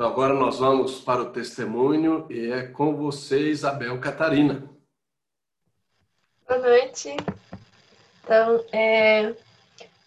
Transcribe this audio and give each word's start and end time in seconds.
Então 0.00 0.08
agora 0.08 0.32
nós 0.32 0.58
vamos 0.58 0.98
para 0.98 1.20
o 1.20 1.30
testemunho 1.30 2.26
e 2.30 2.50
é 2.50 2.66
com 2.66 2.96
você, 2.96 3.50
Isabel 3.50 4.00
Catarina. 4.00 4.66
Boa 6.48 6.58
noite. 6.58 7.14
Então, 8.24 8.64
é, 8.72 9.34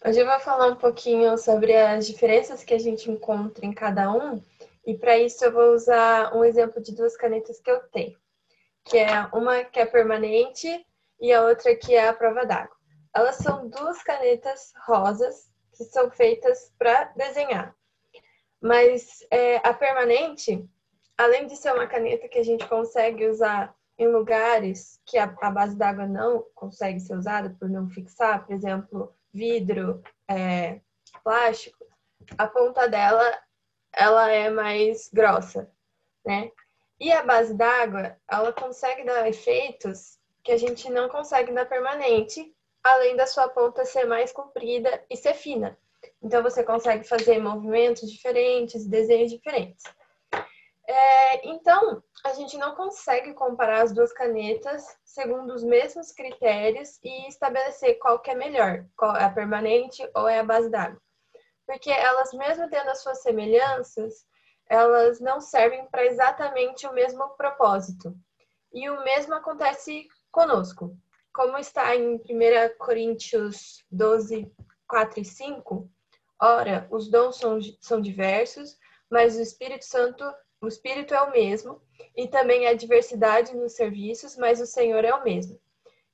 hoje 0.04 0.18
eu 0.18 0.26
vou 0.26 0.40
falar 0.40 0.66
um 0.66 0.74
pouquinho 0.74 1.38
sobre 1.38 1.76
as 1.76 2.08
diferenças 2.08 2.64
que 2.64 2.74
a 2.74 2.78
gente 2.80 3.08
encontra 3.08 3.64
em 3.64 3.72
cada 3.72 4.10
um, 4.10 4.42
e 4.84 4.98
para 4.98 5.16
isso 5.16 5.44
eu 5.44 5.52
vou 5.52 5.72
usar 5.72 6.34
um 6.34 6.44
exemplo 6.44 6.82
de 6.82 6.92
duas 6.92 7.16
canetas 7.16 7.60
que 7.60 7.70
eu 7.70 7.78
tenho, 7.92 8.18
que 8.84 8.98
é 8.98 9.28
uma 9.32 9.62
que 9.62 9.78
é 9.78 9.86
permanente 9.86 10.84
e 11.20 11.32
a 11.32 11.40
outra 11.44 11.72
que 11.76 11.94
é 11.94 12.08
a 12.08 12.12
prova 12.12 12.44
d'água. 12.44 12.74
Elas 13.14 13.36
são 13.36 13.68
duas 13.68 14.02
canetas 14.02 14.72
rosas 14.88 15.48
que 15.72 15.84
são 15.84 16.10
feitas 16.10 16.72
para 16.76 17.12
desenhar. 17.16 17.76
Mas 18.64 19.22
é, 19.30 19.56
a 19.56 19.74
permanente, 19.74 20.66
além 21.18 21.46
de 21.46 21.54
ser 21.54 21.74
uma 21.74 21.86
caneta 21.86 22.26
que 22.26 22.38
a 22.38 22.42
gente 22.42 22.66
consegue 22.66 23.26
usar 23.28 23.76
em 23.98 24.08
lugares 24.08 24.98
que 25.04 25.18
a, 25.18 25.24
a 25.42 25.50
base 25.50 25.76
d'água 25.76 26.06
não 26.06 26.46
consegue 26.54 26.98
ser 26.98 27.14
usada 27.14 27.54
por 27.60 27.68
não 27.68 27.90
fixar, 27.90 28.46
por 28.46 28.54
exemplo, 28.54 29.14
vidro, 29.30 30.02
é, 30.26 30.80
plástico, 31.22 31.84
a 32.38 32.46
ponta 32.46 32.88
dela 32.88 33.38
ela 33.92 34.30
é 34.30 34.48
mais 34.48 35.10
grossa, 35.12 35.70
né? 36.24 36.50
E 36.98 37.12
a 37.12 37.22
base 37.22 37.52
d'água, 37.52 38.16
ela 38.26 38.50
consegue 38.50 39.04
dar 39.04 39.28
efeitos 39.28 40.18
que 40.42 40.50
a 40.50 40.56
gente 40.56 40.90
não 40.90 41.10
consegue 41.10 41.52
na 41.52 41.66
permanente, 41.66 42.50
além 42.82 43.14
da 43.14 43.26
sua 43.26 43.46
ponta 43.46 43.84
ser 43.84 44.06
mais 44.06 44.32
comprida 44.32 45.04
e 45.10 45.18
ser 45.18 45.34
fina. 45.34 45.78
Então 46.22 46.42
você 46.42 46.62
consegue 46.62 47.04
fazer 47.04 47.38
movimentos 47.38 48.10
diferentes, 48.10 48.86
desenhos 48.86 49.30
diferentes. 49.30 49.84
É, 50.86 51.48
então, 51.48 52.02
a 52.24 52.34
gente 52.34 52.58
não 52.58 52.74
consegue 52.74 53.32
comparar 53.32 53.82
as 53.82 53.92
duas 53.92 54.12
canetas 54.12 54.84
segundo 55.04 55.54
os 55.54 55.64
mesmos 55.64 56.12
critérios 56.12 56.98
e 57.02 57.28
estabelecer 57.28 57.98
qual 57.98 58.18
que 58.18 58.30
é 58.30 58.34
melhor, 58.34 58.84
qual 58.96 59.16
é 59.16 59.24
a 59.24 59.30
permanente 59.30 60.06
ou 60.14 60.28
é 60.28 60.40
a 60.40 60.44
base 60.44 60.70
d'água. 60.70 61.00
Porque 61.66 61.90
elas, 61.90 62.32
mesmo 62.34 62.68
tendo 62.68 62.90
as 62.90 63.02
suas 63.02 63.22
semelhanças, 63.22 64.26
elas 64.68 65.20
não 65.20 65.40
servem 65.40 65.86
para 65.86 66.04
exatamente 66.04 66.86
o 66.86 66.92
mesmo 66.92 67.30
propósito. 67.36 68.14
E 68.72 68.90
o 68.90 69.02
mesmo 69.04 69.34
acontece 69.34 70.06
conosco. 70.30 70.96
Como 71.32 71.56
está 71.58 71.94
em 71.96 72.16
1 72.16 72.20
Coríntios 72.78 73.84
12, 73.90 74.52
4 74.86 75.20
e 75.20 75.24
5, 75.24 75.90
Ora, 76.40 76.86
os 76.90 77.08
dons 77.08 77.36
são, 77.36 77.58
são 77.80 78.00
diversos, 78.00 78.76
mas 79.10 79.36
o 79.36 79.40
Espírito 79.40 79.84
Santo, 79.84 80.24
o 80.60 80.66
Espírito 80.66 81.14
é 81.14 81.22
o 81.22 81.30
mesmo, 81.30 81.80
e 82.16 82.28
também 82.28 82.66
há 82.66 82.74
diversidade 82.74 83.54
nos 83.56 83.74
serviços, 83.74 84.36
mas 84.36 84.60
o 84.60 84.66
Senhor 84.66 85.04
é 85.04 85.14
o 85.14 85.24
mesmo. 85.24 85.58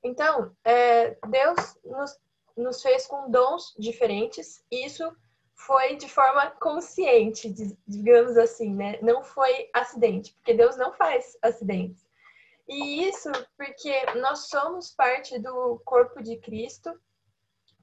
Então, 0.03 0.55
é, 0.65 1.17
Deus 1.29 1.79
nos, 1.85 2.19
nos 2.57 2.83
fez 2.83 3.07
com 3.07 3.31
dons 3.31 3.75
diferentes, 3.79 4.63
e 4.71 4.87
isso 4.87 5.11
foi 5.55 5.97
de 5.97 6.09
forma 6.09 6.51
consciente, 6.53 7.53
digamos 7.87 8.37
assim, 8.37 8.75
né? 8.75 8.99
Não 9.03 9.23
foi 9.23 9.69
acidente, 9.75 10.33
porque 10.35 10.55
Deus 10.55 10.77
não 10.77 10.93
faz 10.93 11.37
acidentes. 11.43 12.07
E 12.69 13.09
isso 13.09 13.31
porque 13.57 13.93
nós 14.21 14.49
somos 14.49 14.91
parte 14.95 15.39
do 15.39 15.81
corpo 15.85 16.23
de 16.23 16.39
Cristo, 16.39 16.97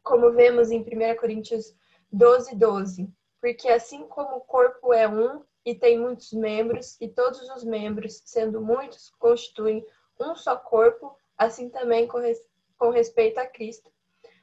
como 0.08 0.32
vemos 0.32 0.72
em 0.72 0.80
1 0.80 1.18
Coríntios 1.18 1.76
12, 2.12 2.56
12. 2.56 3.14
Porque 3.42 3.68
assim 3.68 4.08
como 4.08 4.38
o 4.38 4.42
corpo 4.42 4.94
é 4.94 5.08
um 5.08 5.44
e 5.66 5.76
tem 5.76 6.00
muitos 6.00 6.32
membros, 6.32 6.96
e 7.02 7.10
todos 7.10 7.42
os 7.50 7.64
membros, 7.66 8.22
sendo 8.26 8.62
muitos, 8.62 9.10
constituem 9.20 9.86
um 10.18 10.34
só 10.34 10.56
corpo, 10.56 11.14
assim 11.38 11.70
também 11.70 12.08
com, 12.08 12.20
res, 12.20 12.40
com 12.78 12.90
respeito 12.90 13.38
a 13.38 13.46
Cristo. 13.46 13.92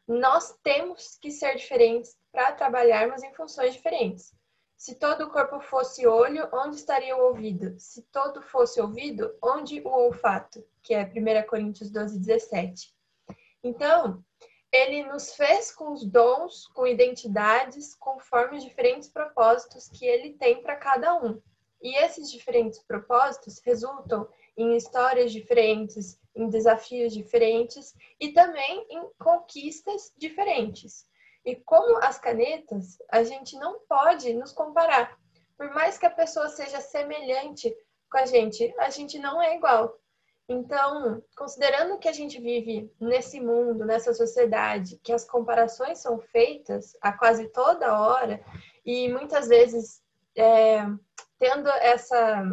Nós 0.06 0.54
temos 0.62 1.16
que 1.16 1.30
ser 1.30 1.56
diferentes 1.56 2.14
para 2.30 2.52
trabalharmos 2.52 3.22
em 3.22 3.32
funções 3.32 3.72
diferentes. 3.72 4.34
Se 4.76 4.96
todo 4.96 5.24
o 5.24 5.30
corpo 5.30 5.60
fosse 5.60 6.06
olho, 6.06 6.46
onde 6.52 6.76
estaria 6.76 7.16
o 7.16 7.24
ouvido? 7.28 7.74
Se 7.78 8.02
todo 8.12 8.42
fosse 8.42 8.78
ouvido, 8.78 9.34
onde 9.42 9.80
o 9.80 9.88
olfato? 9.88 10.62
Que 10.82 10.92
é 10.92 11.04
1 11.04 11.46
Coríntios 11.48 11.90
12, 11.90 12.18
17. 12.18 12.94
Então, 13.62 14.22
ele 14.74 15.04
nos 15.04 15.36
fez 15.36 15.70
com 15.70 15.92
os 15.92 16.04
dons, 16.04 16.66
com 16.74 16.84
identidades, 16.84 17.94
conforme 17.94 18.56
os 18.56 18.64
diferentes 18.64 19.08
propósitos 19.08 19.88
que 19.88 20.04
ele 20.04 20.32
tem 20.32 20.60
para 20.60 20.74
cada 20.74 21.14
um. 21.22 21.40
E 21.80 21.96
esses 21.96 22.28
diferentes 22.28 22.80
propósitos 22.80 23.60
resultam 23.64 24.28
em 24.56 24.76
histórias 24.76 25.30
diferentes, 25.30 26.18
em 26.34 26.48
desafios 26.48 27.12
diferentes 27.12 27.94
e 28.18 28.32
também 28.32 28.84
em 28.90 29.08
conquistas 29.16 30.12
diferentes. 30.18 31.06
E 31.44 31.54
como 31.54 31.98
as 31.98 32.18
canetas, 32.18 32.98
a 33.12 33.22
gente 33.22 33.56
não 33.56 33.78
pode 33.88 34.34
nos 34.34 34.50
comparar. 34.50 35.16
Por 35.56 35.72
mais 35.72 35.96
que 35.96 36.06
a 36.06 36.10
pessoa 36.10 36.48
seja 36.48 36.80
semelhante 36.80 37.72
com 38.10 38.18
a 38.18 38.26
gente, 38.26 38.74
a 38.78 38.90
gente 38.90 39.20
não 39.20 39.40
é 39.40 39.54
igual. 39.54 39.96
Então, 40.48 41.22
considerando 41.36 41.98
que 41.98 42.08
a 42.08 42.12
gente 42.12 42.38
vive 42.38 42.92
nesse 43.00 43.40
mundo, 43.40 43.86
nessa 43.86 44.12
sociedade, 44.12 45.00
que 45.02 45.12
as 45.12 45.24
comparações 45.24 45.98
são 45.98 46.18
feitas 46.18 46.94
a 47.00 47.12
quase 47.12 47.48
toda 47.48 47.98
hora 47.98 48.44
e 48.84 49.08
muitas 49.08 49.48
vezes 49.48 50.02
é, 50.36 50.84
tendo 51.38 51.68
essa, 51.70 52.44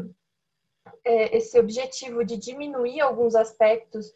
é, 1.04 1.36
esse 1.36 1.60
objetivo 1.60 2.24
de 2.24 2.38
diminuir 2.38 3.02
alguns 3.02 3.36
aspectos 3.36 4.14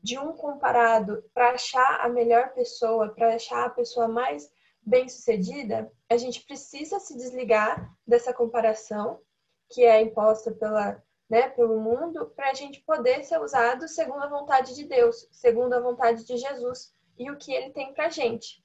de 0.00 0.16
um 0.18 0.32
comparado 0.32 1.24
para 1.34 1.50
achar 1.50 2.00
a 2.02 2.08
melhor 2.08 2.54
pessoa, 2.54 3.08
para 3.08 3.34
achar 3.34 3.66
a 3.66 3.70
pessoa 3.70 4.06
mais 4.06 4.48
bem 4.80 5.08
sucedida, 5.08 5.90
a 6.08 6.16
gente 6.16 6.44
precisa 6.46 7.00
se 7.00 7.16
desligar 7.16 7.92
dessa 8.06 8.32
comparação 8.32 9.20
que 9.68 9.82
é 9.84 10.00
imposta 10.00 10.52
pela 10.52 11.02
né, 11.28 11.48
pelo 11.48 11.80
mundo, 11.80 12.26
para 12.36 12.50
a 12.50 12.54
gente 12.54 12.80
poder 12.82 13.24
ser 13.24 13.40
usado 13.40 13.88
segundo 13.88 14.22
a 14.22 14.28
vontade 14.28 14.74
de 14.74 14.84
Deus, 14.84 15.28
segundo 15.32 15.74
a 15.74 15.80
vontade 15.80 16.24
de 16.24 16.36
Jesus 16.36 16.94
e 17.18 17.30
o 17.30 17.36
que 17.36 17.52
ele 17.52 17.70
tem 17.70 17.92
para 17.92 18.06
a 18.06 18.10
gente. 18.10 18.64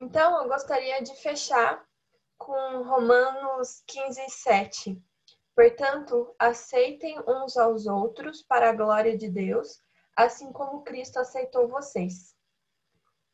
Então, 0.00 0.42
eu 0.42 0.48
gostaria 0.48 1.02
de 1.02 1.14
fechar 1.16 1.84
com 2.38 2.82
Romanos 2.82 3.82
15, 3.86 4.28
7. 4.28 5.02
Portanto, 5.54 6.34
aceitem 6.38 7.20
uns 7.28 7.56
aos 7.56 7.86
outros 7.86 8.42
para 8.42 8.70
a 8.70 8.72
glória 8.72 9.16
de 9.16 9.28
Deus, 9.28 9.82
assim 10.16 10.50
como 10.52 10.82
Cristo 10.82 11.18
aceitou 11.18 11.68
vocês. 11.68 12.34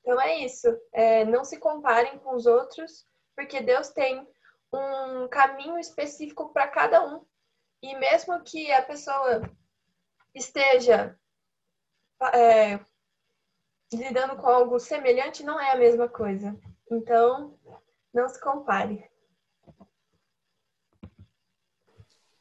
Então 0.00 0.20
é 0.20 0.38
isso. 0.38 0.68
É, 0.92 1.24
não 1.24 1.44
se 1.44 1.58
comparem 1.58 2.18
com 2.18 2.34
os 2.34 2.46
outros, 2.46 3.06
porque 3.34 3.60
Deus 3.60 3.90
tem 3.90 4.26
um 4.72 5.28
caminho 5.28 5.78
específico 5.78 6.52
para 6.52 6.68
cada 6.68 7.04
um. 7.04 7.24
E 7.86 7.94
mesmo 7.98 8.42
que 8.42 8.72
a 8.72 8.82
pessoa 8.82 9.48
esteja 10.34 11.16
é, 12.34 12.80
lidando 13.92 14.34
com 14.34 14.48
algo 14.48 14.80
semelhante, 14.80 15.44
não 15.44 15.60
é 15.60 15.70
a 15.70 15.76
mesma 15.76 16.08
coisa. 16.08 16.58
Então, 16.90 17.56
não 18.12 18.28
se 18.28 18.40
compare. 18.40 19.08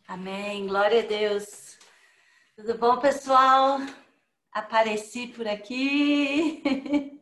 Amém. 0.07 0.65
Glória 0.65 1.03
a 1.03 1.05
Deus. 1.05 1.77
Tudo 2.55 2.75
bom, 2.79 2.99
pessoal? 2.99 3.77
Apareci 4.51 5.27
por 5.27 5.47
aqui. 5.47 6.63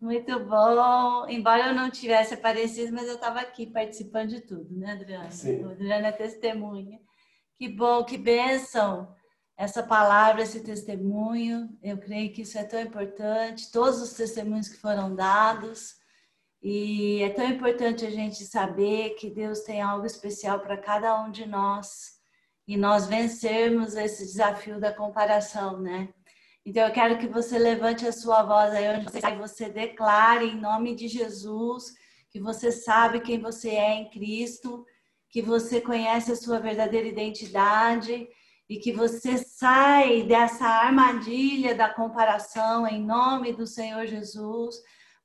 Muito 0.00 0.38
bom. 0.44 1.28
Embora 1.28 1.68
eu 1.68 1.74
não 1.74 1.90
tivesse 1.90 2.34
aparecido, 2.34 2.92
mas 2.92 3.08
eu 3.08 3.14
estava 3.14 3.40
aqui 3.40 3.66
participando 3.66 4.28
de 4.28 4.40
tudo, 4.40 4.76
né, 4.76 4.92
Adriana? 4.92 5.30
Sim. 5.30 5.64
A 5.64 5.70
Adriana 5.70 6.08
é 6.08 6.12
testemunha. 6.12 7.00
Que 7.56 7.68
bom, 7.68 8.04
que 8.04 8.16
bênção 8.16 9.12
essa 9.56 9.82
palavra, 9.82 10.42
esse 10.42 10.60
testemunho. 10.62 11.68
Eu 11.82 11.98
creio 11.98 12.32
que 12.32 12.42
isso 12.42 12.56
é 12.56 12.62
tão 12.62 12.80
importante. 12.80 13.72
Todos 13.72 14.00
os 14.00 14.12
testemunhos 14.12 14.68
que 14.68 14.80
foram 14.80 15.16
dados. 15.16 15.96
E 16.62 17.20
é 17.22 17.30
tão 17.30 17.44
importante 17.44 18.06
a 18.06 18.10
gente 18.10 18.44
saber 18.44 19.10
que 19.10 19.28
Deus 19.28 19.60
tem 19.60 19.82
algo 19.82 20.06
especial 20.06 20.60
para 20.60 20.76
cada 20.76 21.20
um 21.20 21.30
de 21.32 21.44
nós. 21.44 22.18
E 22.68 22.76
nós 22.76 23.06
vencermos 23.06 23.96
esse 23.96 24.24
desafio 24.26 24.78
da 24.78 24.92
comparação, 24.92 25.80
né? 25.80 26.08
Então 26.68 26.86
eu 26.86 26.92
quero 26.92 27.16
que 27.16 27.26
você 27.26 27.58
levante 27.58 28.06
a 28.06 28.12
sua 28.12 28.42
voz 28.42 28.74
aí 28.74 28.86
onde 28.94 29.04
você 29.04 29.16
está 29.16 29.30
e 29.30 29.38
você 29.38 29.70
declare 29.70 30.44
em 30.44 30.60
nome 30.60 30.94
de 30.94 31.08
Jesus 31.08 31.94
que 32.28 32.38
você 32.38 32.70
sabe 32.70 33.22
quem 33.22 33.40
você 33.40 33.70
é 33.70 33.94
em 33.94 34.10
Cristo, 34.10 34.84
que 35.30 35.40
você 35.40 35.80
conhece 35.80 36.30
a 36.30 36.36
sua 36.36 36.60
verdadeira 36.60 37.08
identidade 37.08 38.28
e 38.68 38.76
que 38.76 38.92
você 38.92 39.38
sai 39.38 40.24
dessa 40.24 40.66
armadilha 40.66 41.74
da 41.74 41.88
comparação 41.88 42.86
em 42.86 43.02
nome 43.02 43.54
do 43.54 43.66
Senhor 43.66 44.06
Jesus 44.06 44.76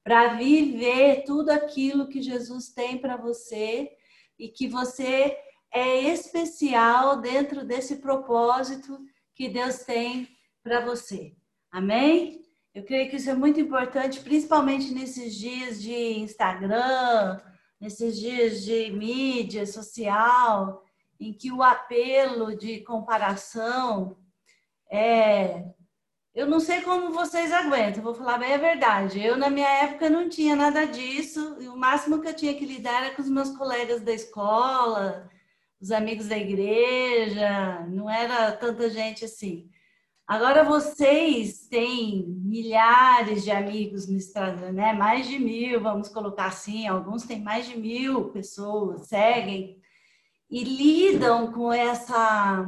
para 0.02 0.36
viver 0.36 1.26
tudo 1.26 1.50
aquilo 1.50 2.08
que 2.08 2.22
Jesus 2.22 2.70
tem 2.70 2.98
para 3.00 3.18
você 3.18 3.92
e 4.40 4.48
que 4.48 4.70
você 4.70 5.38
é 5.74 6.04
especial 6.04 7.20
dentro 7.20 7.66
desse 7.66 7.98
propósito 7.98 8.98
que 9.36 9.50
Deus 9.50 9.80
tem 9.80 10.33
para 10.64 10.80
você. 10.80 11.36
Amém? 11.72 12.42
Eu 12.74 12.84
creio 12.84 13.10
que 13.10 13.18
isso 13.18 13.30
é 13.30 13.36
muito 13.36 13.60
importante, 13.60 14.22
principalmente 14.22 14.94
nesses 14.94 15.36
dias 15.36 15.82
de 15.82 15.94
Instagram, 16.20 17.40
nesses 17.80 18.20
dias 18.20 18.64
de 18.64 18.90
mídia 18.92 19.66
social, 19.66 20.84
em 21.20 21.34
que 21.34 21.52
o 21.52 21.62
apelo 21.62 22.58
de 22.58 22.80
comparação 22.80 24.18
é. 24.90 25.66
Eu 26.34 26.48
não 26.48 26.60
sei 26.60 26.82
como 26.82 27.14
vocês 27.14 27.52
aguentam, 27.54 28.02
vou 28.02 28.16
falar 28.16 28.40
bem 28.40 28.54
a 28.56 28.58
verdade. 28.58 29.24
Eu, 29.24 29.38
na 29.38 29.52
minha 29.52 29.70
época, 29.84 30.10
não 30.10 30.28
tinha 30.28 30.56
nada 30.56 30.86
disso, 30.86 31.58
e 31.60 31.68
o 31.68 31.78
máximo 31.78 32.20
que 32.22 32.28
eu 32.28 32.36
tinha 32.36 32.56
que 32.56 32.66
lidar 32.66 33.04
era 33.04 33.16
com 33.16 33.22
os 33.22 33.30
meus 33.30 33.56
colegas 33.56 34.02
da 34.02 34.12
escola, 34.12 35.30
os 35.80 35.92
amigos 35.92 36.28
da 36.28 36.38
igreja, 36.38 37.86
não 37.88 38.10
era 38.10 38.52
tanta 38.54 38.90
gente 38.90 39.26
assim. 39.26 39.70
Agora 40.26 40.64
vocês 40.64 41.68
têm 41.68 42.26
milhares 42.28 43.44
de 43.44 43.52
amigos 43.52 44.08
no 44.08 44.16
Instagram, 44.16 44.72
né? 44.72 44.94
Mais 44.94 45.28
de 45.28 45.38
mil, 45.38 45.82
vamos 45.82 46.08
colocar 46.08 46.46
assim. 46.46 46.88
Alguns 46.88 47.24
têm 47.24 47.42
mais 47.42 47.68
de 47.68 47.78
mil 47.78 48.30
pessoas, 48.30 49.08
seguem 49.08 49.82
e 50.50 50.64
lidam 50.64 51.52
com 51.52 51.74
essa 51.74 52.66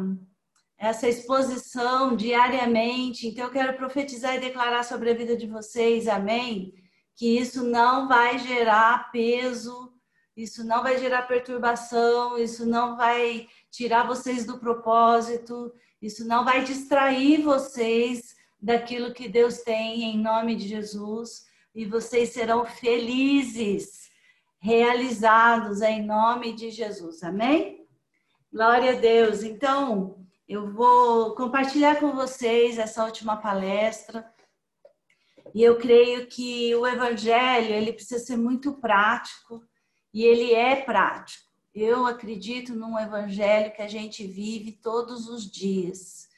essa 0.77 1.07
exposição 1.07 2.15
diariamente. 2.15 3.27
Então 3.27 3.45
eu 3.45 3.51
quero 3.51 3.77
profetizar 3.77 4.35
e 4.35 4.39
declarar 4.39 4.83
sobre 4.83 5.09
a 5.09 5.13
vida 5.15 5.37
de 5.37 5.47
vocês, 5.47 6.07
amém? 6.07 6.73
Que 7.15 7.37
isso 7.37 7.63
não 7.63 8.07
vai 8.07 8.37
gerar 8.39 9.11
peso, 9.11 9.93
isso 10.35 10.65
não 10.65 10.83
vai 10.83 10.97
gerar 10.97 11.23
perturbação, 11.23 12.37
isso 12.37 12.65
não 12.65 12.97
vai 12.97 13.47
tirar 13.71 14.05
vocês 14.05 14.45
do 14.45 14.59
propósito, 14.59 15.71
isso 16.05 16.27
não 16.27 16.45
vai 16.45 16.63
distrair 16.63 17.41
vocês 17.41 18.35
daquilo 18.61 19.13
que 19.13 19.27
Deus 19.27 19.59
tem 19.59 20.03
em 20.03 20.21
nome 20.21 20.55
de 20.55 20.67
Jesus 20.67 21.45
e 21.73 21.85
vocês 21.85 22.29
serão 22.29 22.65
felizes, 22.65 24.09
realizados 24.59 25.81
em 25.81 26.05
nome 26.05 26.53
de 26.53 26.69
Jesus. 26.69 27.23
Amém? 27.23 27.87
Glória 28.53 28.91
a 28.91 28.99
Deus. 28.99 29.43
Então, 29.43 30.23
eu 30.47 30.71
vou 30.71 31.33
compartilhar 31.33 31.99
com 31.99 32.11
vocês 32.13 32.77
essa 32.77 33.03
última 33.03 33.37
palestra. 33.37 34.31
E 35.53 35.63
eu 35.63 35.77
creio 35.77 36.27
que 36.27 36.75
o 36.75 36.85
evangelho, 36.85 37.73
ele 37.73 37.91
precisa 37.91 38.23
ser 38.23 38.37
muito 38.37 38.73
prático 38.73 39.63
e 40.13 40.23
ele 40.23 40.53
é 40.53 40.75
prático. 40.75 41.44
Eu 41.75 42.05
acredito 42.05 42.73
num 42.73 42.97
evangelho 42.97 43.73
que 43.73 43.81
a 43.81 43.87
gente 43.87 44.25
vive 44.25 44.71
todos 44.71 45.27
os 45.27 45.51
dias. 45.51 46.29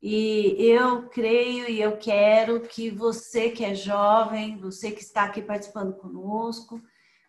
E 0.00 0.54
eu 0.58 1.08
creio 1.08 1.68
e 1.68 1.82
eu 1.82 1.96
quero 1.96 2.60
que 2.60 2.88
você 2.88 3.50
que 3.50 3.64
é 3.64 3.74
jovem, 3.74 4.56
você 4.58 4.92
que 4.92 5.02
está 5.02 5.24
aqui 5.24 5.42
participando 5.42 5.92
conosco, 5.94 6.80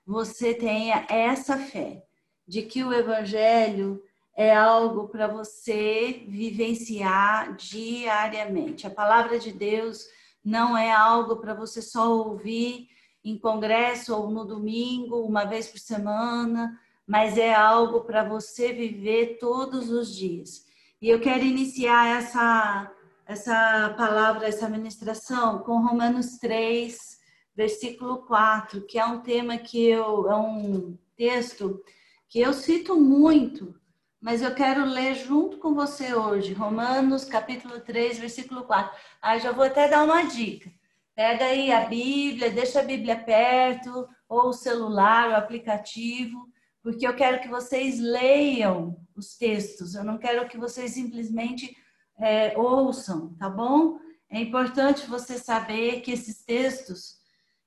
você 0.06 0.54
tenha 0.54 1.07
essa 1.09 1.57
fé 1.57 2.06
de 2.48 2.62
que 2.62 2.83
o 2.83 2.94
evangelho 2.94 4.03
é 4.36 4.56
algo 4.56 5.07
para 5.07 5.27
você 5.27 6.25
vivenciar 6.27 7.56
diariamente. 7.56 8.86
A 8.86 8.92
palavra 8.92 9.39
de 9.39 9.51
Deus 9.51 10.06
não 10.45 10.77
é 10.77 10.92
algo 10.92 11.38
para 11.38 11.56
você 11.56 11.81
só 11.81 12.15
ouvir 12.15 12.88
em 13.24 13.36
congresso 13.36 14.15
ou 14.15 14.30
no 14.30 14.45
domingo, 14.45 15.25
uma 15.25 15.44
vez 15.44 15.68
por 15.68 15.80
semana, 15.80 16.80
mas 17.07 17.38
é 17.38 17.54
algo 17.54 18.01
para 18.01 18.21
você 18.24 18.74
viver 18.74 19.38
todos 19.39 19.89
os 19.89 20.13
dias. 20.13 20.65
E 21.01 21.07
eu 21.07 21.21
quero 21.21 21.45
iniciar 21.45 22.18
essa, 22.18 22.92
essa 23.25 23.94
palavra, 23.98 24.48
essa 24.48 24.68
ministração 24.68 25.59
com 25.59 25.81
Romanos 25.81 26.38
3, 26.38 27.18
versículo 27.56 28.25
4, 28.25 28.81
que 28.81 29.00
é 29.00 29.06
um 29.06 29.21
tema 29.21 29.57
que 29.57 29.88
eu, 29.88 30.30
é 30.30 30.36
um 30.36 30.98
texto 31.15 31.81
que 32.27 32.42
eu 32.42 32.51
cito 32.51 33.00
muito, 33.00 33.74
mas 34.19 34.42
eu 34.42 34.53
quero 34.53 34.83
ler 34.83 35.15
junto 35.15 35.57
com 35.57 35.74
você 35.74 36.13
hoje, 36.13 36.53
Romanos 36.53 37.24
capítulo 37.24 37.80
3, 37.80 38.19
versículo 38.19 38.63
4. 38.63 38.98
Ah, 39.21 39.38
já 39.38 39.51
vou 39.53 39.63
até 39.63 39.88
dar 39.88 40.03
uma 40.03 40.24
dica. 40.24 40.69
Pega 41.15 41.45
aí 41.45 41.71
a 41.71 41.86
Bíblia, 41.86 42.51
deixa 42.51 42.81
a 42.81 42.83
Bíblia 42.83 43.15
perto, 43.15 44.07
ou 44.27 44.50
o 44.50 44.53
celular, 44.53 45.30
o 45.30 45.36
aplicativo, 45.36 46.48
porque 46.88 47.06
eu 47.06 47.13
quero 47.13 47.42
que 47.42 47.50
vocês 47.50 48.00
leiam 48.00 48.98
os 49.13 49.36
textos, 49.36 49.94
eu 49.94 50.06
não 50.06 50.18
quero 50.18 50.48
que 50.48 50.57
vocês 50.57 50.94
simplesmente 50.94 51.75
é, 52.18 52.57
ouçam, 52.57 53.36
tá 53.36 53.50
bom? 53.50 54.00
É 54.30 54.39
importante 54.39 55.06
você 55.06 55.38
saber 55.38 56.00
que 56.00 56.13
esses 56.13 56.45
textos 56.45 57.19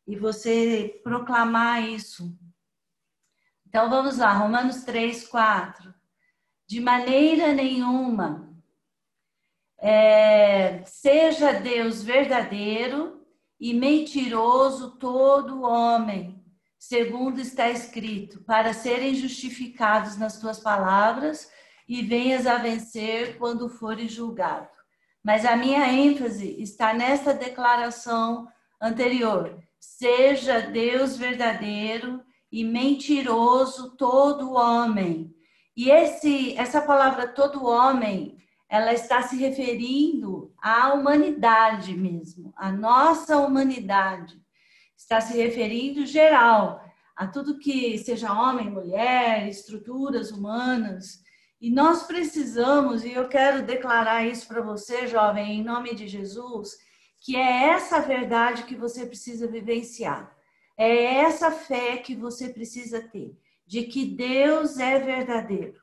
e 0.07 0.17
você 0.17 0.99
proclamar 1.05 1.87
isso. 1.87 2.35
Então 3.69 3.91
vamos 3.91 4.17
lá, 4.17 4.33
Romanos 4.33 4.85
3, 4.85 5.29
4. 5.29 5.95
De 6.67 6.81
maneira 6.81 7.53
nenhuma, 7.53 8.51
é, 9.77 10.83
seja 10.87 11.61
Deus 11.61 12.03
verdadeiro 12.03 13.23
e 13.61 13.75
mentiroso 13.75 14.93
todo 14.93 15.61
homem, 15.61 16.40
segundo 16.81 17.39
está 17.39 17.69
escrito, 17.69 18.43
para 18.43 18.73
serem 18.73 19.15
justificados 19.15 20.17
nas 20.17 20.41
tuas 20.41 20.59
palavras 20.59 21.47
e 21.87 22.01
venhas 22.01 22.47
a 22.47 22.57
vencer 22.57 23.37
quando 23.37 23.69
fores 23.69 24.11
julgado. 24.11 24.71
Mas 25.23 25.45
a 25.45 25.55
minha 25.57 25.87
ênfase 25.93 26.57
está 26.59 26.95
nesta 26.95 27.35
declaração 27.35 28.49
anterior: 28.81 29.63
seja 29.79 30.63
Deus 30.63 31.19
verdadeiro 31.19 32.23
e 32.51 32.65
mentiroso 32.65 33.95
todo 33.97 34.55
homem. 34.55 35.35
E 35.77 35.91
esse, 35.91 36.57
essa 36.57 36.81
palavra 36.81 37.29
todo 37.29 37.67
homem 37.67 38.39
ela 38.71 38.95
está 38.95 39.21
se 39.23 39.37
referindo 39.37 40.55
à 40.63 40.95
humanidade 40.95 41.93
mesmo, 41.93 42.55
à 42.57 42.73
nossa 42.73 43.37
humanidade. 43.37 44.40
Está 45.01 45.19
se 45.21 45.35
referindo 45.37 46.05
geral 46.05 46.85
a 47.17 47.27
tudo 47.27 47.59
que 47.59 47.97
seja 47.99 48.33
homem, 48.33 48.71
mulher, 48.71 49.49
estruturas 49.49 50.31
humanas. 50.31 51.23
E 51.61 51.71
nós 51.71 52.05
precisamos, 52.05 53.05
e 53.05 53.13
eu 53.13 53.27
quero 53.27 53.65
declarar 53.65 54.27
isso 54.27 54.47
para 54.47 54.61
você, 54.61 55.07
jovem, 55.07 55.61
em 55.61 55.65
nome 55.65 55.95
de 55.95 56.07
Jesus, 56.07 56.77
que 57.21 57.35
é 57.35 57.69
essa 57.71 58.01
verdade 58.01 58.65
que 58.65 58.77
você 58.77 59.07
precisa 59.07 59.49
vivenciar. 59.49 60.37
É 60.77 61.17
essa 61.17 61.51
fé 61.51 61.97
que 61.97 62.15
você 62.15 62.51
precisa 62.51 63.01
ter, 63.01 63.37
de 63.67 63.85
que 63.85 64.05
Deus 64.05 64.79
é 64.79 64.99
verdadeiro 64.99 65.81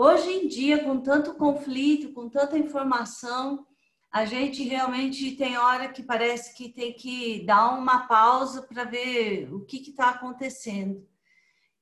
Hoje 0.00 0.30
em 0.30 0.46
dia, 0.46 0.84
com 0.84 1.00
tanto 1.00 1.34
conflito, 1.34 2.12
com 2.12 2.28
tanta 2.28 2.56
informação, 2.56 3.66
a 4.10 4.24
gente 4.24 4.62
realmente 4.62 5.32
tem 5.36 5.58
hora 5.58 5.88
que 5.88 6.02
parece 6.02 6.54
que 6.54 6.68
tem 6.70 6.92
que 6.94 7.44
dar 7.44 7.78
uma 7.78 8.06
pausa 8.06 8.62
para 8.62 8.84
ver 8.84 9.52
o 9.52 9.64
que 9.64 9.90
está 9.90 10.10
acontecendo. 10.10 11.06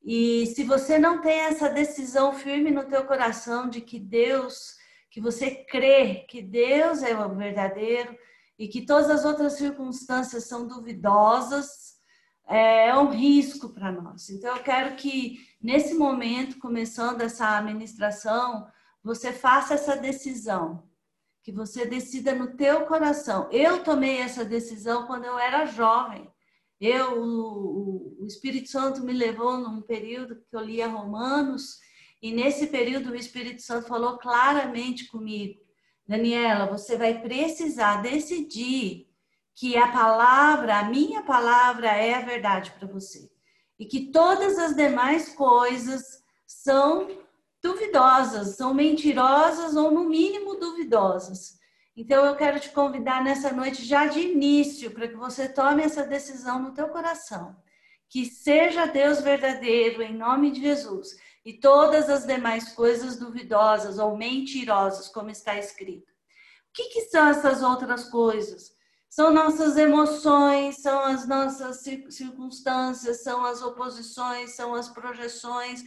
E 0.03 0.47
se 0.47 0.65
você 0.65 0.99
não 0.99 1.21
tem 1.21 1.41
essa 1.41 1.69
decisão 1.69 2.33
firme 2.33 2.71
no 2.71 2.85
teu 2.85 3.05
coração 3.05 3.69
de 3.69 3.81
que 3.81 3.99
Deus, 3.99 4.77
que 5.11 5.21
você 5.21 5.51
crê 5.51 6.27
que 6.29 6.43
Deus 6.43 7.03
é 7.03 7.17
o 7.17 7.35
verdadeiro 7.35 8.17
e 8.59 8.69
que 8.69 8.87
todas 8.87 9.11
as 9.11 9.25
outras 9.25 9.55
circunstâncias 9.55 10.45
são 10.45 10.67
duvidosas, 10.67 11.97
é 12.47 12.97
um 12.97 13.11
risco 13.11 13.71
para 13.71 13.91
nós. 13.91 14.31
Então 14.31 14.57
eu 14.57 14.63
quero 14.63 14.95
que 14.97 15.41
nesse 15.61 15.95
momento, 15.95 16.59
começando 16.59 17.21
essa 17.21 17.59
administração, 17.59 18.67
você 19.03 19.33
faça 19.33 19.75
essa 19.75 19.97
decisão, 19.97 20.85
que 21.47 21.53
você 21.53 21.87
decida 21.87 22.35
no 22.35 22.57
teu 22.57 22.87
coração. 22.87 23.49
Eu 23.53 23.85
tomei 23.85 24.19
essa 24.19 24.45
decisão 24.45 25.07
quando 25.07 25.27
eu 25.27 25.39
era 25.39 25.65
jovem. 25.65 26.29
Eu, 26.81 27.23
o, 27.23 28.17
o 28.21 28.27
Espírito 28.27 28.69
Santo 28.69 29.05
me 29.05 29.13
levou 29.13 29.57
num 29.57 29.81
período 29.81 30.35
que 30.35 30.57
eu 30.57 30.61
lia 30.61 30.89
Romanos, 30.89 31.79
e 32.21 32.33
nesse 32.33 32.67
período 32.67 33.13
o 33.13 33.15
Espírito 33.15 33.63
Santo 33.63 33.87
falou 33.87 34.19
claramente 34.19 35.07
comigo: 35.07 35.61
Daniela, 36.05 36.67
você 36.67 36.97
vai 36.97 37.23
precisar 37.23 38.03
decidir 38.03 39.07
que 39.55 39.77
a 39.77 39.87
palavra, 39.87 40.81
a 40.81 40.89
minha 40.91 41.23
palavra 41.23 41.87
é 41.93 42.15
a 42.15 42.23
verdade 42.23 42.73
para 42.73 42.89
você 42.89 43.31
e 43.79 43.87
que 43.87 44.11
todas 44.11 44.59
as 44.59 44.75
demais 44.75 45.29
coisas 45.29 46.25
são 46.45 47.07
duvidosas, 47.63 48.57
são 48.57 48.75
mentirosas 48.75 49.77
ou, 49.77 49.91
no 49.91 50.05
mínimo, 50.05 50.57
duvidosas. 50.57 51.57
Então, 51.97 52.27
eu 52.27 52.37
quero 52.37 52.61
te 52.61 52.71
convidar 52.71 53.25
nessa 53.25 53.53
noite, 53.53 53.85
já 53.85 54.07
de 54.07 54.21
início, 54.21 54.91
para 54.91 55.09
que 55.09 55.17
você 55.17 55.49
tome 55.49 55.83
essa 55.83 56.05
decisão 56.05 56.61
no 56.61 56.75
teu 56.75 56.89
coração. 56.89 57.57
Que 58.09 58.27
seja 58.27 58.87
Deus 58.87 59.21
verdadeiro, 59.21 60.03
em 60.03 60.15
nome 60.15 60.51
de 60.51 60.61
Jesus, 60.61 61.17
e 61.45 61.55
todas 61.55 62.11
as 62.11 62.27
demais 62.27 62.73
coisas 62.73 63.17
duvidosas 63.17 63.99
ou 63.99 64.17
mentirosas, 64.17 65.09
como 65.09 65.31
está 65.31 65.57
escrito. 65.57 66.13
O 66.69 66.73
que, 66.75 66.91
que 66.91 67.03
são 67.03 67.29
essas 67.29 67.63
outras 67.63 68.11
coisas? 68.11 68.77
São 69.09 69.33
nossas 69.33 69.79
emoções, 69.79 70.83
são 70.83 71.01
as 71.01 71.27
nossas 71.27 71.83
circunstâncias, 72.11 73.23
são 73.23 73.47
as 73.47 73.63
oposições, 73.63 74.55
são 74.55 74.75
as 74.75 74.91
projeções, 74.91 75.83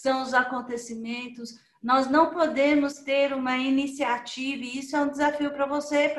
são 0.00 0.22
os 0.22 0.32
acontecimentos. 0.32 1.58
Nós 1.82 2.08
não 2.08 2.30
podemos 2.30 2.94
ter 2.94 3.32
uma 3.32 3.56
iniciativa, 3.56 4.62
e 4.62 4.78
isso 4.78 4.96
é 4.96 5.00
um 5.00 5.10
desafio 5.10 5.50
para 5.50 5.66
você, 5.66 6.14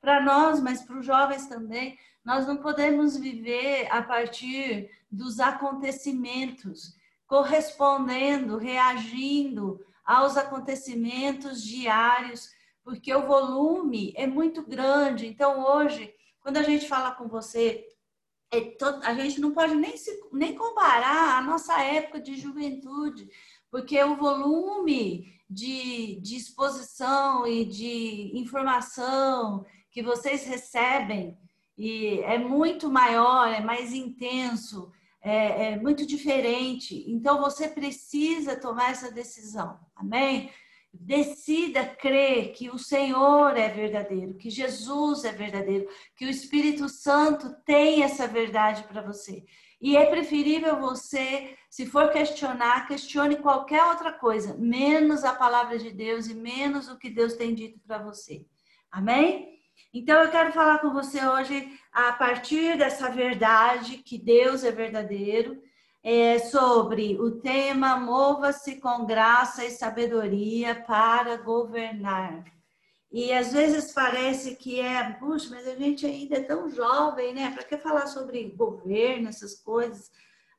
para 0.00 0.20
nós, 0.22 0.60
mas 0.60 0.82
para 0.82 0.98
os 0.98 1.06
jovens 1.06 1.46
também. 1.46 1.98
Nós 2.24 2.46
não 2.46 2.56
podemos 2.56 3.16
viver 3.16 3.88
a 3.90 4.02
partir 4.02 4.90
dos 5.10 5.40
acontecimentos, 5.40 6.96
correspondendo, 7.26 8.56
reagindo 8.56 9.84
aos 10.04 10.36
acontecimentos 10.36 11.62
diários, 11.62 12.50
porque 12.82 13.14
o 13.14 13.26
volume 13.26 14.12
é 14.16 14.26
muito 14.26 14.62
grande. 14.62 15.26
Então, 15.26 15.64
hoje, 15.64 16.12
quando 16.40 16.58
a 16.58 16.62
gente 16.62 16.88
fala 16.88 17.12
com 17.12 17.26
você, 17.26 17.86
é 18.58 18.60
todo, 18.78 19.02
a 19.02 19.14
gente 19.14 19.40
não 19.40 19.52
pode 19.52 19.74
nem, 19.74 19.96
se, 19.96 20.10
nem 20.32 20.54
comparar 20.54 21.38
a 21.38 21.42
nossa 21.42 21.80
época 21.80 22.20
de 22.20 22.36
juventude, 22.36 23.28
porque 23.70 24.02
o 24.02 24.16
volume 24.16 25.32
de, 25.48 26.20
de 26.20 26.36
exposição 26.36 27.46
e 27.46 27.64
de 27.64 28.32
informação 28.34 29.64
que 29.90 30.02
vocês 30.02 30.44
recebem 30.44 31.36
e 31.76 32.20
é 32.20 32.38
muito 32.38 32.90
maior, 32.90 33.48
é 33.48 33.60
mais 33.60 33.92
intenso, 33.92 34.92
é, 35.20 35.72
é 35.72 35.76
muito 35.76 36.06
diferente. 36.06 37.04
Então 37.08 37.40
você 37.40 37.68
precisa 37.68 38.58
tomar 38.58 38.90
essa 38.90 39.10
decisão, 39.10 39.78
amém? 39.96 40.50
Decida 40.96 41.84
crer 41.84 42.52
que 42.52 42.70
o 42.70 42.78
Senhor 42.78 43.56
é 43.56 43.68
verdadeiro, 43.68 44.34
que 44.34 44.48
Jesus 44.48 45.24
é 45.24 45.32
verdadeiro, 45.32 45.88
que 46.16 46.24
o 46.24 46.30
Espírito 46.30 46.88
Santo 46.88 47.54
tem 47.64 48.02
essa 48.02 48.28
verdade 48.28 48.84
para 48.84 49.02
você. 49.02 49.44
E 49.80 49.96
é 49.96 50.06
preferível 50.06 50.80
você, 50.80 51.56
se 51.68 51.84
for 51.84 52.10
questionar, 52.10 52.86
questione 52.86 53.36
qualquer 53.36 53.84
outra 53.84 54.12
coisa, 54.12 54.56
menos 54.56 55.24
a 55.24 55.34
palavra 55.34 55.78
de 55.78 55.90
Deus 55.90 56.26
e 56.28 56.34
menos 56.34 56.88
o 56.88 56.96
que 56.96 57.10
Deus 57.10 57.34
tem 57.34 57.54
dito 57.54 57.80
para 57.86 57.98
você. 57.98 58.46
Amém? 58.90 59.58
Então 59.92 60.22
eu 60.22 60.30
quero 60.30 60.52
falar 60.52 60.78
com 60.78 60.92
você 60.92 61.26
hoje 61.26 61.70
a 61.92 62.12
partir 62.12 62.78
dessa 62.78 63.10
verdade 63.10 63.98
que 63.98 64.16
Deus 64.16 64.64
é 64.64 64.70
verdadeiro, 64.70 65.60
é 66.04 66.38
sobre 66.38 67.18
o 67.18 67.30
tema 67.40 67.96
Mova-se 67.96 68.76
com 68.76 69.06
graça 69.06 69.64
e 69.64 69.70
sabedoria 69.70 70.74
para 70.86 71.38
governar. 71.38 72.44
E 73.10 73.32
às 73.32 73.54
vezes 73.54 73.92
parece 73.92 74.56
que 74.56 74.80
é, 74.80 75.02
puxa, 75.14 75.48
mas 75.50 75.66
a 75.66 75.74
gente 75.74 76.04
ainda 76.04 76.36
é 76.36 76.42
tão 76.42 76.68
jovem, 76.68 77.32
né? 77.32 77.50
Para 77.52 77.64
que 77.64 77.78
falar 77.78 78.06
sobre 78.06 78.50
governo, 78.50 79.30
essas 79.30 79.54
coisas 79.54 80.10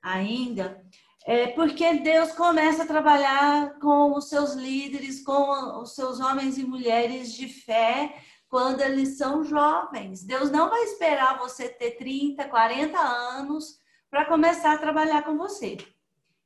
ainda? 0.01 0.83
É 1.27 1.47
porque 1.47 1.93
Deus 1.95 2.31
começa 2.31 2.83
a 2.83 2.87
trabalhar 2.87 3.77
com 3.79 4.15
os 4.15 4.29
seus 4.29 4.53
líderes, 4.53 5.23
com 5.23 5.81
os 5.81 5.93
seus 5.93 6.19
homens 6.19 6.57
e 6.57 6.63
mulheres 6.63 7.33
de 7.33 7.47
fé, 7.47 8.15
quando 8.47 8.81
eles 8.81 9.17
são 9.17 9.43
jovens. 9.43 10.23
Deus 10.23 10.49
não 10.49 10.69
vai 10.69 10.83
esperar 10.85 11.37
você 11.37 11.69
ter 11.69 11.97
30, 11.97 12.47
40 12.47 12.97
anos 12.97 13.84
para 14.15 14.23
começar 14.23 14.71
a 14.71 14.77
trabalhar 14.77 15.23
com 15.23 15.37
você. 15.37 15.75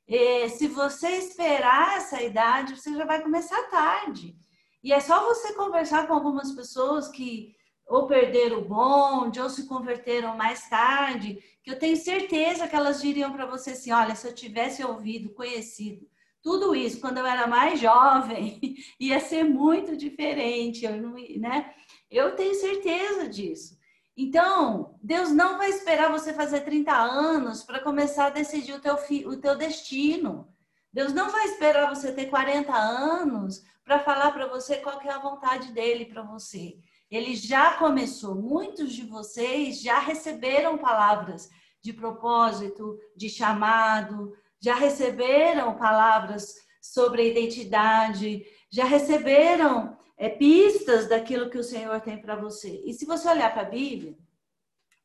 E 0.07 0.49
se 0.49 0.67
você 0.67 1.07
esperar 1.17 1.97
essa 1.97 2.19
idade, 2.19 2.75
você 2.75 2.91
já 2.95 3.05
vai 3.05 3.21
começar 3.21 3.61
tarde. 3.69 4.35
E 4.83 4.91
é 4.91 4.99
só 4.99 5.23
você 5.23 5.53
conversar 5.53 6.07
com 6.07 6.15
algumas 6.15 6.51
pessoas 6.51 7.09
que 7.09 7.53
ou 7.85 8.07
perderam 8.07 8.57
o 8.57 8.65
bonde, 8.65 9.39
ou 9.39 9.51
se 9.51 9.67
converteram 9.67 10.35
mais 10.35 10.67
tarde, 10.67 11.37
que 11.63 11.69
eu 11.69 11.77
tenho 11.77 11.95
certeza 11.95 12.67
que 12.67 12.75
elas 12.75 13.03
diriam 13.03 13.31
para 13.31 13.45
você 13.45 13.69
assim: 13.71 13.91
olha, 13.91 14.15
se 14.15 14.27
eu 14.27 14.33
tivesse 14.33 14.83
ouvido, 14.83 15.29
conhecido 15.35 16.09
tudo 16.41 16.75
isso 16.75 16.99
quando 16.99 17.19
eu 17.19 17.25
era 17.27 17.45
mais 17.45 17.79
jovem, 17.79 18.59
ia 18.99 19.19
ser 19.19 19.43
muito 19.43 19.95
diferente, 19.95 20.85
eu 20.85 20.97
não, 20.99 21.13
né? 21.37 21.71
Eu 22.09 22.35
tenho 22.35 22.55
certeza 22.55 23.29
disso. 23.29 23.77
Então, 24.21 24.99
Deus 25.01 25.31
não 25.31 25.57
vai 25.57 25.69
esperar 25.69 26.11
você 26.11 26.33
fazer 26.33 26.59
30 26.65 26.91
anos 26.91 27.63
para 27.63 27.79
começar 27.79 28.25
a 28.25 28.29
decidir 28.29 28.73
o 28.73 28.81
teu, 28.81 28.95
o 28.95 29.37
teu 29.37 29.55
destino. 29.57 30.53
Deus 30.91 31.13
não 31.13 31.29
vai 31.29 31.45
esperar 31.45 31.87
você 31.87 32.11
ter 32.11 32.25
40 32.25 32.69
anos 32.75 33.63
para 33.81 33.99
falar 33.99 34.31
para 34.33 34.45
você 34.47 34.75
qual 34.75 34.99
é 34.99 35.09
a 35.09 35.19
vontade 35.19 35.71
dele 35.71 36.03
para 36.03 36.21
você. 36.21 36.77
Ele 37.09 37.33
já 37.33 37.77
começou. 37.77 38.35
Muitos 38.35 38.91
de 38.91 39.05
vocês 39.05 39.81
já 39.81 39.99
receberam 39.99 40.77
palavras 40.77 41.49
de 41.81 41.93
propósito, 41.93 42.99
de 43.15 43.29
chamado, 43.29 44.35
já 44.59 44.75
receberam 44.75 45.77
palavras 45.77 46.55
sobre 46.81 47.31
identidade, 47.31 48.43
já 48.69 48.83
receberam 48.83 49.97
é, 50.19 50.27
pistas 50.27 51.07
daquilo 51.07 51.49
que 51.49 51.57
o 51.57 51.63
Senhor 51.63 51.99
tem 52.01 52.21
para 52.21 52.35
você. 52.35 52.83
E 52.85 52.93
se 52.93 53.05
você 53.05 53.27
olhar 53.29 53.53
para 53.53 53.61
a 53.61 53.69
Bíblia, 53.69 54.15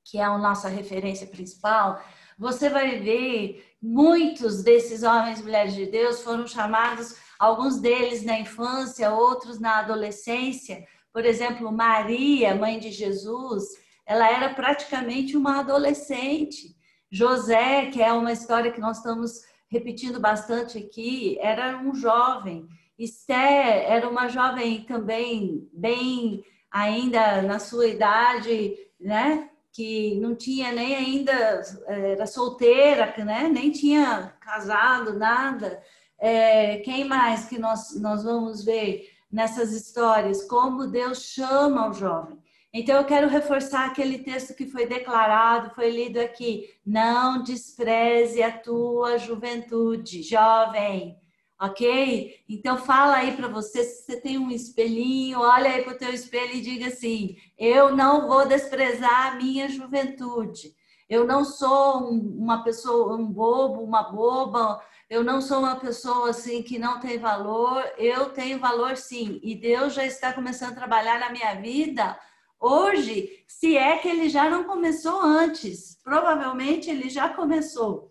que 0.05 0.19
é 0.19 0.25
a 0.25 0.37
nossa 0.37 0.69
referência 0.69 1.29
principal, 1.29 2.03
você 2.37 2.69
vai 2.69 2.99
ver 2.99 3.65
muitos 3.81 4.65
desses 4.65 5.05
homens 5.05 5.39
e 5.39 5.45
mulheres 5.45 5.73
de 5.73 5.87
Deus 5.87 6.21
foram 6.21 6.47
chamados, 6.49 7.17
alguns 7.39 7.81
deles 7.81 8.25
na 8.25 8.41
infância, 8.41 9.15
outros 9.15 9.61
na 9.61 9.79
adolescência. 9.79 10.85
Por 11.13 11.25
exemplo, 11.25 11.71
Maria, 11.71 12.57
mãe 12.57 12.81
de 12.81 12.91
Jesus, 12.91 13.65
ela 14.05 14.29
era 14.29 14.53
praticamente 14.53 15.37
uma 15.37 15.61
adolescente. 15.61 16.77
José, 17.09 17.87
que 17.87 18.03
é 18.03 18.13
uma 18.13 18.33
história 18.33 18.73
que 18.73 18.81
nós 18.81 18.97
estamos 18.97 19.43
repetindo 19.69 20.19
bastante 20.19 20.77
aqui, 20.77 21.39
era 21.41 21.79
um 21.79 21.95
jovem. 21.95 22.67
Esther 22.99 23.37
era 23.91 24.09
uma 24.09 24.29
jovem 24.29 24.83
também, 24.85 25.69
bem 25.73 26.45
ainda 26.71 27.43
na 27.43 27.59
sua 27.59 27.87
idade, 27.87 28.75
né? 29.01 29.51
que 29.73 30.15
não 30.21 30.37
tinha 30.37 30.71
nem 30.71 30.95
ainda, 30.95 31.63
era 31.89 32.27
solteira, 32.27 33.13
né? 33.25 33.49
nem 33.49 33.73
tinha 33.73 34.33
casado, 34.41 35.19
nada. 35.19 35.83
É, 36.19 36.79
quem 36.79 37.05
mais 37.05 37.47
que 37.47 37.59
nós, 37.59 38.01
nós 38.01 38.23
vamos 38.23 38.65
ver 38.65 39.11
nessas 39.31 39.73
histórias? 39.73 40.47
Como 40.47 40.87
Deus 40.87 41.23
chama 41.25 41.91
o 41.91 41.93
jovem. 41.93 42.39
Então, 42.73 42.97
eu 42.97 43.05
quero 43.05 43.29
reforçar 43.29 43.87
aquele 43.87 44.19
texto 44.19 44.55
que 44.55 44.67
foi 44.67 44.87
declarado, 44.87 45.75
foi 45.75 45.91
lido 45.91 46.21
aqui. 46.21 46.71
Não 46.87 47.43
despreze 47.43 48.43
a 48.43 48.51
tua 48.57 49.19
juventude, 49.19 50.23
jovem 50.23 51.19
ok? 51.65 52.43
Então 52.49 52.79
fala 52.79 53.17
aí 53.17 53.37
para 53.37 53.49
você, 53.49 53.85
se 53.85 54.05
você 54.05 54.21
tem 54.21 54.39
um 54.39 54.51
espelhinho, 54.51 55.41
olha 55.41 55.71
aí 55.71 55.83
para 55.83 55.95
o 55.95 55.99
teu 55.99 56.13
espelho 56.13 56.55
e 56.55 56.61
diga 56.61 56.89
assim: 56.89 57.37
eu 57.59 57.95
não 57.95 58.27
vou 58.27 58.47
desprezar 58.47 59.33
a 59.33 59.37
minha 59.37 59.69
juventude. 59.69 60.75
Eu 61.09 61.27
não 61.27 61.45
sou 61.45 62.09
uma 62.09 62.65
pessoa, 62.65 63.17
um 63.17 63.27
bobo, 63.27 63.83
uma 63.83 64.03
boba. 64.05 64.83
Eu 65.09 65.23
não 65.23 65.41
sou 65.41 65.59
uma 65.59 65.77
pessoa 65.77 66.31
assim 66.31 66.63
que 66.63 66.79
não 66.79 66.99
tem 66.99 67.19
valor. 67.19 67.85
Eu 67.99 68.31
tenho 68.31 68.59
valor 68.59 68.97
sim. 68.97 69.39
E 69.43 69.55
Deus 69.55 69.93
já 69.95 70.05
está 70.05 70.33
começando 70.33 70.73
a 70.73 70.77
trabalhar 70.77 71.21
na 71.21 71.31
minha 71.31 71.55
vida 71.55 72.19
hoje, 72.59 73.45
se 73.47 73.77
é 73.77 73.99
que 73.99 74.09
ele 74.09 74.29
já 74.31 74.49
não 74.49 74.65
começou 74.65 75.21
antes. 75.21 75.99
Provavelmente 76.03 76.89
ele 76.89 77.11
já 77.11 77.29
começou. 77.29 78.11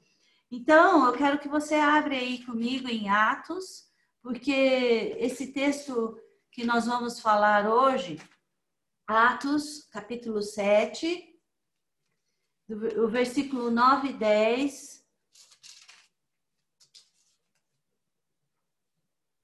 Então, 0.56 1.08
eu 1.08 1.14
quero 1.14 1.40
que 1.40 1.50
você 1.50 1.74
abra 1.74 2.14
aí 2.14 2.46
comigo 2.46 2.88
em 2.88 3.10
Atos, 3.10 3.92
porque 4.22 4.52
esse 5.18 5.52
texto 5.52 6.16
que 6.52 6.64
nós 6.64 6.86
vamos 6.86 7.20
falar 7.20 7.68
hoje, 7.68 8.22
Atos, 9.08 9.86
capítulo 9.86 10.44
7, 10.44 11.28
o 12.70 13.08
versículo 13.08 13.72
9 13.72 14.10
e 14.10 14.14
10. 14.14 15.04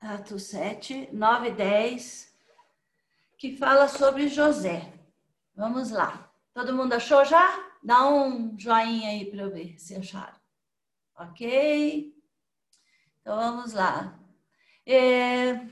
Atos 0.02 0.44
7, 0.44 1.10
9 1.12 1.48
e 1.48 1.56
10, 1.56 2.38
que 3.36 3.58
fala 3.58 3.88
sobre 3.88 4.28
José. 4.28 4.94
Vamos 5.56 5.90
lá. 5.90 6.32
Todo 6.54 6.76
mundo 6.76 6.94
achou 6.94 7.26
já? 7.26 7.68
Dá 7.82 8.08
um 8.08 8.56
joinha 8.60 9.10
aí 9.10 9.26
para 9.26 9.42
eu 9.42 9.52
ver 9.52 9.80
se 9.80 9.96
acharam. 9.96 10.39
Ok? 11.20 12.16
Então 13.20 13.36
vamos 13.36 13.74
lá. 13.74 14.18
É, 14.86 15.68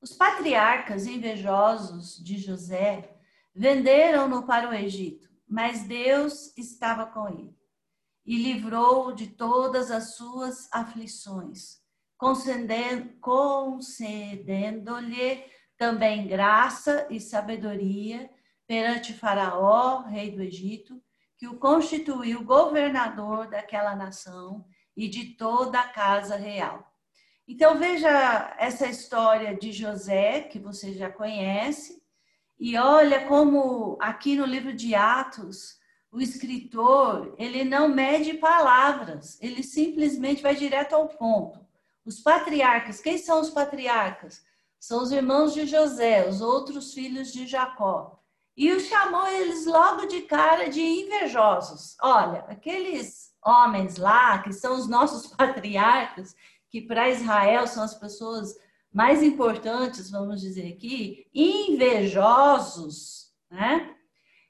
os 0.00 0.12
patriarcas 0.12 1.06
invejosos 1.06 2.16
de 2.16 2.36
José 2.36 3.16
venderam-no 3.54 4.44
para 4.44 4.68
o 4.68 4.74
Egito, 4.74 5.28
mas 5.46 5.84
Deus 5.84 6.52
estava 6.58 7.06
com 7.06 7.28
ele 7.28 7.56
e 8.26 8.42
livrou-o 8.42 9.12
de 9.12 9.28
todas 9.28 9.92
as 9.92 10.16
suas 10.16 10.68
aflições. 10.72 11.80
concedendo-lhe 12.16 13.14
concedendo 13.20 14.94
também 15.76 16.26
graça 16.26 17.06
e 17.08 17.20
sabedoria 17.20 18.28
perante 18.66 19.14
Faraó, 19.14 20.00
rei 20.02 20.32
do 20.32 20.42
Egito, 20.42 21.00
que 21.38 21.46
o 21.46 21.56
constituiu 21.56 22.44
governador 22.44 23.48
daquela 23.48 23.94
nação 23.94 24.66
e 24.98 25.06
de 25.06 25.26
toda 25.36 25.78
a 25.78 25.88
casa 25.88 26.34
real. 26.34 26.92
Então 27.46 27.78
veja 27.78 28.54
essa 28.58 28.88
história 28.88 29.56
de 29.56 29.70
José, 29.70 30.40
que 30.40 30.58
você 30.58 30.92
já 30.92 31.08
conhece, 31.08 32.02
e 32.58 32.76
olha 32.76 33.24
como 33.26 33.96
aqui 34.00 34.34
no 34.34 34.44
livro 34.44 34.72
de 34.72 34.96
Atos, 34.96 35.78
o 36.10 36.20
escritor, 36.20 37.32
ele 37.38 37.62
não 37.62 37.88
mede 37.88 38.34
palavras, 38.34 39.38
ele 39.40 39.62
simplesmente 39.62 40.42
vai 40.42 40.56
direto 40.56 40.94
ao 40.94 41.06
ponto. 41.06 41.64
Os 42.04 42.18
patriarcas, 42.20 43.00
quem 43.00 43.18
são 43.18 43.40
os 43.40 43.50
patriarcas? 43.50 44.42
São 44.80 45.00
os 45.00 45.12
irmãos 45.12 45.54
de 45.54 45.64
José, 45.64 46.28
os 46.28 46.40
outros 46.40 46.92
filhos 46.92 47.32
de 47.32 47.46
Jacó. 47.46 48.20
E 48.56 48.72
o 48.72 48.80
chamou 48.80 49.28
eles 49.28 49.64
logo 49.64 50.06
de 50.06 50.22
cara 50.22 50.68
de 50.68 50.82
invejosos. 50.82 51.96
Olha, 52.02 52.40
aqueles 52.48 53.27
homens 53.44 53.96
lá, 53.96 54.38
que 54.38 54.52
são 54.52 54.76
os 54.76 54.88
nossos 54.88 55.26
patriarcas, 55.34 56.34
que 56.70 56.82
para 56.82 57.10
Israel 57.10 57.66
são 57.66 57.82
as 57.82 57.94
pessoas 57.94 58.54
mais 58.92 59.22
importantes, 59.22 60.10
vamos 60.10 60.40
dizer 60.40 60.72
aqui, 60.72 61.26
invejosos, 61.34 63.32
né? 63.50 63.94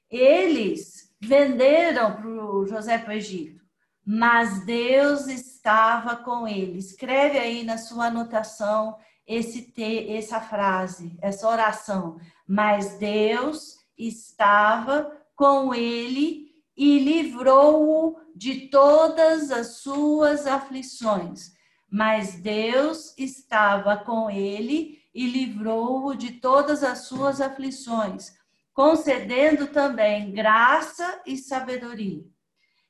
Eles 0.09 1.13
venderam 1.21 2.15
para 2.15 2.27
o 2.27 2.65
José 2.65 2.97
para 2.97 3.09
o 3.09 3.13
Egito, 3.13 3.61
mas 4.05 4.65
Deus 4.65 5.27
estava 5.27 6.15
com 6.15 6.47
ele. 6.47 6.79
Escreve 6.79 7.37
aí 7.37 7.63
na 7.63 7.77
sua 7.77 8.05
anotação 8.07 8.97
esse 9.27 9.71
te, 9.71 10.11
essa 10.11 10.41
frase, 10.41 11.15
essa 11.21 11.47
oração. 11.47 12.19
Mas 12.47 12.97
Deus 12.97 13.77
estava 13.95 15.15
com 15.35 15.73
ele 15.75 16.48
e 16.79 16.97
livrou-o 16.97 18.17
de 18.33 18.69
todas 18.69 19.51
as 19.51 19.79
suas 19.79 20.47
aflições. 20.47 21.51
Mas 21.91 22.35
Deus 22.39 23.13
estava 23.17 23.97
com 23.97 24.29
ele 24.29 25.03
e 25.13 25.27
livrou-o 25.27 26.15
de 26.15 26.39
todas 26.39 26.81
as 26.81 26.99
suas 26.99 27.41
aflições, 27.41 28.31
concedendo 28.73 29.67
também 29.67 30.31
graça 30.31 31.21
e 31.25 31.35
sabedoria. 31.35 32.23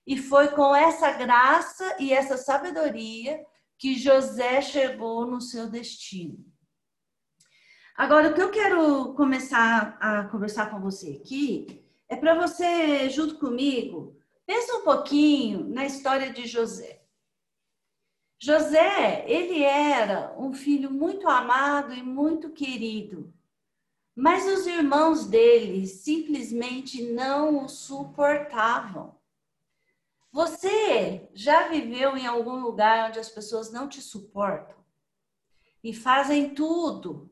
E 0.05 0.17
foi 0.17 0.50
com 0.50 0.75
essa 0.75 1.12
graça 1.13 1.96
e 2.00 2.13
essa 2.13 2.38
sabedoria 2.38 3.43
que 3.75 3.98
José 3.98 4.62
chegou 4.62 5.25
no 5.25 5.41
seu 5.41 5.67
destino. 5.67 6.38
Agora, 7.98 8.29
o 8.29 8.36
que 8.36 8.41
eu 8.41 8.51
quero 8.51 9.15
começar 9.15 9.98
a 10.00 10.25
conversar 10.25 10.69
com 10.69 10.79
você 10.79 11.19
aqui 11.19 11.88
é 12.10 12.16
para 12.16 12.34
você, 12.34 13.08
junto 13.10 13.38
comigo, 13.38 14.18
pensa 14.46 14.78
um 14.78 14.84
pouquinho 14.84 15.70
na 15.70 15.86
história 15.86 16.34
de 16.34 16.48
José. 16.48 17.04
José, 18.39 19.25
ele 19.28 19.63
era 19.63 20.36
um 20.38 20.51
filho 20.51 20.89
muito 20.89 21.28
amado 21.28 21.94
e 21.94 22.01
muito 22.01 22.50
querido, 22.50 23.32
mas 24.16 24.48
os 24.48 24.66
irmãos 24.66 25.28
dele 25.28 25.86
simplesmente 25.86 27.04
não 27.12 27.63
o 27.63 27.70
suportavam. 27.70 29.16
Você 30.32 31.30
já 31.34 31.68
viveu 31.68 32.18
em 32.18 32.25
algum 32.25 32.60
lugar 32.60 33.10
onde 33.10 33.20
as 33.20 33.30
pessoas 33.30 33.72
não 33.72 33.88
te 33.88 34.01
suportam 34.01 34.78
e 35.84 35.94
fazem 35.94 36.54
tudo 36.54 37.30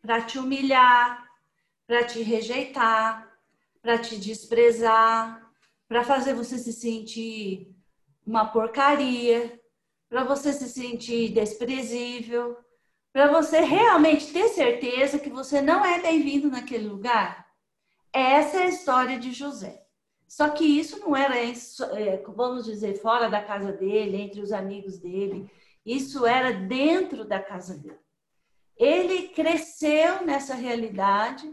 para 0.00 0.22
te 0.22 0.38
humilhar, 0.38 1.28
para 1.86 2.04
te 2.04 2.22
rejeitar, 2.22 3.27
para 3.80 3.98
te 3.98 4.16
desprezar, 4.16 5.50
para 5.88 6.04
fazer 6.04 6.34
você 6.34 6.58
se 6.58 6.72
sentir 6.72 7.74
uma 8.26 8.46
porcaria, 8.46 9.58
para 10.08 10.24
você 10.24 10.52
se 10.52 10.68
sentir 10.68 11.32
desprezível, 11.32 12.56
para 13.12 13.32
você 13.32 13.60
realmente 13.60 14.32
ter 14.32 14.48
certeza 14.48 15.18
que 15.18 15.30
você 15.30 15.60
não 15.60 15.84
é 15.84 16.00
bem-vindo 16.00 16.50
naquele 16.50 16.86
lugar. 16.86 17.46
Essa 18.12 18.58
é 18.58 18.62
a 18.64 18.68
história 18.68 19.18
de 19.18 19.32
José. 19.32 19.84
Só 20.26 20.50
que 20.50 20.64
isso 20.64 20.98
não 21.00 21.16
era, 21.16 21.36
é, 21.38 22.22
vamos 22.28 22.66
dizer, 22.66 23.00
fora 23.00 23.30
da 23.30 23.42
casa 23.42 23.72
dele, 23.72 24.20
entre 24.20 24.42
os 24.42 24.52
amigos 24.52 24.98
dele. 24.98 25.50
Isso 25.84 26.26
era 26.26 26.52
dentro 26.52 27.24
da 27.24 27.40
casa 27.40 27.74
dele. 27.78 27.98
Ele 28.76 29.28
cresceu 29.28 30.24
nessa 30.24 30.54
realidade 30.54 31.50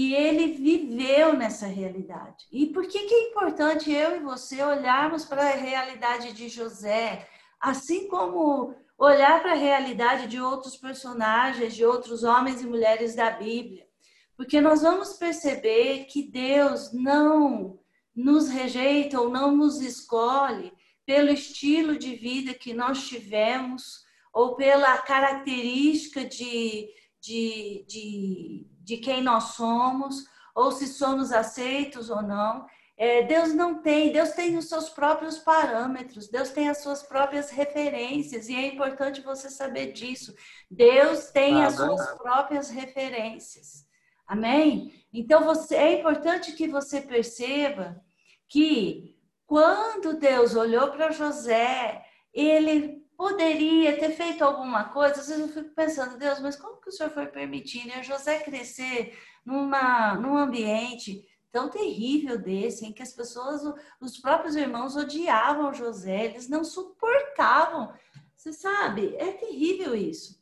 e 0.00 0.14
ele 0.14 0.52
viveu 0.52 1.32
nessa 1.32 1.66
realidade. 1.66 2.46
E 2.52 2.66
por 2.66 2.86
que, 2.86 3.00
que 3.00 3.12
é 3.12 3.30
importante 3.30 3.90
eu 3.90 4.14
e 4.14 4.20
você 4.20 4.62
olharmos 4.62 5.24
para 5.24 5.42
a 5.42 5.56
realidade 5.56 6.32
de 6.34 6.48
José, 6.48 7.28
assim 7.58 8.06
como 8.06 8.76
olhar 8.96 9.42
para 9.42 9.54
a 9.54 9.56
realidade 9.56 10.28
de 10.28 10.40
outros 10.40 10.76
personagens, 10.76 11.74
de 11.74 11.84
outros 11.84 12.22
homens 12.22 12.62
e 12.62 12.66
mulheres 12.68 13.16
da 13.16 13.28
Bíblia, 13.32 13.88
porque 14.36 14.60
nós 14.60 14.82
vamos 14.82 15.14
perceber 15.14 16.04
que 16.04 16.30
Deus 16.30 16.92
não 16.92 17.80
nos 18.14 18.48
rejeita 18.48 19.20
ou 19.20 19.28
não 19.28 19.50
nos 19.56 19.80
escolhe 19.80 20.72
pelo 21.04 21.28
estilo 21.28 21.98
de 21.98 22.14
vida 22.14 22.54
que 22.54 22.72
nós 22.72 23.08
tivemos 23.08 24.04
ou 24.32 24.54
pela 24.54 24.96
característica 24.98 26.24
de, 26.24 26.88
de, 27.20 27.84
de, 27.88 28.77
de 28.88 28.96
quem 28.96 29.22
nós 29.22 29.52
somos, 29.52 30.24
ou 30.54 30.72
se 30.72 30.86
somos 30.86 31.30
aceitos 31.30 32.08
ou 32.08 32.22
não. 32.22 32.66
É, 32.96 33.22
Deus 33.22 33.52
não 33.54 33.82
tem, 33.82 34.10
Deus 34.10 34.30
tem 34.30 34.56
os 34.56 34.66
seus 34.66 34.88
próprios 34.88 35.38
parâmetros, 35.38 36.26
Deus 36.28 36.48
tem 36.48 36.70
as 36.70 36.78
suas 36.78 37.02
próprias 37.02 37.50
referências, 37.50 38.48
e 38.48 38.56
é 38.56 38.66
importante 38.66 39.20
você 39.20 39.50
saber 39.50 39.92
disso. 39.92 40.34
Deus 40.70 41.26
tem 41.30 41.62
ah, 41.62 41.66
as 41.66 41.74
suas 41.74 42.16
próprias 42.16 42.70
referências. 42.70 43.86
Amém? 44.26 45.04
Então 45.12 45.44
você, 45.44 45.76
é 45.76 46.00
importante 46.00 46.52
que 46.52 46.66
você 46.66 47.02
perceba 47.02 48.02
que 48.48 49.14
quando 49.46 50.18
Deus 50.18 50.54
olhou 50.54 50.90
para 50.90 51.10
José, 51.10 52.02
ele 52.32 52.97
poderia 53.18 53.98
ter 53.98 54.12
feito 54.12 54.44
alguma 54.44 54.84
coisa. 54.84 55.20
Às 55.20 55.26
vezes 55.26 55.42
eu 55.42 55.48
fico 55.52 55.74
pensando, 55.74 56.16
Deus, 56.16 56.38
mas 56.38 56.54
como 56.54 56.80
que 56.80 56.88
o 56.88 56.92
Senhor 56.92 57.10
foi 57.10 57.26
permitindo 57.26 57.92
a 57.94 58.00
José 58.00 58.38
crescer 58.38 59.18
numa, 59.44 60.14
num 60.14 60.36
ambiente 60.36 61.26
tão 61.50 61.68
terrível 61.68 62.38
desse, 62.38 62.86
em 62.86 62.92
que 62.92 63.02
as 63.02 63.12
pessoas, 63.12 63.62
os 64.00 64.18
próprios 64.18 64.54
irmãos 64.54 64.94
odiavam 64.94 65.74
José, 65.74 66.26
eles 66.26 66.48
não 66.48 66.62
suportavam. 66.62 67.92
Você 68.36 68.52
sabe, 68.52 69.16
é 69.16 69.32
terrível 69.32 69.96
isso. 69.96 70.38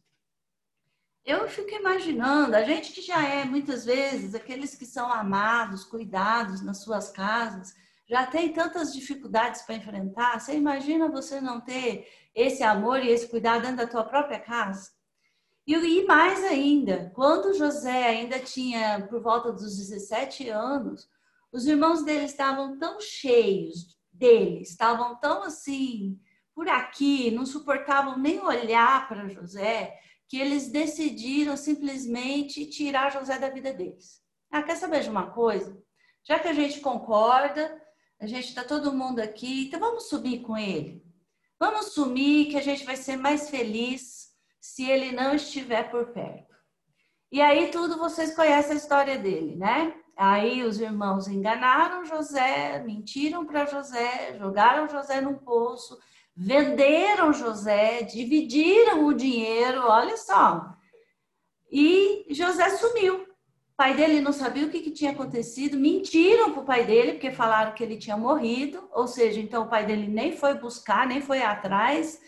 Eu 1.25 1.49
fico 1.49 1.71
imaginando, 1.71 2.55
a 2.55 2.63
gente 2.63 2.93
que 2.93 3.01
já 3.01 3.27
é 3.27 3.45
muitas 3.47 3.87
vezes 3.87 4.35
aqueles 4.35 4.75
que 4.75 4.85
são 4.85 5.11
amados, 5.11 5.83
cuidados 5.83 6.61
nas 6.61 6.83
suas 6.83 7.11
casas, 7.11 7.75
já 8.07 8.27
tem 8.27 8.53
tantas 8.53 8.93
dificuldades 8.93 9.63
para 9.63 9.77
enfrentar. 9.77 10.39
Você 10.39 10.55
imagina 10.55 11.09
você 11.09 11.41
não 11.41 11.61
ter 11.61 12.07
esse 12.37 12.63
amor 12.63 13.03
e 13.03 13.09
esse 13.09 13.27
cuidado 13.27 13.63
dentro 13.63 13.79
da 13.79 13.87
tua 13.87 14.05
própria 14.05 14.39
casa? 14.39 14.91
E, 15.67 15.75
e 15.75 16.05
mais 16.05 16.45
ainda, 16.45 17.11
quando 17.15 17.55
José 17.55 18.07
ainda 18.07 18.39
tinha 18.39 19.05
por 19.09 19.21
volta 19.21 19.51
dos 19.51 19.77
17 19.77 20.49
anos, 20.51 21.09
os 21.51 21.67
irmãos 21.67 22.05
dele 22.05 22.27
estavam 22.27 22.79
tão 22.79 23.01
cheios 23.01 23.97
dele, 24.13 24.61
estavam 24.61 25.19
tão 25.19 25.43
assim 25.43 26.21
por 26.55 26.69
aqui, 26.69 27.31
não 27.31 27.45
suportavam 27.45 28.19
nem 28.19 28.41
olhar 28.41 29.09
para 29.09 29.29
José, 29.29 29.99
que 30.29 30.39
eles 30.39 30.71
decidiram 30.71 31.57
simplesmente 31.57 32.67
tirar 32.67 33.13
José 33.13 33.39
da 33.39 33.51
vida 33.51 33.73
deles. 33.73 34.21
Ah, 34.51 34.63
quer 34.63 34.77
saber 34.77 35.03
de 35.03 35.11
uma 35.11 35.31
coisa? 35.31 35.77
Já 36.25 36.39
que 36.39 36.49
a 36.49 36.53
gente 36.53 36.81
concorda, 36.81 37.81
a 38.19 38.27
gente 38.27 38.49
está 38.49 38.65
todo 38.65 38.93
mundo 38.93 39.21
aqui, 39.21 39.67
então 39.67 39.79
vamos 39.79 40.09
subir 40.09 40.41
com 40.41 40.57
ele. 40.57 41.06
Vamos 41.59 41.95
sumir 41.95 42.51
que 42.51 42.57
a 42.57 42.63
gente 42.63 42.85
vai 42.85 42.97
ser 42.97 43.17
mais 43.17 43.49
feliz 43.49 44.29
se 44.61 44.85
ele 44.85 45.13
não 45.13 45.35
estiver 45.35 45.91
por 45.91 46.13
perto. 46.13 46.55
E 47.33 47.41
aí 47.41 47.71
tudo 47.71 47.99
vocês 47.99 48.35
conhecem 48.35 48.73
a 48.73 48.77
história 48.77 49.19
dele, 49.19 49.57
né? 49.57 49.95
Aí 50.17 50.63
os 50.63 50.81
irmãos 50.81 51.29
enganaram 51.29 52.05
José, 52.05 52.83
mentiram 52.83 53.45
para 53.45 53.67
José, 53.67 54.37
jogaram 54.39 54.89
José 54.89 55.21
num 55.21 55.35
poço, 55.35 55.99
venderam 56.35 57.33
José, 57.33 58.03
dividiram 58.03 59.07
o 59.07 59.15
dinheiro, 59.15 59.83
olha 59.83 60.17
só. 60.17 60.75
E 61.71 62.27
José 62.31 62.71
sumiu. 62.71 63.26
Pai 63.77 63.95
dele 63.95 64.21
não 64.23 64.33
sabia 64.33 64.67
o 64.67 64.71
que, 64.71 64.81
que 64.81 64.91
tinha 64.91 65.11
acontecido, 65.11 65.79
mentiram 65.79 66.53
para 66.53 66.63
o 66.63 66.65
pai 66.65 66.87
dele, 66.87 67.13
porque 67.13 67.31
falaram 67.31 67.75
que 67.75 67.85
ele 67.85 67.99
tinha 67.99 68.17
morrido, 68.17 68.89
ou 68.91 69.07
seja, 69.07 69.39
então 69.39 69.65
o 69.65 69.69
pai 69.69 69.85
dele 69.85 70.07
nem 70.07 70.33
foi 70.33 70.55
buscar, 70.55 71.07
nem 71.07 71.21
foi 71.21 71.43
atrás 71.43 72.19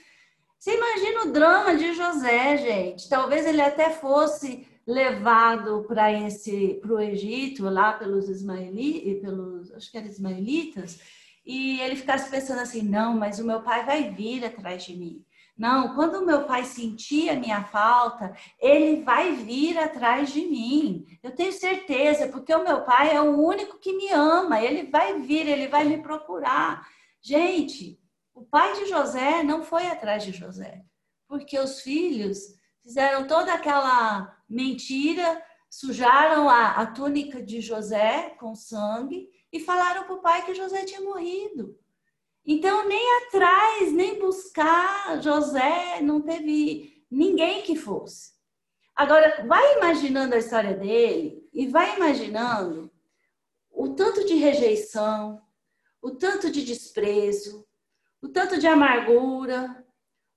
Você 0.58 0.76
imagina 0.76 1.22
o 1.24 1.32
drama 1.32 1.76
de 1.76 1.94
José, 1.94 2.56
gente. 2.58 3.08
Talvez 3.08 3.46
ele 3.46 3.60
até 3.62 3.90
fosse 3.90 4.66
levado 4.86 5.84
para 5.86 6.92
o 6.94 7.00
Egito 7.00 7.64
lá 7.64 7.92
pelos 7.92 8.28
ismaelitas, 8.28 9.20
pelos 9.22 9.72
acho 9.72 9.90
que 9.90 9.98
eram 9.98 10.08
ismaelitas, 10.08 11.00
e 11.46 11.80
ele 11.80 11.96
ficasse 11.96 12.30
pensando 12.30 12.60
assim, 12.60 12.82
não, 12.82 13.16
mas 13.16 13.38
o 13.38 13.46
meu 13.46 13.62
pai 13.62 13.84
vai 13.84 14.10
vir 14.10 14.44
atrás 14.44 14.84
de 14.84 14.96
mim. 14.96 15.24
Não, 15.58 15.92
quando 15.96 16.20
o 16.20 16.24
meu 16.24 16.44
pai 16.44 16.64
sentir 16.64 17.28
a 17.28 17.34
minha 17.34 17.64
falta, 17.64 18.32
ele 18.60 19.02
vai 19.02 19.32
vir 19.32 19.76
atrás 19.76 20.32
de 20.32 20.42
mim. 20.42 21.04
Eu 21.20 21.34
tenho 21.34 21.52
certeza, 21.52 22.28
porque 22.28 22.54
o 22.54 22.62
meu 22.62 22.84
pai 22.84 23.10
é 23.10 23.20
o 23.20 23.36
único 23.36 23.80
que 23.80 23.92
me 23.92 24.08
ama. 24.10 24.62
Ele 24.62 24.88
vai 24.88 25.18
vir, 25.18 25.48
ele 25.48 25.66
vai 25.66 25.84
me 25.84 26.00
procurar. 26.00 26.86
Gente, 27.20 28.00
o 28.32 28.44
pai 28.44 28.72
de 28.74 28.86
José 28.86 29.42
não 29.42 29.64
foi 29.64 29.88
atrás 29.88 30.22
de 30.22 30.30
José, 30.30 30.84
porque 31.26 31.58
os 31.58 31.80
filhos 31.80 32.38
fizeram 32.80 33.26
toda 33.26 33.52
aquela 33.52 34.32
mentira, 34.48 35.42
sujaram 35.68 36.48
a, 36.48 36.70
a 36.70 36.86
túnica 36.86 37.42
de 37.42 37.60
José 37.60 38.30
com 38.38 38.54
sangue 38.54 39.28
e 39.52 39.58
falaram 39.58 40.04
para 40.04 40.14
o 40.14 40.22
pai 40.22 40.44
que 40.44 40.54
José 40.54 40.84
tinha 40.84 41.00
morrido. 41.00 41.76
Então, 42.50 42.88
nem 42.88 43.26
atrás, 43.26 43.92
nem 43.92 44.18
buscar 44.18 45.20
José, 45.20 46.00
não 46.00 46.22
teve 46.22 47.04
ninguém 47.10 47.60
que 47.60 47.76
fosse. 47.76 48.32
Agora, 48.96 49.44
vai 49.46 49.76
imaginando 49.76 50.34
a 50.34 50.38
história 50.38 50.74
dele 50.74 51.46
e 51.52 51.66
vai 51.68 51.96
imaginando 51.96 52.90
o 53.70 53.90
tanto 53.90 54.24
de 54.24 54.36
rejeição, 54.36 55.42
o 56.00 56.12
tanto 56.12 56.50
de 56.50 56.64
desprezo, 56.64 57.68
o 58.22 58.28
tanto 58.28 58.58
de 58.58 58.66
amargura, 58.66 59.84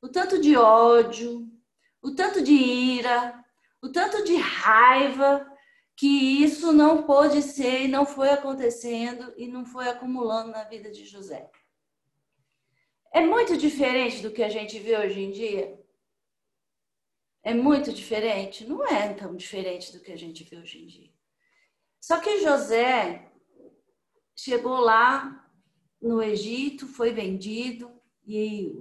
o 0.01 0.09
tanto 0.09 0.37
de 0.37 0.57
ódio, 0.57 1.49
o 2.01 2.11
tanto 2.11 2.41
de 2.43 2.51
ira, 2.51 3.41
o 3.81 3.87
tanto 3.87 4.21
de 4.25 4.35
raiva 4.35 5.49
que 5.95 6.43
isso 6.43 6.73
não 6.73 7.03
pôde 7.03 7.41
ser 7.41 7.83
e 7.83 7.87
não 7.87 8.05
foi 8.05 8.31
acontecendo 8.31 9.33
e 9.37 9.47
não 9.47 9.65
foi 9.65 9.87
acumulando 9.87 10.51
na 10.51 10.65
vida 10.65 10.91
de 10.91 11.05
José. 11.05 11.49
É 13.13 13.19
muito 13.19 13.57
diferente 13.57 14.21
do 14.21 14.31
que 14.31 14.41
a 14.41 14.49
gente 14.49 14.79
vê 14.79 14.97
hoje 14.97 15.19
em 15.19 15.31
dia? 15.31 15.77
É 17.43 17.53
muito 17.53 17.91
diferente? 17.91 18.65
Não 18.65 18.85
é 18.85 19.13
tão 19.13 19.35
diferente 19.35 19.91
do 19.91 19.99
que 19.99 20.11
a 20.11 20.17
gente 20.17 20.43
vê 20.43 20.57
hoje 20.57 20.81
em 20.81 20.87
dia. 20.87 21.11
Só 21.99 22.19
que 22.19 22.41
José 22.41 23.29
chegou 24.35 24.79
lá 24.79 25.45
no 26.01 26.21
Egito, 26.21 26.87
foi 26.87 27.11
vendido, 27.11 27.91
e 28.25 28.73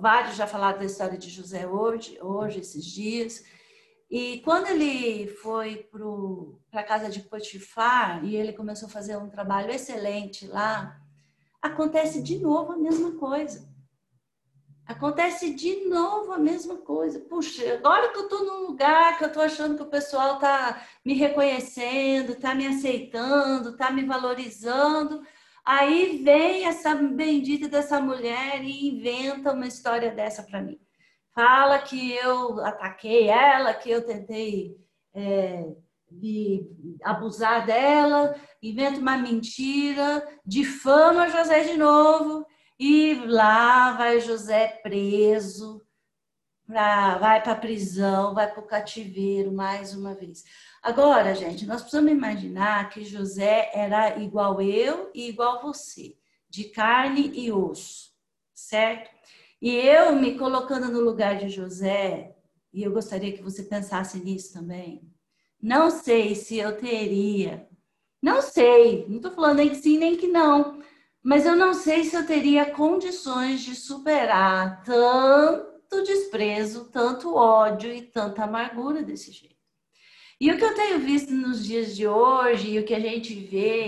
vários 0.00 0.36
já 0.36 0.46
falaram 0.46 0.78
da 0.78 0.84
história 0.84 1.16
de 1.16 1.30
José 1.30 1.66
hoje, 1.66 2.20
hoje 2.20 2.60
esses 2.60 2.84
dias. 2.84 3.44
E 4.10 4.40
quando 4.40 4.66
ele 4.66 5.26
foi 5.26 5.88
para 6.70 6.80
a 6.80 6.84
casa 6.84 7.08
de 7.08 7.20
Potifar 7.20 8.24
e 8.24 8.36
ele 8.36 8.52
começou 8.52 8.88
a 8.88 8.92
fazer 8.92 9.16
um 9.16 9.30
trabalho 9.30 9.70
excelente 9.70 10.46
lá, 10.46 11.01
acontece 11.62 12.20
de 12.20 12.38
novo 12.38 12.72
a 12.72 12.76
mesma 12.76 13.12
coisa. 13.12 13.70
Acontece 14.84 15.54
de 15.54 15.84
novo 15.88 16.32
a 16.32 16.38
mesma 16.38 16.76
coisa. 16.78 17.20
Puxa, 17.20 17.74
agora 17.74 18.10
que 18.10 18.18
eu 18.18 18.24
estou 18.24 18.44
num 18.44 18.66
lugar 18.66 19.16
que 19.16 19.24
eu 19.24 19.28
estou 19.28 19.42
achando 19.44 19.76
que 19.76 19.82
o 19.82 19.90
pessoal 19.90 20.34
está 20.34 20.84
me 21.04 21.14
reconhecendo, 21.14 22.32
está 22.32 22.52
me 22.54 22.66
aceitando, 22.66 23.70
está 23.70 23.92
me 23.92 24.04
valorizando, 24.04 25.22
aí 25.64 26.20
vem 26.24 26.66
essa 26.66 26.96
bendita 26.96 27.68
dessa 27.68 28.00
mulher 28.00 28.62
e 28.64 28.88
inventa 28.88 29.52
uma 29.52 29.68
história 29.68 30.10
dessa 30.10 30.42
para 30.42 30.60
mim. 30.60 30.80
Fala 31.32 31.78
que 31.78 32.12
eu 32.12 32.60
ataquei 32.64 33.28
ela, 33.28 33.72
que 33.72 33.88
eu 33.88 34.04
tentei 34.04 34.76
é, 35.14 35.64
de 36.20 36.66
abusar 37.02 37.66
dela, 37.66 38.34
inventa 38.62 38.98
uma 38.98 39.16
mentira, 39.16 40.26
difama 40.44 41.28
José 41.28 41.64
de 41.64 41.76
novo 41.76 42.46
e 42.78 43.14
lá 43.26 43.92
vai 43.92 44.20
José 44.20 44.80
preso, 44.82 45.82
pra, 46.66 47.18
vai 47.18 47.42
para 47.42 47.52
a 47.52 47.56
prisão, 47.56 48.34
vai 48.34 48.50
para 48.50 48.60
o 48.62 48.66
cativeiro 48.66 49.52
mais 49.52 49.94
uma 49.94 50.14
vez. 50.14 50.44
Agora, 50.82 51.34
gente, 51.34 51.66
nós 51.66 51.80
precisamos 51.82 52.10
imaginar 52.10 52.88
que 52.90 53.04
José 53.04 53.70
era 53.74 54.18
igual 54.18 54.60
eu 54.60 55.10
e 55.14 55.28
igual 55.28 55.62
você, 55.62 56.16
de 56.48 56.64
carne 56.64 57.30
e 57.34 57.52
osso, 57.52 58.10
certo? 58.54 59.10
E 59.60 59.76
eu 59.76 60.16
me 60.16 60.36
colocando 60.36 60.88
no 60.88 61.00
lugar 61.00 61.36
de 61.36 61.48
José, 61.48 62.34
e 62.72 62.82
eu 62.82 62.90
gostaria 62.90 63.32
que 63.32 63.42
você 63.42 63.62
pensasse 63.62 64.18
nisso 64.18 64.52
também 64.52 65.11
não 65.62 65.90
sei 65.90 66.34
se 66.34 66.58
eu 66.58 66.76
teria. 66.76 67.68
Não 68.20 68.42
sei, 68.42 69.06
não 69.08 69.16
estou 69.16 69.32
falando 69.32 69.56
nem 69.56 69.68
que 69.70 69.76
sim 69.76 69.98
nem 69.98 70.16
que 70.16 70.28
não, 70.28 70.82
mas 71.22 71.46
eu 71.46 71.56
não 71.56 71.72
sei 71.74 72.04
se 72.04 72.16
eu 72.16 72.26
teria 72.26 72.70
condições 72.70 73.60
de 73.60 73.74
superar 73.74 74.82
tanto 74.84 76.02
desprezo, 76.04 76.86
tanto 76.90 77.34
ódio 77.34 77.92
e 77.92 78.02
tanta 78.02 78.44
amargura 78.44 79.02
desse 79.02 79.30
jeito. 79.32 79.56
E 80.40 80.50
o 80.50 80.58
que 80.58 80.64
eu 80.64 80.74
tenho 80.74 80.98
visto 80.98 81.32
nos 81.32 81.64
dias 81.64 81.94
de 81.94 82.06
hoje, 82.06 82.72
e 82.72 82.78
o 82.80 82.84
que 82.84 82.94
a 82.94 83.00
gente 83.00 83.34
vê, 83.34 83.86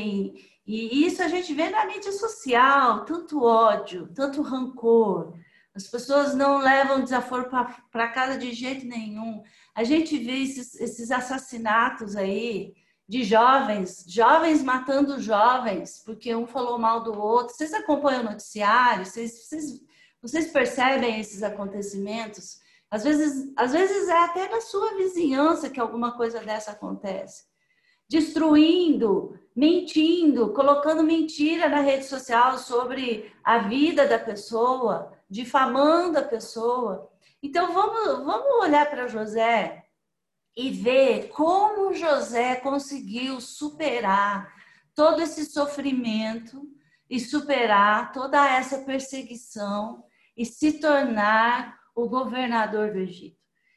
e, 0.66 1.06
isso 1.06 1.22
a 1.22 1.28
gente 1.28 1.52
vê 1.52 1.70
na 1.70 1.86
mídia 1.86 2.12
social, 2.12 3.04
tanto 3.04 3.42
ódio, 3.42 4.08
tanto 4.14 4.42
rancor, 4.42 5.34
as 5.74 5.88
pessoas 5.88 6.36
não 6.36 6.58
levam 6.58 7.02
desaforo 7.02 7.50
para 7.90 8.08
casa 8.08 8.38
de 8.38 8.52
jeito 8.52 8.86
nenhum. 8.86 9.42
A 9.74 9.82
gente 9.82 10.16
vê 10.18 10.42
esses, 10.42 10.74
esses 10.80 11.10
assassinatos 11.10 12.14
aí 12.14 12.74
de 13.08 13.22
jovens, 13.22 14.04
jovens 14.08 14.62
matando 14.62 15.20
jovens, 15.20 16.02
porque 16.04 16.34
um 16.34 16.46
falou 16.46 16.78
mal 16.78 17.02
do 17.02 17.18
outro. 17.18 17.54
Vocês 17.54 17.74
acompanham 17.74 18.22
o 18.22 18.30
noticiário? 18.30 19.04
Vocês, 19.04 19.46
vocês, 19.46 19.80
vocês 20.22 20.46
percebem 20.50 21.20
esses 21.20 21.42
acontecimentos? 21.42 22.58
Às 22.90 23.02
vezes, 23.04 23.52
às 23.56 23.72
vezes 23.72 24.08
é 24.08 24.18
até 24.18 24.48
na 24.48 24.60
sua 24.60 24.94
vizinhança 24.96 25.68
que 25.68 25.80
alguma 25.80 26.16
coisa 26.16 26.40
dessa 26.40 26.70
acontece. 26.70 27.44
Destruindo, 28.08 29.38
mentindo, 29.54 30.52
colocando 30.52 31.02
mentira 31.02 31.68
na 31.68 31.80
rede 31.80 32.04
social 32.04 32.58
sobre 32.58 33.32
a 33.42 33.58
vida 33.58 34.06
da 34.06 34.18
pessoa, 34.18 35.12
difamando 35.28 36.18
a 36.18 36.22
pessoa. 36.22 37.10
Então 37.44 37.74
vamos, 37.74 38.24
vamos 38.24 38.64
olhar 38.64 38.88
para 38.88 39.06
José 39.06 39.84
e 40.56 40.70
ver 40.70 41.28
como 41.28 41.92
José 41.92 42.56
conseguiu 42.56 43.38
superar 43.38 44.50
todo 44.94 45.20
esse 45.20 45.44
sofrimento 45.44 46.66
e 47.08 47.20
superar 47.20 48.12
toda 48.12 48.48
essa 48.48 48.78
perseguição 48.78 50.06
e 50.34 50.46
se 50.46 50.80
tornar 50.80 51.78
o 51.94 52.08
governador 52.08 52.92
do 52.92 53.00
Egito. 53.00 53.36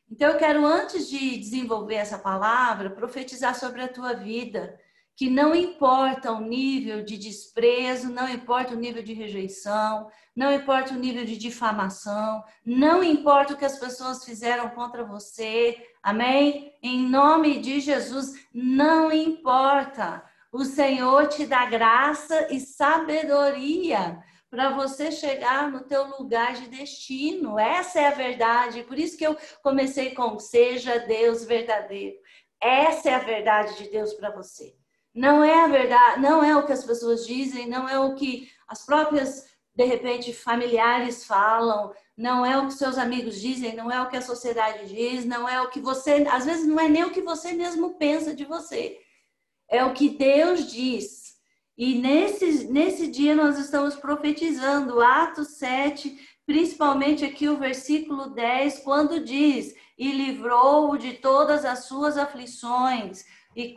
Então 0.10 0.30
eu 0.30 0.38
quero 0.38 0.65
antes 0.65 1.10
de 1.10 1.38
desenvolver 1.38 1.95
essa 1.95 2.17
palavra 2.17 2.91
profetizar 2.91 3.53
sobre 3.53 3.82
a 3.82 3.91
tua 3.91 4.13
vida 4.13 4.80
que 5.17 5.32
não 5.32 5.56
importa 5.56 6.32
o 6.32 6.39
nível 6.39 7.03
de 7.03 7.17
desprezo, 7.17 8.08
não 8.08 8.30
importa 8.30 8.75
o 8.75 8.77
nível 8.77 9.01
de 9.01 9.13
rejeição, 9.13 10.12
não 10.36 10.53
importa 10.53 10.93
o 10.93 10.99
nível 10.99 11.25
de 11.25 11.36
difamação, 11.36 12.43
não 12.63 13.03
importa 13.03 13.53
o 13.53 13.58
que 13.58 13.65
as 13.65 13.80
pessoas 13.80 14.23
fizeram 14.23 14.69
contra 14.69 15.03
você, 15.03 15.75
amém? 16.03 16.71
Em 16.84 17.10
nome 17.10 17.60
de 17.60 17.80
Jesus, 17.80 18.47
não 18.53 19.12
importa. 19.12 20.23
O 20.51 20.63
Senhor 20.63 21.27
te 21.27 21.47
dá 21.47 21.65
graça 21.65 22.53
e 22.53 22.60
sabedoria 22.60 24.23
para 24.51 24.69
você 24.69 25.12
chegar 25.12 25.71
no 25.71 25.82
teu 25.82 26.06
lugar 26.19 26.53
de 26.53 26.67
destino. 26.67 27.58
Essa 27.58 28.01
é 28.01 28.08
a 28.08 28.12
verdade. 28.12 28.84
Por 28.84 28.99
isso 28.99 29.17
que 29.17 29.25
eu 29.25 29.36
comecei 29.63 30.13
com 30.13 30.38
seja 30.38 30.99
Deus 30.99 31.43
verdadeiro. 31.43 32.15
Essa 32.62 33.10
é 33.10 33.15
a 33.15 33.19
verdade 33.19 33.75
de 33.77 33.89
Deus 33.89 34.13
para 34.13 34.30
você. 34.30 34.75
Não 35.17 35.43
é 35.43 35.63
a 35.63 35.67
verdade, 35.67 36.21
não 36.21 36.43
é 36.43 36.56
o 36.56 36.63
que 36.63 36.71
as 36.71 36.84
pessoas 36.84 37.25
dizem, 37.25 37.67
não 37.67 37.89
é 37.89 37.99
o 37.99 38.13
que 38.13 38.51
as 38.67 38.86
próprias, 38.86 39.47
de 39.75 39.84
repente, 39.84 40.32
familiares 40.32 41.25
falam, 41.25 41.91
não 42.15 42.45
é 42.45 42.56
o 42.56 42.67
que 42.67 42.75
seus 42.75 42.99
amigos 42.99 43.41
dizem, 43.41 43.75
não 43.75 43.91
é 43.91 43.99
o 43.99 44.10
que 44.10 44.15
a 44.15 44.21
sociedade 44.21 44.88
diz, 44.88 45.25
não 45.25 45.49
é 45.49 45.60
o 45.60 45.69
que 45.71 45.80
você, 45.80 46.23
às 46.30 46.45
vezes 46.45 46.67
não 46.67 46.80
é 46.80 46.88
nem 46.88 47.03
o 47.03 47.10
que 47.10 47.23
você 47.23 47.53
mesmo 47.53 47.95
pensa 47.95 48.32
de 48.36 48.45
você. 48.45 48.99
É 49.67 49.84
o 49.84 49.91
que 49.91 50.10
Deus 50.10 50.71
diz. 50.71 51.36
E 51.75 51.95
nesse, 51.95 52.65
nesse 52.65 53.08
dia 53.08 53.34
nós 53.34 53.58
estamos 53.58 53.95
profetizando, 53.95 55.01
Atos 55.01 55.58
7, 55.58 56.15
principalmente 56.45 57.25
aqui 57.25 57.49
o 57.49 57.58
versículo 57.58 58.30
10, 58.30 58.80
quando 58.80 59.23
diz: 59.23 59.73
E 59.97 60.12
livrou-o 60.12 60.95
de 60.95 61.13
todas 61.13 61.65
as 61.65 61.86
suas 61.86 62.19
aflições 62.19 63.25
e 63.57 63.73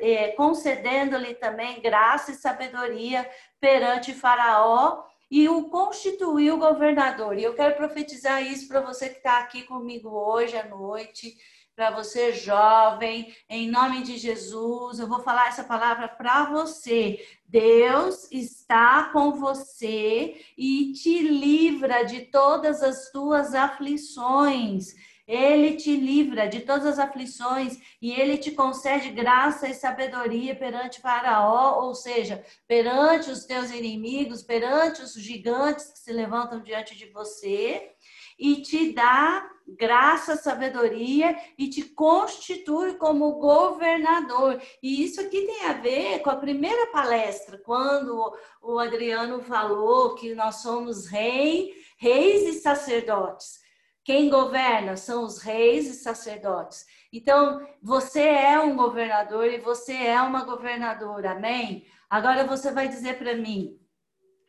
é, 0.00 0.28
concedendo-lhe 0.28 1.34
também 1.34 1.82
graça 1.82 2.30
e 2.30 2.36
sabedoria 2.36 3.28
perante 3.60 4.14
Faraó 4.14 5.02
e 5.28 5.48
o 5.48 5.68
constituiu 5.68 6.56
governador. 6.56 7.36
E 7.36 7.42
eu 7.42 7.52
quero 7.52 7.74
profetizar 7.74 8.40
isso 8.40 8.68
para 8.68 8.80
você 8.80 9.08
que 9.08 9.16
está 9.16 9.40
aqui 9.40 9.62
comigo 9.62 10.08
hoje 10.08 10.56
à 10.56 10.68
noite, 10.68 11.36
para 11.74 11.90
você 11.90 12.32
jovem, 12.32 13.34
em 13.50 13.68
nome 13.68 14.04
de 14.04 14.16
Jesus. 14.16 15.00
Eu 15.00 15.08
vou 15.08 15.18
falar 15.18 15.48
essa 15.48 15.64
palavra 15.64 16.06
para 16.06 16.44
você. 16.44 17.18
Deus 17.44 18.30
está 18.30 19.10
com 19.12 19.32
você 19.32 20.40
e 20.56 20.92
te 20.92 21.18
livra 21.18 22.04
de 22.04 22.20
todas 22.26 22.84
as 22.84 23.10
tuas 23.10 23.52
aflições. 23.52 24.94
Ele 25.28 25.76
te 25.76 25.94
livra 25.94 26.48
de 26.48 26.60
todas 26.60 26.86
as 26.86 26.98
aflições 26.98 27.78
e 28.00 28.12
ele 28.12 28.38
te 28.38 28.50
concede 28.52 29.10
graça 29.10 29.68
e 29.68 29.74
sabedoria 29.74 30.56
perante 30.56 31.02
Faraó, 31.02 31.84
ou 31.84 31.94
seja, 31.94 32.42
perante 32.66 33.30
os 33.30 33.44
teus 33.44 33.70
inimigos, 33.70 34.42
perante 34.42 35.02
os 35.02 35.12
gigantes 35.12 35.90
que 35.92 35.98
se 35.98 36.12
levantam 36.14 36.62
diante 36.62 36.96
de 36.96 37.10
você, 37.10 37.92
e 38.38 38.62
te 38.62 38.94
dá 38.94 39.50
graça, 39.66 40.36
sabedoria 40.36 41.36
e 41.58 41.68
te 41.68 41.82
constitui 41.82 42.94
como 42.94 43.32
governador. 43.32 44.62
E 44.82 45.04
isso 45.04 45.20
aqui 45.20 45.42
tem 45.42 45.66
a 45.66 45.74
ver 45.74 46.20
com 46.20 46.30
a 46.30 46.36
primeira 46.36 46.86
palestra, 46.86 47.58
quando 47.58 48.32
o 48.62 48.78
Adriano 48.78 49.42
falou 49.42 50.14
que 50.14 50.34
nós 50.34 50.62
somos 50.62 51.06
rei, 51.06 51.74
reis 51.98 52.44
e 52.44 52.60
sacerdotes. 52.60 53.67
Quem 54.08 54.30
governa 54.30 54.96
são 54.96 55.22
os 55.22 55.36
reis 55.42 55.86
e 55.86 55.92
sacerdotes. 55.92 56.86
Então, 57.12 57.68
você 57.82 58.22
é 58.22 58.58
um 58.58 58.74
governador 58.74 59.44
e 59.44 59.60
você 59.60 59.92
é 59.92 60.18
uma 60.22 60.44
governadora, 60.44 61.32
amém? 61.32 61.86
Agora 62.08 62.46
você 62.46 62.72
vai 62.72 62.88
dizer 62.88 63.18
para 63.18 63.36
mim, 63.36 63.78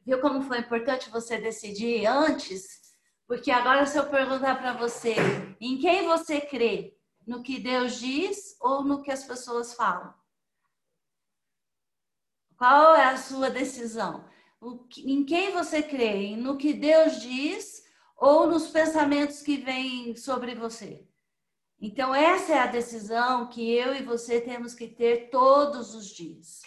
viu 0.05 0.21
como 0.21 0.43
foi 0.43 0.59
importante 0.59 1.09
você 1.09 1.37
decidir 1.37 2.05
antes? 2.05 2.93
Porque 3.27 3.51
agora, 3.51 3.85
se 3.85 3.97
eu 3.97 4.05
perguntar 4.05 4.61
para 4.61 4.71
você, 4.71 5.17
em 5.59 5.77
quem 5.77 6.07
você 6.07 6.39
crê? 6.39 6.97
No 7.27 7.43
que 7.43 7.59
Deus 7.59 7.99
diz 7.99 8.55
ou 8.61 8.81
no 8.81 9.01
que 9.01 9.11
as 9.11 9.25
pessoas 9.25 9.73
falam? 9.73 10.13
Qual 12.57 12.95
é 12.95 13.03
a 13.03 13.17
sua 13.17 13.49
decisão? 13.49 14.23
em 15.05 15.25
quem 15.25 15.51
você 15.51 15.83
crê? 15.83 16.37
No 16.37 16.55
que 16.55 16.71
Deus 16.71 17.19
diz 17.19 17.88
ou 18.19 18.47
nos 18.47 18.67
pensamentos 18.67 19.41
que 19.41 19.57
vêm 19.57 20.15
sobre 20.15 20.53
você. 20.53 21.07
Então, 21.81 22.13
essa 22.13 22.53
é 22.53 22.59
a 22.59 22.67
decisão 22.67 23.47
que 23.47 23.71
eu 23.73 23.95
e 23.95 24.03
você 24.03 24.41
temos 24.41 24.73
que 24.73 24.87
ter 24.87 25.29
todos 25.29 25.95
os 25.95 26.07
dias. 26.07 26.61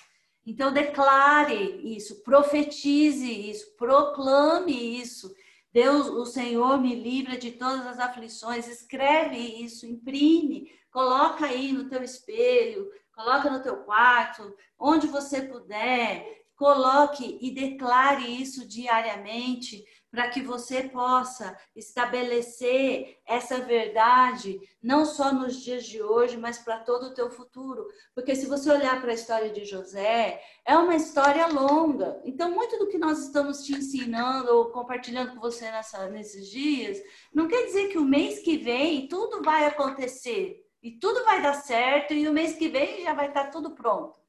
Então, 0.44 0.72
declare 0.72 1.54
isso, 1.94 2.22
profetize 2.22 3.30
isso, 3.30 3.76
proclame 3.76 5.00
isso. 5.00 5.32
Deus, 5.70 6.08
o 6.08 6.24
Senhor 6.24 6.80
me 6.80 6.94
livra 6.94 7.36
de 7.36 7.52
todas 7.52 7.86
as 7.86 7.98
aflições. 7.98 8.66
Escreve 8.66 9.36
isso, 9.36 9.86
imprime, 9.86 10.70
coloca 10.90 11.44
aí 11.44 11.72
no 11.72 11.88
teu 11.88 12.02
espelho, 12.02 12.90
coloca 13.14 13.50
no 13.50 13.62
teu 13.62 13.84
quarto, 13.84 14.54
onde 14.78 15.06
você 15.06 15.42
puder. 15.42 16.40
Coloque 16.56 17.38
e 17.40 17.50
declare 17.50 18.24
isso 18.40 18.66
diariamente, 18.66 19.84
para 20.12 20.28
que 20.28 20.42
você 20.42 20.82
possa 20.82 21.56
estabelecer 21.74 23.18
essa 23.26 23.60
verdade, 23.60 24.60
não 24.82 25.06
só 25.06 25.32
nos 25.32 25.56
dias 25.56 25.86
de 25.86 26.02
hoje, 26.02 26.36
mas 26.36 26.58
para 26.58 26.80
todo 26.80 27.06
o 27.06 27.14
teu 27.14 27.30
futuro. 27.30 27.88
Porque 28.14 28.36
se 28.36 28.44
você 28.44 28.70
olhar 28.70 29.00
para 29.00 29.10
a 29.10 29.14
história 29.14 29.48
de 29.48 29.64
José, 29.64 30.42
é 30.66 30.76
uma 30.76 30.94
história 30.94 31.46
longa. 31.46 32.20
Então, 32.26 32.50
muito 32.50 32.78
do 32.78 32.88
que 32.88 32.98
nós 32.98 33.20
estamos 33.20 33.64
te 33.64 33.72
ensinando 33.72 34.54
ou 34.54 34.66
compartilhando 34.66 35.32
com 35.32 35.40
você 35.40 35.64
nessa, 35.70 36.06
nesses 36.10 36.50
dias, 36.50 37.02
não 37.32 37.48
quer 37.48 37.64
dizer 37.64 37.88
que 37.88 37.96
o 37.96 38.04
mês 38.04 38.40
que 38.40 38.58
vem 38.58 39.08
tudo 39.08 39.42
vai 39.42 39.64
acontecer 39.64 40.62
e 40.82 40.90
tudo 40.90 41.24
vai 41.24 41.40
dar 41.40 41.54
certo 41.54 42.12
e 42.12 42.28
o 42.28 42.32
mês 42.34 42.54
que 42.54 42.68
vem 42.68 43.02
já 43.02 43.14
vai 43.14 43.28
estar 43.28 43.46
tudo 43.46 43.70
pronto 43.70 44.21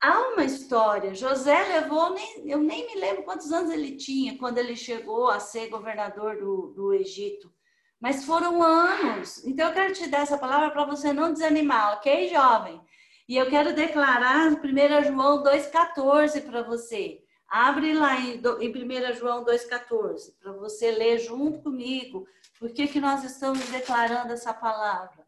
há 0.00 0.28
uma 0.28 0.44
história. 0.44 1.14
José 1.14 1.64
levou, 1.64 2.14
nem, 2.14 2.48
eu 2.48 2.58
nem 2.58 2.86
me 2.86 3.00
lembro 3.00 3.24
quantos 3.24 3.52
anos 3.52 3.70
ele 3.70 3.96
tinha 3.96 4.38
quando 4.38 4.58
ele 4.58 4.76
chegou 4.76 5.28
a 5.28 5.40
ser 5.40 5.68
governador 5.68 6.36
do, 6.38 6.72
do 6.74 6.92
Egito. 6.92 7.52
Mas 8.00 8.24
foram 8.24 8.62
anos. 8.62 9.44
Então 9.44 9.68
eu 9.68 9.74
quero 9.74 9.94
te 9.94 10.06
dar 10.08 10.20
essa 10.20 10.38
palavra 10.38 10.70
para 10.70 10.84
você 10.84 11.12
não 11.12 11.32
desanimar, 11.32 11.94
ok, 11.94 12.28
jovem? 12.28 12.80
E 13.28 13.36
eu 13.36 13.48
quero 13.48 13.74
declarar 13.74 14.52
1 14.52 15.04
João 15.04 15.42
2,14 15.42 16.44
para 16.44 16.62
você. 16.62 17.22
Abre 17.48 17.94
lá 17.94 18.16
em, 18.20 18.40
em 18.60 19.10
1 19.10 19.14
João 19.14 19.44
2,14 19.44 20.34
para 20.40 20.52
você 20.52 20.90
ler 20.92 21.18
junto 21.18 21.62
comigo. 21.62 22.26
Por 22.58 22.70
que, 22.70 22.86
que 22.86 23.00
nós 23.00 23.24
estamos 23.24 23.68
declarando 23.68 24.32
essa 24.32 24.52
palavra? 24.52 25.26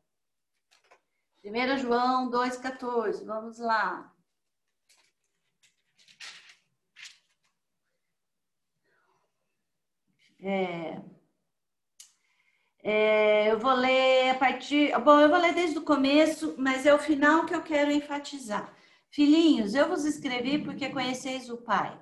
1 1.45 1.79
João 1.79 2.31
2,14, 2.31 3.25
vamos 3.25 3.59
lá. 3.59 4.13
É, 10.41 11.01
é, 12.83 13.51
eu 13.51 13.59
vou 13.59 13.75
ler 13.75 14.31
a 14.31 14.35
partir. 14.35 14.97
Bom, 15.01 15.21
eu 15.21 15.29
vou 15.29 15.39
ler 15.39 15.55
desde 15.55 15.79
o 15.79 15.85
começo, 15.85 16.55
mas 16.59 16.87
é 16.87 16.95
o 16.95 16.99
final 16.99 17.45
que 17.45 17.55
eu 17.55 17.63
quero 17.63 17.91
enfatizar. 17.91 18.75
Filhinhos, 19.11 19.75
eu 19.75 19.89
vos 19.89 20.05
escrevi 20.05 20.59
porque 20.59 20.91
conheceis 20.91 21.51
o 21.51 21.57
Pai. 21.57 21.99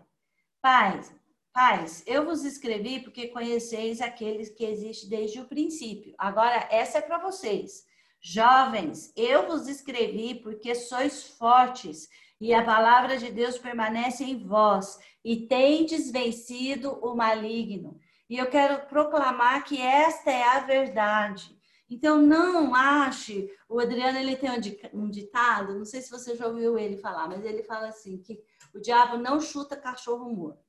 Pais, 0.61 1.15
pais, 1.53 2.03
eu 2.07 2.25
vos 2.25 2.45
escrevi 2.45 3.01
porque 3.01 3.29
conheceis 3.29 4.01
aqueles 4.01 4.51
que 4.51 4.65
existe 4.65 5.09
desde 5.09 5.41
o 5.41 5.47
princípio. 5.47 6.15
Agora, 6.19 6.69
essa 6.71 6.99
é 6.99 7.01
para 7.01 7.19
vocês. 7.19 7.87
Jovens, 8.21 9.13
eu 9.17 9.47
vos 9.47 9.69
escrevi 9.69 10.35
porque 10.35 10.75
sois 10.75 11.23
fortes 11.23 12.09
e 12.41 12.53
a 12.53 12.65
palavra 12.65 13.17
de 13.17 13.31
Deus 13.31 13.59
permanece 13.59 14.25
em 14.25 14.45
vós 14.45 14.99
e 15.25 15.47
tendes 15.47 16.11
vencido 16.11 16.93
o 17.03 17.15
maligno. 17.15 17.99
E 18.29 18.37
eu 18.37 18.47
quero 18.51 18.87
proclamar 18.87 19.65
que 19.65 19.81
esta 19.81 20.31
é 20.31 20.43
a 20.43 20.61
verdade. 20.61 21.57
Então, 21.89 22.21
não 22.21 22.75
ache. 22.75 23.49
O 23.69 23.79
Adriano 23.79 24.19
ele 24.19 24.37
tem 24.37 24.51
um 24.93 25.09
ditado, 25.09 25.79
não 25.79 25.85
sei 25.85 26.03
se 26.03 26.11
você 26.11 26.35
já 26.35 26.47
ouviu 26.47 26.77
ele 26.77 26.97
falar, 26.97 27.29
mas 27.29 27.45
ele 27.45 27.63
fala 27.63 27.89
assim: 27.89 28.19
que 28.19 28.43
o 28.75 28.81
diabo 28.81 29.17
não 29.17 29.41
chuta 29.41 29.77
cachorro 29.77 30.29
morto. 30.35 30.67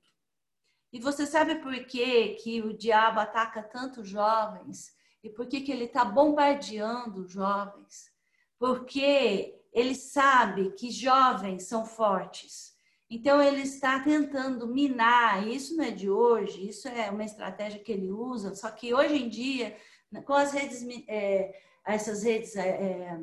E 0.94 1.00
você 1.00 1.26
sabe 1.26 1.56
por 1.56 1.74
que, 1.86 2.36
que 2.36 2.62
o 2.62 2.74
diabo 2.74 3.20
ataca 3.20 3.62
tanto 3.62 4.04
jovens? 4.04 4.96
E 5.24 5.30
por 5.30 5.48
que, 5.48 5.62
que 5.62 5.72
ele 5.72 5.86
está 5.86 6.06
bombardeando 6.06 7.28
jovens? 7.28 8.12
Porque 8.58 9.60
ele 9.74 9.96
sabe 9.96 10.72
que 10.72 10.90
jovens 10.90 11.68
são 11.68 11.86
fortes. 11.86 12.77
Então, 13.10 13.42
ele 13.42 13.62
está 13.62 14.00
tentando 14.00 14.68
minar, 14.68 15.48
isso 15.48 15.78
não 15.78 15.86
é 15.86 15.92
de 15.92 16.10
hoje, 16.10 16.68
isso 16.68 16.88
é 16.90 17.10
uma 17.10 17.24
estratégia 17.24 17.80
que 17.80 17.92
ele 17.92 18.12
usa, 18.12 18.54
só 18.54 18.70
que 18.70 18.94
hoje 18.94 19.16
em 19.16 19.30
dia, 19.30 19.78
com 20.26 20.34
as 20.34 20.52
redes, 20.52 20.86
é, 21.08 21.54
essas 21.86 22.24
redes 22.24 22.56
é, 22.58 22.68
é 22.68 23.20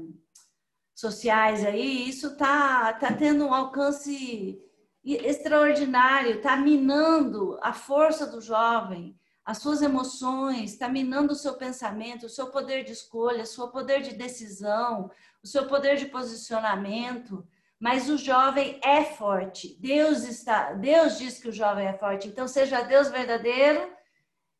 sociais 0.95 1.65
aí, 1.65 2.09
isso 2.09 2.29
está 2.29 2.93
tá 2.95 3.13
tendo 3.13 3.45
um 3.45 3.53
alcance 3.53 4.59
extraordinário, 5.05 6.37
está 6.37 6.57
minando 6.57 7.59
a 7.61 7.75
força 7.75 8.27
do 8.27 8.41
jovem, 8.41 9.19
as 9.45 9.59
suas 9.59 9.83
emoções, 9.83 10.73
está 10.73 10.89
minando 10.89 11.35
o 11.35 11.37
seu 11.37 11.55
pensamento, 11.55 12.25
o 12.25 12.31
seu 12.31 12.47
poder 12.47 12.85
de 12.85 12.93
escolha, 12.93 13.43
o 13.43 13.47
seu 13.47 13.69
poder 13.69 14.01
de 14.01 14.15
decisão, 14.15 15.11
o 15.43 15.47
seu 15.47 15.67
poder 15.67 15.97
de 15.97 16.07
posicionamento 16.07 17.47
mas 17.85 18.09
o 18.09 18.17
jovem 18.17 18.81
é 18.83 19.05
forte. 19.05 19.77
Deus 19.79 20.25
está, 20.25 20.73
Deus 20.73 21.19
diz 21.19 21.39
que 21.39 21.51
o 21.51 21.53
jovem 21.53 21.87
é 21.87 21.93
forte. 21.93 22.27
Então 22.27 22.49
seja 22.49 22.81
Deus 22.81 23.11
verdadeiro 23.11 23.93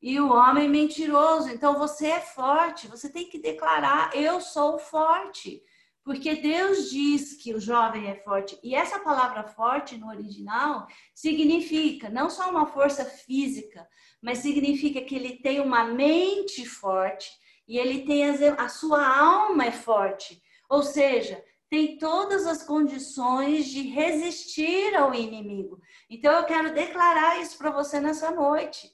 e 0.03 0.21
o 0.21 0.31
homem 0.31 0.69
mentiroso. 0.69 1.49
Então 1.49 1.79
você 1.79 2.09
é 2.09 2.21
forte, 2.21 2.87
você 2.87 3.11
tem 3.11 3.27
que 3.27 3.39
declarar: 3.39 4.15
eu 4.15 4.43
sou 4.43 4.79
forte. 4.79 5.63
Porque 6.05 6.35
Deus 6.35 6.91
diz 6.91 7.33
que 7.43 7.55
o 7.55 7.61
jovem 7.61 8.11
é 8.11 8.17
forte. 8.17 8.59
E 8.63 8.75
essa 8.75 8.99
palavra 8.99 9.43
forte 9.43 9.97
no 9.97 10.09
original 10.09 10.87
significa 11.15 12.11
não 12.11 12.29
só 12.29 12.51
uma 12.51 12.67
força 12.67 13.07
física, 13.07 13.89
mas 14.21 14.41
significa 14.41 15.01
que 15.01 15.15
ele 15.15 15.39
tem 15.39 15.61
uma 15.61 15.85
mente 15.85 16.67
forte 16.67 17.31
e 17.67 17.79
ele 17.79 18.05
tem 18.05 18.23
a, 18.51 18.69
sua 18.69 19.03
alma 19.19 19.65
é 19.65 19.73
forte. 19.73 20.43
Ou 20.69 20.83
seja, 20.83 21.43
tem 21.75 21.99
todas 21.99 22.47
as 22.47 22.63
condições 22.63 23.67
de 23.67 23.83
resistir 23.83 24.95
ao 24.95 25.13
inimigo. 25.13 25.81
Então 26.09 26.33
eu 26.33 26.45
quero 26.45 26.73
declarar 26.73 27.43
isso 27.43 27.59
para 27.59 27.73
você 27.73 27.99
nessa 27.99 28.31
noite. 28.31 28.89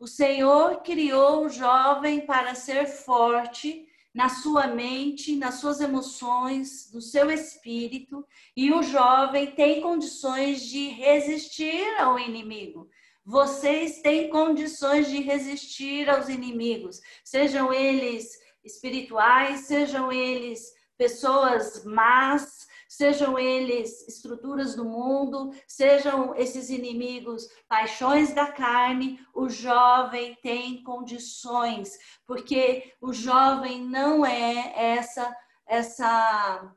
O 0.00 0.06
Senhor 0.06 0.80
criou 0.80 1.44
o 1.44 1.50
jovem 1.50 2.24
para 2.24 2.54
ser 2.54 2.86
forte 2.86 3.86
na 4.14 4.30
sua 4.30 4.66
mente, 4.66 5.36
nas 5.36 5.56
suas 5.56 5.82
emoções, 5.82 6.90
no 6.94 7.02
seu 7.02 7.30
espírito, 7.30 8.26
e 8.56 8.72
o 8.72 8.82
jovem 8.82 9.50
tem 9.50 9.82
condições 9.82 10.62
de 10.62 10.88
resistir 10.88 11.86
ao 12.00 12.18
inimigo. 12.18 12.88
Vocês 13.26 14.00
têm 14.00 14.30
condições 14.30 15.06
de 15.06 15.20
resistir 15.20 16.08
aos 16.08 16.30
inimigos, 16.30 16.98
sejam 17.22 17.74
eles 17.74 18.40
espirituais, 18.64 19.66
sejam 19.66 20.10
eles 20.10 20.80
pessoas 20.96 21.84
más, 21.84 22.66
sejam 22.88 23.38
eles 23.38 24.06
estruturas 24.06 24.74
do 24.74 24.84
mundo, 24.84 25.50
sejam 25.66 26.34
esses 26.34 26.68
inimigos 26.68 27.48
paixões 27.68 28.34
da 28.34 28.52
carne, 28.52 29.18
o 29.34 29.48
jovem 29.48 30.36
tem 30.42 30.82
condições, 30.82 31.98
porque 32.26 32.92
o 33.00 33.12
jovem 33.12 33.82
não 33.82 34.26
é 34.26 34.72
essa 34.76 35.34
essa 35.66 36.74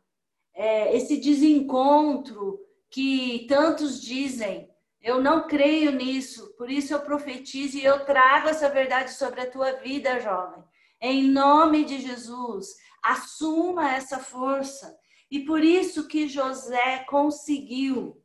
é, 0.53 0.95
esse 0.95 1.17
desencontro 1.17 2.59
que 2.89 3.45
tantos 3.49 4.01
dizem. 4.01 4.69
Eu 5.01 5.21
não 5.21 5.47
creio 5.47 5.91
nisso, 5.91 6.55
por 6.57 6.71
isso 6.71 6.93
eu 6.93 7.01
profetizo 7.01 7.77
e 7.77 7.83
eu 7.83 8.05
trago 8.05 8.47
essa 8.47 8.69
verdade 8.69 9.11
sobre 9.11 9.41
a 9.41 9.51
tua 9.51 9.73
vida, 9.73 10.19
jovem. 10.19 10.63
Em 10.99 11.29
nome 11.29 11.83
de 11.83 11.99
Jesus, 11.99 12.75
assuma 13.05 13.93
essa 13.93 14.19
força. 14.19 14.97
E 15.29 15.39
por 15.41 15.63
isso 15.63 16.07
que 16.07 16.27
José 16.27 17.03
conseguiu 17.07 18.21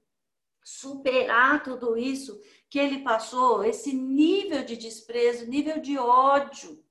superar 0.62 1.62
tudo 1.62 1.96
isso 1.96 2.40
que 2.68 2.78
ele 2.78 3.02
passou, 3.02 3.64
esse 3.64 3.92
nível 3.92 4.64
de 4.64 4.76
desprezo, 4.76 5.46
nível 5.46 5.80
de 5.80 5.98
ódio. 5.98 6.84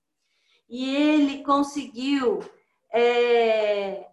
E 0.68 0.94
ele 0.96 1.44
conseguiu 1.44 2.40
é, 2.94 4.08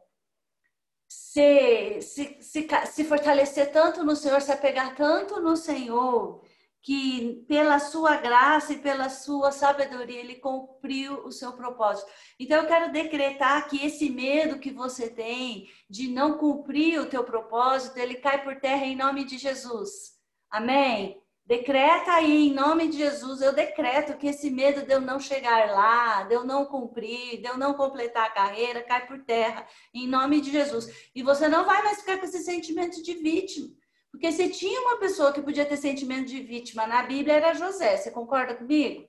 se, 1.08 2.00
se, 2.00 2.36
se, 2.40 2.68
se 2.86 3.04
fortalecer 3.04 3.72
tanto 3.72 4.04
no 4.04 4.14
Senhor, 4.14 4.40
se 4.40 4.52
apegar 4.52 4.94
tanto 4.94 5.40
no 5.40 5.56
Senhor, 5.56 6.42
que 6.86 7.44
pela 7.48 7.80
sua 7.80 8.16
graça 8.16 8.72
e 8.72 8.78
pela 8.78 9.08
sua 9.08 9.50
sabedoria 9.50 10.20
ele 10.20 10.36
cumpriu 10.36 11.24
o 11.24 11.32
seu 11.32 11.52
propósito. 11.52 12.08
Então 12.38 12.58
eu 12.58 12.68
quero 12.68 12.92
decretar 12.92 13.68
que 13.68 13.84
esse 13.84 14.08
medo 14.08 14.60
que 14.60 14.70
você 14.70 15.10
tem 15.10 15.68
de 15.90 16.06
não 16.06 16.38
cumprir 16.38 17.00
o 17.00 17.06
teu 17.06 17.24
propósito, 17.24 17.98
ele 17.98 18.14
cai 18.14 18.44
por 18.44 18.60
terra 18.60 18.86
em 18.86 18.94
nome 18.94 19.24
de 19.24 19.36
Jesus. 19.36 20.12
Amém. 20.48 21.20
Decreta 21.44 22.12
aí, 22.12 22.50
em 22.50 22.54
nome 22.54 22.86
de 22.86 22.98
Jesus, 22.98 23.42
eu 23.42 23.52
decreto 23.52 24.16
que 24.16 24.28
esse 24.28 24.48
medo 24.48 24.86
de 24.86 24.92
eu 24.92 25.00
não 25.00 25.18
chegar 25.18 25.68
lá, 25.72 26.22
de 26.22 26.36
eu 26.36 26.44
não 26.44 26.66
cumprir, 26.66 27.40
de 27.40 27.48
eu 27.48 27.58
não 27.58 27.74
completar 27.74 28.26
a 28.26 28.30
carreira, 28.32 28.84
cai 28.84 29.04
por 29.08 29.24
terra, 29.24 29.66
em 29.92 30.06
nome 30.06 30.40
de 30.40 30.52
Jesus. 30.52 31.10
E 31.12 31.20
você 31.20 31.48
não 31.48 31.64
vai 31.64 31.82
mais 31.82 31.98
ficar 31.98 32.18
com 32.18 32.26
esse 32.26 32.44
sentimento 32.44 33.02
de 33.02 33.14
vítima. 33.14 33.74
Porque 34.16 34.32
se 34.32 34.48
tinha 34.48 34.80
uma 34.80 34.96
pessoa 34.96 35.30
que 35.30 35.42
podia 35.42 35.66
ter 35.66 35.76
sentimento 35.76 36.26
de 36.26 36.40
vítima 36.40 36.86
na 36.86 37.02
Bíblia, 37.02 37.34
era 37.34 37.52
José. 37.52 37.98
Você 37.98 38.10
concorda 38.10 38.54
comigo? 38.54 39.06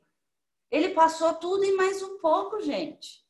Ele 0.70 0.90
passou 0.90 1.34
tudo 1.36 1.64
e 1.64 1.78
mais 1.78 2.04
um 2.04 2.18
pouco, 2.20 2.60
gente. 2.60 3.26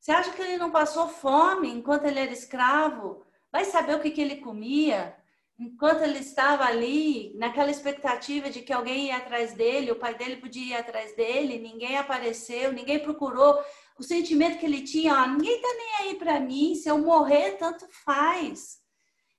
Você 0.00 0.10
acha 0.10 0.32
que 0.32 0.40
ele 0.40 0.56
não 0.56 0.70
passou 0.70 1.06
fome 1.08 1.68
enquanto 1.68 2.06
ele 2.06 2.18
era 2.18 2.32
escravo? 2.32 3.26
Vai 3.52 3.66
saber 3.66 3.94
o 3.94 4.00
que, 4.00 4.10
que 4.10 4.22
ele 4.22 4.36
comia? 4.36 5.14
enquanto 5.60 6.02
ele 6.02 6.18
estava 6.18 6.64
ali, 6.64 7.32
naquela 7.36 7.70
expectativa 7.70 8.50
de 8.50 8.62
que 8.62 8.72
alguém 8.72 9.06
ia 9.06 9.18
atrás 9.18 9.52
dele, 9.52 9.92
o 9.92 9.96
pai 9.96 10.16
dele 10.16 10.38
podia 10.38 10.64
ir 10.64 10.74
atrás 10.74 11.14
dele, 11.14 11.60
ninguém 11.60 11.96
apareceu, 11.96 12.72
ninguém 12.72 12.98
procurou. 12.98 13.56
O 13.96 14.02
sentimento 14.02 14.58
que 14.58 14.66
ele 14.66 14.82
tinha, 14.82 15.14
ó, 15.14 15.26
ninguém 15.26 15.60
tá 15.60 15.68
nem 15.68 15.94
aí 16.00 16.14
para 16.16 16.40
mim, 16.40 16.74
se 16.74 16.88
eu 16.88 16.98
morrer, 16.98 17.52
tanto 17.58 17.86
faz. 18.04 18.81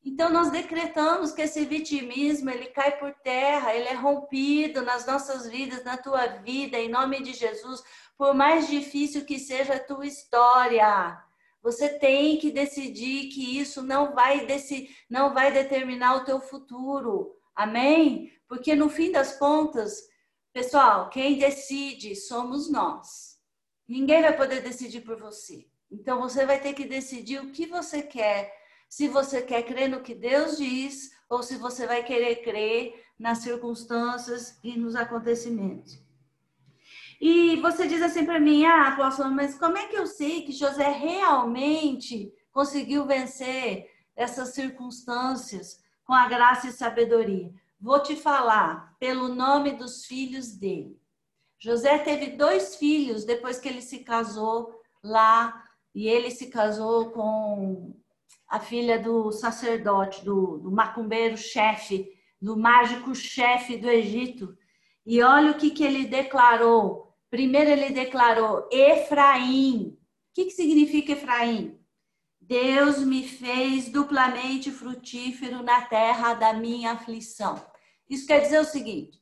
Então 0.05 0.29
nós 0.29 0.51
decretamos 0.51 1.31
que 1.31 1.41
esse 1.41 1.63
vitimismo, 1.63 2.49
ele 2.49 2.65
cai 2.65 2.97
por 2.97 3.13
terra, 3.23 3.73
ele 3.73 3.87
é 3.87 3.93
rompido 3.93 4.81
nas 4.81 5.05
nossas 5.05 5.47
vidas, 5.47 5.83
na 5.83 5.97
tua 5.97 6.25
vida, 6.27 6.77
em 6.77 6.89
nome 6.89 7.23
de 7.23 7.33
Jesus, 7.33 7.81
por 8.17 8.33
mais 8.33 8.67
difícil 8.67 9.25
que 9.25 9.39
seja 9.39 9.75
a 9.75 9.79
tua 9.79 10.05
história. 10.05 11.17
Você 11.61 11.97
tem 11.97 12.37
que 12.37 12.51
decidir 12.51 13.29
que 13.29 13.57
isso 13.57 13.81
não 13.81 14.13
vai 14.13 14.45
desse, 14.45 14.89
não 15.09 15.33
vai 15.33 15.51
determinar 15.53 16.15
o 16.15 16.25
teu 16.25 16.41
futuro. 16.41 17.37
Amém? 17.55 18.33
Porque 18.47 18.75
no 18.75 18.89
fim 18.89 19.09
das 19.09 19.37
contas, 19.37 20.09
pessoal, 20.51 21.09
quem 21.09 21.37
decide 21.37 22.13
somos 22.15 22.69
nós. 22.69 23.39
Ninguém 23.87 24.21
vai 24.21 24.35
poder 24.35 24.61
decidir 24.61 25.01
por 25.01 25.17
você. 25.17 25.65
Então 25.89 26.19
você 26.19 26.45
vai 26.45 26.59
ter 26.59 26.73
que 26.73 26.85
decidir 26.85 27.39
o 27.39 27.51
que 27.51 27.65
você 27.65 28.01
quer. 28.01 28.62
Se 28.93 29.07
você 29.07 29.41
quer 29.41 29.63
crer 29.63 29.89
no 29.89 30.03
que 30.03 30.13
Deus 30.13 30.55
diz 30.55 31.09
ou 31.27 31.41
se 31.41 31.57
você 31.57 31.87
vai 31.87 32.03
querer 32.03 32.43
crer 32.43 33.03
nas 33.17 33.39
circunstâncias 33.39 34.59
e 34.63 34.77
nos 34.77 34.95
acontecimentos. 34.95 35.99
E 37.19 37.55
você 37.55 37.87
diz 37.87 38.03
assim 38.03 38.23
para 38.23 38.39
mim, 38.39 38.65
ah, 38.65 38.89
apóstolo, 38.89 39.31
mas 39.31 39.57
como 39.57 39.79
é 39.79 39.87
que 39.87 39.95
eu 39.95 40.05
sei 40.05 40.43
que 40.43 40.51
José 40.51 40.87
realmente 40.91 42.31
conseguiu 42.51 43.03
vencer 43.07 43.89
essas 44.15 44.49
circunstâncias 44.49 45.83
com 46.05 46.13
a 46.13 46.27
graça 46.27 46.67
e 46.67 46.71
sabedoria? 46.71 47.51
Vou 47.81 47.99
te 47.99 48.15
falar 48.15 48.95
pelo 48.99 49.27
nome 49.27 49.71
dos 49.71 50.05
filhos 50.05 50.51
dele. 50.51 51.01
José 51.57 51.97
teve 51.97 52.37
dois 52.37 52.75
filhos 52.75 53.25
depois 53.25 53.57
que 53.57 53.67
ele 53.67 53.81
se 53.81 54.03
casou 54.03 54.79
lá, 55.03 55.67
e 55.95 56.07
ele 56.07 56.29
se 56.29 56.47
casou 56.47 57.11
com 57.11 57.95
a 58.53 58.59
filha 58.59 58.99
do 58.99 59.31
sacerdote, 59.31 60.23
do, 60.23 60.57
do 60.57 60.71
macumbeiro 60.71 61.37
chefe, 61.37 62.09
do 62.41 62.57
mágico 62.57 63.15
chefe 63.15 63.77
do 63.77 63.89
Egito. 63.89 64.57
E 65.05 65.21
olha 65.21 65.51
o 65.51 65.57
que, 65.57 65.71
que 65.71 65.83
ele 65.83 66.05
declarou 66.05 67.03
Primeiro 67.33 67.71
ele 67.71 67.89
declarou 67.89 68.69
Efraim. 68.71 69.87
O 69.87 70.33
que, 70.35 70.45
que 70.45 70.51
significa 70.51 71.13
Efraim? 71.13 71.79
Deus 72.39 72.99
me 72.99 73.27
fez 73.27 73.89
duplamente 73.89 74.69
frutífero 74.69 75.63
na 75.63 75.81
terra 75.81 76.35
da 76.35 76.53
minha 76.53 76.91
aflição. 76.91 77.59
Isso 78.07 78.27
quer 78.27 78.41
dizer 78.41 78.59
o 78.59 78.63
seguinte: 78.63 79.19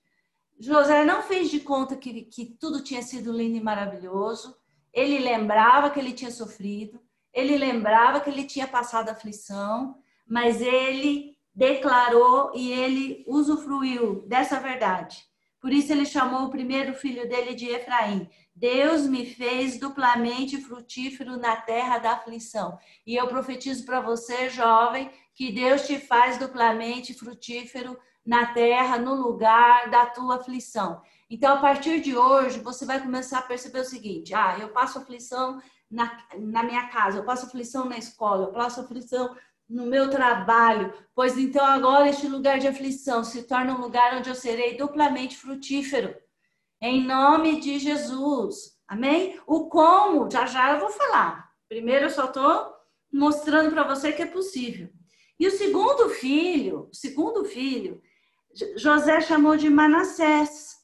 José 0.59 1.05
não 1.05 1.23
fez 1.23 1.49
de 1.49 1.61
conta 1.61 1.95
que, 1.95 2.23
que 2.23 2.57
tudo 2.59 2.83
tinha 2.83 3.01
sido 3.01 3.31
lindo 3.31 3.55
e 3.55 3.61
maravilhoso. 3.61 4.57
Ele 4.91 5.17
lembrava 5.17 5.89
que 5.89 5.97
ele 5.97 6.11
tinha 6.11 6.31
sofrido, 6.31 7.01
ele 7.33 7.57
lembrava 7.57 8.19
que 8.19 8.29
ele 8.29 8.43
tinha 8.43 8.67
passado 8.67 9.09
aflição, 9.09 9.95
mas 10.27 10.61
ele 10.61 11.37
declarou 11.53 12.51
e 12.55 12.71
ele 12.71 13.25
usufruiu 13.27 14.25
dessa 14.27 14.59
verdade. 14.59 15.23
Por 15.59 15.71
isso 15.71 15.91
ele 15.91 16.05
chamou 16.05 16.45
o 16.45 16.49
primeiro 16.49 16.93
filho 16.95 17.29
dele 17.29 17.53
de 17.53 17.67
Efraim. 17.67 18.27
Deus 18.55 19.05
me 19.05 19.25
fez 19.25 19.77
duplamente 19.77 20.59
frutífero 20.59 21.37
na 21.37 21.55
terra 21.55 21.99
da 21.99 22.13
aflição. 22.13 22.79
E 23.05 23.15
eu 23.15 23.27
profetizo 23.27 23.85
para 23.85 24.01
você, 24.01 24.49
jovem, 24.49 25.11
que 25.35 25.51
Deus 25.51 25.85
te 25.85 25.99
faz 25.99 26.37
duplamente 26.37 27.13
frutífero 27.13 27.97
na 28.25 28.47
terra, 28.53 28.97
no 28.97 29.15
lugar 29.15 29.89
da 29.89 30.05
tua 30.07 30.35
aflição. 30.35 31.01
Então, 31.29 31.55
a 31.55 31.61
partir 31.61 32.01
de 32.01 32.15
hoje, 32.15 32.59
você 32.59 32.85
vai 32.85 32.99
começar 32.99 33.39
a 33.39 33.43
perceber 33.43 33.81
o 33.81 33.85
seguinte: 33.85 34.33
ah, 34.33 34.57
eu 34.59 34.69
passo 34.69 34.99
aflição 34.99 35.61
na, 35.91 36.17
na 36.37 36.63
minha 36.63 36.87
casa, 36.87 37.17
eu 37.17 37.25
passo 37.25 37.45
aflição 37.45 37.85
na 37.85 37.97
escola, 37.97 38.45
eu 38.45 38.51
passo 38.51 38.79
aflição 38.79 39.35
no 39.69 39.85
meu 39.85 40.09
trabalho, 40.09 40.93
pois 41.13 41.37
então 41.37 41.65
agora 41.65 42.09
este 42.09 42.27
lugar 42.27 42.59
de 42.59 42.67
aflição 42.67 43.23
se 43.23 43.43
torna 43.43 43.73
um 43.73 43.81
lugar 43.81 44.17
onde 44.17 44.29
eu 44.29 44.35
serei 44.35 44.75
duplamente 44.75 45.37
frutífero. 45.37 46.15
Em 46.81 47.05
nome 47.05 47.59
de 47.59 47.77
Jesus. 47.79 48.77
Amém? 48.87 49.39
O 49.47 49.69
como, 49.69 50.29
já 50.29 50.45
já 50.45 50.73
eu 50.73 50.79
vou 50.79 50.89
falar. 50.89 51.51
Primeiro 51.69 52.05
eu 52.05 52.09
só 52.09 52.25
estou 52.25 52.73
mostrando 53.11 53.71
para 53.71 53.83
você 53.83 54.11
que 54.11 54.21
é 54.21 54.25
possível. 54.25 54.89
E 55.39 55.47
o 55.47 55.51
segundo 55.51 56.09
filho, 56.09 56.89
o 56.91 56.95
segundo 56.95 57.45
filho, 57.45 58.01
José 58.75 59.21
chamou 59.21 59.55
de 59.55 59.69
Manassés. 59.69 60.75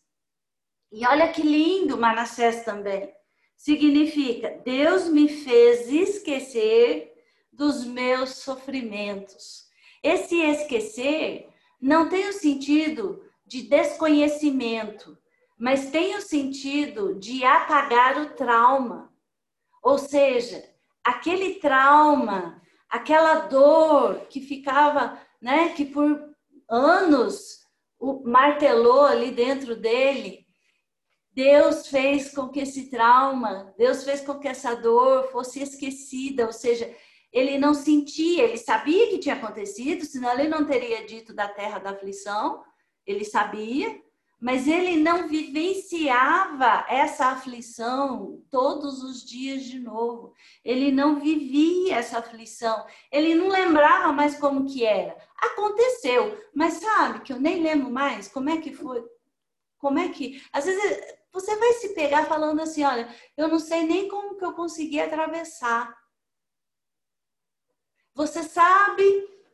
E 0.91 1.05
olha 1.05 1.31
que 1.31 1.41
lindo 1.41 1.97
Manassés 1.97 2.63
também. 2.63 3.13
Significa, 3.57 4.61
Deus 4.63 5.09
me 5.09 5.27
fez 5.27 5.89
esquecer 5.89 7.11
dos 7.51 7.83
meus 7.83 8.35
sofrimentos. 8.35 9.67
Esse 10.03 10.39
esquecer 10.39 11.49
não 11.81 12.07
tem 12.07 12.29
o 12.29 12.33
sentido 12.33 13.21
de 13.45 13.63
desconhecimento, 13.63 15.17
mas 15.57 15.89
tem 15.89 16.15
o 16.15 16.21
sentido 16.21 17.15
de 17.15 17.43
apagar 17.43 18.21
o 18.21 18.29
trauma. 18.35 19.11
Ou 19.81 19.97
seja, 19.97 20.63
aquele 21.03 21.55
trauma, 21.55 22.61
aquela 22.87 23.47
dor 23.47 24.27
que 24.29 24.39
ficava, 24.39 25.19
né, 25.41 25.69
que 25.69 25.83
por 25.83 26.35
anos 26.69 27.65
o 27.99 28.23
martelou 28.23 29.05
ali 29.05 29.31
dentro 29.31 29.75
dele, 29.75 30.46
Deus 31.37 31.85
fez 31.85 32.31
com 32.31 32.49
que 32.49 32.61
esse 32.61 32.89
trauma, 32.89 33.71
Deus 33.77 34.03
fez 34.03 34.21
com 34.21 34.39
que 34.39 34.47
essa 34.47 34.73
dor 34.73 35.29
fosse 35.31 35.61
esquecida, 35.61 36.47
ou 36.47 36.51
seja, 36.51 36.91
ele 37.31 37.59
não 37.59 37.75
sentia, 37.75 38.43
ele 38.43 38.57
sabia 38.57 39.07
que 39.07 39.19
tinha 39.19 39.35
acontecido, 39.35 40.03
senão 40.03 40.33
ele 40.33 40.47
não 40.47 40.65
teria 40.65 41.05
dito 41.05 41.35
da 41.35 41.47
terra 41.47 41.77
da 41.77 41.91
aflição, 41.91 42.63
ele 43.05 43.23
sabia, 43.23 44.01
mas 44.41 44.67
ele 44.67 44.95
não 44.97 45.27
vivenciava 45.27 46.87
essa 46.89 47.27
aflição 47.27 48.43
todos 48.49 49.03
os 49.03 49.23
dias 49.23 49.63
de 49.63 49.77
novo. 49.77 50.33
Ele 50.65 50.91
não 50.91 51.19
vivia 51.19 51.97
essa 51.97 52.17
aflição. 52.17 52.83
Ele 53.11 53.35
não 53.35 53.47
lembrava 53.47 54.11
mais 54.11 54.39
como 54.39 54.65
que 54.65 54.83
era. 54.83 55.15
Aconteceu, 55.39 56.35
mas 56.53 56.75
sabe 56.75 57.21
que 57.21 57.31
eu 57.33 57.39
nem 57.39 57.61
lembro 57.61 57.91
mais 57.91 58.27
como 58.27 58.49
é 58.49 58.57
que 58.57 58.73
foi. 58.73 59.03
Como 59.79 59.97
é 59.99 60.09
que. 60.09 60.41
Às 60.51 60.65
vezes 60.65 61.16
você 61.39 61.55
vai 61.55 61.73
se 61.73 61.89
pegar 61.93 62.25
falando 62.25 62.61
assim: 62.61 62.83
olha, 62.83 63.07
eu 63.35 63.47
não 63.47 63.59
sei 63.59 63.83
nem 63.83 64.07
como 64.07 64.35
que 64.37 64.43
eu 64.43 64.53
consegui 64.53 64.99
atravessar. 64.99 65.95
Você 68.15 68.41
sabe 68.41 69.03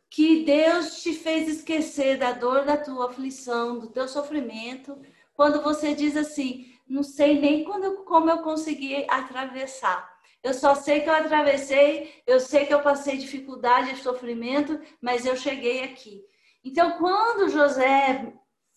que 0.09 0.45
Deus 0.45 1.01
te 1.01 1.13
fez 1.13 1.49
esquecer 1.49 2.17
da 2.17 2.31
dor 2.31 2.63
da 2.63 2.77
tua 2.77 3.09
aflição, 3.09 3.79
do 3.79 3.89
teu 3.89 4.07
sofrimento, 4.07 4.97
quando 5.33 5.61
você 5.61 5.93
diz 5.93 6.15
assim: 6.15 6.73
não 6.87 7.03
sei 7.03 7.39
nem 7.39 7.65
quando, 7.65 8.03
como 8.05 8.29
eu 8.29 8.39
consegui 8.39 9.05
atravessar. 9.09 10.13
Eu 10.41 10.53
só 10.53 10.75
sei 10.75 11.01
que 11.01 11.09
eu 11.09 11.13
atravessei, 11.13 12.21
eu 12.25 12.39
sei 12.39 12.65
que 12.65 12.73
eu 12.73 12.81
passei 12.81 13.17
dificuldade 13.17 13.91
e 13.91 13.97
sofrimento, 13.97 14.79
mas 15.01 15.25
eu 15.25 15.35
cheguei 15.35 15.83
aqui. 15.83 16.21
Então, 16.63 16.97
quando 16.97 17.49
José 17.49 18.33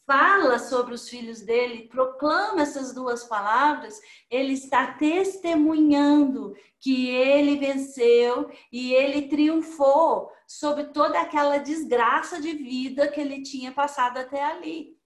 fala 0.07 0.59
sobre 0.61 0.95
os 0.95 1.09
filhos 1.09 1.43
dele, 1.43 1.89
proclama 1.89 2.63
essas 2.63 2.95
duas 2.95 3.25
palavras, 3.25 4.01
ele 4.31 4.53
está 4.53 4.93
testemunhando 4.93 6.55
que 6.79 7.09
ele 7.09 7.57
venceu 7.57 8.49
e 8.73 8.95
ele 8.95 9.29
triunfou 9.29 10.31
sobre 10.47 10.85
toda 10.85 11.21
aquela 11.21 11.59
desgraça 11.59 12.41
de 12.41 12.53
vida 12.53 13.09
que 13.09 13.21
ele 13.21 13.43
tinha 13.43 13.73
passado 13.73 14.19
até 14.19 14.45
ali. 14.45 14.97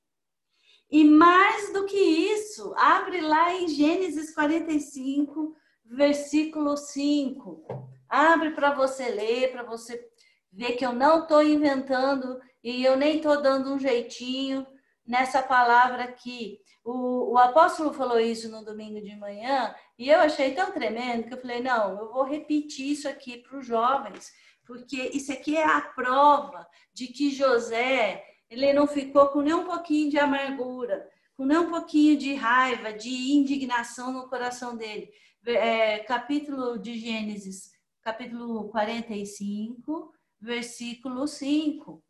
E 0.90 1.04
mais 1.04 1.72
do 1.72 1.86
que 1.86 1.96
isso, 1.96 2.74
abre 2.76 3.20
lá 3.22 3.54
em 3.54 3.68
Gênesis 3.68 4.34
45, 4.34 5.56
versículo 5.84 6.76
5. 6.76 7.64
Abre 8.08 8.50
para 8.50 8.74
você 8.74 9.08
ler, 9.08 9.52
para 9.52 9.62
você 9.62 10.04
ver 10.52 10.72
que 10.72 10.84
eu 10.84 10.92
não 10.92 11.22
estou 11.22 11.42
inventando 11.42 12.40
e 12.62 12.84
eu 12.84 12.96
nem 12.96 13.16
estou 13.16 13.40
dando 13.40 13.72
um 13.72 13.78
jeitinho 13.78 14.66
nessa 15.10 15.42
palavra 15.42 16.04
aqui. 16.04 16.60
O, 16.84 17.32
o, 17.32 17.38
apóstolo 17.38 17.92
falou 17.92 18.18
isso 18.18 18.48
no 18.48 18.64
domingo 18.64 19.02
de 19.02 19.14
manhã 19.16 19.74
e 19.98 20.08
eu 20.08 20.20
achei 20.20 20.54
tão 20.54 20.70
tremendo 20.72 21.26
que 21.26 21.34
eu 21.34 21.40
falei: 21.40 21.60
não, 21.60 21.98
eu 21.98 22.12
vou 22.12 22.22
repetir 22.22 22.92
isso 22.92 23.08
aqui 23.08 23.38
para 23.38 23.58
os 23.58 23.66
jovens, 23.66 24.30
porque 24.64 25.10
isso 25.12 25.32
aqui 25.32 25.56
é 25.56 25.64
a 25.64 25.80
prova 25.80 26.66
de 26.94 27.08
que 27.08 27.30
José 27.30 28.24
ele 28.48 28.72
não 28.72 28.86
ficou 28.86 29.28
com 29.28 29.40
nem 29.40 29.52
um 29.52 29.64
pouquinho 29.64 30.10
de 30.10 30.18
amargura, 30.18 31.06
com 31.36 31.44
nem 31.44 31.58
um 31.58 31.68
pouquinho 31.68 32.16
de 32.16 32.34
raiva, 32.34 32.92
de 32.92 33.32
indignação 33.32 34.12
no 34.12 34.28
coração 34.28 34.76
dele. 34.76 35.10
É, 35.44 35.98
capítulo 36.00 36.78
de 36.78 36.98
Gênesis, 36.98 37.70
capítulo 38.02 38.68
45, 38.68 40.12
versículo 40.40 41.26
5. 41.26 42.02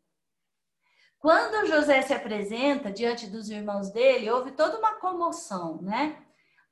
Quando 1.21 1.67
José 1.67 2.01
se 2.01 2.15
apresenta 2.15 2.91
diante 2.91 3.27
dos 3.27 3.47
irmãos 3.47 3.91
dele, 3.91 4.31
houve 4.31 4.51
toda 4.53 4.79
uma 4.79 4.95
comoção, 4.95 5.79
né? 5.79 6.17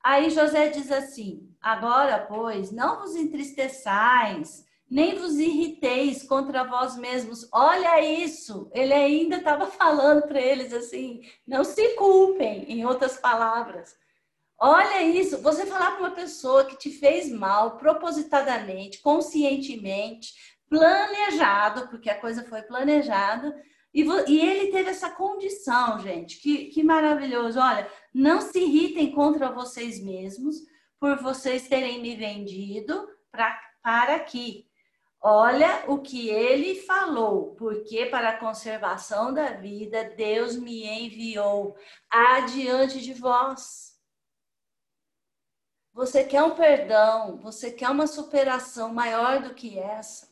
Aí 0.03 0.31
José 0.31 0.69
diz 0.69 0.91
assim: 0.91 1.47
Agora, 1.61 2.25
pois, 2.27 2.71
não 2.71 2.99
vos 2.99 3.15
entristeçais, 3.15 4.65
nem 4.89 5.13
vos 5.13 5.35
irriteis 5.37 6.23
contra 6.23 6.63
vós 6.63 6.97
mesmos. 6.97 7.47
Olha 7.51 8.01
isso! 8.01 8.71
Ele 8.73 8.91
ainda 8.91 9.35
estava 9.35 9.67
falando 9.71 10.23
para 10.23 10.41
eles 10.41 10.73
assim: 10.73 11.21
não 11.47 11.63
se 11.63 11.89
culpem, 11.89 12.63
em 12.63 12.83
outras 12.83 13.17
palavras. 13.17 13.95
Olha 14.57 15.03
isso, 15.03 15.41
você 15.43 15.65
falar 15.67 15.91
para 15.91 15.99
uma 15.99 16.11
pessoa 16.11 16.65
que 16.65 16.75
te 16.75 16.89
fez 16.89 17.31
mal 17.31 17.77
propositadamente, 17.77 18.99
conscientemente, 18.99 20.33
planejado, 20.67 21.87
porque 21.87 22.09
a 22.09 22.19
coisa 22.19 22.43
foi 22.43 22.63
planejada, 22.63 23.55
e, 23.93 24.03
e, 24.03 24.39
ele 24.39 24.71
teve 24.71 24.89
essa 24.89 25.09
condição, 25.09 25.99
gente, 25.99 26.39
que, 26.39 26.65
que 26.65 26.83
maravilhoso. 26.83 27.59
Olha, 27.59 27.89
não 28.13 28.39
se 28.41 28.59
irritem 28.59 29.11
contra 29.11 29.51
vocês 29.51 29.99
mesmos 30.03 30.57
por 30.99 31.17
vocês 31.21 31.67
terem 31.67 32.01
me 32.01 32.15
vendido 32.15 33.07
pra, 33.31 33.59
para 33.81 34.15
aqui. 34.15 34.69
Olha 35.21 35.83
o 35.87 36.01
que 36.01 36.29
ele 36.29 36.75
falou, 36.83 37.55
porque 37.55 38.05
para 38.05 38.29
a 38.29 38.39
conservação 38.39 39.33
da 39.33 39.51
vida 39.51 40.13
Deus 40.15 40.55
me 40.55 40.85
enviou 40.85 41.75
adiante 42.09 43.01
de 43.01 43.13
vós. 43.13 43.99
Você 45.93 46.23
quer 46.23 46.43
um 46.43 46.55
perdão, 46.55 47.37
você 47.37 47.71
quer 47.71 47.89
uma 47.89 48.07
superação 48.07 48.93
maior 48.93 49.41
do 49.41 49.53
que 49.53 49.77
essa. 49.77 50.29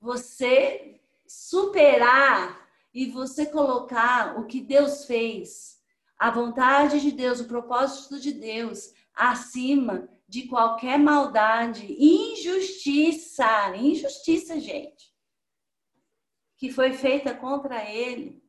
Você 0.00 0.95
superar 1.28 2.66
e 2.92 3.10
você 3.10 3.46
colocar 3.46 4.38
o 4.38 4.46
que 4.46 4.60
Deus 4.60 5.04
fez, 5.04 5.76
a 6.18 6.30
vontade 6.30 7.00
de 7.00 7.12
Deus, 7.12 7.40
o 7.40 7.46
propósito 7.46 8.18
de 8.18 8.32
Deus, 8.32 8.92
acima 9.14 10.08
de 10.28 10.48
qualquer 10.48 10.98
maldade, 10.98 11.94
injustiça, 11.98 13.76
injustiça, 13.76 14.58
gente, 14.58 15.14
que 16.56 16.70
foi 16.70 16.92
feita 16.92 17.34
contra 17.34 17.84
ele. 17.84 18.42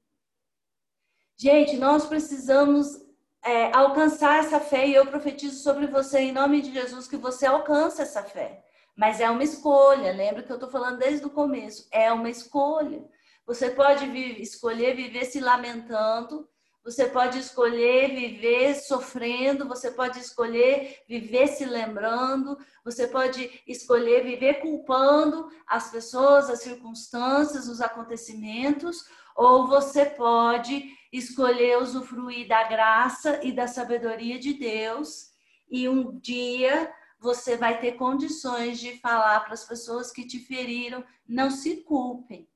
Gente, 1.37 1.77
nós 1.77 2.05
precisamos 2.05 3.05
é, 3.43 3.71
alcançar 3.75 4.39
essa 4.39 4.59
fé 4.59 4.87
e 4.87 4.95
eu 4.95 5.05
profetizo 5.05 5.61
sobre 5.61 5.87
você 5.87 6.19
em 6.19 6.31
nome 6.31 6.61
de 6.61 6.73
Jesus 6.73 7.07
que 7.07 7.17
você 7.17 7.45
alcance 7.45 8.01
essa 8.01 8.23
fé. 8.23 8.63
Mas 8.97 9.19
é 9.19 9.29
uma 9.29 9.43
escolha, 9.43 10.11
lembra 10.11 10.41
que 10.41 10.51
eu 10.51 10.55
estou 10.55 10.71
falando 10.71 10.97
desde 10.97 11.23
o 11.23 11.29
começo, 11.29 11.87
é 11.91 12.11
uma 12.11 12.31
escolha. 12.31 13.05
Você 13.45 13.69
pode 13.69 14.05
escolher 14.41 14.95
viver 14.95 15.25
se 15.25 15.39
lamentando, 15.39 16.49
você 16.83 17.05
pode 17.05 17.37
escolher 17.37 18.15
viver 18.15 18.73
sofrendo, 18.75 19.67
você 19.67 19.91
pode 19.91 20.19
escolher 20.19 21.03
viver 21.07 21.47
se 21.47 21.63
lembrando, 21.63 22.57
você 22.83 23.07
pode 23.07 23.61
escolher 23.67 24.23
viver 24.23 24.61
culpando 24.61 25.47
as 25.67 25.91
pessoas, 25.91 26.49
as 26.49 26.61
circunstâncias, 26.61 27.67
os 27.67 27.81
acontecimentos, 27.81 29.05
ou 29.35 29.67
você 29.67 30.05
pode 30.05 30.89
escolher 31.13 31.77
usufruir 31.77 32.47
da 32.47 32.63
graça 32.63 33.41
e 33.43 33.51
da 33.51 33.67
sabedoria 33.67 34.39
de 34.39 34.53
Deus 34.53 35.27
e 35.69 35.87
um 35.87 36.17
dia 36.19 36.91
você 37.19 37.57
vai 37.57 37.79
ter 37.79 37.93
condições 37.93 38.79
de 38.79 38.97
falar 38.99 39.41
para 39.41 39.53
as 39.53 39.65
pessoas 39.65 40.11
que 40.11 40.25
te 40.25 40.39
feriram: 40.39 41.03
não 41.27 41.49
se 41.49 41.77
culpem, 41.77 42.47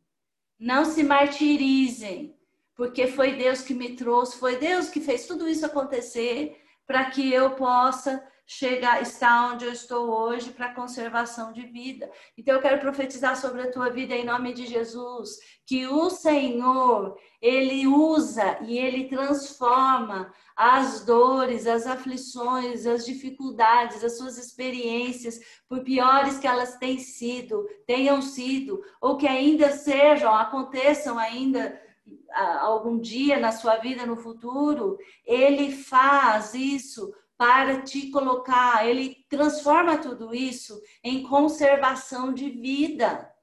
não 0.60 0.86
se 0.86 1.04
martirizem, 1.04 2.36
porque 2.76 3.08
foi 3.08 3.36
Deus 3.36 3.62
que 3.62 3.74
me 3.74 3.96
trouxe, 3.96 4.38
foi 4.38 4.58
Deus 4.58 4.90
que 4.90 5.00
fez 5.00 5.26
tudo 5.26 5.48
isso 5.48 5.66
acontecer 5.66 6.62
para 6.86 7.10
que 7.10 7.32
eu 7.32 7.52
possa 7.52 8.24
chegar, 8.54 9.02
estar 9.02 9.54
onde 9.54 9.64
eu 9.64 9.72
estou 9.72 10.10
hoje 10.10 10.52
para 10.52 10.74
conservação 10.74 11.54
de 11.54 11.62
vida. 11.68 12.12
Então 12.38 12.54
eu 12.54 12.62
quero 12.62 12.82
profetizar 12.82 13.40
sobre 13.40 13.62
a 13.62 13.72
tua 13.72 13.90
vida 13.90 14.14
em 14.14 14.26
nome 14.26 14.54
de 14.54 14.66
Jesus, 14.66 15.38
que 15.66 15.88
o 15.88 16.10
Senhor, 16.10 17.18
ele 17.42 17.88
usa 17.88 18.58
e 18.64 18.78
ele 18.78 19.08
transforma 19.08 20.34
as 20.54 21.06
dores, 21.06 21.66
as 21.66 21.88
aflições, 21.88 22.86
as 22.86 23.06
dificuldades, 23.06 24.04
as 24.04 24.18
suas 24.18 24.38
experiências, 24.38 25.40
por 25.66 25.82
piores 25.82 26.38
que 26.38 26.46
elas 26.46 26.76
tenham 26.78 27.00
sido, 27.00 27.66
tenham 27.88 28.22
sido, 28.22 28.84
ou 29.00 29.16
que 29.16 29.28
ainda 29.28 29.72
sejam, 29.72 30.36
aconteçam 30.36 31.18
ainda 31.18 31.82
algum 32.60 33.00
dia 33.00 33.40
na 33.40 33.54
sua 33.54 33.78
vida 33.78 34.06
no 34.06 34.18
futuro, 34.18 34.98
ele 35.26 35.72
faz 35.72 36.54
isso 36.54 37.14
para 37.42 37.82
te 37.82 38.12
colocar, 38.12 38.88
ele 38.88 39.26
transforma 39.28 39.98
tudo 39.98 40.32
isso 40.32 40.80
em 41.04 41.24
conservação 41.24 42.32
de 42.32 42.52
vida. 42.52 43.34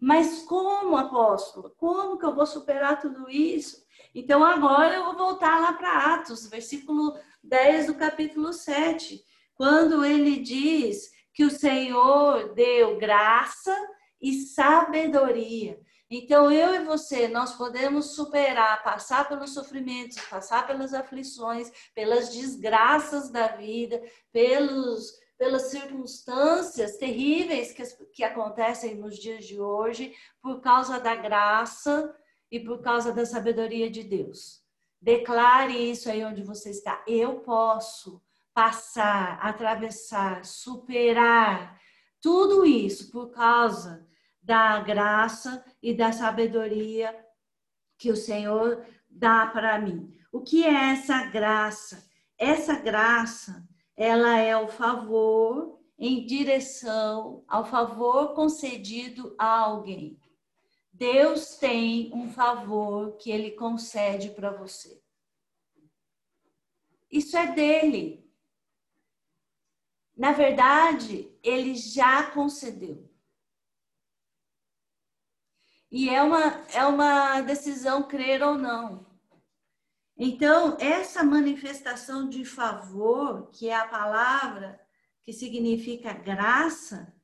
Mas 0.00 0.44
como, 0.44 0.96
apóstolo? 0.96 1.74
Como 1.76 2.16
que 2.16 2.24
eu 2.24 2.36
vou 2.36 2.46
superar 2.46 3.00
tudo 3.00 3.28
isso? 3.28 3.84
Então 4.14 4.44
agora 4.44 4.94
eu 4.94 5.06
vou 5.06 5.16
voltar 5.16 5.60
lá 5.60 5.72
para 5.72 6.14
Atos, 6.14 6.46
versículo 6.48 7.18
10 7.42 7.88
do 7.88 7.96
capítulo 7.96 8.52
7, 8.52 9.20
quando 9.54 10.04
ele 10.04 10.38
diz 10.38 11.10
que 11.34 11.42
o 11.42 11.50
Senhor 11.50 12.54
deu 12.54 12.96
graça 12.96 13.76
e 14.20 14.34
sabedoria. 14.34 15.80
Então, 16.14 16.52
eu 16.52 16.74
e 16.74 16.84
você, 16.84 17.26
nós 17.26 17.54
podemos 17.54 18.14
superar, 18.14 18.82
passar 18.82 19.26
pelos 19.26 19.54
sofrimentos, 19.54 20.20
passar 20.26 20.66
pelas 20.66 20.92
aflições, 20.92 21.72
pelas 21.94 22.28
desgraças 22.28 23.30
da 23.30 23.48
vida, 23.48 23.98
pelos, 24.30 25.10
pelas 25.38 25.70
circunstâncias 25.70 26.98
terríveis 26.98 27.72
que, 27.72 27.82
que 28.12 28.22
acontecem 28.22 28.94
nos 28.96 29.16
dias 29.16 29.46
de 29.46 29.58
hoje, 29.58 30.14
por 30.42 30.60
causa 30.60 31.00
da 31.00 31.14
graça 31.14 32.14
e 32.50 32.60
por 32.60 32.82
causa 32.82 33.10
da 33.10 33.24
sabedoria 33.24 33.90
de 33.90 34.02
Deus. 34.02 34.60
Declare 35.00 35.72
isso 35.72 36.10
aí 36.10 36.22
onde 36.22 36.42
você 36.42 36.68
está. 36.68 37.02
Eu 37.06 37.40
posso 37.40 38.20
passar, 38.52 39.38
atravessar, 39.40 40.44
superar 40.44 41.80
tudo 42.20 42.66
isso 42.66 43.10
por 43.10 43.30
causa 43.30 44.06
da 44.42 44.80
graça 44.80 45.64
e 45.80 45.94
da 45.94 46.12
sabedoria 46.12 47.14
que 47.96 48.10
o 48.10 48.16
Senhor 48.16 48.84
dá 49.08 49.46
para 49.46 49.78
mim. 49.78 50.12
O 50.32 50.40
que 50.40 50.64
é 50.64 50.90
essa 50.90 51.24
graça? 51.26 52.10
Essa 52.36 52.74
graça, 52.80 53.64
ela 53.96 54.38
é 54.38 54.56
o 54.56 54.66
favor 54.66 55.78
em 55.96 56.26
direção 56.26 57.44
ao 57.46 57.64
favor 57.64 58.34
concedido 58.34 59.36
a 59.38 59.60
alguém. 59.60 60.18
Deus 60.92 61.56
tem 61.56 62.12
um 62.12 62.28
favor 62.28 63.16
que 63.18 63.30
ele 63.30 63.52
concede 63.52 64.30
para 64.30 64.50
você. 64.50 65.00
Isso 67.10 67.36
é 67.36 67.52
dele. 67.52 68.28
Na 70.16 70.32
verdade, 70.32 71.32
ele 71.42 71.74
já 71.74 72.30
concedeu. 72.30 73.11
E 75.92 76.08
é 76.08 76.22
uma, 76.22 76.64
é 76.72 76.86
uma 76.86 77.42
decisão 77.42 78.02
crer 78.04 78.42
ou 78.42 78.56
não. 78.56 79.04
Então, 80.16 80.78
essa 80.80 81.22
manifestação 81.22 82.30
de 82.30 82.46
favor, 82.46 83.50
que 83.50 83.68
é 83.68 83.76
a 83.76 83.86
palavra 83.86 84.80
que 85.22 85.34
significa 85.34 86.14
graça, 86.14 87.14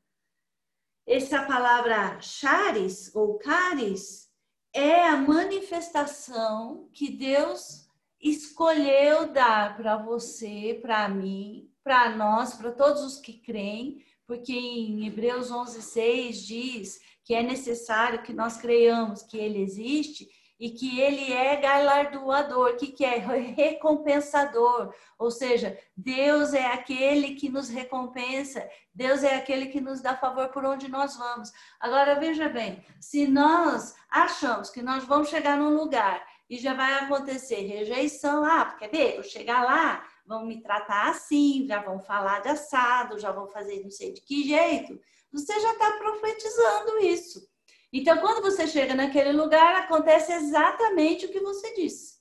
essa 1.07 1.43
palavra 1.47 2.21
charis 2.21 3.11
ou 3.15 3.39
caris 3.39 4.29
é 4.75 5.09
a 5.09 5.17
manifestação 5.17 6.91
que 6.93 7.11
Deus 7.11 7.89
escolheu 8.21 9.33
dar 9.33 9.79
para 9.79 9.97
você, 9.97 10.79
para 10.83 11.09
mim, 11.09 11.73
para 11.83 12.15
nós, 12.15 12.53
para 12.53 12.71
todos 12.71 13.03
os 13.03 13.19
que 13.19 13.33
creem, 13.33 14.05
porque 14.27 14.53
em 14.53 15.07
Hebreus 15.07 15.51
11:6 15.51 16.47
diz 16.47 17.01
que 17.29 17.35
é 17.35 17.43
necessário 17.43 18.23
que 18.23 18.33
nós 18.33 18.57
creiamos 18.57 19.23
que 19.23 19.37
ele 19.37 19.61
existe 19.61 20.27
e 20.59 20.71
que 20.71 20.99
ele 20.99 21.31
é 21.31 21.57
galardoador, 21.57 22.77
que, 22.77 22.87
que 22.87 23.05
é 23.05 23.19
recompensador, 23.19 24.95
ou 25.19 25.31
seja, 25.31 25.79
Deus 25.95 26.55
é 26.55 26.65
aquele 26.73 27.35
que 27.35 27.51
nos 27.51 27.69
recompensa, 27.69 28.67
Deus 28.95 29.23
é 29.23 29.35
aquele 29.35 29.67
que 29.67 29.79
nos 29.79 30.01
dá 30.01 30.17
favor 30.17 30.49
por 30.49 30.65
onde 30.65 30.89
nós 30.89 31.19
vamos. 31.19 31.53
Agora 31.79 32.19
veja 32.19 32.49
bem, 32.49 32.83
se 32.99 33.29
nós 33.29 33.95
achamos 34.11 34.71
que 34.71 34.81
nós 34.81 35.05
vamos 35.05 35.29
chegar 35.29 35.59
num 35.59 35.77
lugar 35.77 36.27
e 36.49 36.57
já 36.57 36.73
vai 36.73 36.95
acontecer 36.95 37.61
rejeição, 37.67 38.43
ah, 38.43 38.75
quer 38.79 38.89
ver? 38.91 39.17
Eu 39.17 39.23
chegar 39.23 39.65
lá, 39.65 40.03
vão 40.27 40.47
me 40.47 40.63
tratar 40.63 41.11
assim, 41.11 41.67
já 41.69 41.83
vão 41.83 42.01
falar 42.01 42.41
de 42.41 42.49
assado, 42.49 43.19
já 43.19 43.31
vão 43.31 43.47
fazer 43.49 43.83
não 43.83 43.91
sei 43.91 44.15
de 44.15 44.23
que 44.23 44.49
jeito. 44.49 44.99
Você 45.33 45.59
já 45.61 45.73
está 45.73 45.93
profetizando 45.93 46.99
isso. 47.01 47.47
Então, 47.93 48.19
quando 48.19 48.43
você 48.43 48.67
chega 48.67 48.95
naquele 48.95 49.33
lugar, 49.33 49.77
acontece 49.77 50.33
exatamente 50.33 51.27
o 51.27 51.31
que 51.31 51.41
você 51.41 51.75
disse. 51.75 52.19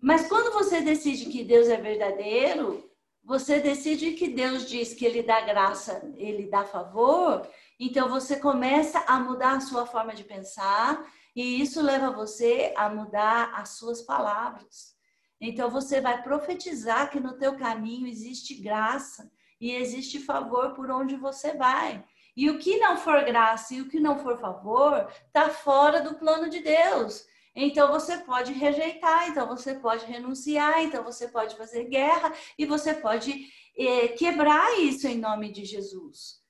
Mas 0.00 0.26
quando 0.26 0.52
você 0.52 0.80
decide 0.80 1.26
que 1.26 1.44
Deus 1.44 1.68
é 1.68 1.76
verdadeiro, 1.76 2.90
você 3.22 3.60
decide 3.60 4.12
que 4.12 4.28
Deus 4.28 4.68
diz 4.68 4.94
que 4.94 5.04
Ele 5.04 5.22
dá 5.22 5.40
graça, 5.42 6.02
Ele 6.16 6.48
dá 6.48 6.64
favor, 6.64 7.48
então 7.78 8.08
você 8.08 8.36
começa 8.36 8.98
a 9.06 9.20
mudar 9.20 9.56
a 9.56 9.60
sua 9.60 9.86
forma 9.86 10.14
de 10.14 10.24
pensar 10.24 11.08
e 11.36 11.60
isso 11.60 11.80
leva 11.80 12.10
você 12.10 12.74
a 12.76 12.88
mudar 12.88 13.52
as 13.54 13.70
suas 13.70 14.02
palavras. 14.02 14.96
Então 15.40 15.70
você 15.70 16.00
vai 16.00 16.22
profetizar 16.22 17.10
que 17.10 17.20
no 17.20 17.38
teu 17.38 17.56
caminho 17.56 18.06
existe 18.06 18.54
graça 18.54 19.30
e 19.62 19.76
existe 19.76 20.18
favor 20.18 20.74
por 20.74 20.90
onde 20.90 21.14
você 21.14 21.54
vai. 21.54 22.04
E 22.36 22.50
o 22.50 22.58
que 22.58 22.78
não 22.78 22.96
for 22.96 23.24
graça 23.24 23.72
e 23.72 23.80
o 23.80 23.88
que 23.88 24.00
não 24.00 24.18
for 24.18 24.36
favor, 24.36 25.08
está 25.24 25.50
fora 25.50 26.02
do 26.02 26.16
plano 26.16 26.50
de 26.50 26.58
Deus. 26.58 27.24
Então 27.54 27.92
você 27.92 28.18
pode 28.18 28.52
rejeitar, 28.52 29.28
então 29.28 29.46
você 29.46 29.76
pode 29.76 30.04
renunciar, 30.04 30.82
então 30.82 31.04
você 31.04 31.28
pode 31.28 31.54
fazer 31.56 31.84
guerra 31.84 32.34
e 32.58 32.66
você 32.66 32.92
pode 32.92 33.48
eh, 33.78 34.08
quebrar 34.08 34.80
isso 34.80 35.06
em 35.06 35.18
nome 35.18 35.52
de 35.52 35.64
Jesus. 35.64 36.42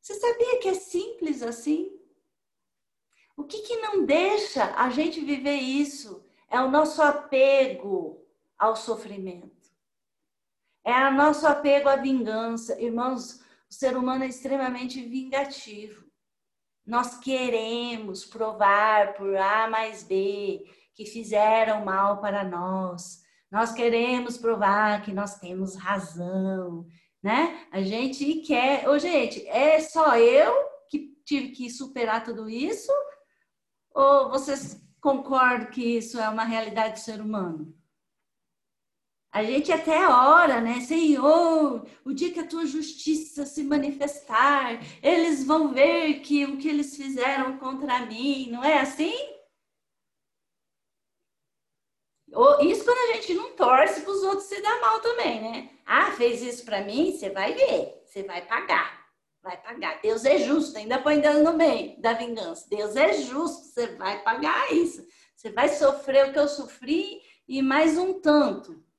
Você 0.00 0.14
sabia 0.14 0.60
que 0.60 0.68
é 0.68 0.74
simples 0.74 1.42
assim? 1.42 1.90
O 3.36 3.42
que, 3.42 3.62
que 3.62 3.76
não 3.78 4.04
deixa 4.04 4.72
a 4.76 4.88
gente 4.90 5.20
viver 5.20 5.56
isso 5.56 6.24
é 6.48 6.60
o 6.60 6.70
nosso 6.70 7.02
apego 7.02 8.24
ao 8.56 8.76
sofrimento. 8.76 9.59
É 10.84 11.08
o 11.08 11.12
nosso 11.12 11.46
apego 11.46 11.88
à 11.88 11.96
vingança. 11.96 12.80
Irmãos, 12.80 13.40
o 13.70 13.74
ser 13.74 13.96
humano 13.96 14.24
é 14.24 14.28
extremamente 14.28 15.00
vingativo. 15.02 16.04
Nós 16.86 17.18
queremos 17.18 18.24
provar 18.24 19.14
por 19.14 19.36
A 19.36 19.68
mais 19.68 20.02
B 20.02 20.64
que 20.94 21.04
fizeram 21.04 21.84
mal 21.84 22.20
para 22.20 22.42
nós. 22.44 23.20
Nós 23.50 23.72
queremos 23.72 24.38
provar 24.38 25.02
que 25.02 25.12
nós 25.12 25.38
temos 25.38 25.76
razão, 25.76 26.86
né? 27.22 27.66
A 27.70 27.82
gente 27.82 28.36
quer. 28.42 28.88
Ô, 28.88 28.98
gente, 28.98 29.46
é 29.48 29.80
só 29.80 30.16
eu 30.16 30.52
que 30.88 31.14
tive 31.24 31.50
que 31.50 31.70
superar 31.70 32.24
tudo 32.24 32.48
isso? 32.48 32.92
Ou 33.94 34.30
vocês 34.30 34.80
concordam 35.00 35.70
que 35.70 35.98
isso 35.98 36.18
é 36.18 36.28
uma 36.28 36.44
realidade 36.44 36.94
do 36.94 37.04
ser 37.04 37.20
humano? 37.20 37.74
A 39.32 39.44
gente 39.44 39.70
até 39.70 40.08
ora, 40.08 40.60
né? 40.60 40.80
Senhor, 40.80 41.86
o 42.04 42.12
dia 42.12 42.32
que 42.32 42.40
a 42.40 42.46
tua 42.46 42.66
justiça 42.66 43.46
se 43.46 43.62
manifestar, 43.62 44.80
eles 45.02 45.44
vão 45.44 45.72
ver 45.72 46.20
que 46.20 46.44
o 46.44 46.56
que 46.56 46.68
eles 46.68 46.96
fizeram 46.96 47.56
contra 47.58 48.06
mim, 48.06 48.48
não 48.50 48.64
é 48.64 48.80
assim? 48.80 49.14
Isso 52.62 52.84
quando 52.84 53.10
a 53.10 53.14
gente 53.14 53.34
não 53.34 53.52
torce 53.56 54.00
para 54.02 54.12
os 54.12 54.22
outros 54.22 54.48
se 54.48 54.60
dar 54.62 54.80
mal 54.80 55.00
também, 55.00 55.40
né? 55.40 55.70
Ah, 55.86 56.12
fez 56.12 56.42
isso 56.42 56.64
para 56.64 56.82
mim, 56.82 57.12
você 57.12 57.30
vai 57.30 57.52
ver, 57.54 58.02
você 58.04 58.22
vai 58.22 58.44
pagar, 58.46 59.06
vai 59.42 59.56
pagar. 59.60 60.00
Deus 60.00 60.24
é 60.24 60.38
justo, 60.38 60.76
ainda 60.76 61.00
põe 61.00 61.20
Deus 61.20 61.42
no 61.42 61.52
meio 61.56 62.00
da 62.00 62.12
vingança. 62.14 62.68
Deus 62.68 62.96
é 62.96 63.12
justo, 63.14 63.64
você 63.64 63.94
vai 63.96 64.22
pagar 64.22 64.72
isso. 64.72 65.06
Você 65.34 65.50
vai 65.50 65.68
sofrer 65.68 66.28
o 66.28 66.32
que 66.32 66.38
eu 66.38 66.48
sofri 66.48 67.20
e 67.48 67.62
mais 67.62 67.96
um 67.96 68.20
tanto. 68.20 68.89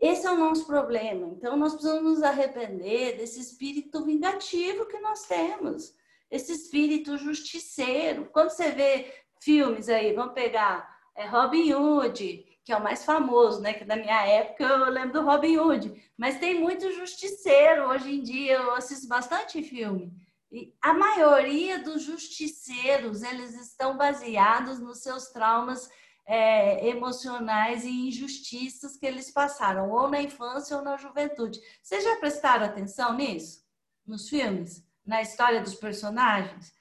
Esse 0.00 0.26
é 0.26 0.30
o 0.30 0.38
nosso 0.38 0.66
problema. 0.66 1.28
Então, 1.28 1.56
nós 1.56 1.74
precisamos 1.74 2.02
nos 2.02 2.22
arrepender 2.22 3.18
desse 3.18 3.38
espírito 3.38 4.02
vingativo 4.04 4.86
que 4.86 4.98
nós 4.98 5.26
temos, 5.26 5.94
esse 6.30 6.52
espírito 6.52 7.18
justiceiro. 7.18 8.30
Quando 8.32 8.50
você 8.50 8.70
vê 8.70 9.12
filmes 9.40 9.88
aí, 9.88 10.14
vamos 10.14 10.32
pegar 10.32 10.88
é, 11.14 11.26
Robin 11.26 11.74
Hood, 11.74 12.46
que 12.64 12.72
é 12.72 12.76
o 12.76 12.82
mais 12.82 13.04
famoso, 13.04 13.60
né? 13.60 13.74
Que 13.74 13.84
da 13.84 13.96
minha 13.96 14.26
época 14.26 14.64
eu 14.64 14.90
lembro 14.90 15.20
do 15.20 15.26
Robin 15.26 15.58
Hood, 15.58 16.12
mas 16.16 16.38
tem 16.38 16.58
muito 16.58 16.90
justiceiro 16.92 17.88
hoje 17.88 18.14
em 18.14 18.22
dia. 18.22 18.54
Eu 18.54 18.74
assisto 18.74 19.06
bastante 19.06 19.62
filme. 19.62 20.12
E 20.50 20.74
a 20.80 20.94
maioria 20.94 21.78
dos 21.78 22.02
justiceiros, 22.02 23.22
eles 23.22 23.54
estão 23.54 23.96
baseados 23.96 24.80
nos 24.80 24.98
seus 24.98 25.28
traumas 25.28 25.90
é, 26.30 26.86
emocionais 26.86 27.84
e 27.84 27.90
injustiças 27.90 28.96
que 28.96 29.04
eles 29.04 29.32
passaram, 29.32 29.90
ou 29.90 30.08
na 30.08 30.22
infância 30.22 30.76
ou 30.76 30.82
na 30.82 30.96
juventude. 30.96 31.60
Vocês 31.82 32.04
já 32.04 32.16
prestaram 32.16 32.66
atenção 32.66 33.16
nisso? 33.16 33.66
Nos 34.06 34.28
filmes? 34.28 34.86
Na 35.04 35.20
história 35.20 35.60
dos 35.60 35.74
personagens? 35.74 36.72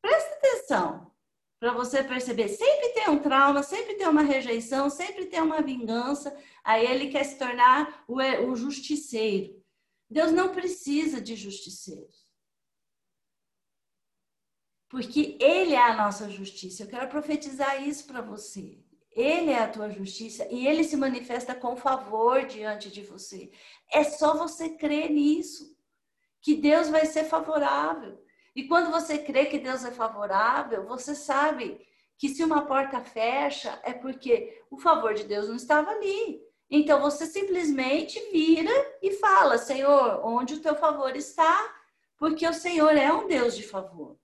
Presta 0.00 0.34
atenção 0.36 1.12
para 1.60 1.74
você 1.74 2.02
perceber. 2.02 2.48
Sempre 2.48 2.94
tem 2.94 3.10
um 3.10 3.18
trauma, 3.18 3.62
sempre 3.62 3.94
tem 3.96 4.08
uma 4.08 4.22
rejeição, 4.22 4.88
sempre 4.88 5.26
tem 5.26 5.42
uma 5.42 5.60
vingança. 5.60 6.34
Aí 6.64 6.86
ele 6.86 7.10
quer 7.10 7.24
se 7.24 7.38
tornar 7.38 8.04
o, 8.08 8.22
o 8.22 8.56
justiceiro. 8.56 9.62
Deus 10.08 10.32
não 10.32 10.50
precisa 10.50 11.20
de 11.20 11.36
justiceiros. 11.36 12.24
Porque 14.88 15.36
Ele 15.40 15.74
é 15.74 15.90
a 15.90 15.96
nossa 15.96 16.30
justiça. 16.30 16.84
Eu 16.84 16.86
quero 16.86 17.08
profetizar 17.08 17.82
isso 17.82 18.06
para 18.06 18.20
você. 18.20 18.83
Ele 19.14 19.50
é 19.50 19.58
a 19.58 19.68
tua 19.68 19.90
justiça 19.90 20.46
e 20.50 20.66
ele 20.66 20.82
se 20.82 20.96
manifesta 20.96 21.54
com 21.54 21.76
favor 21.76 22.44
diante 22.44 22.90
de 22.90 23.02
você. 23.02 23.50
É 23.92 24.02
só 24.02 24.36
você 24.36 24.70
crer 24.70 25.10
nisso, 25.10 25.76
que 26.42 26.56
Deus 26.56 26.88
vai 26.88 27.06
ser 27.06 27.24
favorável. 27.24 28.20
E 28.56 28.66
quando 28.66 28.90
você 28.90 29.18
crê 29.18 29.46
que 29.46 29.58
Deus 29.58 29.84
é 29.84 29.90
favorável, 29.90 30.84
você 30.84 31.14
sabe 31.14 31.80
que 32.18 32.28
se 32.28 32.42
uma 32.42 32.66
porta 32.66 33.00
fecha, 33.00 33.80
é 33.84 33.92
porque 33.92 34.62
o 34.70 34.78
favor 34.78 35.14
de 35.14 35.24
Deus 35.24 35.48
não 35.48 35.56
estava 35.56 35.90
ali. 35.90 36.40
Então 36.70 37.00
você 37.00 37.26
simplesmente 37.26 38.18
vira 38.32 38.72
e 39.00 39.12
fala: 39.12 39.58
Senhor, 39.58 40.20
onde 40.24 40.54
o 40.54 40.60
teu 40.60 40.74
favor 40.74 41.14
está? 41.16 41.72
Porque 42.16 42.46
o 42.46 42.54
Senhor 42.54 42.96
é 42.96 43.12
um 43.12 43.26
Deus 43.26 43.56
de 43.56 43.62
favor. 43.62 44.16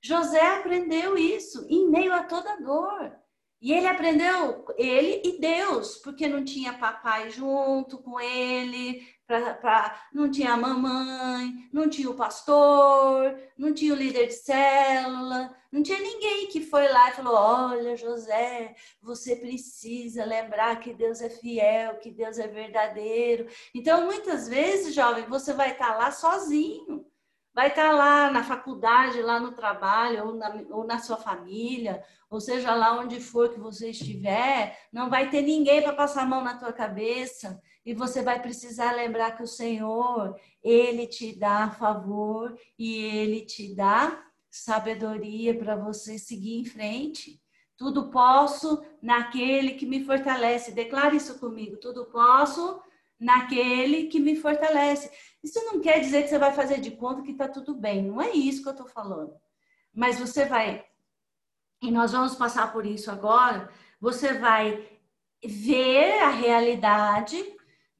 José 0.00 0.44
aprendeu 0.58 1.16
isso 1.16 1.66
em 1.68 1.88
meio 1.88 2.12
a 2.12 2.24
toda 2.24 2.60
dor. 2.60 3.23
E 3.64 3.72
ele 3.72 3.86
aprendeu, 3.86 4.62
ele 4.76 5.22
e 5.24 5.40
Deus, 5.40 5.96
porque 5.96 6.28
não 6.28 6.44
tinha 6.44 6.76
papai 6.76 7.30
junto 7.30 7.96
com 7.96 8.20
ele, 8.20 9.08
pra, 9.26 9.54
pra, 9.54 10.06
não 10.12 10.30
tinha 10.30 10.54
mamãe, 10.54 11.66
não 11.72 11.88
tinha 11.88 12.10
o 12.10 12.14
pastor, 12.14 13.34
não 13.56 13.72
tinha 13.72 13.94
o 13.94 13.96
líder 13.96 14.26
de 14.26 14.34
célula, 14.34 15.56
não 15.72 15.82
tinha 15.82 15.98
ninguém 15.98 16.46
que 16.48 16.60
foi 16.60 16.86
lá 16.88 17.08
e 17.08 17.14
falou: 17.14 17.34
Olha, 17.34 17.96
José, 17.96 18.74
você 19.00 19.34
precisa 19.34 20.26
lembrar 20.26 20.78
que 20.78 20.92
Deus 20.92 21.22
é 21.22 21.30
fiel, 21.30 21.98
que 22.00 22.10
Deus 22.10 22.38
é 22.38 22.46
verdadeiro. 22.46 23.46
Então, 23.74 24.04
muitas 24.04 24.46
vezes, 24.46 24.94
jovem, 24.94 25.24
você 25.24 25.54
vai 25.54 25.72
estar 25.72 25.96
lá 25.96 26.10
sozinho 26.10 27.06
vai 27.54 27.68
estar 27.68 27.92
lá 27.92 28.30
na 28.30 28.42
faculdade, 28.42 29.22
lá 29.22 29.38
no 29.38 29.52
trabalho, 29.52 30.26
ou 30.26 30.34
na, 30.34 30.64
ou 30.70 30.84
na 30.84 30.98
sua 30.98 31.16
família, 31.16 32.02
ou 32.28 32.40
seja 32.40 32.74
lá 32.74 32.98
onde 32.98 33.20
for 33.20 33.50
que 33.50 33.60
você 33.60 33.90
estiver, 33.90 34.76
não 34.92 35.08
vai 35.08 35.30
ter 35.30 35.42
ninguém 35.42 35.80
para 35.80 35.92
passar 35.92 36.22
a 36.22 36.26
mão 36.26 36.42
na 36.42 36.58
tua 36.58 36.72
cabeça 36.72 37.60
e 37.86 37.94
você 37.94 38.22
vai 38.22 38.40
precisar 38.40 38.92
lembrar 38.92 39.36
que 39.36 39.42
o 39.42 39.46
Senhor, 39.46 40.34
ele 40.62 41.06
te 41.06 41.38
dá 41.38 41.70
favor 41.70 42.58
e 42.78 42.96
ele 42.96 43.42
te 43.42 43.74
dá 43.74 44.24
sabedoria 44.50 45.56
para 45.56 45.76
você 45.76 46.18
seguir 46.18 46.58
em 46.58 46.64
frente. 46.64 47.40
Tudo 47.76 48.10
posso 48.10 48.82
naquele 49.02 49.72
que 49.72 49.84
me 49.84 50.04
fortalece. 50.04 50.72
Declare 50.72 51.16
isso 51.16 51.38
comigo. 51.38 51.76
Tudo 51.76 52.06
posso 52.06 52.80
naquele 53.18 54.06
que 54.06 54.18
me 54.18 54.36
fortalece. 54.36 55.10
Isso 55.44 55.62
não 55.66 55.78
quer 55.78 56.00
dizer 56.00 56.22
que 56.22 56.28
você 56.28 56.38
vai 56.38 56.54
fazer 56.54 56.80
de 56.80 56.92
conta 56.92 57.20
que 57.20 57.32
está 57.32 57.46
tudo 57.46 57.74
bem. 57.74 58.02
Não 58.02 58.18
é 58.18 58.30
isso 58.30 58.62
que 58.62 58.68
eu 58.68 58.72
estou 58.72 58.88
falando. 58.88 59.34
Mas 59.92 60.18
você 60.18 60.46
vai, 60.46 60.82
e 61.82 61.90
nós 61.90 62.12
vamos 62.12 62.34
passar 62.34 62.72
por 62.72 62.86
isso 62.86 63.10
agora, 63.10 63.70
você 64.00 64.32
vai 64.32 64.88
ver 65.44 66.18
a 66.20 66.30
realidade, 66.30 67.36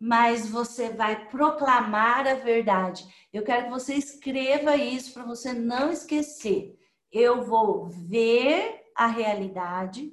mas 0.00 0.48
você 0.48 0.88
vai 0.88 1.28
proclamar 1.28 2.26
a 2.26 2.34
verdade. 2.34 3.06
Eu 3.30 3.44
quero 3.44 3.64
que 3.64 3.70
você 3.70 3.92
escreva 3.94 4.74
isso 4.74 5.12
para 5.12 5.24
você 5.24 5.52
não 5.52 5.92
esquecer. 5.92 6.74
Eu 7.12 7.44
vou 7.44 7.84
ver 7.90 8.90
a 8.96 9.06
realidade, 9.06 10.10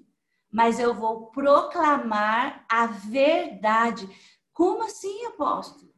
mas 0.52 0.82
eu 0.82 0.94
vou 0.94 1.28
proclamar 1.28 2.66
a 2.70 2.88
verdade. 2.88 4.06
Como 4.52 4.84
assim, 4.84 5.26
apóstolo? 5.28 5.91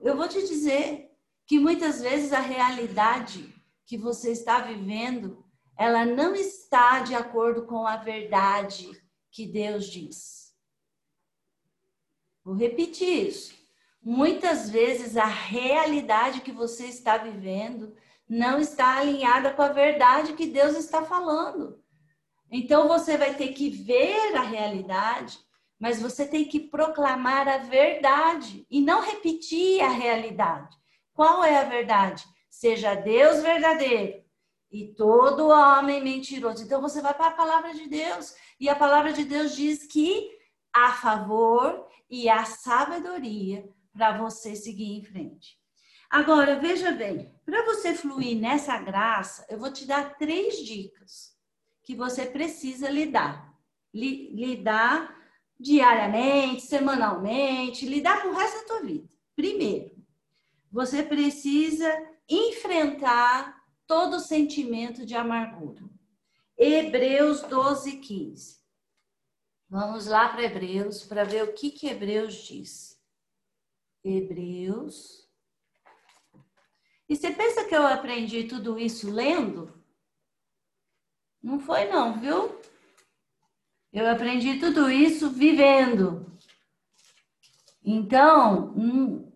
Eu 0.00 0.16
vou 0.16 0.28
te 0.28 0.46
dizer 0.46 1.10
que 1.46 1.58
muitas 1.58 2.00
vezes 2.00 2.32
a 2.32 2.40
realidade 2.40 3.52
que 3.84 3.98
você 3.98 4.32
está 4.32 4.60
vivendo, 4.60 5.44
ela 5.76 6.04
não 6.04 6.34
está 6.34 7.00
de 7.00 7.14
acordo 7.14 7.66
com 7.66 7.86
a 7.86 7.96
verdade 7.96 8.90
que 9.30 9.46
Deus 9.46 9.86
diz. 9.86 10.54
Vou 12.44 12.54
repetir 12.54 13.28
isso. 13.28 13.54
Muitas 14.00 14.68
vezes 14.70 15.16
a 15.16 15.26
realidade 15.26 16.40
que 16.40 16.50
você 16.50 16.86
está 16.86 17.16
vivendo 17.16 17.94
não 18.28 18.58
está 18.58 18.96
alinhada 18.96 19.52
com 19.52 19.62
a 19.62 19.68
verdade 19.68 20.32
que 20.32 20.46
Deus 20.46 20.76
está 20.76 21.02
falando. 21.04 21.80
Então 22.50 22.88
você 22.88 23.16
vai 23.16 23.34
ter 23.34 23.52
que 23.52 23.70
ver 23.70 24.36
a 24.36 24.42
realidade 24.42 25.38
mas 25.82 26.00
você 26.00 26.24
tem 26.24 26.44
que 26.44 26.60
proclamar 26.60 27.48
a 27.48 27.58
verdade 27.58 28.64
e 28.70 28.80
não 28.80 29.00
repetir 29.00 29.80
a 29.80 29.88
realidade. 29.88 30.76
Qual 31.12 31.42
é 31.42 31.58
a 31.58 31.64
verdade? 31.64 32.24
Seja 32.48 32.94
Deus 32.94 33.42
verdadeiro 33.42 34.22
e 34.70 34.94
todo 34.94 35.48
homem 35.48 36.00
mentiroso. 36.00 36.62
Então 36.62 36.80
você 36.80 37.00
vai 37.02 37.12
para 37.12 37.26
a 37.26 37.32
palavra 37.32 37.74
de 37.74 37.88
Deus 37.88 38.32
e 38.60 38.68
a 38.68 38.76
palavra 38.76 39.12
de 39.12 39.24
Deus 39.24 39.56
diz 39.56 39.84
que 39.84 40.30
há 40.72 40.92
favor 40.92 41.88
e 42.08 42.28
há 42.28 42.44
sabedoria 42.44 43.68
para 43.92 44.16
você 44.16 44.54
seguir 44.54 44.96
em 44.96 45.02
frente. 45.02 45.58
Agora, 46.08 46.60
veja 46.60 46.92
bem, 46.92 47.34
para 47.44 47.64
você 47.64 47.92
fluir 47.92 48.38
nessa 48.38 48.78
graça, 48.78 49.44
eu 49.50 49.58
vou 49.58 49.72
te 49.72 49.84
dar 49.84 50.16
três 50.16 50.58
dicas 50.58 51.36
que 51.82 51.96
você 51.96 52.24
precisa 52.24 52.88
lidar. 52.88 53.52
Lidar 53.92 55.21
diariamente, 55.62 56.62
semanalmente, 56.62 57.86
lidar 57.86 58.22
com 58.22 58.28
o 58.28 58.34
resto 58.34 58.60
da 58.60 58.66
tua 58.66 58.82
vida. 58.82 59.08
Primeiro, 59.36 59.96
você 60.70 61.02
precisa 61.02 61.88
enfrentar 62.28 63.62
todo 63.86 64.18
sentimento 64.18 65.06
de 65.06 65.14
amargura. 65.14 65.82
Hebreus 66.58 67.42
12, 67.42 67.98
15. 67.98 68.60
Vamos 69.68 70.06
lá 70.06 70.28
para 70.28 70.42
Hebreus 70.42 71.04
para 71.04 71.24
ver 71.24 71.44
o 71.44 71.54
que, 71.54 71.70
que 71.70 71.86
Hebreus 71.86 72.34
diz. 72.34 73.00
Hebreus. 74.04 75.30
E 77.08 77.16
você 77.16 77.30
pensa 77.30 77.64
que 77.64 77.74
eu 77.74 77.86
aprendi 77.86 78.44
tudo 78.44 78.78
isso 78.78 79.10
lendo? 79.10 79.72
Não 81.42 81.58
foi 81.58 81.86
não, 81.86 82.20
viu? 82.20 82.60
Eu 83.92 84.08
aprendi 84.08 84.58
tudo 84.58 84.90
isso 84.90 85.30
vivendo. 85.30 86.26
Então, 87.84 88.72
hum, 88.76 89.30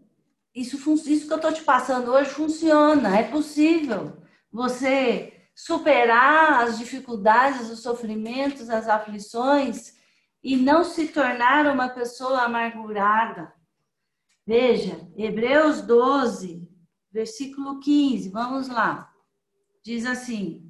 isso, 0.54 0.76
isso 1.06 1.26
que 1.26 1.32
eu 1.32 1.36
estou 1.36 1.52
te 1.52 1.62
passando 1.62 2.10
hoje 2.10 2.30
funciona, 2.30 3.18
é 3.18 3.24
possível 3.24 4.16
você 4.50 5.36
superar 5.54 6.62
as 6.62 6.78
dificuldades, 6.78 7.68
os 7.70 7.80
sofrimentos, 7.80 8.70
as 8.70 8.88
aflições 8.88 9.94
e 10.42 10.56
não 10.56 10.84
se 10.84 11.08
tornar 11.08 11.66
uma 11.66 11.88
pessoa 11.88 12.42
amargurada. 12.42 13.52
Veja, 14.46 15.06
Hebreus 15.16 15.82
12, 15.82 16.66
versículo 17.10 17.80
15, 17.80 18.30
vamos 18.30 18.68
lá. 18.68 19.12
Diz 19.82 20.06
assim: 20.06 20.65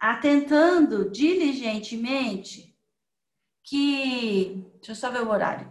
atentando 0.00 1.10
diligentemente 1.10 2.74
que. 3.62 4.64
Deixa 4.76 4.92
eu 4.92 4.96
só 4.96 5.10
ver 5.10 5.22
o 5.22 5.30
horário. 5.30 5.68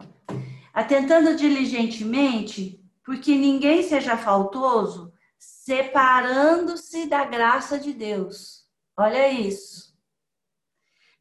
Atentando 0.72 1.36
diligentemente, 1.36 2.80
porque 3.04 3.36
ninguém 3.36 3.82
seja 3.82 4.16
faltoso, 4.16 5.12
separando-se 5.38 7.08
da 7.08 7.26
graça 7.26 7.80
de 7.80 7.92
Deus. 7.92 8.68
Olha 8.96 9.32
isso. 9.32 9.98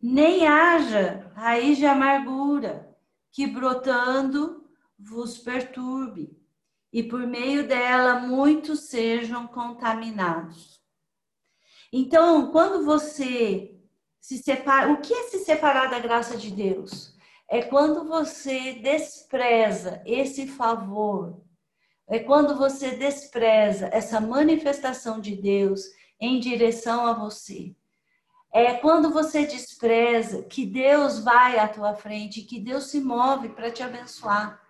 Nem 0.01 0.47
haja 0.47 1.33
raiz 1.35 1.79
de 1.79 1.87
amargura, 1.87 2.95
que 3.33 3.47
brotando 3.47 4.69
vos 4.99 5.39
perturbe, 5.39 6.37
e 6.93 7.03
por 7.03 7.27
meio 7.27 7.67
dela 7.67 8.21
muitos 8.21 8.81
sejam 8.81 9.47
contaminados. 9.47 10.78
Então, 11.93 12.51
quando 12.51 12.85
você 12.85 13.75
se 14.21 14.39
separa, 14.39 14.93
o 14.93 15.01
que 15.01 15.13
é 15.13 15.23
se 15.25 15.39
separar 15.39 15.89
da 15.91 15.99
graça 15.99 16.37
de 16.37 16.51
Deus? 16.51 17.17
É 17.49 17.63
quando 17.63 18.07
você 18.07 18.75
despreza 18.75 20.03
esse 20.05 20.47
favor, 20.47 21.41
é 22.07 22.19
quando 22.19 22.57
você 22.57 22.91
despreza 22.97 23.89
essa 23.93 24.21
manifestação 24.21 25.19
de 25.19 25.35
Deus 25.35 25.83
em 26.21 26.39
direção 26.39 27.07
a 27.07 27.15
você. 27.15 27.75
É 28.53 28.75
quando 28.75 29.11
você 29.11 29.47
despreza 29.47 30.43
que 30.43 30.67
Deus 30.67 31.21
vai 31.21 31.59
à 31.59 31.69
tua 31.69 31.95
frente, 31.95 32.43
que 32.43 32.61
Deus 32.61 32.91
se 32.91 33.01
move 33.01 33.51
para 33.51 33.71
te 33.71 33.83
abençoar. 33.83 34.61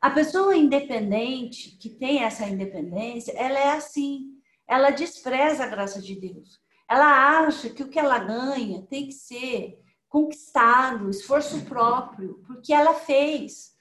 A 0.00 0.10
pessoa 0.10 0.54
independente, 0.54 1.78
que 1.78 1.88
tem 1.88 2.22
essa 2.22 2.46
independência, 2.46 3.32
ela 3.32 3.58
é 3.58 3.70
assim 3.72 4.33
ela 4.68 4.90
despreza 4.90 5.64
a 5.64 5.68
graça 5.68 6.00
de 6.00 6.14
Deus. 6.14 6.60
Ela 6.88 7.38
acha 7.40 7.70
que 7.70 7.82
o 7.82 7.88
que 7.88 7.98
ela 7.98 8.18
ganha 8.18 8.82
tem 8.82 9.06
que 9.06 9.12
ser 9.12 9.78
conquistado, 10.08 11.10
esforço 11.10 11.64
próprio, 11.64 12.42
porque 12.46 12.72
ela 12.72 12.94
fez. 12.94 13.74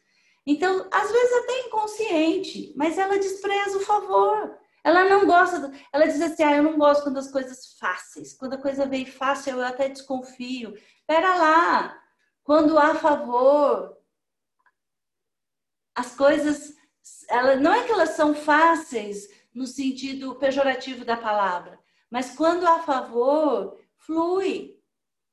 Então, 0.45 0.87
às 0.91 1.11
vezes 1.11 1.43
até 1.43 1.59
inconsciente, 1.67 2.73
mas 2.75 2.97
ela 2.97 3.19
despreza 3.19 3.77
o 3.77 3.81
favor. 3.81 4.57
Ela 4.83 5.05
não 5.05 5.25
gosta, 5.25 5.59
do... 5.59 5.77
ela 5.91 6.05
diz 6.05 6.21
assim: 6.21 6.43
ah, 6.43 6.57
eu 6.57 6.63
não 6.63 6.77
gosto 6.77 7.03
quando 7.03 7.17
as 7.17 7.31
coisas 7.31 7.77
fáceis. 7.79 8.33
Quando 8.33 8.53
a 8.53 8.61
coisa 8.61 8.85
vem 8.85 9.05
fácil, 9.05 9.53
eu 9.53 9.65
até 9.65 9.87
desconfio. 9.87 10.73
Pera 11.07 11.35
lá, 11.35 12.01
quando 12.43 12.77
há 12.77 12.95
favor, 12.95 13.97
as 15.95 16.15
coisas, 16.15 16.75
ela, 17.29 17.55
não 17.55 17.73
é 17.73 17.85
que 17.85 17.91
elas 17.91 18.09
são 18.09 18.33
fáceis, 18.33 19.27
no 19.53 19.67
sentido 19.67 20.35
pejorativo 20.35 21.05
da 21.05 21.15
palavra. 21.15 21.79
Mas 22.09 22.35
quando 22.35 22.65
a 22.65 22.79
favor, 22.79 23.79
flui. 23.97 24.79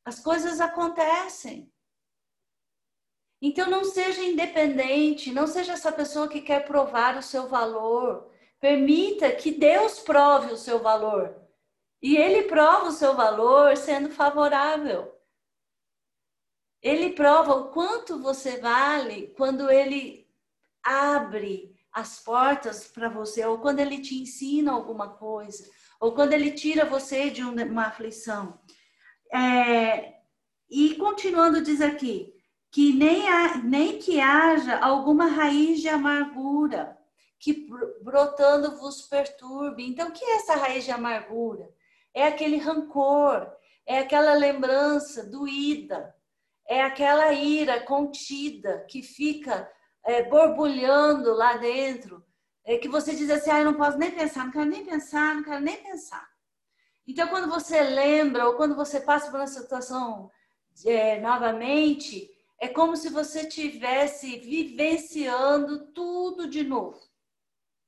As 0.04 0.20
coisas 0.20 0.60
acontecem. 0.60 1.72
Então 3.42 3.70
não 3.70 3.84
seja 3.84 4.22
independente, 4.22 5.32
não 5.32 5.46
seja 5.46 5.72
essa 5.72 5.90
pessoa 5.90 6.28
que 6.28 6.42
quer 6.42 6.64
provar 6.64 7.16
o 7.16 7.22
seu 7.22 7.48
valor. 7.48 8.30
Permita 8.58 9.32
que 9.32 9.50
Deus 9.50 10.00
prove 10.00 10.52
o 10.52 10.56
seu 10.56 10.78
valor. 10.80 11.34
E 12.02 12.16
ele 12.16 12.44
prova 12.44 12.88
o 12.88 12.92
seu 12.92 13.14
valor 13.14 13.76
sendo 13.76 14.10
favorável. 14.10 15.14
Ele 16.82 17.10
prova 17.12 17.54
o 17.54 17.70
quanto 17.70 18.18
você 18.18 18.58
vale 18.58 19.28
quando 19.36 19.70
ele 19.70 20.26
abre 20.82 21.78
as 21.92 22.20
portas 22.20 22.86
para 22.86 23.08
você, 23.08 23.44
ou 23.44 23.58
quando 23.58 23.80
ele 23.80 24.00
te 24.00 24.20
ensina 24.20 24.72
alguma 24.72 25.08
coisa, 25.08 25.68
ou 26.00 26.12
quando 26.12 26.32
ele 26.32 26.52
tira 26.52 26.84
você 26.84 27.30
de 27.30 27.42
uma 27.42 27.86
aflição. 27.86 28.58
É, 29.32 30.14
e 30.70 30.94
continuando, 30.96 31.62
diz 31.62 31.80
aqui, 31.80 32.32
que 32.70 32.92
nem, 32.92 33.24
nem 33.64 33.98
que 33.98 34.20
haja 34.20 34.78
alguma 34.78 35.26
raiz 35.26 35.80
de 35.80 35.88
amargura 35.88 36.96
que 37.40 37.66
brotando 38.02 38.76
vos 38.76 39.02
perturbe. 39.02 39.88
Então, 39.88 40.08
o 40.08 40.12
que 40.12 40.22
é 40.22 40.36
essa 40.36 40.54
raiz 40.56 40.84
de 40.84 40.90
amargura? 40.90 41.68
É 42.12 42.26
aquele 42.26 42.58
rancor, 42.58 43.50
é 43.86 43.98
aquela 43.98 44.34
lembrança 44.34 45.24
doída, 45.24 46.14
é 46.68 46.82
aquela 46.82 47.32
ira 47.32 47.80
contida 47.80 48.84
que 48.88 49.02
fica 49.02 49.68
é, 50.04 50.22
borbulhando 50.22 51.32
lá 51.34 51.56
dentro, 51.56 52.24
é 52.64 52.76
que 52.78 52.88
você 52.88 53.14
diz 53.14 53.30
assim, 53.30 53.50
ah, 53.50 53.60
eu 53.60 53.64
não 53.64 53.74
posso 53.74 53.98
nem 53.98 54.10
pensar, 54.10 54.44
não 54.44 54.52
quero 54.52 54.70
nem 54.70 54.84
pensar, 54.84 55.34
não 55.34 55.42
quero 55.42 55.60
nem 55.60 55.82
pensar. 55.82 56.28
Então, 57.06 57.28
quando 57.28 57.48
você 57.48 57.82
lembra 57.82 58.46
ou 58.46 58.54
quando 58.54 58.76
você 58.76 59.00
passa 59.00 59.30
por 59.30 59.40
uma 59.40 59.46
situação 59.46 60.30
é, 60.86 61.20
novamente, 61.20 62.30
é 62.58 62.68
como 62.68 62.96
se 62.96 63.08
você 63.08 63.46
tivesse 63.46 64.38
vivenciando 64.38 65.92
tudo 65.92 66.48
de 66.48 66.62
novo. 66.62 67.00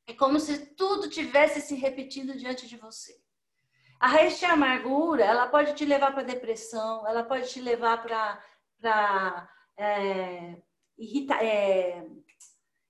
É 0.07 0.13
como 0.15 0.41
se 0.41 0.75
tudo 0.75 1.09
tivesse 1.09 1.61
se 1.61 1.75
repetindo 1.75 2.37
diante 2.37 2.67
de 2.67 2.77
você. 2.77 3.17
A 4.01 4.09
raiz 4.09 4.39
de 4.39 4.45
amargura, 4.45 5.25
ela 5.25 5.47
pode 5.47 5.75
te 5.75 5.85
levar 5.85 6.13
para 6.13 6.25
depressão, 6.25 7.07
ela 7.07 7.23
pode 7.23 7.49
te 7.49 7.61
levar 7.61 8.03
para 8.03 8.43
irrita, 11.03 11.35
é, 11.35 12.07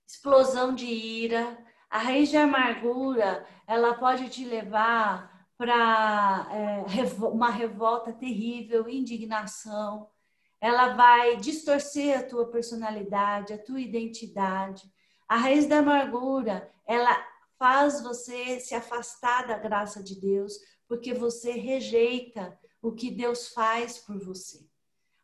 explosão 0.07 0.73
de 0.73 0.85
ira. 0.85 1.57
A 1.89 1.97
raiz 1.97 2.29
de 2.29 2.37
amargura, 2.37 3.45
ela 3.67 3.95
pode 3.95 4.29
te 4.29 4.45
levar 4.45 5.47
para 5.57 6.47
é, 6.51 7.25
uma 7.25 7.49
revolta 7.49 8.13
terrível, 8.13 8.87
indignação. 8.87 10.09
Ela 10.61 10.93
vai 10.93 11.37
distorcer 11.37 12.19
a 12.19 12.23
tua 12.23 12.49
personalidade, 12.49 13.53
a 13.53 13.57
tua 13.57 13.81
identidade. 13.81 14.83
A 15.27 15.35
raiz 15.35 15.67
da 15.67 15.79
amargura, 15.79 16.71
ela 16.85 17.15
faz 17.57 18.01
você 18.01 18.59
se 18.59 18.75
afastar 18.75 19.47
da 19.47 19.57
graça 19.57 20.01
de 20.01 20.19
Deus, 20.19 20.53
porque 20.87 21.13
você 21.13 21.53
rejeita 21.53 22.57
o 22.81 22.91
que 22.91 23.09
Deus 23.09 23.49
faz 23.49 23.97
por 23.97 24.17
você 24.19 24.72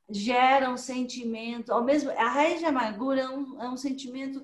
gera 0.10 0.70
um 0.70 0.78
sentimento, 0.78 1.72
ao 1.72 1.84
mesmo 1.84 2.12
a 2.12 2.30
raiz 2.30 2.60
de 2.60 2.66
amargura 2.66 3.22
é 3.22 3.30
um, 3.30 3.62
é 3.62 3.70
um 3.70 3.78
sentimento 3.78 4.44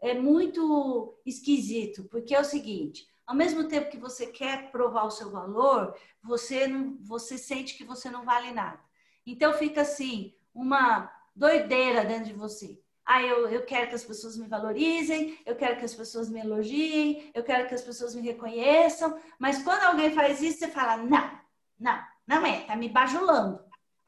é 0.00 0.14
muito 0.14 1.18
esquisito, 1.26 2.04
porque 2.04 2.34
é 2.34 2.40
o 2.40 2.44
seguinte, 2.44 3.06
ao 3.26 3.34
mesmo 3.34 3.68
tempo 3.68 3.90
que 3.90 3.98
você 3.98 4.26
quer 4.26 4.70
provar 4.70 5.04
o 5.04 5.10
seu 5.10 5.30
valor, 5.30 5.94
você 6.22 6.66
não, 6.66 6.96
você 7.02 7.36
sente 7.36 7.76
que 7.76 7.84
você 7.84 8.10
não 8.10 8.24
vale 8.24 8.50
nada. 8.50 8.80
Então 9.26 9.52
fica 9.52 9.82
assim, 9.82 10.34
uma 10.54 11.10
doideira 11.36 12.04
dentro 12.04 12.24
de 12.24 12.32
você. 12.32 12.80
Ah, 13.04 13.22
eu, 13.22 13.48
eu 13.48 13.64
quero 13.64 13.88
que 13.88 13.94
as 13.94 14.04
pessoas 14.04 14.36
me 14.36 14.46
valorizem, 14.46 15.38
eu 15.44 15.54
quero 15.54 15.78
que 15.78 15.84
as 15.84 15.94
pessoas 15.94 16.30
me 16.30 16.40
elogiem, 16.40 17.30
eu 17.34 17.42
quero 17.42 17.68
que 17.68 17.74
as 17.74 17.82
pessoas 17.82 18.14
me 18.14 18.22
reconheçam, 18.22 19.18
mas 19.38 19.62
quando 19.62 19.82
alguém 19.82 20.12
faz 20.12 20.40
isso, 20.40 20.60
você 20.60 20.68
fala, 20.68 20.96
não, 20.96 21.40
não, 21.78 22.02
não 22.26 22.46
é, 22.46 22.62
tá 22.62 22.76
me 22.76 22.88
bajulando, 22.88 23.60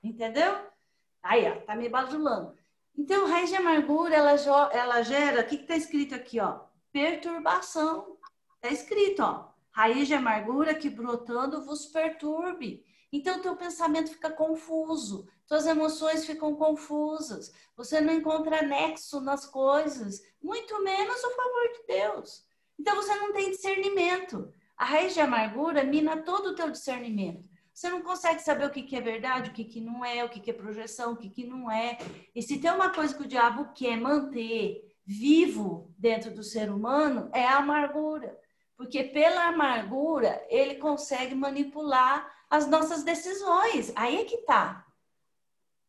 entendeu? 0.03 0.72
Aí, 1.23 1.49
ó, 1.49 1.61
tá 1.61 1.77
me 1.77 1.89
bajulando. 1.89 2.57
Então, 2.97 3.27
raiz 3.27 3.49
de 3.49 3.57
amargura, 3.57 4.15
ela, 4.15 4.33
ela 4.73 5.03
gera, 5.03 5.41
o 5.43 5.47
que 5.47 5.57
está 5.57 5.77
escrito 5.77 6.15
aqui, 6.15 6.41
ó? 6.41 6.61
Perturbação. 6.93 8.19
Está 8.57 8.69
escrito, 8.69 9.23
ó. 9.23 9.49
Raiz 9.71 10.09
de 10.09 10.15
amargura 10.15 10.75
que 10.75 10.91
brotando 10.91 11.65
vos 11.65 11.87
perturbe. 11.87 12.85
Então, 13.11 13.41
teu 13.41 13.57
pensamento 13.57 14.11
fica 14.11 14.31
confuso, 14.31 15.29
tuas 15.47 15.67
emoções 15.67 16.25
ficam 16.25 16.55
confusas, 16.55 17.53
você 17.77 18.01
não 18.01 18.15
encontra 18.15 18.63
nexo 18.63 19.21
nas 19.21 19.45
coisas, 19.47 20.23
muito 20.43 20.83
menos 20.83 21.23
o 21.23 21.31
favor 21.31 21.73
de 21.75 21.87
Deus. 21.87 22.47
Então, 22.79 22.97
você 22.97 23.15
não 23.15 23.33
tem 23.33 23.51
discernimento. 23.51 24.53
A 24.77 24.85
raiz 24.85 25.15
de 25.15 25.21
amargura 25.21 25.85
mina 25.85 26.23
todo 26.23 26.49
o 26.49 26.55
teu 26.55 26.71
discernimento. 26.71 27.49
Você 27.83 27.91
não 27.91 28.01
consegue 28.01 28.41
saber 28.41 28.65
o 28.65 28.71
que, 28.71 28.85
que 28.85 28.95
é 28.95 29.01
verdade, 29.01 29.51
o 29.51 29.53
que, 29.53 29.65
que 29.65 29.81
não 29.81 30.05
é, 30.05 30.23
o 30.23 30.29
que, 30.29 30.39
que 30.39 30.53
é 30.53 30.55
projeção, 30.55 31.15
o 31.15 31.17
que, 31.17 31.29
que 31.29 31.45
não 31.45 31.69
é. 31.69 31.99
E 32.33 32.41
se 32.41 32.61
tem 32.61 32.71
uma 32.71 32.91
coisa 32.91 33.13
que 33.13 33.25
o 33.25 33.27
diabo 33.27 33.73
quer 33.75 33.97
manter 33.97 34.95
vivo 35.05 35.93
dentro 35.99 36.33
do 36.33 36.45
ser 36.45 36.71
humano, 36.71 37.29
é 37.33 37.45
a 37.45 37.57
amargura. 37.57 38.39
Porque 38.77 39.03
pela 39.03 39.49
amargura, 39.49 40.47
ele 40.49 40.77
consegue 40.77 41.35
manipular 41.35 42.33
as 42.49 42.69
nossas 42.69 43.03
decisões. 43.03 43.93
Aí 43.97 44.21
é 44.21 44.25
que 44.27 44.37
tá. 44.43 44.87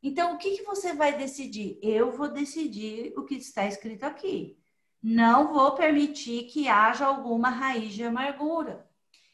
Então, 0.02 0.34
o 0.34 0.40
que, 0.40 0.58
que 0.58 0.64
você 0.64 0.94
vai 0.94 1.16
decidir? 1.16 1.78
Eu 1.80 2.12
vou 2.12 2.28
decidir 2.28 3.14
o 3.16 3.24
que 3.24 3.36
está 3.36 3.68
escrito 3.68 4.04
aqui. 4.04 4.58
Não 5.00 5.54
vou 5.54 5.76
permitir 5.76 6.46
que 6.46 6.68
haja 6.68 7.06
alguma 7.06 7.50
raiz 7.50 7.94
de 7.94 8.04
amargura. 8.04 8.84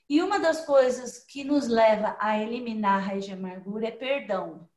E 0.09 0.23
uma 0.23 0.39
das 0.39 0.65
coisas 0.65 1.19
que 1.19 1.43
nos 1.43 1.67
leva 1.67 2.17
a 2.19 2.41
eliminar 2.41 2.97
a 2.97 3.05
raiz 3.05 3.25
de 3.25 3.31
amargura 3.31 3.87
é 3.87 3.91
perdão. 3.91 4.67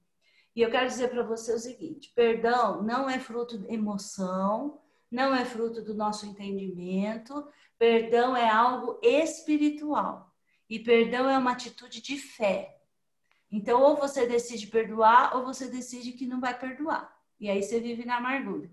E 0.55 0.61
eu 0.61 0.71
quero 0.71 0.87
dizer 0.87 1.09
para 1.09 1.23
você 1.23 1.55
o 1.55 1.59
seguinte: 1.59 2.13
perdão 2.15 2.83
não 2.83 3.09
é 3.09 3.19
fruto 3.19 3.59
de 3.59 3.73
emoção, 3.73 4.79
não 5.11 5.35
é 5.35 5.47
fruto 5.47 5.83
do 5.83 5.95
nosso 5.95 6.27
entendimento, 6.27 7.49
perdão 7.79 8.37
é 8.37 8.49
algo 8.49 9.01
espiritual. 9.03 10.31
E 10.69 10.79
perdão 10.79 11.29
é 11.29 11.39
uma 11.39 11.53
atitude 11.53 12.03
de 12.03 12.19
fé. 12.19 12.79
Então, 13.51 13.83
ou 13.83 13.97
você 13.97 14.27
decide 14.27 14.67
perdoar, 14.67 15.37
ou 15.37 15.45
você 15.45 15.69
decide 15.69 16.13
que 16.13 16.27
não 16.27 16.41
vai 16.41 16.59
perdoar. 16.59 17.15
E 17.39 17.51
aí 17.51 17.63
você 17.63 17.81
vive 17.81 18.05
na 18.05 18.17
amargura. 18.17 18.71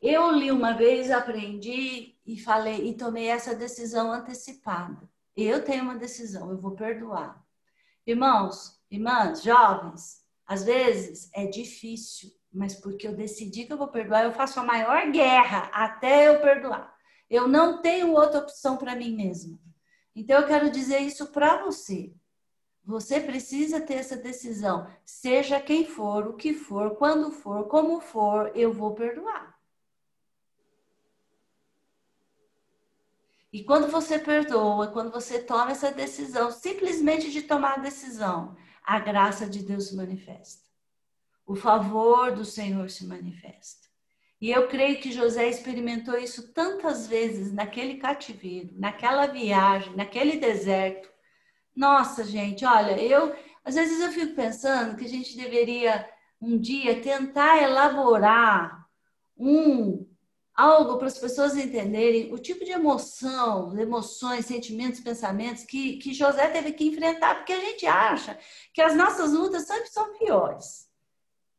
Eu 0.00 0.30
li 0.30 0.50
uma 0.50 0.72
vez, 0.72 1.10
aprendi 1.10 2.16
e 2.24 2.40
falei 2.40 2.88
e 2.88 2.96
tomei 2.96 3.26
essa 3.26 3.54
decisão 3.54 4.10
antecipada. 4.10 5.08
Eu 5.36 5.62
tenho 5.62 5.82
uma 5.82 5.96
decisão, 5.96 6.50
eu 6.50 6.58
vou 6.58 6.72
perdoar. 6.72 7.44
Irmãos, 8.06 8.80
irmãs, 8.90 9.42
jovens, 9.42 10.24
às 10.46 10.64
vezes 10.64 11.30
é 11.34 11.46
difícil, 11.46 12.30
mas 12.50 12.74
porque 12.74 13.06
eu 13.06 13.14
decidi 13.14 13.66
que 13.66 13.72
eu 13.72 13.76
vou 13.76 13.88
perdoar, 13.88 14.24
eu 14.24 14.32
faço 14.32 14.58
a 14.58 14.64
maior 14.64 15.10
guerra 15.10 15.70
até 15.72 16.28
eu 16.28 16.40
perdoar. 16.40 16.94
Eu 17.28 17.46
não 17.46 17.82
tenho 17.82 18.12
outra 18.12 18.40
opção 18.40 18.78
para 18.78 18.96
mim 18.96 19.14
mesma. 19.14 19.58
Então 20.16 20.40
eu 20.40 20.46
quero 20.46 20.70
dizer 20.70 21.00
isso 21.00 21.26
para 21.26 21.62
você. 21.62 22.12
Você 22.84 23.20
precisa 23.20 23.80
ter 23.80 23.94
essa 23.94 24.16
decisão, 24.16 24.90
seja 25.04 25.60
quem 25.60 25.84
for, 25.84 26.26
o 26.26 26.36
que 26.36 26.54
for, 26.54 26.96
quando 26.96 27.30
for, 27.30 27.68
como 27.68 28.00
for, 28.00 28.50
eu 28.54 28.72
vou 28.72 28.94
perdoar. 28.94 29.49
E 33.52 33.64
quando 33.64 33.88
você 33.88 34.18
perdoa, 34.18 34.88
quando 34.88 35.10
você 35.10 35.42
toma 35.42 35.72
essa 35.72 35.90
decisão, 35.90 36.50
simplesmente 36.50 37.30
de 37.30 37.42
tomar 37.42 37.74
a 37.74 37.80
decisão, 37.80 38.56
a 38.82 38.98
graça 38.98 39.48
de 39.48 39.62
Deus 39.64 39.88
se 39.88 39.96
manifesta. 39.96 40.62
O 41.44 41.56
favor 41.56 42.32
do 42.32 42.44
Senhor 42.44 42.88
se 42.90 43.06
manifesta. 43.06 43.88
E 44.40 44.50
eu 44.50 44.68
creio 44.68 45.00
que 45.00 45.12
José 45.12 45.48
experimentou 45.48 46.16
isso 46.16 46.52
tantas 46.52 47.06
vezes 47.06 47.52
naquele 47.52 47.96
cativeiro, 47.96 48.70
naquela 48.78 49.26
viagem, 49.26 49.94
naquele 49.96 50.38
deserto. 50.38 51.10
Nossa, 51.74 52.24
gente, 52.24 52.64
olha, 52.64 52.98
eu 53.02 53.34
às 53.64 53.74
vezes 53.74 54.00
eu 54.00 54.10
fico 54.10 54.34
pensando 54.34 54.96
que 54.96 55.04
a 55.04 55.08
gente 55.08 55.36
deveria 55.36 56.08
um 56.40 56.58
dia 56.58 57.02
tentar 57.02 57.62
elaborar 57.62 58.86
um 59.36 60.09
algo 60.60 60.98
para 60.98 61.06
as 61.06 61.18
pessoas 61.18 61.56
entenderem 61.56 62.32
o 62.34 62.38
tipo 62.38 62.64
de 62.64 62.70
emoção, 62.70 63.78
emoções, 63.78 64.44
sentimentos, 64.44 65.00
pensamentos 65.00 65.64
que, 65.64 65.96
que 65.96 66.12
José 66.12 66.48
teve 66.48 66.72
que 66.72 66.84
enfrentar, 66.84 67.36
porque 67.36 67.52
a 67.52 67.60
gente 67.60 67.86
acha 67.86 68.38
que 68.74 68.82
as 68.82 68.94
nossas 68.94 69.32
lutas 69.32 69.66
sempre 69.66 69.88
são 69.88 70.18
piores. 70.18 70.90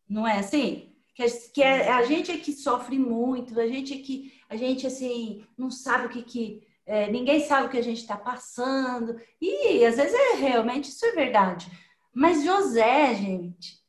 Não 0.07 0.27
é 0.27 0.39
assim? 0.39 0.93
Que, 1.15 1.25
que 1.53 1.63
é, 1.63 1.91
a 1.91 2.03
gente 2.03 2.31
é 2.31 2.37
que 2.37 2.53
sofre 2.53 2.99
muito, 2.99 3.59
a 3.59 3.67
gente 3.67 3.93
é 3.93 3.97
que 3.97 4.39
a 4.47 4.55
gente 4.55 4.85
assim 4.85 5.43
não 5.57 5.71
sabe 5.71 6.05
o 6.05 6.09
que, 6.09 6.21
que 6.21 6.67
é, 6.85 7.09
ninguém 7.09 7.39
sabe 7.45 7.67
o 7.67 7.69
que 7.69 7.77
a 7.77 7.83
gente 7.83 8.01
está 8.01 8.17
passando. 8.17 9.19
E 9.41 9.83
às 9.83 9.95
vezes 9.95 10.13
é 10.13 10.35
realmente 10.35 10.89
isso 10.89 11.05
é 11.05 11.11
verdade. 11.11 11.71
Mas 12.13 12.43
José, 12.43 13.15
gente, 13.15 13.81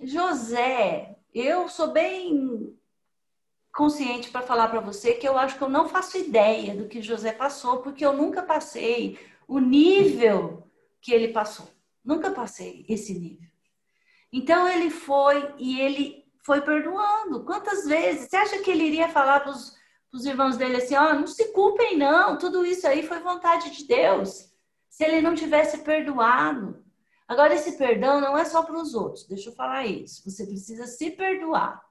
José, 0.00 1.16
eu 1.34 1.68
sou 1.68 1.92
bem 1.92 2.74
consciente 3.74 4.30
para 4.30 4.46
falar 4.46 4.68
para 4.68 4.80
você 4.80 5.14
que 5.14 5.26
eu 5.26 5.36
acho 5.36 5.58
que 5.58 5.64
eu 5.64 5.68
não 5.68 5.88
faço 5.88 6.16
ideia 6.16 6.76
do 6.76 6.86
que 6.86 7.02
José 7.02 7.32
passou, 7.32 7.78
porque 7.78 8.06
eu 8.06 8.12
nunca 8.12 8.42
passei 8.42 9.18
o 9.48 9.58
nível 9.58 10.70
que 11.00 11.12
ele 11.12 11.28
passou. 11.28 11.68
Nunca 12.04 12.30
passei 12.30 12.86
esse 12.88 13.12
nível. 13.12 13.48
Então 14.32 14.68
ele 14.68 14.90
foi 14.90 15.52
e 15.58 15.80
ele 15.80 16.24
foi 16.44 16.60
perdoando. 16.60 17.44
Quantas 17.44 17.84
vezes? 17.84 18.28
Você 18.28 18.36
acha 18.36 18.58
que 18.60 18.70
ele 18.70 18.84
iria 18.84 19.08
falar 19.08 19.40
para 19.40 19.52
os 19.52 20.24
irmãos 20.24 20.56
dele 20.56 20.76
assim: 20.76 20.94
ó, 20.94 21.10
oh, 21.10 21.14
não 21.14 21.26
se 21.26 21.52
culpem, 21.52 21.96
não, 21.96 22.38
tudo 22.38 22.64
isso 22.64 22.86
aí 22.86 23.06
foi 23.06 23.18
vontade 23.20 23.70
de 23.70 23.86
Deus. 23.86 24.50
Se 24.88 25.04
ele 25.04 25.20
não 25.20 25.34
tivesse 25.34 25.78
perdoado. 25.78 26.84
Agora, 27.26 27.54
esse 27.54 27.72
perdão 27.72 28.20
não 28.20 28.36
é 28.36 28.44
só 28.44 28.62
para 28.62 28.76
os 28.76 28.94
outros, 28.94 29.26
deixa 29.26 29.48
eu 29.48 29.54
falar 29.54 29.86
isso. 29.86 30.22
Você 30.30 30.46
precisa 30.46 30.86
se 30.86 31.10
perdoar. 31.10 31.83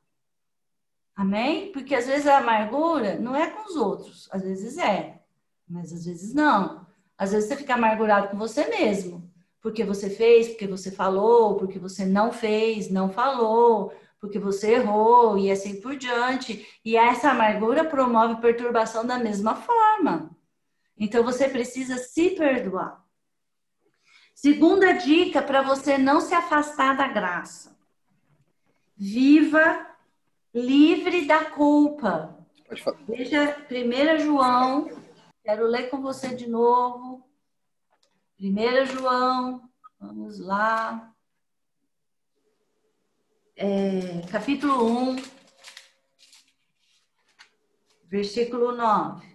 Amém? 1.16 1.72
Porque 1.72 1.94
às 1.94 2.08
vezes 2.08 2.28
a 2.28 2.40
amargura 2.40 3.20
não 3.20 3.36
é 3.36 3.50
com 3.50 3.70
os 3.70 3.76
outros, 3.76 4.28
às 4.32 4.42
vezes 4.42 4.78
é, 4.78 5.22
mas 5.68 5.94
às 5.94 6.06
vezes 6.06 6.34
não. 6.34 6.86
Às 7.18 7.32
vezes 7.32 7.48
você 7.48 7.56
fica 7.56 7.76
amargurado 7.76 8.30
com 8.30 8.38
você 8.38 8.68
mesmo, 8.68 9.32
porque 9.62 9.84
você 9.84 10.10
fez, 10.10 10.50
porque 10.50 10.68
você 10.68 10.92
falou, 10.92 11.56
porque 11.56 11.78
você 11.78 12.06
não 12.06 12.32
fez, 12.32 12.90
não 12.90 13.10
falou, 13.10 13.94
porque 14.20 14.40
você 14.40 14.76
errou 14.76 15.38
e 15.38 15.52
assim 15.52 15.80
por 15.80 15.96
diante. 15.96 16.68
E 16.84 16.98
essa 16.98 17.30
amargura 17.32 17.86
promove 17.86 18.42
perturbação 18.42 19.06
da 19.06 19.20
mesma 19.20 19.56
forma. 19.56 20.36
Então 20.98 21.24
você 21.24 21.48
precisa 21.48 21.98
se 21.98 22.32
perdoar. 22.32 23.04
Segunda 24.34 24.94
dica 24.94 25.42
para 25.42 25.62
você 25.62 25.98
não 25.98 26.20
se 26.20 26.34
afastar 26.34 26.98
da 26.98 27.08
graça. 27.08 27.78
Viva 28.96 29.93
livre 30.54 31.26
da 31.26 31.46
culpa. 31.46 32.38
Veja 33.08 33.58
1 33.70 34.20
João, 34.20 34.90
quero 35.44 35.66
ler 35.66 35.90
com 35.90 36.02
você 36.02 36.36
de 36.36 36.48
novo. 36.48 37.28
1 38.40 38.86
João, 38.86 39.70
vamos 40.00 40.40
lá. 40.40 41.12
É, 43.56 44.22
capítulo 44.32 44.86
1, 45.12 45.16
versículo 48.06 48.72
9. 48.72 49.34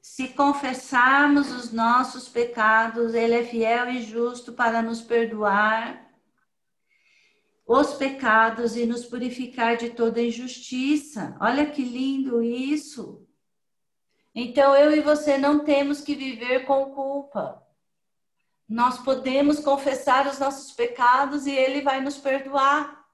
Se 0.00 0.28
confessarmos 0.28 1.50
os 1.52 1.72
nossos 1.72 2.28
pecados, 2.28 3.14
Ele 3.14 3.36
é 3.36 3.44
fiel 3.44 3.88
e 3.88 4.02
justo 4.02 4.52
para 4.52 4.82
nos 4.82 5.00
perdoar 5.00 6.09
os 7.72 7.94
pecados 7.94 8.74
e 8.74 8.84
nos 8.84 9.04
purificar 9.04 9.76
de 9.76 9.90
toda 9.90 10.20
injustiça. 10.20 11.36
Olha 11.40 11.70
que 11.70 11.84
lindo 11.84 12.42
isso. 12.42 13.24
Então 14.34 14.74
eu 14.74 14.92
e 14.92 15.00
você 15.00 15.38
não 15.38 15.62
temos 15.62 16.00
que 16.00 16.16
viver 16.16 16.66
com 16.66 16.86
culpa. 16.86 17.64
Nós 18.68 18.98
podemos 18.98 19.60
confessar 19.60 20.26
os 20.26 20.40
nossos 20.40 20.72
pecados 20.72 21.46
e 21.46 21.52
ele 21.52 21.80
vai 21.80 22.00
nos 22.00 22.18
perdoar. 22.18 23.04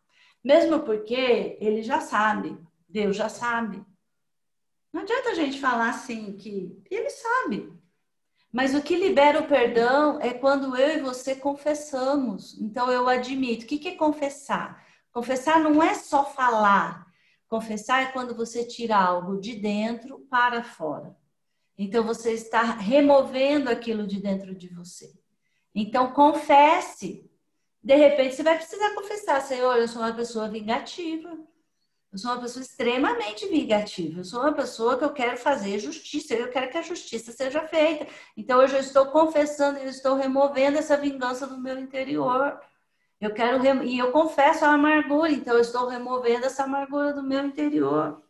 Mesmo 0.42 0.80
porque 0.80 1.58
ele 1.60 1.82
já 1.82 2.00
sabe, 2.00 2.58
Deus 2.88 3.14
já 3.14 3.28
sabe. 3.28 3.84
Não 4.90 5.02
adianta 5.02 5.32
a 5.32 5.34
gente 5.34 5.60
falar 5.60 5.90
assim 5.90 6.34
que 6.34 6.82
ele 6.90 7.10
sabe. 7.10 7.70
Mas 8.56 8.74
o 8.74 8.80
que 8.80 8.96
libera 8.96 9.38
o 9.38 9.46
perdão 9.46 10.18
é 10.18 10.32
quando 10.32 10.74
eu 10.74 10.96
e 10.96 11.02
você 11.02 11.34
confessamos. 11.36 12.58
Então 12.58 12.90
eu 12.90 13.06
admito. 13.06 13.66
O 13.66 13.68
que 13.68 13.86
é 13.86 13.96
confessar? 13.96 14.82
Confessar 15.12 15.60
não 15.60 15.82
é 15.82 15.92
só 15.92 16.24
falar. 16.24 17.06
Confessar 17.48 18.04
é 18.04 18.12
quando 18.12 18.34
você 18.34 18.64
tira 18.64 18.96
algo 18.96 19.38
de 19.38 19.56
dentro 19.56 20.20
para 20.30 20.62
fora. 20.62 21.14
Então 21.76 22.02
você 22.02 22.32
está 22.32 22.62
removendo 22.62 23.68
aquilo 23.68 24.06
de 24.06 24.22
dentro 24.22 24.54
de 24.54 24.68
você. 24.68 25.12
Então 25.74 26.14
confesse. 26.14 27.30
De 27.82 27.94
repente 27.94 28.36
você 28.36 28.42
vai 28.42 28.56
precisar 28.56 28.94
confessar, 28.94 29.42
Senhor, 29.42 29.76
eu 29.76 29.86
sou 29.86 30.00
uma 30.00 30.14
pessoa 30.14 30.48
vingativa. 30.48 31.38
Eu 32.16 32.20
sou 32.20 32.32
uma 32.32 32.40
pessoa 32.40 32.62
extremamente 32.62 33.46
vingativa. 33.46 34.20
Eu 34.20 34.24
sou 34.24 34.40
uma 34.40 34.54
pessoa 34.54 34.96
que 34.96 35.04
eu 35.04 35.12
quero 35.12 35.36
fazer 35.36 35.78
justiça. 35.78 36.32
Eu 36.32 36.48
quero 36.48 36.70
que 36.70 36.78
a 36.78 36.82
justiça 36.82 37.30
seja 37.30 37.60
feita. 37.68 38.06
Então, 38.34 38.58
hoje 38.58 38.74
eu 38.74 38.80
estou 38.80 39.04
confessando, 39.08 39.78
eu 39.80 39.90
estou 39.90 40.16
removendo 40.16 40.78
essa 40.78 40.96
vingança 40.96 41.46
do 41.46 41.58
meu 41.58 41.78
interior. 41.78 42.58
Eu 43.20 43.34
quero 43.34 43.62
e 43.84 43.98
eu 43.98 44.12
confesso 44.12 44.64
a 44.64 44.72
amargura. 44.72 45.30
Então, 45.30 45.56
eu 45.56 45.60
estou 45.60 45.88
removendo 45.88 46.46
essa 46.46 46.64
amargura 46.64 47.12
do 47.12 47.22
meu 47.22 47.44
interior. 47.44 48.22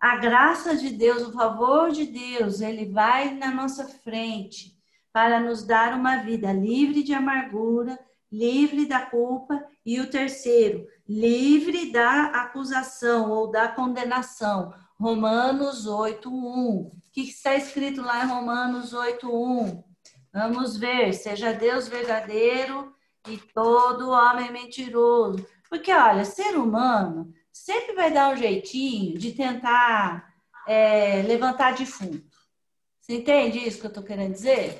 A 0.00 0.16
graça 0.16 0.74
de 0.74 0.88
Deus, 0.88 1.22
o 1.22 1.32
favor 1.32 1.90
de 1.90 2.06
Deus, 2.06 2.62
ele 2.62 2.86
vai 2.86 3.34
na 3.34 3.50
nossa 3.50 3.86
frente 3.86 4.74
para 5.12 5.38
nos 5.38 5.62
dar 5.62 5.92
uma 5.92 6.22
vida 6.22 6.50
livre 6.54 7.02
de 7.02 7.12
amargura, 7.12 7.98
livre 8.32 8.86
da 8.86 9.00
culpa. 9.04 9.62
E 9.84 10.00
o 10.00 10.08
terceiro, 10.08 10.86
livre 11.10 11.90
da 11.90 12.26
acusação 12.26 13.32
ou 13.32 13.50
da 13.50 13.66
condenação. 13.66 14.72
Romanos 14.96 15.84
8:1. 15.84 16.30
O 16.30 16.92
que 17.10 17.22
está 17.22 17.56
escrito 17.56 18.00
lá 18.00 18.22
em 18.22 18.28
Romanos 18.28 18.94
8:1? 18.94 19.82
Vamos 20.32 20.76
ver, 20.76 21.12
seja 21.12 21.52
Deus 21.52 21.88
verdadeiro 21.88 22.94
e 23.26 23.36
todo 23.36 24.10
homem 24.10 24.52
mentiroso. 24.52 25.44
Porque, 25.68 25.92
olha, 25.92 26.24
ser 26.24 26.56
humano 26.56 27.34
sempre 27.52 27.92
vai 27.92 28.12
dar 28.12 28.32
um 28.32 28.36
jeitinho 28.36 29.18
de 29.18 29.32
tentar 29.32 30.32
é, 30.64 31.22
levantar 31.22 31.74
defunto. 31.74 32.38
Você 33.00 33.14
entende 33.14 33.58
isso 33.58 33.80
que 33.80 33.86
eu 33.86 33.88
estou 33.88 34.04
querendo 34.04 34.34
dizer? 34.34 34.78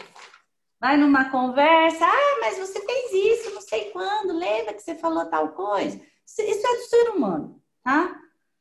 Vai 0.78 0.96
numa 0.96 1.28
conversa, 1.28 2.06
ah, 2.06 2.38
mas 2.40 2.56
você 2.56 2.80
fez 2.80 3.12
isso, 3.12 3.54
não 3.54 3.60
sei 3.60 3.90
quando, 3.90 4.32
lembra 4.32 4.74
que 4.74 4.80
você 4.80 4.94
falou 4.94 5.26
tal 5.26 5.48
coisa? 5.48 6.00
Isso 6.38 6.66
é 6.66 6.76
do 6.76 6.82
ser 6.88 7.10
humano, 7.10 7.60
tá? 7.82 8.20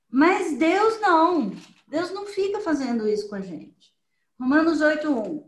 Mas 0.09 0.57
Deus 0.57 0.99
não. 0.99 1.51
Deus 1.87 2.11
não 2.11 2.25
fica 2.25 2.59
fazendo 2.59 3.07
isso 3.07 3.29
com 3.29 3.35
a 3.35 3.41
gente. 3.41 3.93
Romanos 4.39 4.81
8:1. 4.81 5.43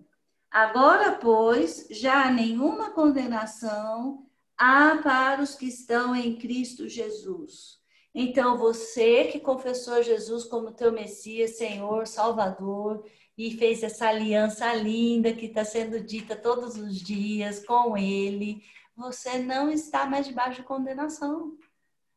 Agora, 0.49 1.13
pois, 1.13 1.87
já 1.89 2.29
nenhuma 2.29 2.91
condenação 2.91 4.27
há 4.57 4.99
para 5.01 5.41
os 5.41 5.55
que 5.55 5.65
estão 5.65 6.15
em 6.15 6.35
Cristo 6.37 6.87
Jesus. 6.87 7.79
Então, 8.13 8.57
você 8.57 9.25
que 9.25 9.39
confessou 9.39 10.03
Jesus 10.03 10.43
como 10.43 10.73
teu 10.73 10.91
Messias, 10.91 11.57
Senhor, 11.57 12.05
Salvador, 12.05 13.05
e 13.37 13.57
fez 13.57 13.81
essa 13.81 14.09
aliança 14.09 14.73
linda 14.73 15.33
que 15.33 15.45
está 15.45 15.63
sendo 15.63 16.01
dita 16.01 16.35
todos 16.35 16.75
os 16.75 16.99
dias 16.99 17.65
com 17.65 17.97
Ele, 17.97 18.61
você 18.95 19.39
não 19.39 19.71
está 19.71 20.05
mais 20.05 20.27
debaixo 20.27 20.61
de 20.61 20.67
condenação 20.67 21.57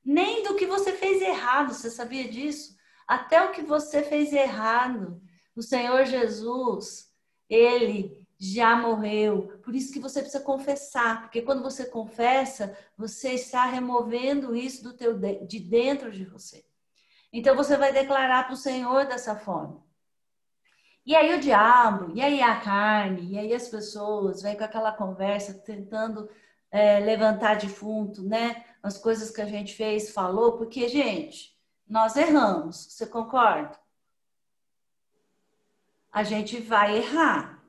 nem 0.04 0.42
do 0.42 0.54
que 0.56 0.66
você 0.66 0.92
fez 0.92 1.22
errado, 1.22 1.72
você 1.72 1.90
sabia 1.90 2.28
disso? 2.28 2.76
Até 3.06 3.42
o 3.42 3.52
que 3.52 3.62
você 3.62 4.02
fez 4.02 4.32
errado, 4.32 5.20
o 5.56 5.62
Senhor 5.62 6.04
Jesus, 6.04 7.12
ele 7.48 8.26
já 8.38 8.76
morreu. 8.76 9.60
Por 9.62 9.74
isso 9.74 9.92
que 9.92 10.00
você 10.00 10.20
precisa 10.20 10.42
confessar, 10.42 11.22
porque 11.22 11.42
quando 11.42 11.62
você 11.62 11.86
confessa, 11.86 12.76
você 12.96 13.32
está 13.32 13.64
removendo 13.64 14.54
isso 14.54 14.82
do 14.82 14.92
teu 14.92 15.18
de 15.18 15.60
dentro 15.60 16.10
de 16.10 16.24
você. 16.24 16.64
Então 17.32 17.56
você 17.56 17.76
vai 17.76 17.92
declarar 17.92 18.44
para 18.44 18.54
o 18.54 18.56
Senhor 18.56 19.06
dessa 19.06 19.36
forma. 19.36 19.82
E 21.06 21.14
aí 21.14 21.34
o 21.34 21.40
diabo, 21.40 22.12
e 22.14 22.22
aí 22.22 22.40
a 22.40 22.60
carne, 22.60 23.32
e 23.32 23.38
aí 23.38 23.52
as 23.52 23.68
pessoas 23.68 24.40
vêm 24.40 24.56
com 24.56 24.64
aquela 24.64 24.92
conversa 24.92 25.52
tentando 25.52 26.28
é, 26.70 26.98
levantar 27.00 27.56
defunto, 27.56 28.22
né? 28.22 28.64
As 28.84 28.98
coisas 28.98 29.30
que 29.30 29.40
a 29.40 29.46
gente 29.46 29.74
fez, 29.74 30.10
falou, 30.10 30.58
porque, 30.58 30.88
gente, 30.88 31.58
nós 31.88 32.16
erramos. 32.16 32.76
Você 32.76 33.06
concorda? 33.06 33.78
A 36.12 36.22
gente 36.22 36.60
vai 36.60 36.98
errar. 36.98 37.64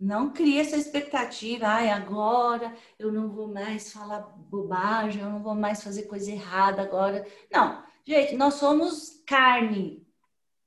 Não 0.00 0.30
cria 0.30 0.62
essa 0.62 0.76
expectativa, 0.76 1.66
ai, 1.66 1.90
agora 1.90 2.74
eu 2.98 3.12
não 3.12 3.28
vou 3.30 3.48
mais 3.48 3.92
falar 3.92 4.20
bobagem, 4.20 5.22
eu 5.22 5.30
não 5.30 5.42
vou 5.42 5.54
mais 5.54 5.82
fazer 5.82 6.04
coisa 6.04 6.30
errada 6.30 6.82
agora. 6.82 7.26
Não, 7.50 7.82
gente, 8.04 8.34
nós 8.34 8.54
somos 8.54 9.22
carne, 9.26 10.06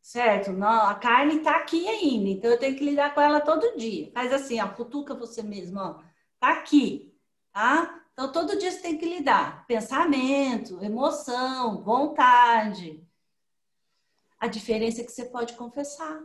certo? 0.01 0.51
Não, 0.51 0.87
a 0.87 0.95
carne 0.95 1.39
tá 1.41 1.57
aqui 1.57 1.87
ainda, 1.87 2.29
então 2.29 2.51
eu 2.51 2.59
tenho 2.59 2.75
que 2.75 2.85
lidar 2.85 3.13
com 3.13 3.21
ela 3.21 3.41
todo 3.41 3.77
dia. 3.77 4.11
Faz 4.13 4.31
assim, 4.33 4.59
ó, 4.61 4.67
cutuca 4.69 5.13
você 5.13 5.43
mesmo, 5.43 5.79
ó, 5.79 6.01
tá 6.39 6.53
aqui 6.53 7.09
tá? 7.51 8.01
Então, 8.19 8.33
todo 8.33 8.59
dia 8.59 8.69
você 8.69 8.81
tem 8.81 8.97
que 8.97 9.05
lidar. 9.05 9.65
Pensamento, 9.65 10.83
emoção, 10.83 11.81
vontade. 11.81 13.01
A 14.37 14.45
diferença 14.45 14.99
é 14.99 15.05
que 15.05 15.11
você 15.13 15.23
pode 15.23 15.53
confessar. 15.53 16.21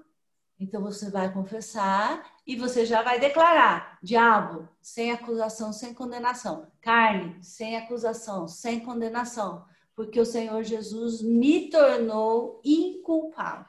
Então, 0.59 0.83
você 0.83 1.09
vai 1.09 1.33
confessar 1.33 2.35
e 2.45 2.57
você 2.57 2.85
já 2.85 3.01
vai 3.01 3.21
declarar: 3.21 3.97
diabo, 4.03 4.69
sem 4.83 5.13
acusação, 5.13 5.73
sem 5.73 5.95
condenação. 5.95 6.67
Carne, 6.81 7.39
sem 7.45 7.77
acusação, 7.77 8.49
sem 8.49 8.81
condenação. 8.81 9.65
Porque 9.95 10.19
o 10.19 10.27
Senhor 10.27 10.65
Jesus 10.65 11.23
me 11.23 11.71
tornou 11.71 12.61
inculpável. 12.65 13.67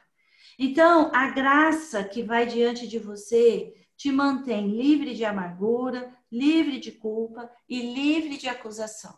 Então, 0.57 1.11
a 1.13 1.29
graça 1.29 2.03
que 2.03 2.23
vai 2.23 2.47
diante 2.47 2.87
de 2.87 2.97
você 2.97 3.71
te 3.95 4.11
mantém 4.11 4.67
livre 4.67 5.13
de 5.13 5.23
amargura, 5.23 6.11
livre 6.31 6.79
de 6.79 6.91
culpa 6.91 7.49
e 7.67 7.93
livre 7.93 8.37
de 8.37 8.47
acusação. 8.47 9.17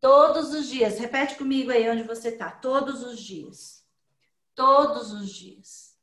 Todos 0.00 0.52
os 0.52 0.68
dias, 0.68 0.98
repete 0.98 1.36
comigo 1.36 1.70
aí 1.70 1.88
onde 1.88 2.02
você 2.02 2.28
está, 2.28 2.50
todos 2.50 3.02
os 3.02 3.20
dias. 3.20 3.84
Todos 4.54 5.12
os 5.12 5.30
dias. 5.30 5.96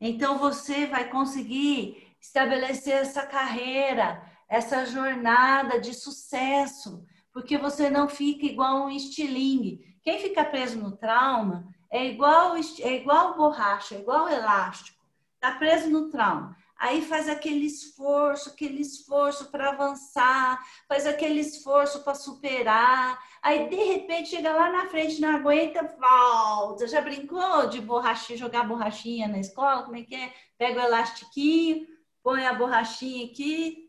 Então 0.00 0.38
você 0.38 0.86
vai 0.86 1.10
conseguir 1.10 2.14
estabelecer 2.20 2.94
essa 2.94 3.26
carreira, 3.26 4.22
essa 4.48 4.86
jornada 4.86 5.80
de 5.80 5.94
sucesso, 5.94 7.04
porque 7.32 7.56
você 7.56 7.90
não 7.90 8.08
fica 8.08 8.46
igual 8.46 8.86
um 8.86 8.90
estilingue. 8.90 9.98
Quem 10.02 10.18
fica 10.18 10.44
preso 10.44 10.78
no 10.78 10.96
trauma 10.96 11.68
é 11.90 12.06
igual, 12.06 12.56
é 12.56 12.96
igual 12.96 13.36
borracha, 13.36 13.94
é 13.94 14.00
igual 14.00 14.28
elástico. 14.28 14.98
Está 15.34 15.52
preso 15.52 15.88
no 15.88 16.10
trauma. 16.10 16.56
Aí 16.78 17.02
faz 17.02 17.28
aquele 17.28 17.66
esforço, 17.66 18.50
aquele 18.50 18.80
esforço 18.80 19.50
para 19.50 19.70
avançar, 19.70 20.64
faz 20.86 21.06
aquele 21.06 21.40
esforço 21.40 22.04
para 22.04 22.14
superar. 22.14 23.18
Aí 23.42 23.68
de 23.68 23.76
repente 23.76 24.30
chega 24.30 24.52
lá 24.52 24.70
na 24.70 24.86
frente, 24.86 25.20
não 25.20 25.36
aguenta, 25.36 25.82
volta. 25.98 26.86
Já 26.86 27.00
brincou 27.00 27.66
de 27.68 27.80
borrachinha, 27.80 28.38
jogar 28.38 28.62
borrachinha 28.62 29.26
na 29.26 29.40
escola? 29.40 29.82
Como 29.82 29.96
é 29.96 30.02
que 30.04 30.14
é? 30.14 30.32
Pega 30.56 30.80
o 30.80 30.84
elastiquinho, 30.84 31.84
põe 32.22 32.46
a 32.46 32.54
borrachinha 32.54 33.26
aqui. 33.26 33.88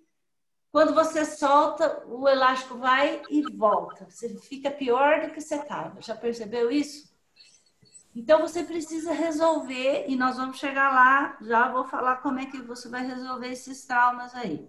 Quando 0.72 0.94
você 0.94 1.26
solta, 1.26 2.04
o 2.08 2.28
elástico 2.28 2.78
vai 2.78 3.22
e 3.30 3.42
volta. 3.56 4.08
Você 4.10 4.30
fica 4.40 4.72
pior 4.72 5.22
do 5.22 5.32
que 5.32 5.42
você 5.42 5.56
estava. 5.56 6.02
Já 6.02 6.16
percebeu 6.16 6.72
isso? 6.72 7.09
Então 8.16 8.40
você 8.40 8.64
precisa 8.64 9.14
resolver, 9.14 10.06
e 10.08 10.16
nós 10.16 10.38
vamos 10.38 10.58
chegar 10.58 10.92
lá, 10.92 11.38
já 11.42 11.72
vou 11.72 11.86
falar 11.86 12.18
como 12.18 12.40
é 12.40 12.46
que 12.46 12.62
você 12.62 12.90
vai 12.90 13.06
resolver 13.06 13.50
esses 13.50 13.86
traumas 13.86 14.34
aí. 14.36 14.68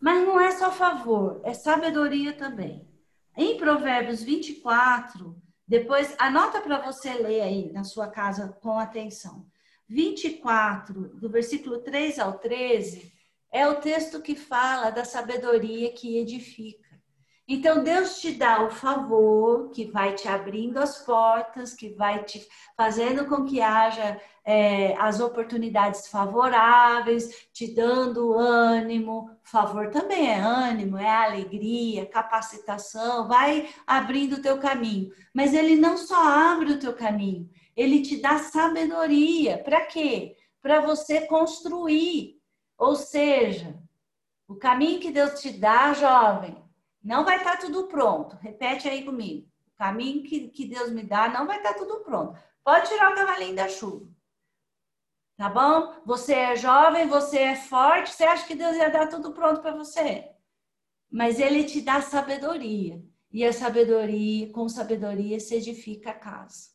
Mas 0.00 0.26
não 0.26 0.40
é 0.40 0.50
só 0.50 0.72
favor, 0.72 1.40
é 1.44 1.52
sabedoria 1.54 2.32
também. 2.32 2.88
Em 3.36 3.56
Provérbios 3.56 4.22
24, 4.22 5.40
depois 5.66 6.14
anota 6.18 6.60
para 6.60 6.80
você 6.80 7.14
ler 7.14 7.42
aí 7.42 7.72
na 7.72 7.84
sua 7.84 8.08
casa 8.08 8.58
com 8.60 8.78
atenção. 8.78 9.46
24, 9.88 11.16
do 11.16 11.28
versículo 11.28 11.78
3 11.78 12.18
ao 12.18 12.38
13, 12.38 13.12
é 13.52 13.68
o 13.68 13.76
texto 13.76 14.20
que 14.20 14.34
fala 14.34 14.90
da 14.90 15.04
sabedoria 15.04 15.92
que 15.92 16.18
edifica. 16.18 16.89
Então, 17.52 17.82
Deus 17.82 18.20
te 18.20 18.30
dá 18.30 18.62
o 18.62 18.70
favor 18.70 19.70
que 19.70 19.90
vai 19.90 20.14
te 20.14 20.28
abrindo 20.28 20.78
as 20.78 20.98
portas, 21.04 21.74
que 21.74 21.88
vai 21.88 22.22
te 22.22 22.46
fazendo 22.76 23.26
com 23.26 23.44
que 23.44 23.60
haja 23.60 24.20
é, 24.44 24.94
as 24.96 25.18
oportunidades 25.18 26.06
favoráveis, 26.06 27.48
te 27.52 27.74
dando 27.74 28.34
ânimo. 28.34 29.36
Favor 29.42 29.90
também 29.90 30.30
é 30.30 30.38
ânimo, 30.38 30.96
é 30.96 31.10
alegria, 31.10 32.06
capacitação, 32.06 33.26
vai 33.26 33.68
abrindo 33.84 34.34
o 34.34 34.42
teu 34.42 34.60
caminho. 34.60 35.10
Mas 35.34 35.52
ele 35.52 35.74
não 35.74 35.96
só 35.96 36.22
abre 36.52 36.74
o 36.74 36.78
teu 36.78 36.92
caminho, 36.92 37.50
ele 37.76 38.00
te 38.00 38.18
dá 38.18 38.38
sabedoria. 38.38 39.58
Para 39.58 39.86
quê? 39.86 40.36
Para 40.62 40.80
você 40.82 41.22
construir. 41.22 42.40
Ou 42.78 42.94
seja, 42.94 43.76
o 44.46 44.54
caminho 44.54 45.00
que 45.00 45.10
Deus 45.10 45.40
te 45.40 45.50
dá, 45.50 45.92
jovem, 45.92 46.69
não 47.02 47.24
vai 47.24 47.38
estar 47.38 47.52
tá 47.52 47.56
tudo 47.58 47.88
pronto. 47.88 48.36
Repete 48.36 48.88
aí 48.88 49.04
comigo. 49.04 49.48
O 49.74 49.78
caminho 49.78 50.22
que, 50.22 50.48
que 50.48 50.66
Deus 50.66 50.90
me 50.92 51.02
dá 51.02 51.28
não 51.28 51.46
vai 51.46 51.56
estar 51.56 51.74
tá 51.74 51.78
tudo 51.78 52.00
pronto. 52.00 52.38
Pode 52.62 52.88
tirar 52.88 53.10
o 53.10 53.14
cavalinho 53.14 53.56
da 53.56 53.68
chuva. 53.68 54.06
Tá 55.36 55.48
bom? 55.48 55.94
Você 56.04 56.34
é 56.34 56.56
jovem, 56.56 57.08
você 57.08 57.38
é 57.38 57.56
forte, 57.56 58.12
você 58.12 58.24
acha 58.24 58.46
que 58.46 58.54
Deus 58.54 58.76
ia 58.76 58.90
dar 58.90 59.08
tudo 59.08 59.32
pronto 59.32 59.62
para 59.62 59.74
você. 59.74 60.28
Mas 61.10 61.40
ele 61.40 61.64
te 61.64 61.80
dá 61.80 62.02
sabedoria. 62.02 63.02
E 63.32 63.44
a 63.44 63.52
sabedoria, 63.52 64.52
com 64.52 64.68
sabedoria, 64.68 65.40
se 65.40 65.54
edifica 65.54 66.10
a 66.10 66.14
casa. 66.14 66.70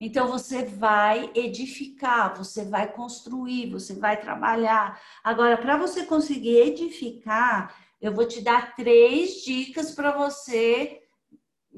Então 0.00 0.26
você 0.26 0.64
vai 0.64 1.30
edificar, 1.32 2.36
você 2.36 2.64
vai 2.64 2.92
construir, 2.92 3.70
você 3.70 3.94
vai 3.94 4.20
trabalhar. 4.20 5.00
Agora, 5.22 5.56
para 5.56 5.76
você 5.76 6.04
conseguir 6.04 6.56
edificar, 6.56 7.72
eu 8.02 8.12
vou 8.12 8.26
te 8.26 8.42
dar 8.42 8.74
três 8.74 9.44
dicas 9.44 9.94
para 9.94 10.10
você 10.10 11.00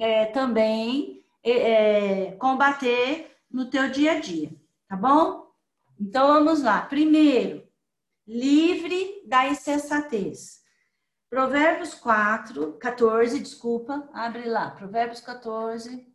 é, 0.00 0.24
também 0.26 1.22
é, 1.44 2.32
combater 2.32 3.30
no 3.50 3.68
teu 3.68 3.90
dia 3.90 4.12
a 4.12 4.20
dia, 4.20 4.50
tá 4.88 4.96
bom? 4.96 5.46
Então 6.00 6.26
vamos 6.28 6.62
lá. 6.62 6.80
Primeiro, 6.80 7.62
livre 8.26 9.22
da 9.26 9.46
insensatez. 9.46 10.62
Provérbios 11.28 11.94
4, 11.94 12.72
14, 12.78 13.38
desculpa, 13.40 14.08
abre 14.14 14.48
lá. 14.48 14.70
Provérbios 14.70 15.20
14, 15.20 16.10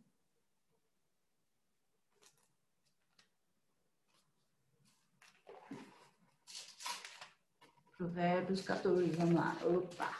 Provérbios 8.00 8.62
14, 8.62 9.10
vamos 9.10 9.34
lá. 9.34 9.54
Opa. 9.62 10.10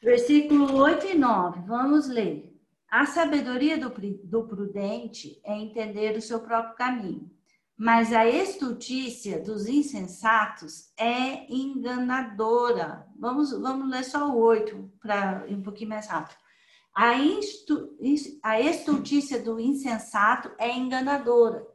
Versículo 0.00 0.72
8 0.76 1.06
e 1.06 1.18
9, 1.18 1.62
vamos 1.66 2.06
ler. 2.06 2.56
A 2.88 3.04
sabedoria 3.06 3.76
do, 3.76 3.92
do 4.22 4.46
prudente 4.46 5.40
é 5.42 5.58
entender 5.58 6.16
o 6.16 6.22
seu 6.22 6.38
próprio 6.38 6.76
caminho, 6.76 7.28
mas 7.76 8.12
a 8.12 8.24
estultícia 8.24 9.42
dos 9.42 9.66
insensatos 9.66 10.92
é 10.96 11.52
enganadora. 11.52 13.08
Vamos, 13.18 13.50
vamos 13.50 13.90
ler 13.90 14.04
só 14.04 14.30
o 14.30 14.38
8 14.38 14.92
para 15.02 15.44
um 15.48 15.60
pouquinho 15.60 15.90
mais 15.90 16.06
rápido. 16.06 16.38
A, 16.94 17.18
instu, 17.18 17.98
a 18.44 18.60
estultícia 18.60 19.42
do 19.42 19.58
insensato 19.58 20.52
é 20.56 20.70
enganadora. 20.70 21.66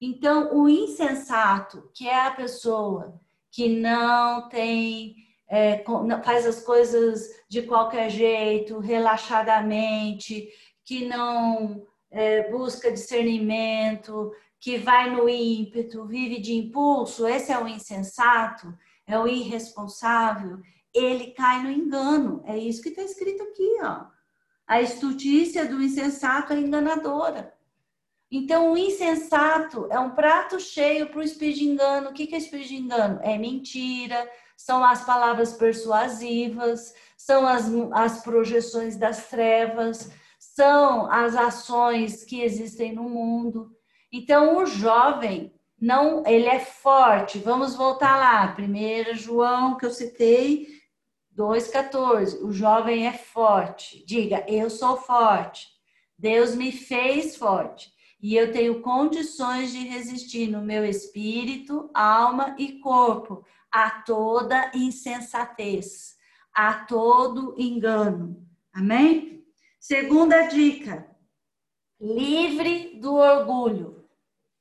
Então, 0.00 0.56
o 0.56 0.66
insensato, 0.70 1.90
que 1.94 2.08
é 2.08 2.26
a 2.26 2.30
pessoa 2.30 3.20
que 3.52 3.68
não 3.68 4.48
tem, 4.48 5.14
é, 5.46 5.84
faz 6.24 6.46
as 6.46 6.60
coisas 6.64 7.28
de 7.48 7.62
qualquer 7.62 8.10
jeito, 8.10 8.78
relaxadamente, 8.78 10.48
que 10.84 11.04
não 11.04 11.86
é, 12.10 12.50
busca 12.50 12.90
discernimento, 12.90 14.32
que 14.58 14.78
vai 14.78 15.10
no 15.10 15.28
ímpeto, 15.28 16.06
vive 16.06 16.40
de 16.40 16.54
impulso, 16.54 17.26
esse 17.26 17.52
é 17.52 17.62
o 17.62 17.68
insensato, 17.68 18.72
é 19.06 19.18
o 19.18 19.28
irresponsável, 19.28 20.58
ele 20.94 21.32
cai 21.32 21.62
no 21.62 21.70
engano. 21.70 22.42
É 22.46 22.56
isso 22.56 22.82
que 22.82 22.88
está 22.88 23.02
escrito 23.02 23.42
aqui, 23.42 23.78
ó. 23.82 24.06
A 24.66 24.80
estultícia 24.80 25.66
do 25.66 25.82
insensato 25.82 26.52
é 26.52 26.58
enganadora. 26.58 27.52
Então, 28.34 28.72
o 28.72 28.78
insensato 28.78 29.86
é 29.90 30.00
um 30.00 30.12
prato 30.12 30.58
cheio 30.58 31.06
para 31.10 31.18
o 31.18 31.22
espírito 31.22 31.58
de 31.58 31.64
engano. 31.66 32.08
O 32.08 32.12
que 32.14 32.34
é 32.34 32.38
espírito 32.38 32.68
de 32.68 32.76
engano? 32.76 33.20
É 33.22 33.36
mentira, 33.36 34.26
são 34.56 34.82
as 34.82 35.04
palavras 35.04 35.52
persuasivas, 35.52 36.94
são 37.14 37.46
as, 37.46 37.66
as 37.92 38.22
projeções 38.22 38.96
das 38.96 39.28
trevas, 39.28 40.10
são 40.38 41.12
as 41.12 41.36
ações 41.36 42.24
que 42.24 42.40
existem 42.40 42.94
no 42.94 43.02
mundo. 43.02 43.70
Então, 44.10 44.56
o 44.56 44.64
jovem, 44.64 45.52
não, 45.78 46.26
ele 46.26 46.46
é 46.48 46.58
forte. 46.58 47.38
Vamos 47.38 47.74
voltar 47.74 48.16
lá. 48.16 48.56
1 48.58 49.14
João, 49.14 49.76
que 49.76 49.84
eu 49.84 49.90
citei, 49.90 50.68
2,14. 51.36 52.42
O 52.42 52.50
jovem 52.50 53.06
é 53.06 53.12
forte. 53.12 54.02
Diga, 54.06 54.42
eu 54.48 54.70
sou 54.70 54.96
forte. 54.96 55.68
Deus 56.16 56.54
me 56.54 56.72
fez 56.72 57.36
forte 57.36 57.92
e 58.22 58.36
eu 58.36 58.52
tenho 58.52 58.80
condições 58.80 59.72
de 59.72 59.80
resistir 59.80 60.46
no 60.46 60.62
meu 60.62 60.84
espírito, 60.84 61.90
alma 61.92 62.54
e 62.56 62.78
corpo 62.78 63.44
a 63.70 63.90
toda 63.90 64.70
insensatez, 64.72 66.16
a 66.54 66.72
todo 66.84 67.54
engano. 67.58 68.46
Amém? 68.72 69.44
Segunda 69.80 70.42
dica: 70.42 71.10
livre 72.00 73.00
do 73.00 73.14
orgulho. 73.14 74.08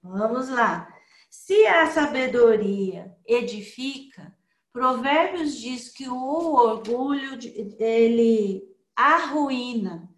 Vamos 0.02 0.50
lá. 0.50 0.92
Se 1.30 1.68
a 1.68 1.86
sabedoria 1.86 3.16
edifica, 3.26 4.36
Provérbios 4.74 5.56
diz 5.56 5.90
que 5.90 6.10
o 6.10 6.54
orgulho 6.54 7.38
ele 7.80 8.64
arruína. 8.96 10.11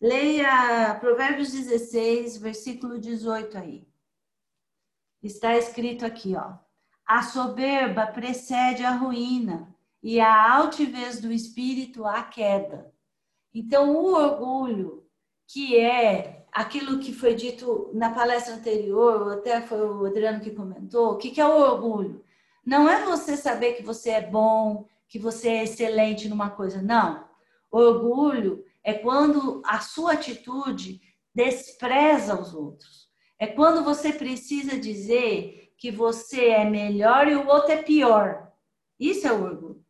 Leia 0.00 0.94
Provérbios 1.00 1.52
16, 1.52 2.36
versículo 2.36 2.98
18 2.98 3.56
aí. 3.56 3.88
Está 5.22 5.56
escrito 5.56 6.04
aqui, 6.04 6.36
ó. 6.36 6.54
A 7.06 7.22
soberba 7.22 8.06
precede 8.06 8.84
a 8.84 8.90
ruína 8.90 9.74
e 10.02 10.20
a 10.20 10.54
altivez 10.54 11.18
do 11.18 11.32
espírito 11.32 12.04
a 12.04 12.22
queda. 12.22 12.92
Então, 13.54 13.96
o 13.96 14.12
orgulho, 14.12 15.02
que 15.46 15.78
é 15.78 16.44
aquilo 16.52 16.98
que 16.98 17.14
foi 17.14 17.34
dito 17.34 17.90
na 17.94 18.10
palestra 18.10 18.54
anterior, 18.54 19.32
até 19.32 19.62
foi 19.62 19.80
o 19.80 20.04
Adriano 20.04 20.40
que 20.40 20.50
comentou, 20.50 21.12
o 21.12 21.16
que, 21.16 21.30
que 21.30 21.40
é 21.40 21.46
o 21.46 21.58
orgulho? 21.58 22.22
Não 22.64 22.86
é 22.86 23.02
você 23.04 23.34
saber 23.34 23.72
que 23.72 23.82
você 23.82 24.10
é 24.10 24.20
bom, 24.20 24.86
que 25.08 25.18
você 25.18 25.48
é 25.48 25.64
excelente 25.64 26.28
numa 26.28 26.50
coisa. 26.50 26.82
Não. 26.82 27.24
Orgulho 27.70 28.62
é 28.86 28.94
quando 28.94 29.60
a 29.66 29.80
sua 29.80 30.12
atitude 30.12 31.00
despreza 31.34 32.40
os 32.40 32.54
outros. 32.54 33.08
É 33.36 33.48
quando 33.48 33.82
você 33.82 34.12
precisa 34.12 34.78
dizer 34.78 35.72
que 35.76 35.90
você 35.90 36.50
é 36.50 36.64
melhor 36.64 37.26
e 37.26 37.34
o 37.34 37.48
outro 37.48 37.72
é 37.72 37.82
pior. 37.82 38.48
Isso 38.98 39.26
é 39.26 39.32
o 39.32 39.42
orgulho. 39.42 39.84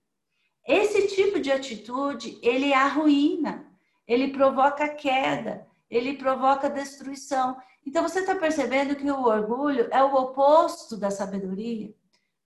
Esse 0.67 1.09
tipo 1.09 1.39
de 1.39 1.53
atitude, 1.53 2.41
ele 2.43 2.73
arruína, 2.73 3.71
ele 4.09 4.29
provoca 4.29 4.89
queda, 4.89 5.67
ele 5.91 6.17
provoca 6.17 6.71
destruição. 6.71 7.55
Então 7.87 8.03
você 8.03 8.21
está 8.21 8.35
percebendo 8.35 8.97
que 8.97 9.09
o 9.11 9.25
orgulho 9.27 9.89
é 9.93 10.03
o 10.03 10.15
oposto 10.15 10.97
da 10.97 11.11
sabedoria, 11.11 11.95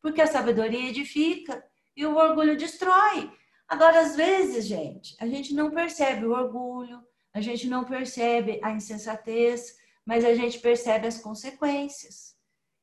porque 0.03 0.21
a 0.21 0.27
sabedoria 0.27 0.89
edifica 0.89 1.65
e 1.97 2.05
o 2.05 2.17
orgulho 2.17 2.57
destrói. 2.57 3.31
Agora, 3.71 4.01
às 4.01 4.16
vezes, 4.16 4.66
gente, 4.66 5.14
a 5.21 5.29
gente 5.29 5.55
não 5.55 5.71
percebe 5.71 6.27
o 6.27 6.33
orgulho, 6.33 7.01
a 7.33 7.41
gente 7.41 7.68
não 7.68 7.85
percebe 7.85 8.59
a 8.64 8.73
insensatez, 8.73 9.77
mas 10.05 10.25
a 10.25 10.35
gente 10.35 10.59
percebe 10.59 11.07
as 11.07 11.21
consequências. 11.21 12.35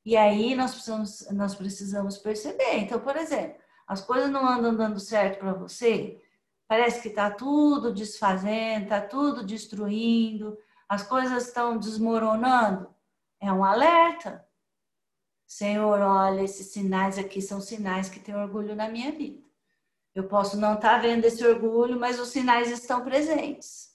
E 0.05 0.15
aí 0.15 0.55
nós 0.55 0.71
precisamos, 0.71 1.27
nós 1.31 1.55
precisamos 1.55 2.17
perceber. 2.17 2.77
Então, 2.77 3.01
por 3.01 3.17
exemplo, 3.17 3.61
as 3.85 3.99
coisas 3.99 4.29
não 4.29 4.47
andam 4.47 4.73
dando 4.73 4.97
certo 4.97 5.39
para 5.39 5.51
você, 5.51 6.23
parece 6.69 7.01
que 7.01 7.09
está 7.09 7.29
tudo 7.31 7.93
desfazendo, 7.93 8.83
está 8.83 9.01
tudo 9.01 9.45
destruindo, 9.45 10.57
as 10.87 11.03
coisas 11.03 11.47
estão 11.47 11.77
desmoronando. 11.77 12.95
É 13.41 13.51
um 13.51 13.65
alerta. 13.65 14.47
Senhor, 15.45 15.99
olha, 15.99 16.43
esses 16.43 16.67
sinais 16.67 17.17
aqui 17.17 17.41
são 17.41 17.59
sinais 17.59 18.07
que 18.07 18.21
tem 18.21 18.33
orgulho 18.33 18.73
na 18.73 18.87
minha 18.87 19.11
vida. 19.11 19.46
Eu 20.17 20.27
posso 20.27 20.57
não 20.57 20.73
estar 20.73 20.95
tá 20.95 20.97
vendo 20.97 21.25
esse 21.25 21.45
orgulho, 21.45 21.99
mas 21.99 22.19
os 22.19 22.29
sinais 22.29 22.71
estão 22.71 23.03
presentes. 23.03 23.89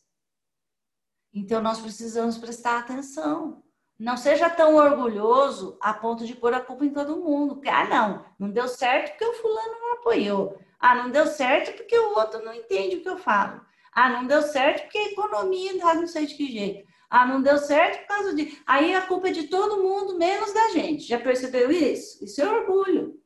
Então 1.35 1.61
nós 1.61 1.81
precisamos 1.81 2.39
prestar 2.39 2.79
atenção. 2.79 3.65
Não 3.99 4.17
seja 4.17 4.49
tão 4.49 4.77
orgulhoso 4.77 5.77
a 5.81 5.93
ponto 5.93 6.25
de 6.25 6.37
pôr 6.37 6.55
a 6.55 6.61
culpa 6.61 6.85
em 6.85 6.93
todo 6.93 7.17
mundo. 7.17 7.61
Ah, 7.67 7.89
não, 7.89 8.25
não 8.39 8.51
deu 8.53 8.69
certo 8.69 9.11
porque 9.11 9.25
o 9.25 9.33
fulano 9.33 9.81
não 9.81 9.95
apoiou. 9.95 10.57
Ah, 10.79 10.95
não 10.95 11.11
deu 11.11 11.27
certo 11.27 11.77
porque 11.77 11.99
o 11.99 12.17
outro 12.17 12.45
não 12.45 12.55
entende 12.55 12.99
o 12.99 13.03
que 13.03 13.09
eu 13.09 13.19
falo. 13.19 13.61
Ah, 13.93 14.09
não 14.09 14.25
deu 14.25 14.43
certo 14.43 14.83
porque 14.83 14.99
a 14.99 15.11
economia 15.11 15.77
tá 15.81 15.93
não 15.95 16.07
sei 16.07 16.27
de 16.27 16.37
que 16.37 16.53
jeito. 16.53 16.89
Ah, 17.11 17.27
não 17.27 17.43
deu 17.43 17.59
certo 17.59 17.99
por 18.03 18.07
causa 18.07 18.33
de. 18.33 18.63
Aí 18.65 18.95
a 18.95 19.03
culpa 19.03 19.27
é 19.27 19.33
de 19.33 19.49
todo 19.49 19.83
mundo, 19.83 20.17
menos 20.17 20.53
da 20.53 20.69
gente. 20.69 21.03
Já 21.03 21.19
percebeu 21.19 21.73
isso? 21.73 22.25
Isso 22.25 22.41
é 22.41 22.49
orgulho. 22.49 23.21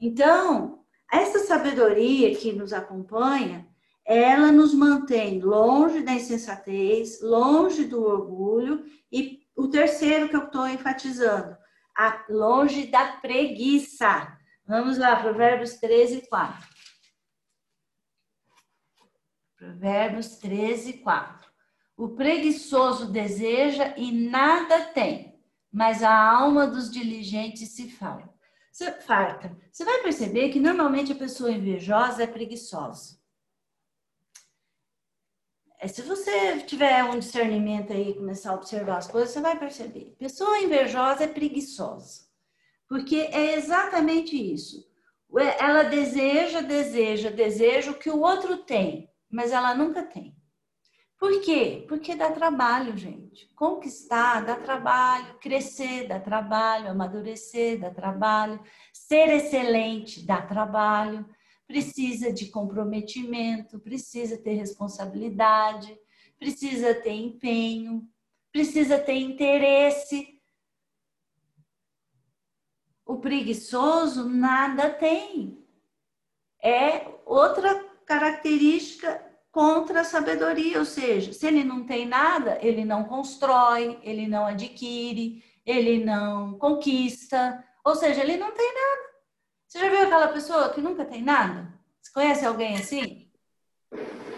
Então, 0.00 0.81
essa 1.12 1.40
sabedoria 1.40 2.34
que 2.34 2.52
nos 2.52 2.72
acompanha, 2.72 3.68
ela 4.04 4.50
nos 4.50 4.72
mantém 4.72 5.40
longe 5.40 6.02
da 6.02 6.14
insensatez, 6.14 7.20
longe 7.20 7.84
do 7.84 8.02
orgulho 8.02 8.84
e 9.12 9.42
o 9.54 9.68
terceiro 9.68 10.28
que 10.30 10.36
eu 10.36 10.44
estou 10.44 10.66
enfatizando, 10.66 11.54
a, 11.96 12.24
longe 12.30 12.86
da 12.86 13.18
preguiça. 13.18 14.36
Vamos 14.66 14.96
lá, 14.96 15.16
Provérbios 15.16 15.74
13, 15.74 16.26
4. 16.28 16.68
Provérbios 19.56 20.36
13, 20.38 20.94
4. 20.94 21.52
O 21.96 22.08
preguiçoso 22.08 23.12
deseja 23.12 23.94
e 23.98 24.10
nada 24.10 24.86
tem, 24.86 25.38
mas 25.70 26.02
a 26.02 26.12
alma 26.12 26.66
dos 26.66 26.90
diligentes 26.90 27.76
se 27.76 27.90
farta. 28.72 29.02
farta. 29.02 29.56
Você 29.70 29.84
vai 29.84 30.02
perceber 30.02 30.50
que 30.50 30.60
normalmente 30.60 31.12
a 31.12 31.16
pessoa 31.16 31.50
invejosa 31.50 32.22
é 32.22 32.26
preguiçosa. 32.26 33.20
É, 35.78 35.88
se 35.88 36.00
você 36.02 36.60
tiver 36.60 37.02
um 37.02 37.18
discernimento 37.18 37.92
aí, 37.92 38.14
começar 38.14 38.52
a 38.52 38.54
observar 38.54 38.98
as 38.98 39.08
coisas, 39.08 39.30
você 39.30 39.40
vai 39.40 39.58
perceber. 39.58 40.14
Pessoa 40.18 40.60
invejosa 40.60 41.24
é 41.24 41.26
preguiçosa. 41.28 42.22
Porque 42.88 43.16
é 43.16 43.56
exatamente 43.56 44.36
isso. 44.36 44.86
Ela 45.58 45.82
deseja, 45.82 46.60
deseja, 46.60 47.30
deseja 47.30 47.90
o 47.90 47.98
que 47.98 48.10
o 48.10 48.20
outro 48.20 48.58
tem, 48.58 49.10
mas 49.30 49.50
ela 49.50 49.74
nunca 49.74 50.02
tem. 50.02 50.36
Por 51.22 51.40
quê? 51.40 51.84
Porque 51.86 52.16
dá 52.16 52.32
trabalho, 52.32 52.98
gente. 52.98 53.46
Conquistar 53.54 54.44
dá 54.44 54.56
trabalho, 54.56 55.38
crescer 55.38 56.08
dá 56.08 56.18
trabalho, 56.18 56.90
amadurecer 56.90 57.78
dá 57.78 57.90
trabalho, 57.94 58.60
ser 58.92 59.28
excelente 59.28 60.26
dá 60.26 60.42
trabalho 60.42 61.24
precisa 61.64 62.32
de 62.32 62.50
comprometimento, 62.50 63.78
precisa 63.78 64.36
ter 64.36 64.54
responsabilidade, 64.54 65.96
precisa 66.40 66.92
ter 66.92 67.12
empenho, 67.12 68.04
precisa 68.50 68.98
ter 68.98 69.14
interesse. 69.14 70.42
O 73.06 73.18
preguiçoso 73.18 74.28
nada 74.28 74.90
tem. 74.90 75.64
É 76.60 77.06
outra 77.24 77.84
característica 78.06 79.31
contra 79.52 80.00
a 80.00 80.04
sabedoria, 80.04 80.78
ou 80.78 80.84
seja, 80.86 81.30
se 81.32 81.46
ele 81.46 81.62
não 81.62 81.84
tem 81.84 82.06
nada, 82.06 82.58
ele 82.62 82.86
não 82.86 83.04
constrói, 83.04 83.98
ele 84.02 84.26
não 84.26 84.46
adquire, 84.46 85.44
ele 85.64 86.02
não 86.02 86.58
conquista, 86.58 87.62
ou 87.84 87.94
seja, 87.94 88.22
ele 88.22 88.38
não 88.38 88.50
tem 88.52 88.74
nada. 88.74 89.12
Você 89.68 89.78
já 89.78 89.88
viu 89.90 90.02
aquela 90.02 90.28
pessoa 90.28 90.70
que 90.70 90.80
nunca 90.80 91.04
tem 91.04 91.22
nada? 91.22 91.70
Você 92.00 92.10
conhece 92.12 92.46
alguém 92.46 92.76
assim? 92.76 93.28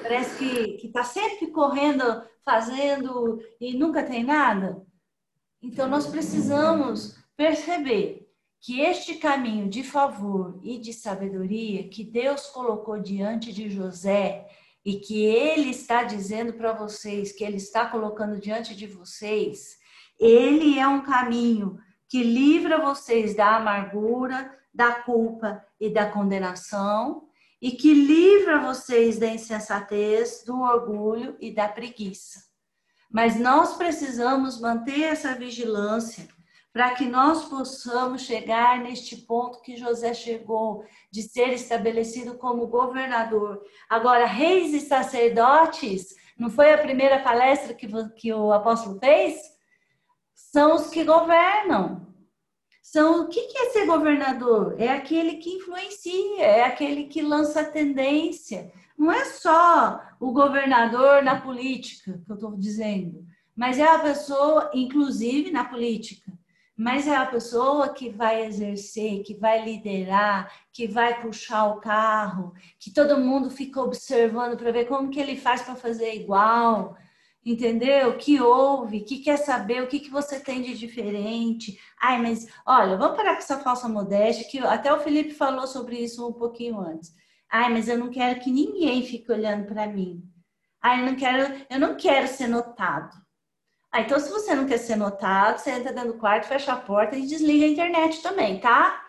Parece 0.03 0.37
que 0.37 0.87
está 0.87 1.05
sempre 1.05 1.47
correndo, 1.47 2.03
fazendo 2.45 3.41
e 3.61 3.73
nunca 3.73 4.03
tem 4.03 4.25
nada. 4.25 4.85
Então, 5.63 5.89
nós 5.89 6.09
precisamos 6.09 7.17
perceber 7.37 8.29
que 8.61 8.81
este 8.81 9.15
caminho 9.15 9.69
de 9.69 9.85
favor 9.85 10.59
e 10.63 10.79
de 10.79 10.93
sabedoria 10.93 11.89
que 11.89 12.03
Deus 12.03 12.47
colocou 12.47 12.99
diante 12.99 13.53
de 13.53 13.71
José 13.71 14.49
e 14.85 14.97
que 14.97 15.25
ele 15.25 15.71
está 15.71 16.03
dizendo 16.05 16.53
para 16.53 16.73
vocês, 16.73 17.33
que 17.33 17.43
ele 17.43 17.57
está 17.57 17.87
colocando 17.87 18.39
diante 18.39 18.75
de 18.75 18.87
vocês, 18.87 19.79
ele 20.19 20.79
é 20.79 20.87
um 20.87 21.03
caminho 21.03 21.79
que 22.09 22.23
livra 22.23 22.79
vocês 22.79 23.35
da 23.35 23.57
amargura, 23.57 24.57
da 24.73 24.93
culpa 25.03 25.65
e 25.81 25.89
da 25.89 26.11
condenação 26.11 27.29
e 27.65 27.71
que 27.71 27.95
livra 27.95 28.61
vocês 28.61 29.19
da 29.19 29.27
insensatez, 29.27 30.45
do 30.45 30.61
orgulho 30.61 31.37
e 31.41 31.51
da 31.51 31.67
preguiça. 31.67 32.45
Mas 33.11 33.37
nós 33.37 33.77
precisamos 33.77 34.61
manter 34.61 35.01
essa 35.01 35.35
vigilância 35.35 36.29
para 36.75 36.91
que 36.91 37.07
nós 37.07 37.45
possamos 37.45 38.23
chegar 38.23 38.81
neste 38.83 39.17
ponto 39.17 39.63
que 39.63 39.77
José 39.77 40.13
chegou, 40.13 40.85
de 41.09 41.23
ser 41.23 41.53
estabelecido 41.53 42.37
como 42.37 42.67
governador. 42.67 43.63
Agora, 43.89 44.27
reis 44.27 44.75
e 44.75 44.81
sacerdotes, 44.81 46.17
não 46.37 46.51
foi 46.51 46.73
a 46.73 46.79
primeira 46.79 47.21
palestra 47.21 47.73
que, 47.75 47.87
que 48.17 48.33
o 48.33 48.53
apóstolo 48.53 48.99
fez? 48.99 49.37
São 50.35 50.75
os 50.75 50.91
que 50.91 51.05
governam 51.05 52.13
são 52.95 53.23
o 53.23 53.29
que 53.29 53.41
é 53.41 53.71
ser 53.71 53.87
governador? 53.87 54.77
É 54.79 54.89
aquele 54.89 55.39
que 55.39 55.51
influencia, 55.51 56.45
é 56.45 56.63
aquele 56.63 57.07
que 57.07 57.23
lança 57.23 57.65
tendência. 57.65 58.71
Não 58.97 59.11
é 59.11 59.25
só 59.25 60.01
o 60.21 60.31
governador 60.33 61.21
na 61.21 61.41
política, 61.41 62.23
que 62.25 62.31
eu 62.31 62.35
estou 62.35 62.57
dizendo, 62.57 63.27
mas 63.57 63.81
é 63.81 63.89
a 63.89 63.99
pessoa, 63.99 64.71
inclusive 64.73 65.51
na 65.51 65.65
política, 65.65 66.31
mas 66.77 67.07
é 67.07 67.15
a 67.15 67.27
pessoa 67.27 67.95
que 67.95 68.11
vai 68.11 68.45
exercer, 68.47 69.23
que 69.23 69.35
vai 69.35 69.65
liderar, 69.65 70.53
que 70.73 70.89
vai 70.89 71.21
puxar 71.23 71.67
o 71.67 71.81
carro, 71.81 72.53
que 72.79 72.93
todo 72.93 73.21
mundo 73.21 73.51
fica 73.51 73.81
observando 73.81 74.57
para 74.57 74.73
ver 74.73 74.87
como 74.87 75.11
que 75.11 75.21
ele 75.21 75.37
faz 75.37 75.63
para 75.63 75.77
fazer 75.77 76.15
igual, 76.15 76.97
entendeu? 77.45 78.17
Que 78.17 78.41
ouve, 78.41 79.03
que 79.03 79.19
quer 79.19 79.37
saber 79.37 79.83
o 79.83 79.87
que, 79.87 80.01
que 80.01 80.11
você 80.11 80.41
tem 80.41 80.63
de 80.63 80.77
diferente. 80.77 81.79
Ai, 82.01 82.21
mas 82.21 82.47
olha, 82.67 82.97
vamos 82.97 83.17
parar 83.17 83.35
com 83.35 83.39
essa 83.39 83.61
falsa 83.61 83.89
modéstia, 83.89 84.49
que 84.49 84.59
até 84.59 84.93
o 84.93 85.01
Felipe 85.01 85.33
falou 85.33 85.67
sobre 85.67 85.99
isso 85.99 86.27
um 86.27 86.33
pouquinho 86.33 86.81
antes. 86.81 87.15
Ai, 87.49 87.73
mas 87.73 87.89
eu 87.89 87.97
não 87.97 88.11
quero 88.11 88.41
que 88.41 88.51
ninguém 88.51 89.03
fique 89.05 89.31
olhando 89.31 89.67
para 89.67 89.87
mim. 89.87 90.23
Ai, 90.83 91.01
eu 91.01 91.07
não 91.07 91.17
quero, 91.17 91.65
eu 91.71 91.79
não 91.79 91.97
quero 91.97 92.27
ser 92.27 92.49
notado. 92.49 93.24
Ah, 93.95 94.01
então 94.01 94.19
se 94.19 94.29
você 94.29 94.57
não 94.57 94.67
quer 94.67 94.79
ser 94.79 94.97
notado, 94.97 95.61
você 95.61 95.71
entra 95.71 95.93
dentro 95.93 96.15
do 96.15 96.19
quarto, 96.19 96.49
fecha 96.49 96.73
a 96.73 96.77
porta 96.77 97.15
e 97.15 97.29
desliga 97.29 97.65
a 97.65 97.69
internet 97.69 98.21
também, 98.23 98.59
tá? 98.59 99.01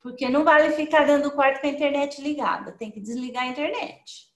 Porque 0.00 0.30
não 0.30 0.42
vale 0.42 0.70
ficar 0.70 1.04
dentro 1.04 1.24
do 1.24 1.36
quarto 1.36 1.60
com 1.60 1.66
a 1.66 1.70
internet 1.70 2.22
ligada, 2.22 2.72
tem 2.72 2.90
que 2.90 3.00
desligar 3.00 3.42
a 3.42 3.48
internet. 3.48 4.26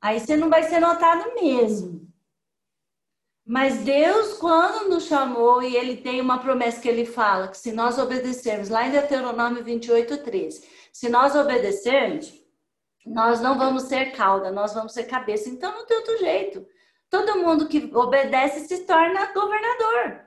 Aí 0.00 0.20
você 0.20 0.36
não 0.36 0.48
vai 0.48 0.62
ser 0.62 0.78
notado 0.78 1.34
mesmo. 1.34 2.08
Mas 3.44 3.78
Deus, 3.78 4.34
quando 4.34 4.88
nos 4.88 5.06
chamou, 5.06 5.60
e 5.60 5.74
Ele 5.74 5.96
tem 5.96 6.20
uma 6.20 6.38
promessa 6.38 6.80
que 6.80 6.88
Ele 6.88 7.04
fala, 7.04 7.48
que 7.48 7.58
se 7.58 7.72
nós 7.72 7.98
obedecermos, 7.98 8.68
lá 8.68 8.86
em 8.86 8.92
Deuteronômio 8.92 9.64
28, 9.64 10.18
13, 10.18 10.68
se 10.92 11.08
nós 11.08 11.34
obedecermos, 11.34 12.32
nós 13.04 13.40
não 13.40 13.58
vamos 13.58 13.82
ser 13.88 14.12
cauda, 14.12 14.52
nós 14.52 14.72
vamos 14.72 14.92
ser 14.92 15.02
cabeça. 15.02 15.48
Então 15.48 15.72
não 15.72 15.84
tem 15.84 15.96
outro 15.96 16.16
jeito. 16.18 16.64
Todo 17.12 17.40
mundo 17.40 17.68
que 17.68 17.90
obedece 17.94 18.66
se 18.66 18.86
torna 18.86 19.34
governador. 19.34 20.22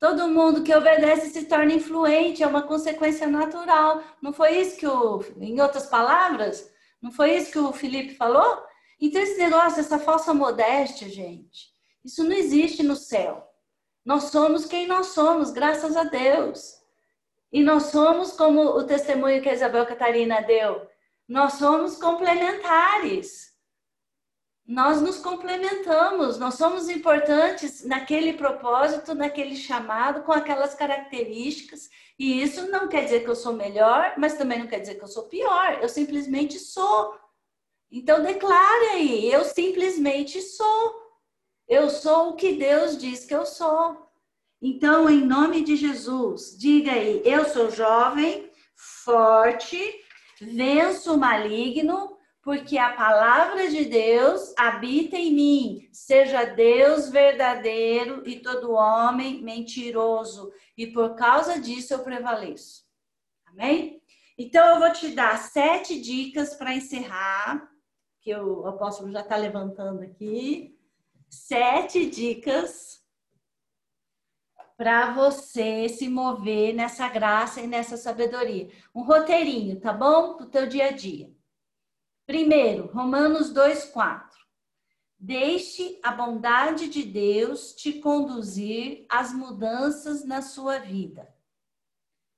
Todo 0.00 0.26
mundo 0.26 0.64
que 0.64 0.74
obedece 0.74 1.30
se 1.30 1.44
torna 1.44 1.72
influente, 1.72 2.42
é 2.42 2.46
uma 2.48 2.62
consequência 2.62 3.28
natural. 3.28 4.02
Não 4.20 4.32
foi 4.32 4.58
isso 4.58 4.76
que 4.76 4.88
o, 4.88 5.24
em 5.40 5.60
outras 5.60 5.86
palavras, 5.86 6.68
não 7.00 7.12
foi 7.12 7.36
isso 7.36 7.52
que 7.52 7.58
o 7.60 7.72
Felipe 7.72 8.16
falou? 8.16 8.60
Então 9.00 9.22
esse 9.22 9.38
negócio, 9.38 9.78
essa 9.78 10.00
falsa 10.00 10.34
modéstia, 10.34 11.08
gente, 11.08 11.68
isso 12.04 12.24
não 12.24 12.32
existe 12.32 12.82
no 12.82 12.96
céu. 12.96 13.48
Nós 14.04 14.24
somos 14.24 14.66
quem 14.66 14.84
nós 14.88 15.08
somos, 15.08 15.52
graças 15.52 15.96
a 15.96 16.02
Deus. 16.02 16.74
E 17.52 17.62
nós 17.62 17.84
somos 17.84 18.32
como 18.32 18.62
o 18.62 18.82
testemunho 18.82 19.40
que 19.40 19.48
a 19.48 19.54
Isabel 19.54 19.86
Catarina 19.86 20.42
deu. 20.42 20.88
Nós 21.28 21.52
somos 21.52 21.96
complementares. 21.96 23.45
Nós 24.66 25.00
nos 25.00 25.18
complementamos, 25.18 26.38
nós 26.38 26.54
somos 26.54 26.88
importantes 26.88 27.84
naquele 27.84 28.32
propósito, 28.32 29.14
naquele 29.14 29.54
chamado, 29.54 30.22
com 30.22 30.32
aquelas 30.32 30.74
características. 30.74 31.88
E 32.18 32.42
isso 32.42 32.68
não 32.68 32.88
quer 32.88 33.04
dizer 33.04 33.22
que 33.22 33.30
eu 33.30 33.36
sou 33.36 33.52
melhor, 33.52 34.14
mas 34.18 34.34
também 34.34 34.58
não 34.58 34.66
quer 34.66 34.80
dizer 34.80 34.96
que 34.96 35.04
eu 35.04 35.08
sou 35.08 35.24
pior. 35.24 35.78
Eu 35.80 35.88
simplesmente 35.88 36.58
sou. 36.58 37.14
Então 37.90 38.24
declare 38.24 38.86
aí, 38.94 39.32
eu 39.32 39.44
simplesmente 39.44 40.42
sou. 40.42 41.06
Eu 41.68 41.88
sou 41.88 42.30
o 42.30 42.36
que 42.36 42.54
Deus 42.54 42.98
diz 42.98 43.24
que 43.24 43.34
eu 43.34 43.46
sou. 43.46 44.04
Então, 44.60 45.08
em 45.08 45.24
nome 45.24 45.62
de 45.62 45.76
Jesus, 45.76 46.56
diga 46.58 46.92
aí: 46.92 47.22
eu 47.24 47.44
sou 47.44 47.70
jovem, 47.70 48.50
forte, 49.04 49.78
venço 50.40 51.14
o 51.14 51.18
maligno, 51.18 52.15
porque 52.46 52.78
a 52.78 52.92
palavra 52.92 53.68
de 53.68 53.86
Deus 53.86 54.54
habita 54.56 55.16
em 55.16 55.34
mim. 55.34 55.88
Seja 55.90 56.44
Deus 56.44 57.08
verdadeiro 57.08 58.22
e 58.24 58.38
todo 58.38 58.70
homem 58.70 59.42
mentiroso. 59.42 60.52
E 60.76 60.86
por 60.86 61.16
causa 61.16 61.60
disso 61.60 61.92
eu 61.92 62.04
prevaleço. 62.04 62.84
Amém? 63.46 64.00
Então, 64.38 64.64
eu 64.64 64.78
vou 64.78 64.92
te 64.92 65.08
dar 65.08 65.36
sete 65.38 66.00
dicas 66.00 66.54
para 66.54 66.72
encerrar, 66.72 67.68
que 68.20 68.32
o 68.36 68.64
apóstolo 68.68 69.10
já 69.10 69.22
está 69.22 69.34
levantando 69.34 70.02
aqui. 70.02 70.78
Sete 71.28 72.08
dicas 72.08 73.04
para 74.76 75.12
você 75.14 75.88
se 75.88 76.08
mover 76.08 76.72
nessa 76.74 77.08
graça 77.08 77.60
e 77.60 77.66
nessa 77.66 77.96
sabedoria. 77.96 78.70
Um 78.94 79.02
roteirinho, 79.02 79.80
tá 79.80 79.92
bom? 79.92 80.36
Para 80.36 80.46
o 80.46 80.48
teu 80.48 80.68
dia 80.68 80.90
a 80.90 80.92
dia. 80.92 81.35
Primeiro, 82.26 82.88
Romanos 82.88 83.52
2,4. 83.54 84.26
Deixe 85.16 85.98
a 86.02 86.10
bondade 86.10 86.88
de 86.88 87.04
Deus 87.04 87.72
te 87.72 88.00
conduzir 88.00 89.06
às 89.08 89.32
mudanças 89.32 90.24
na 90.24 90.42
sua 90.42 90.78
vida. 90.78 91.32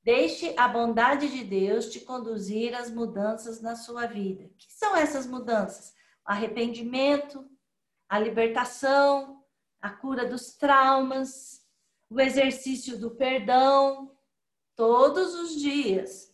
Deixe 0.03 0.55
a 0.59 0.69
bondade 0.69 1.29
de 1.29 1.43
Deus 1.43 1.91
te 1.91 2.01
conduzir 2.01 2.75
às 2.75 2.91
mudanças 2.91 3.63
na 3.63 3.75
sua 3.75 4.07
vida. 4.07 4.45
O 4.45 4.55
que 4.57 4.71
são 4.71 4.95
essas 4.95 5.27
mudanças? 5.27 5.95
Arrependimento, 6.25 7.51
a 8.09 8.19
libertação, 8.19 9.43
a 9.81 9.91
cura 9.91 10.27
dos 10.27 10.55
traumas, 10.55 11.67
o 12.11 12.21
exercício 12.21 12.99
do 12.99 13.11
perdão, 13.11 14.15
todos 14.77 15.35
os 15.35 15.59
dias. 15.59 16.31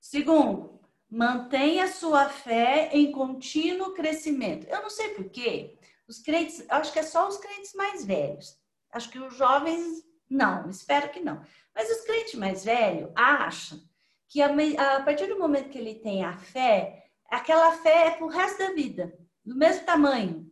Segundo, 0.00 0.73
mantenha 1.10 1.88
sua 1.88 2.28
fé 2.28 2.90
em 2.92 3.12
contínuo 3.12 3.94
crescimento. 3.94 4.66
Eu 4.66 4.82
não 4.82 4.90
sei 4.90 5.10
porquê, 5.10 5.78
os 6.08 6.20
crentes, 6.20 6.64
acho 6.68 6.92
que 6.92 6.98
é 6.98 7.02
só 7.02 7.28
os 7.28 7.36
crentes 7.36 7.72
mais 7.74 8.04
velhos. 8.04 8.58
Acho 8.92 9.10
que 9.10 9.18
os 9.18 9.36
jovens, 9.36 10.04
não, 10.28 10.68
espero 10.68 11.10
que 11.10 11.20
não. 11.20 11.44
Mas 11.74 11.90
os 11.90 12.04
crentes 12.04 12.34
mais 12.34 12.64
velhos 12.64 13.10
acham 13.14 13.80
que 14.28 14.40
a, 14.40 14.48
a 14.96 15.02
partir 15.02 15.26
do 15.26 15.38
momento 15.38 15.70
que 15.70 15.78
ele 15.78 15.96
tem 15.96 16.24
a 16.24 16.36
fé, 16.36 17.08
aquela 17.28 17.72
fé 17.78 18.08
é 18.08 18.10
pro 18.12 18.26
resto 18.26 18.58
da 18.58 18.72
vida, 18.72 19.16
do 19.44 19.56
mesmo 19.56 19.84
tamanho. 19.84 20.50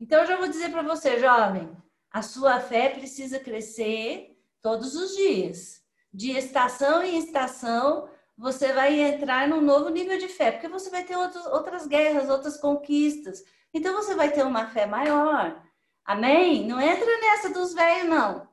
Então, 0.00 0.20
eu 0.20 0.26
já 0.26 0.36
vou 0.36 0.48
dizer 0.48 0.70
para 0.70 0.82
você, 0.82 1.18
jovem, 1.20 1.70
a 2.10 2.22
sua 2.22 2.60
fé 2.60 2.90
precisa 2.90 3.38
crescer 3.38 4.36
todos 4.60 4.94
os 4.94 5.14
dias. 5.14 5.80
De 6.12 6.32
estação 6.32 7.02
em 7.02 7.18
estação, 7.18 8.08
você 8.42 8.72
vai 8.72 9.00
entrar 9.00 9.46
num 9.46 9.60
novo 9.60 9.88
nível 9.88 10.18
de 10.18 10.26
fé, 10.26 10.50
porque 10.50 10.66
você 10.66 10.90
vai 10.90 11.04
ter 11.04 11.16
outras 11.16 11.86
guerras, 11.86 12.28
outras 12.28 12.56
conquistas. 12.56 13.44
Então 13.72 13.94
você 13.94 14.16
vai 14.16 14.32
ter 14.32 14.44
uma 14.44 14.66
fé 14.66 14.84
maior. 14.84 15.62
Amém? 16.04 16.66
Não 16.66 16.80
entra 16.80 17.06
nessa 17.20 17.50
dos 17.50 17.72
velhos, 17.72 18.08
não. 18.08 18.48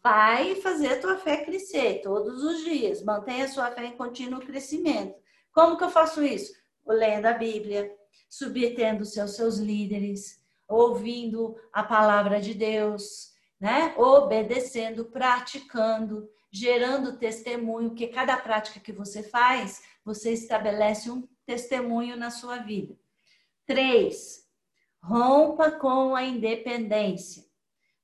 Vai 0.00 0.54
fazer 0.54 0.92
a 0.92 1.00
tua 1.00 1.16
fé 1.16 1.38
crescer 1.38 2.02
todos 2.04 2.40
os 2.44 2.62
dias. 2.62 3.02
Mantenha 3.02 3.46
a 3.46 3.48
sua 3.48 3.68
fé 3.72 3.86
em 3.86 3.96
contínuo 3.96 4.38
crescimento. 4.38 5.16
Como 5.52 5.76
que 5.76 5.82
eu 5.82 5.90
faço 5.90 6.22
isso? 6.22 6.54
Lendo 6.86 7.26
a 7.26 7.32
Bíblia, 7.32 7.92
submetendo 8.30 9.02
os 9.02 9.12
seus, 9.12 9.34
seus 9.34 9.58
líderes, 9.58 10.40
ouvindo 10.68 11.56
a 11.72 11.82
palavra 11.82 12.40
de 12.40 12.54
Deus, 12.54 13.32
né? 13.58 13.92
Obedecendo, 13.96 15.06
praticando, 15.06 16.30
gerando 16.56 17.18
testemunho, 17.18 17.94
que 17.94 18.06
cada 18.06 18.36
prática 18.36 18.80
que 18.80 18.92
você 18.92 19.22
faz, 19.22 19.82
você 20.04 20.32
estabelece 20.32 21.10
um 21.10 21.28
testemunho 21.44 22.16
na 22.16 22.30
sua 22.30 22.56
vida. 22.58 22.96
Três, 23.66 24.46
rompa 25.02 25.70
com 25.70 26.14
a 26.14 26.22
independência, 26.22 27.44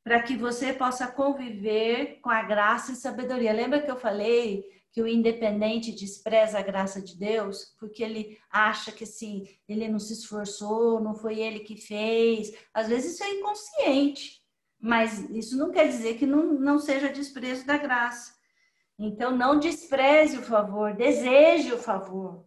para 0.05 0.23
que 0.23 0.37
você 0.37 0.73
possa 0.73 1.07
conviver 1.07 2.21
com 2.21 2.29
a 2.29 2.43
graça 2.43 2.93
e 2.93 2.97
sabedoria. 2.97 3.53
Lembra 3.53 3.81
que 3.81 3.91
eu 3.91 3.97
falei 3.97 4.65
que 4.91 5.01
o 5.01 5.09
independente 5.09 5.91
despreza 5.91 6.59
a 6.59 6.63
graça 6.63 7.01
de 7.01 7.17
Deus, 7.17 7.75
porque 7.79 8.03
ele 8.03 8.39
acha 8.51 8.93
que 8.93 9.05
assim, 9.05 9.49
ele 9.67 9.89
não 9.89 9.99
se 9.99 10.13
esforçou, 10.13 11.01
não 11.01 11.15
foi 11.15 11.39
ele 11.39 11.61
que 11.61 11.77
fez. 11.77 12.53
Às 12.75 12.89
vezes 12.89 13.15
isso 13.15 13.25
é 13.25 13.31
inconsciente, 13.31 14.43
mas 14.79 15.31
isso 15.31 15.57
não 15.57 15.71
quer 15.71 15.89
dizer 15.89 16.19
que 16.19 16.27
não, 16.27 16.53
não 16.53 16.79
seja 16.79 17.09
desprezo 17.09 17.65
da 17.65 17.79
graça. 17.79 18.42
Então, 18.99 19.37
não 19.37 19.59
despreze 19.59 20.39
o 20.39 20.43
favor, 20.43 20.95
deseje 20.95 21.73
o 21.73 21.79
favor. 21.79 22.45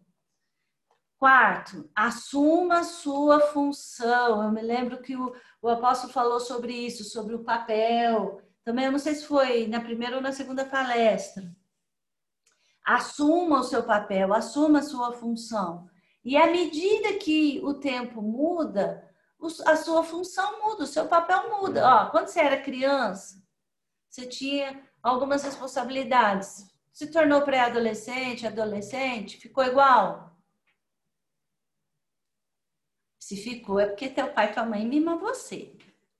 Quarto, 1.18 1.90
assuma 1.96 2.84
sua 2.84 3.40
função. 3.40 4.44
Eu 4.44 4.52
me 4.52 4.62
lembro 4.62 5.02
que 5.02 5.16
o, 5.16 5.36
o 5.62 5.70
apóstolo 5.70 6.14
falou 6.14 6.40
sobre 6.40 6.74
isso, 6.74 7.04
sobre 7.04 7.36
o 7.36 7.44
papel. 7.44 8.42
Também, 8.64 8.86
eu 8.86 8.92
não 8.92 9.00
sei 9.00 9.16
se 9.16 9.26
foi 9.26 9.68
na 9.68 9.82
primeira 9.82 10.16
ou 10.16 10.22
na 10.22 10.32
segunda 10.32 10.66
palestra 10.66 11.56
Assuma 12.86 13.62
o 13.62 13.64
seu 13.64 13.82
papel, 13.82 14.32
assuma 14.32 14.78
a 14.78 14.84
sua 14.84 15.12
função. 15.12 15.90
E 16.24 16.38
à 16.38 16.46
medida 16.46 17.18
que 17.18 17.60
o 17.64 17.74
tempo 17.74 18.22
muda, 18.22 19.12
a 19.66 19.76
sua 19.76 20.04
função 20.04 20.62
muda, 20.62 20.84
o 20.84 20.88
seu 20.88 21.08
papel 21.08 21.50
muda. 21.50 21.84
Ó, 21.84 22.10
quando 22.12 22.28
você 22.28 22.40
era 22.40 22.62
criança, 22.62 23.44
você 24.08 24.28
tinha 24.28 24.84
algumas 25.10 25.44
responsabilidades. 25.44 26.70
Se 26.92 27.08
tornou 27.08 27.42
pré-adolescente, 27.42 28.48
adolescente, 28.48 29.38
ficou 29.38 29.64
igual? 29.64 30.36
Se 33.20 33.36
ficou, 33.38 33.80
é 33.80 33.88
porque 33.88 34.10
teu 34.10 34.32
pai 34.32 34.52
e 34.52 34.54
tua 34.54 34.66
mãe 34.66 34.86
mima 34.86 35.18
você. 35.18 35.76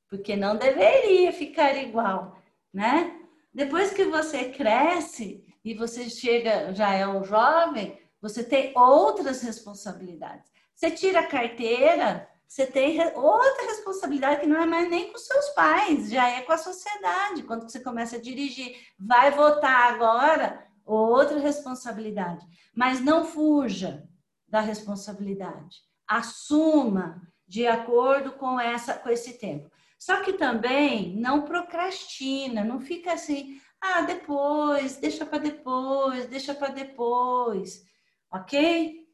Porque 0.08 0.36
não 0.36 0.58
deveria 0.58 1.32
ficar 1.32 1.76
igual, 1.76 2.38
né? 2.74 3.20
Depois 3.54 3.94
que 3.94 4.06
você 4.06 4.50
cresce, 4.52 5.46
e 5.66 5.74
você 5.74 6.08
chega, 6.08 6.72
já 6.74 6.94
é 6.94 7.08
um 7.08 7.24
jovem, 7.24 8.00
você 8.22 8.44
tem 8.44 8.72
outras 8.78 9.42
responsabilidades. 9.42 10.52
Você 10.76 10.92
tira 10.92 11.22
a 11.22 11.28
carteira, 11.28 12.30
você 12.48 12.66
tem 12.66 13.00
outra 13.16 13.66
responsabilidade 13.66 14.42
que 14.42 14.48
não 14.48 14.62
é 14.62 14.66
mais 14.66 14.90
nem 14.90 15.12
com 15.12 15.18
seus 15.18 15.50
pais, 15.50 16.10
já 16.10 16.30
é 16.30 16.42
com 16.42 16.54
a 16.54 16.58
sociedade. 16.58 17.44
Quando 17.44 17.64
você 17.64 17.80
começa 17.80 18.16
a 18.16 18.22
dirigir, 18.22 18.78
vai 19.00 19.32
votar 19.32 19.94
agora, 19.94 20.66
outra 20.86 21.40
responsabilidade. 21.40 22.46
Mas 22.74 23.02
não 23.02 23.26
fuja 23.26 24.08
da 24.48 24.62
responsabilidade. 24.62 25.82
Assuma 26.08 27.22
de 27.48 27.68
acordo 27.68 28.34
com 28.34 28.60
essa 28.60 28.94
com 28.94 29.10
esse 29.10 29.34
tempo. 29.34 29.70
Só 29.98 30.22
que 30.22 30.34
também 30.34 31.16
não 31.16 31.44
procrastina, 31.44 32.64
não 32.64 32.80
fica 32.80 33.14
assim, 33.14 33.60
ah, 33.82 34.02
depois, 34.02 34.98
deixa 34.98 35.26
para 35.26 35.40
depois, 35.40 36.28
deixa 36.28 36.54
para 36.54 36.74
depois, 36.74 37.84
ok? 38.32 39.05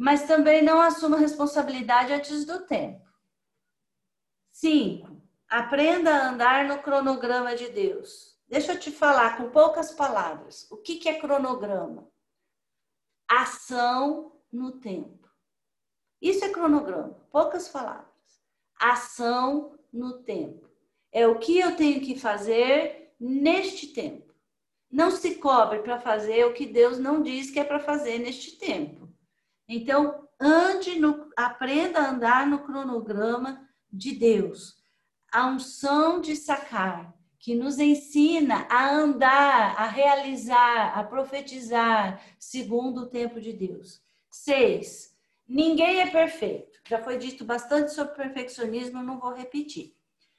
Mas 0.00 0.26
também 0.26 0.62
não 0.62 0.80
assuma 0.80 1.18
responsabilidade 1.18 2.10
antes 2.10 2.46
do 2.46 2.64
tempo. 2.64 3.06
Cinco, 4.50 5.22
aprenda 5.46 6.10
a 6.10 6.30
andar 6.30 6.64
no 6.64 6.78
cronograma 6.78 7.54
de 7.54 7.68
Deus. 7.68 8.34
Deixa 8.48 8.72
eu 8.72 8.80
te 8.80 8.90
falar 8.90 9.36
com 9.36 9.50
poucas 9.50 9.92
palavras. 9.92 10.66
O 10.70 10.78
que, 10.78 10.96
que 10.96 11.06
é 11.06 11.20
cronograma? 11.20 12.10
Ação 13.28 14.40
no 14.50 14.72
tempo. 14.80 15.28
Isso 16.18 16.46
é 16.46 16.48
cronograma, 16.48 17.12
poucas 17.30 17.68
palavras. 17.68 18.08
Ação 18.80 19.78
no 19.92 20.22
tempo. 20.22 20.66
É 21.12 21.26
o 21.26 21.38
que 21.38 21.58
eu 21.58 21.76
tenho 21.76 22.00
que 22.00 22.18
fazer 22.18 23.14
neste 23.20 23.88
tempo. 23.88 24.32
Não 24.90 25.10
se 25.10 25.34
cobre 25.34 25.80
para 25.80 26.00
fazer 26.00 26.46
o 26.46 26.54
que 26.54 26.64
Deus 26.64 26.98
não 26.98 27.22
diz 27.22 27.50
que 27.50 27.60
é 27.60 27.64
para 27.64 27.78
fazer 27.78 28.18
neste 28.18 28.56
tempo. 28.56 29.09
Então, 29.72 30.26
ande 30.40 30.98
no, 30.98 31.30
aprenda 31.36 32.00
a 32.00 32.10
andar 32.10 32.44
no 32.44 32.58
cronograma 32.58 33.68
de 33.88 34.16
Deus. 34.16 34.82
A 35.30 35.46
unção 35.46 36.20
de 36.20 36.34
sacar, 36.34 37.14
que 37.38 37.54
nos 37.54 37.78
ensina 37.78 38.66
a 38.68 38.90
andar, 38.90 39.76
a 39.80 39.86
realizar, 39.86 40.98
a 40.98 41.04
profetizar 41.04 42.20
segundo 42.36 43.02
o 43.02 43.06
tempo 43.06 43.40
de 43.40 43.52
Deus. 43.52 44.02
Seis, 44.28 45.16
ninguém 45.46 46.00
é 46.00 46.10
perfeito. 46.10 46.80
Já 46.88 47.00
foi 47.00 47.16
dito 47.16 47.44
bastante 47.44 47.94
sobre 47.94 48.16
perfeccionismo, 48.16 49.04
não 49.04 49.20
vou 49.20 49.32
repetir. 49.32 49.94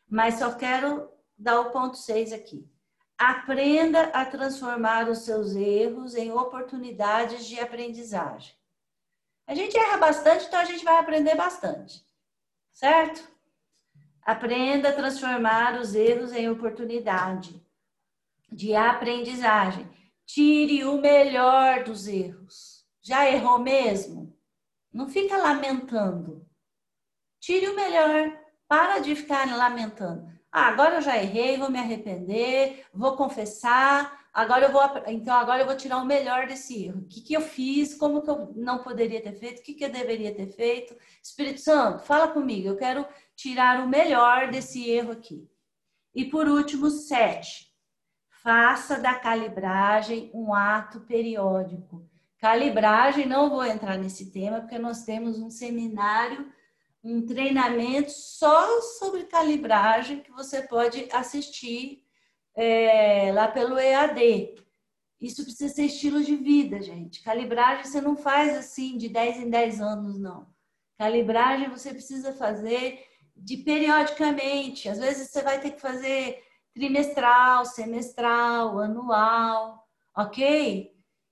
Mas 0.10 0.40
só 0.40 0.52
quero 0.52 1.10
dar 1.38 1.62
o 1.62 1.72
ponto 1.72 1.96
seis 1.96 2.34
aqui. 2.34 2.70
Aprenda 3.18 4.04
a 4.08 4.26
transformar 4.26 5.10
os 5.10 5.20
seus 5.20 5.56
erros 5.56 6.16
em 6.16 6.34
oportunidades 6.34 7.46
de 7.46 7.58
aprendizagem. 7.62 8.60
A 9.52 9.54
gente 9.54 9.78
erra 9.78 9.98
bastante, 9.98 10.46
então 10.46 10.62
a 10.62 10.64
gente 10.64 10.82
vai 10.82 10.98
aprender 10.98 11.36
bastante. 11.36 12.02
Certo? 12.72 13.30
Aprenda 14.22 14.88
a 14.88 14.94
transformar 14.94 15.78
os 15.78 15.94
erros 15.94 16.32
em 16.32 16.50
oportunidade 16.50 17.62
de 18.50 18.74
aprendizagem. 18.74 19.92
Tire 20.26 20.86
o 20.86 21.02
melhor 21.02 21.84
dos 21.84 22.08
erros. 22.08 22.86
Já 23.02 23.30
errou 23.30 23.60
mesmo? 23.60 24.34
Não 24.90 25.10
fica 25.10 25.36
lamentando. 25.36 26.48
Tire 27.38 27.68
o 27.68 27.76
melhor. 27.76 28.32
Para 28.70 29.00
de 29.00 29.14
ficar 29.18 29.54
lamentando. 29.54 30.32
Ah, 30.50 30.68
agora 30.68 30.96
eu 30.96 31.02
já 31.02 31.18
errei, 31.18 31.58
vou 31.58 31.70
me 31.70 31.78
arrepender, 31.78 32.86
vou 32.94 33.18
confessar, 33.18 34.21
agora 34.34 34.66
eu 34.66 34.72
vou 34.72 34.82
então 35.08 35.36
agora 35.36 35.62
eu 35.62 35.66
vou 35.66 35.76
tirar 35.76 35.98
o 35.98 36.06
melhor 36.06 36.48
desse 36.48 36.86
erro. 36.86 37.02
O 37.02 37.08
que, 37.08 37.22
que 37.22 37.34
eu 37.34 37.42
fiz? 37.42 37.96
Como 37.96 38.22
que 38.22 38.30
eu 38.30 38.54
não 38.56 38.80
poderia 38.84 39.22
ter 39.22 39.34
feito? 39.34 39.60
O 39.60 39.64
que, 39.64 39.74
que 39.74 39.86
eu 39.86 39.92
deveria 39.92 40.34
ter 40.34 40.48
feito? 40.48 40.96
Espírito 41.22 41.62
Santo, 41.62 42.04
fala 42.04 42.28
comigo. 42.28 42.68
Eu 42.68 42.78
quero 42.78 43.06
tirar 43.36 43.84
o 43.84 43.88
melhor 43.88 44.50
desse 44.50 44.90
erro 44.90 45.12
aqui. 45.12 45.50
E 46.14 46.26
por 46.26 46.48
último, 46.48 46.90
sete. 46.90 47.72
Faça 48.44 49.00
da 49.00 49.14
calibragem 49.14 50.32
um 50.34 50.54
ato 50.54 51.02
periódico. 51.02 52.10
Calibragem, 52.40 53.28
não 53.28 53.50
vou 53.50 53.64
entrar 53.64 53.98
nesse 53.98 54.32
tema, 54.32 54.62
porque 54.62 54.80
nós 54.80 55.04
temos 55.04 55.40
um 55.40 55.52
seminário 55.52 56.52
um 57.04 57.26
treinamento 57.26 58.12
só 58.12 58.82
sobre 58.82 59.24
calibragem 59.24 60.20
que 60.20 60.32
você 60.32 60.62
pode 60.62 61.08
assistir 61.12 62.04
é, 62.56 63.32
lá 63.32 63.48
pelo 63.48 63.78
EAD. 63.78 64.56
Isso 65.20 65.44
precisa 65.44 65.74
ser 65.74 65.86
estilo 65.86 66.24
de 66.24 66.36
vida, 66.36 66.82
gente. 66.82 67.22
Calibragem 67.22 67.86
você 67.86 68.02
não 68.02 68.16
faz 68.16 68.58
assim 68.58 68.98
de 68.98 69.08
10 69.08 69.42
em 69.42 69.50
10 69.50 69.82
anos, 69.82 70.20
não. 70.20 70.48
Calibragem 70.98 71.70
você 71.70 71.94
precisa 71.94 72.34
fazer 72.34 73.06
de 73.36 73.58
periodicamente. 73.58 74.90
Às 74.90 75.00
vezes 75.00 75.30
você 75.30 75.42
vai 75.42 75.60
ter 75.60 75.72
que 75.72 75.82
fazer 75.82 76.44
trimestral, 76.74 77.66
semestral, 77.66 78.80
anual, 78.80 79.88
ok? 80.16 80.92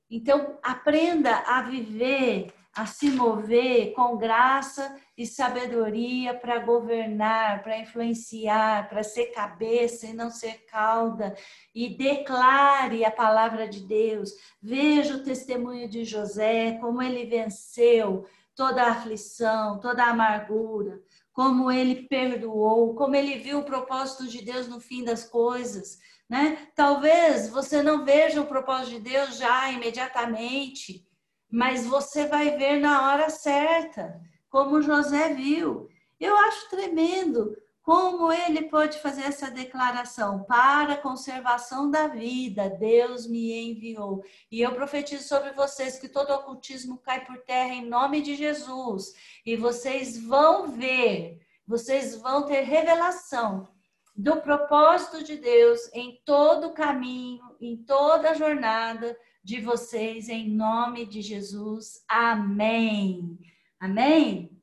Então, 0.09 0.57
aprenda 0.63 1.37
a 1.45 1.61
viver 1.61 2.53
a 2.75 2.85
se 2.85 3.09
mover 3.09 3.93
com 3.93 4.17
graça 4.17 4.95
e 5.17 5.25
sabedoria 5.25 6.33
para 6.33 6.59
governar, 6.59 7.61
para 7.63 7.79
influenciar, 7.79 8.87
para 8.87 9.03
ser 9.03 9.27
cabeça 9.27 10.07
e 10.07 10.13
não 10.13 10.29
ser 10.29 10.65
cauda, 10.65 11.35
e 11.73 11.89
declare 11.89 13.03
a 13.03 13.11
palavra 13.11 13.67
de 13.67 13.81
Deus. 13.81 14.31
Veja 14.61 15.15
o 15.15 15.23
testemunho 15.23 15.89
de 15.89 16.05
José, 16.05 16.77
como 16.79 17.01
ele 17.01 17.25
venceu 17.25 18.25
toda 18.55 18.83
a 18.83 18.91
aflição, 18.91 19.79
toda 19.79 20.03
a 20.03 20.09
amargura, 20.09 21.01
como 21.33 21.71
ele 21.71 22.07
perdoou, 22.07 22.93
como 22.93 23.15
ele 23.15 23.39
viu 23.39 23.59
o 23.59 23.65
propósito 23.65 24.27
de 24.27 24.43
Deus 24.43 24.67
no 24.67 24.79
fim 24.79 25.03
das 25.03 25.23
coisas. 25.23 25.97
Né? 26.29 26.67
Talvez 26.75 27.49
você 27.49 27.81
não 27.81 28.05
veja 28.05 28.41
o 28.41 28.45
propósito 28.45 28.91
de 28.91 28.99
Deus 28.99 29.37
já 29.37 29.71
imediatamente, 29.71 31.08
mas 31.51 31.85
você 31.85 32.25
vai 32.25 32.57
ver 32.57 32.79
na 32.79 33.09
hora 33.09 33.29
certa, 33.29 34.21
como 34.49 34.81
José 34.81 35.33
viu. 35.33 35.89
Eu 36.19 36.37
acho 36.37 36.69
tremendo 36.69 37.55
como 37.81 38.31
ele 38.31 38.69
pode 38.69 38.99
fazer 38.99 39.23
essa 39.23 39.49
declaração 39.49 40.43
para 40.43 40.93
a 40.93 40.97
conservação 40.97 41.89
da 41.89 42.07
vida. 42.07 42.69
Deus 42.69 43.25
me 43.25 43.51
enviou. 43.71 44.23
E 44.51 44.61
eu 44.61 44.73
profetizo 44.73 45.27
sobre 45.27 45.53
vocês 45.53 45.97
que 45.97 46.07
todo 46.07 46.31
ocultismo 46.31 46.99
cai 46.99 47.25
por 47.25 47.39
terra 47.39 47.73
em 47.73 47.89
nome 47.89 48.21
de 48.21 48.35
Jesus. 48.35 49.13
E 49.43 49.55
vocês 49.55 50.23
vão 50.23 50.67
ver, 50.67 51.39
vocês 51.65 52.15
vão 52.15 52.43
ter 52.43 52.61
revelação 52.61 53.67
do 54.15 54.37
propósito 54.37 55.23
de 55.23 55.37
Deus 55.37 55.89
em 55.91 56.21
todo 56.23 56.67
o 56.67 56.73
caminho, 56.73 57.43
em 57.59 57.75
toda 57.75 58.31
a 58.31 58.33
jornada 58.35 59.17
de 59.49 59.59
vocês, 59.61 60.29
em 60.29 60.47
nome 60.47 61.07
de 61.07 61.23
Jesus. 61.23 62.03
Amém. 62.07 63.39
Amém? 63.79 64.55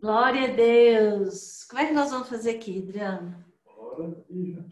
Glória 0.00 0.44
a 0.44 0.54
Deus. 0.54 1.64
Como 1.64 1.82
é 1.82 1.86
que 1.86 1.92
nós 1.92 2.12
vamos 2.12 2.28
fazer 2.28 2.50
aqui, 2.50 2.78
Adriano? 2.78 3.44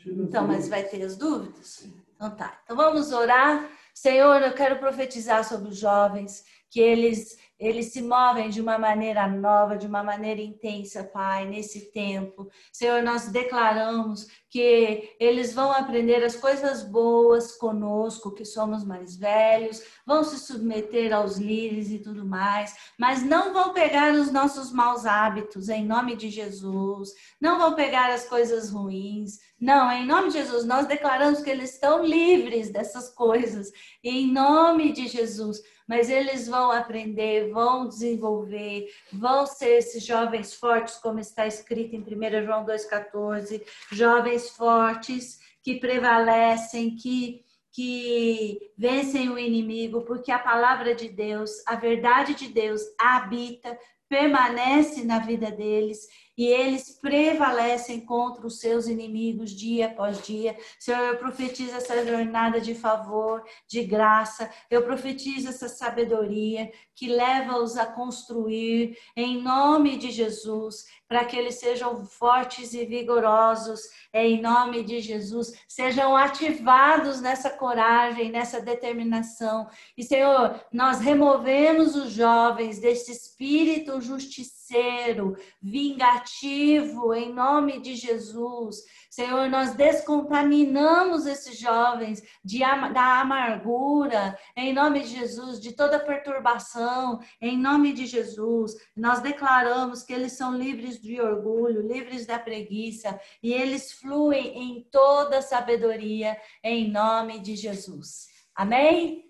Então, 0.06 0.46
mas 0.46 0.68
vai 0.68 0.84
ter 0.84 1.02
as 1.02 1.16
dúvidas? 1.16 1.84
Então 2.14 2.36
tá. 2.36 2.60
Então 2.62 2.76
vamos 2.76 3.10
orar. 3.10 3.68
Senhor, 3.92 4.40
eu 4.40 4.54
quero 4.54 4.78
profetizar 4.78 5.42
sobre 5.42 5.70
os 5.70 5.78
jovens 5.78 6.44
que 6.70 6.78
eles 6.78 7.36
eles 7.58 7.92
se 7.92 8.02
movem 8.02 8.50
de 8.50 8.60
uma 8.60 8.78
maneira 8.78 9.26
nova, 9.26 9.76
de 9.76 9.86
uma 9.86 10.02
maneira 10.02 10.40
intensa, 10.40 11.02
Pai, 11.02 11.46
nesse 11.46 11.90
tempo. 11.90 12.48
Senhor, 12.70 13.02
nós 13.02 13.28
declaramos 13.28 14.26
que 14.50 15.16
eles 15.18 15.54
vão 15.54 15.72
aprender 15.72 16.22
as 16.22 16.36
coisas 16.36 16.82
boas 16.82 17.56
conosco, 17.56 18.34
que 18.34 18.44
somos 18.44 18.84
mais 18.84 19.16
velhos, 19.16 19.82
vão 20.06 20.22
se 20.22 20.38
submeter 20.38 21.12
aos 21.12 21.38
líderes 21.38 21.90
e 21.90 21.98
tudo 21.98 22.26
mais, 22.26 22.74
mas 22.98 23.22
não 23.22 23.52
vão 23.52 23.72
pegar 23.72 24.12
os 24.14 24.30
nossos 24.30 24.72
maus 24.72 25.06
hábitos, 25.06 25.68
em 25.68 25.84
nome 25.84 26.14
de 26.14 26.28
Jesus, 26.28 27.12
não 27.40 27.58
vão 27.58 27.74
pegar 27.74 28.10
as 28.12 28.28
coisas 28.28 28.70
ruins. 28.70 29.38
Não, 29.58 29.90
em 29.90 30.06
nome 30.06 30.28
de 30.28 30.34
Jesus, 30.34 30.66
nós 30.66 30.86
declaramos 30.86 31.40
que 31.40 31.48
eles 31.48 31.72
estão 31.72 32.04
livres 32.04 32.70
dessas 32.70 33.08
coisas, 33.08 33.72
em 34.04 34.30
nome 34.30 34.92
de 34.92 35.08
Jesus 35.08 35.62
mas 35.86 36.10
eles 36.10 36.48
vão 36.48 36.70
aprender, 36.70 37.50
vão 37.50 37.88
desenvolver, 37.88 38.88
vão 39.12 39.46
ser 39.46 39.78
esses 39.78 40.04
jovens 40.04 40.54
fortes, 40.54 40.96
como 40.96 41.20
está 41.20 41.46
escrito 41.46 41.94
em 41.94 42.00
1 42.00 42.44
João 42.44 42.66
2,14, 42.66 43.62
jovens 43.92 44.50
fortes 44.50 45.38
que 45.62 45.78
prevalecem, 45.78 46.96
que, 46.96 47.44
que 47.72 48.58
vencem 48.76 49.28
o 49.30 49.38
inimigo, 49.38 50.02
porque 50.02 50.32
a 50.32 50.38
palavra 50.38 50.94
de 50.94 51.08
Deus, 51.08 51.50
a 51.66 51.76
verdade 51.76 52.34
de 52.34 52.48
Deus 52.48 52.82
habita, 52.98 53.78
permanece 54.08 55.04
na 55.04 55.18
vida 55.18 55.50
deles 55.50 56.06
e 56.36 56.46
eles 56.46 56.98
prevalecem 57.00 58.00
contra 58.00 58.46
os 58.46 58.60
seus 58.60 58.86
inimigos 58.86 59.50
dia 59.50 59.86
após 59.86 60.22
dia. 60.22 60.56
Senhor, 60.78 61.00
eu 61.00 61.18
profetizo 61.18 61.74
essa 61.74 62.04
jornada 62.04 62.60
de 62.60 62.74
favor, 62.74 63.42
de 63.66 63.84
graça, 63.84 64.50
eu 64.70 64.82
profetizo 64.82 65.48
essa 65.48 65.68
sabedoria 65.68 66.70
que 66.94 67.08
leva-os 67.08 67.76
a 67.76 67.86
construir 67.86 68.96
em 69.14 69.42
nome 69.42 69.96
de 69.96 70.10
Jesus, 70.10 70.86
para 71.08 71.24
que 71.24 71.36
eles 71.36 71.56
sejam 71.56 72.04
fortes 72.04 72.74
e 72.74 72.84
vigorosos, 72.84 73.80
em 74.12 74.40
nome 74.40 74.82
de 74.82 75.00
Jesus, 75.00 75.52
sejam 75.68 76.16
ativados 76.16 77.20
nessa 77.20 77.50
coragem, 77.50 78.30
nessa 78.30 78.60
determinação. 78.60 79.68
E, 79.96 80.02
Senhor, 80.02 80.60
nós 80.72 81.00
removemos 81.00 81.94
os 81.94 82.12
jovens 82.12 82.80
desse 82.80 83.12
espírito 83.12 84.00
justiça 84.00 84.65
justiceiro, 84.66 85.36
vingativo, 85.62 87.14
em 87.14 87.32
nome 87.32 87.80
de 87.80 87.94
Jesus. 87.94 88.82
Senhor, 89.08 89.48
nós 89.48 89.74
descontaminamos 89.74 91.26
esses 91.26 91.58
jovens 91.58 92.22
de, 92.44 92.58
da 92.58 93.20
amargura, 93.20 94.36
em 94.56 94.74
nome 94.74 95.00
de 95.00 95.08
Jesus, 95.08 95.60
de 95.60 95.72
toda 95.72 96.00
perturbação, 96.00 97.20
em 97.40 97.56
nome 97.56 97.92
de 97.92 98.06
Jesus. 98.06 98.74
Nós 98.96 99.20
declaramos 99.20 100.02
que 100.02 100.12
eles 100.12 100.32
são 100.32 100.56
livres 100.56 101.00
de 101.00 101.20
orgulho, 101.20 101.86
livres 101.86 102.26
da 102.26 102.38
preguiça, 102.38 103.18
e 103.42 103.52
eles 103.52 103.92
fluem 103.92 104.58
em 104.58 104.88
toda 104.90 105.40
sabedoria, 105.42 106.36
em 106.62 106.90
nome 106.90 107.38
de 107.38 107.54
Jesus. 107.54 108.28
Amém? 108.54 109.24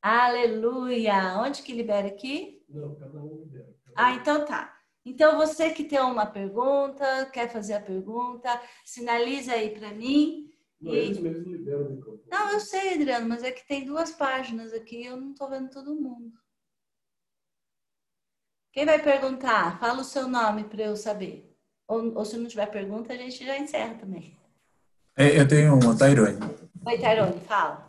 Aleluia! 0.00 1.38
Onde 1.40 1.62
que 1.62 1.72
libera 1.72 2.08
aqui? 2.08 2.62
Não, 2.68 2.94
cada 2.94 3.18
um. 3.18 3.37
Ah, 3.98 4.12
então 4.12 4.44
tá. 4.44 4.72
Então, 5.04 5.36
você 5.36 5.70
que 5.70 5.82
tem 5.82 5.98
uma 5.98 6.24
pergunta, 6.24 7.26
quer 7.32 7.50
fazer 7.50 7.74
a 7.74 7.80
pergunta, 7.80 8.48
sinaliza 8.84 9.54
aí 9.54 9.70
para 9.70 9.92
mim. 9.92 10.48
Não, 10.80 10.94
e... 10.94 10.98
Eles 10.98 11.18
mesmos 11.18 11.46
liberam 11.48 11.86
o 11.86 11.90
microfone. 11.96 12.28
Não, 12.30 12.52
eu 12.52 12.60
sei, 12.60 12.94
Adriano, 12.94 13.28
mas 13.28 13.42
é 13.42 13.50
que 13.50 13.66
tem 13.66 13.84
duas 13.84 14.12
páginas 14.12 14.72
aqui 14.72 15.04
eu 15.04 15.16
não 15.16 15.32
estou 15.32 15.50
vendo 15.50 15.68
todo 15.70 16.00
mundo. 16.00 16.32
Quem 18.72 18.86
vai 18.86 19.02
perguntar? 19.02 19.80
Fala 19.80 20.02
o 20.02 20.04
seu 20.04 20.28
nome 20.28 20.62
para 20.62 20.84
eu 20.84 20.94
saber. 20.94 21.52
Ou, 21.88 22.16
ou, 22.16 22.24
se 22.24 22.36
não 22.36 22.46
tiver 22.46 22.66
pergunta, 22.66 23.12
a 23.12 23.16
gente 23.16 23.44
já 23.44 23.58
encerra 23.58 23.94
também. 23.94 24.38
É, 25.16 25.40
eu 25.40 25.48
tenho 25.48 25.74
uma, 25.74 25.98
Tairone. 25.98 26.38
Oi, 26.86 26.98
Tairone, 27.00 27.40
fala. 27.40 27.87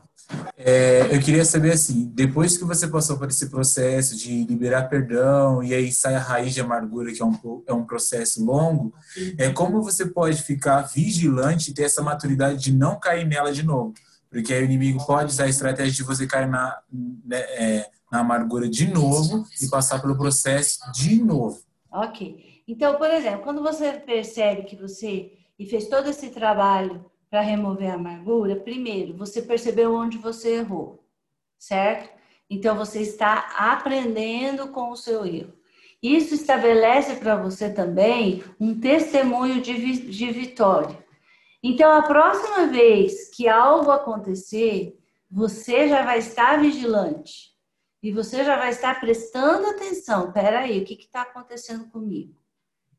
É, 0.55 1.15
eu 1.15 1.19
queria 1.19 1.43
saber 1.43 1.71
assim, 1.71 2.11
depois 2.13 2.57
que 2.57 2.63
você 2.63 2.87
passou 2.87 3.17
por 3.17 3.29
esse 3.29 3.49
processo 3.49 4.15
de 4.15 4.43
liberar 4.43 4.89
perdão 4.89 5.63
e 5.63 5.73
aí 5.73 5.91
sai 5.91 6.15
a 6.15 6.19
raiz 6.19 6.53
de 6.53 6.61
amargura, 6.61 7.11
que 7.11 7.21
é 7.21 7.25
um, 7.25 7.63
é 7.67 7.73
um 7.73 7.85
processo 7.85 8.43
longo, 8.43 8.93
é 9.37 9.49
como 9.49 9.81
você 9.81 10.05
pode 10.05 10.41
ficar 10.43 10.81
vigilante 10.81 11.71
e 11.71 11.73
ter 11.73 11.83
essa 11.83 12.01
maturidade 12.01 12.59
de 12.59 12.73
não 12.73 12.99
cair 12.99 13.25
nela 13.25 13.51
de 13.51 13.63
novo? 13.63 13.93
Porque 14.29 14.53
aí 14.53 14.61
o 14.61 14.65
inimigo 14.65 15.03
pode 15.05 15.31
usar 15.31 15.45
a 15.45 15.49
estratégia 15.49 15.93
de 15.93 16.03
você 16.03 16.27
cair 16.27 16.47
na, 16.47 16.77
né, 17.25 17.39
é, 17.39 17.89
na 18.11 18.19
amargura 18.19 18.69
de 18.69 18.87
novo 18.87 19.45
e 19.61 19.67
passar 19.67 19.99
pelo 19.99 20.17
processo 20.17 20.79
de 20.91 21.23
novo. 21.23 21.61
Ok. 21.91 22.61
Então, 22.67 22.95
por 22.97 23.09
exemplo, 23.09 23.41
quando 23.41 23.63
você 23.63 23.93
percebe 23.93 24.63
que 24.63 24.75
você 24.75 25.31
e 25.57 25.65
fez 25.65 25.87
todo 25.87 26.09
esse 26.09 26.29
trabalho 26.29 27.05
para 27.29 27.41
remover 27.41 27.91
a 27.91 27.95
amargura, 27.95 28.55
primeiro, 28.55 29.15
você 29.15 29.41
percebeu 29.41 29.93
onde 29.93 30.17
você 30.17 30.55
errou, 30.55 31.07
certo? 31.57 32.09
Então 32.49 32.75
você 32.75 33.01
está 33.01 33.51
aprendendo 33.55 34.69
com 34.69 34.89
o 34.91 34.95
seu 34.95 35.25
erro. 35.25 35.53
Isso 36.01 36.33
estabelece 36.33 37.17
para 37.17 37.35
você 37.35 37.69
também 37.71 38.43
um 38.59 38.79
testemunho 38.79 39.61
de, 39.61 39.73
vi 39.73 39.97
de 40.09 40.31
vitória. 40.31 40.97
Então, 41.61 41.91
a 41.91 42.01
próxima 42.03 42.67
vez 42.67 43.29
que 43.35 43.49
algo 43.49 43.91
acontecer, 43.91 44.97
você 45.29 45.89
já 45.89 46.03
vai 46.03 46.19
estar 46.19 46.59
vigilante 46.59 47.49
e 48.01 48.13
você 48.13 48.45
já 48.45 48.55
vai 48.55 48.69
estar 48.69 48.97
prestando 49.01 49.67
atenção. 49.67 50.31
Peraí, 50.31 50.81
o 50.81 50.85
que 50.85 50.93
está 50.93 51.23
acontecendo 51.23 51.89
comigo? 51.89 52.33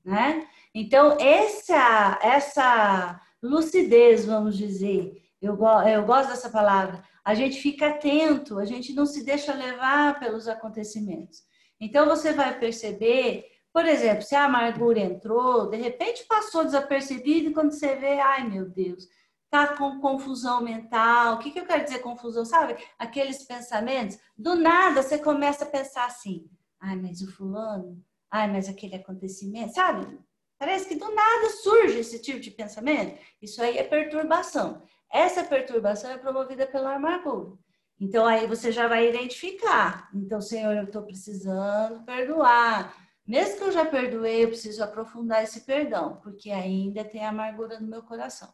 Né? 0.04 0.46
Então, 0.74 1.16
essa, 1.18 2.18
essa 2.22 3.18
lucidez, 3.42 4.24
vamos 4.24 4.56
dizer. 4.56 5.20
Eu, 5.40 5.58
eu 5.86 6.04
gosto 6.04 6.30
dessa 6.30 6.50
palavra. 6.50 7.02
A 7.24 7.34
gente 7.34 7.60
fica 7.60 7.88
atento, 7.88 8.58
a 8.58 8.64
gente 8.64 8.92
não 8.92 9.06
se 9.06 9.24
deixa 9.24 9.54
levar 9.54 10.18
pelos 10.18 10.48
acontecimentos. 10.48 11.42
Então 11.80 12.06
você 12.06 12.32
vai 12.32 12.58
perceber, 12.58 13.46
por 13.72 13.86
exemplo, 13.86 14.22
se 14.22 14.34
a 14.34 14.44
amargura 14.44 15.00
entrou, 15.00 15.70
de 15.70 15.76
repente 15.76 16.26
passou 16.26 16.64
desapercebido 16.64 17.50
e 17.50 17.54
quando 17.54 17.72
você 17.72 17.96
vê, 17.96 18.20
ai 18.20 18.48
meu 18.48 18.68
Deus, 18.68 19.06
tá 19.50 19.76
com 19.76 20.00
confusão 20.00 20.62
mental. 20.62 21.34
O 21.34 21.38
que, 21.38 21.50
que 21.50 21.60
eu 21.60 21.66
quero 21.66 21.84
dizer 21.84 21.98
confusão? 22.00 22.44
Sabe? 22.44 22.76
Aqueles 22.98 23.44
pensamentos, 23.44 24.18
do 24.36 24.54
nada 24.54 25.02
você 25.02 25.18
começa 25.18 25.64
a 25.64 25.68
pensar 25.68 26.06
assim: 26.06 26.48
ai, 26.80 26.96
mas 26.96 27.20
o 27.20 27.30
fulano, 27.32 28.02
ai, 28.30 28.50
mas 28.50 28.68
aquele 28.68 28.96
acontecimento, 28.96 29.74
sabe? 29.74 30.18
Parece 30.60 30.86
que 30.86 30.94
do 30.94 31.10
nada 31.14 31.48
surge 31.62 32.00
esse 32.00 32.20
tipo 32.20 32.38
de 32.38 32.50
pensamento. 32.50 33.18
Isso 33.40 33.62
aí 33.62 33.78
é 33.78 33.82
perturbação. 33.82 34.82
Essa 35.10 35.42
perturbação 35.42 36.10
é 36.10 36.18
promovida 36.18 36.66
pela 36.66 36.96
amargura. 36.96 37.56
Então 37.98 38.26
aí 38.26 38.46
você 38.46 38.70
já 38.70 38.86
vai 38.86 39.08
identificar. 39.08 40.10
Então, 40.14 40.38
Senhor, 40.38 40.76
eu 40.76 40.84
estou 40.84 41.02
precisando 41.02 42.04
perdoar. 42.04 42.94
Mesmo 43.26 43.56
que 43.56 43.64
eu 43.64 43.72
já 43.72 43.86
perdoei, 43.86 44.44
eu 44.44 44.48
preciso 44.48 44.84
aprofundar 44.84 45.42
esse 45.42 45.62
perdão, 45.62 46.20
porque 46.22 46.50
ainda 46.50 47.04
tem 47.04 47.24
amargura 47.24 47.80
no 47.80 47.88
meu 47.88 48.02
coração. 48.02 48.52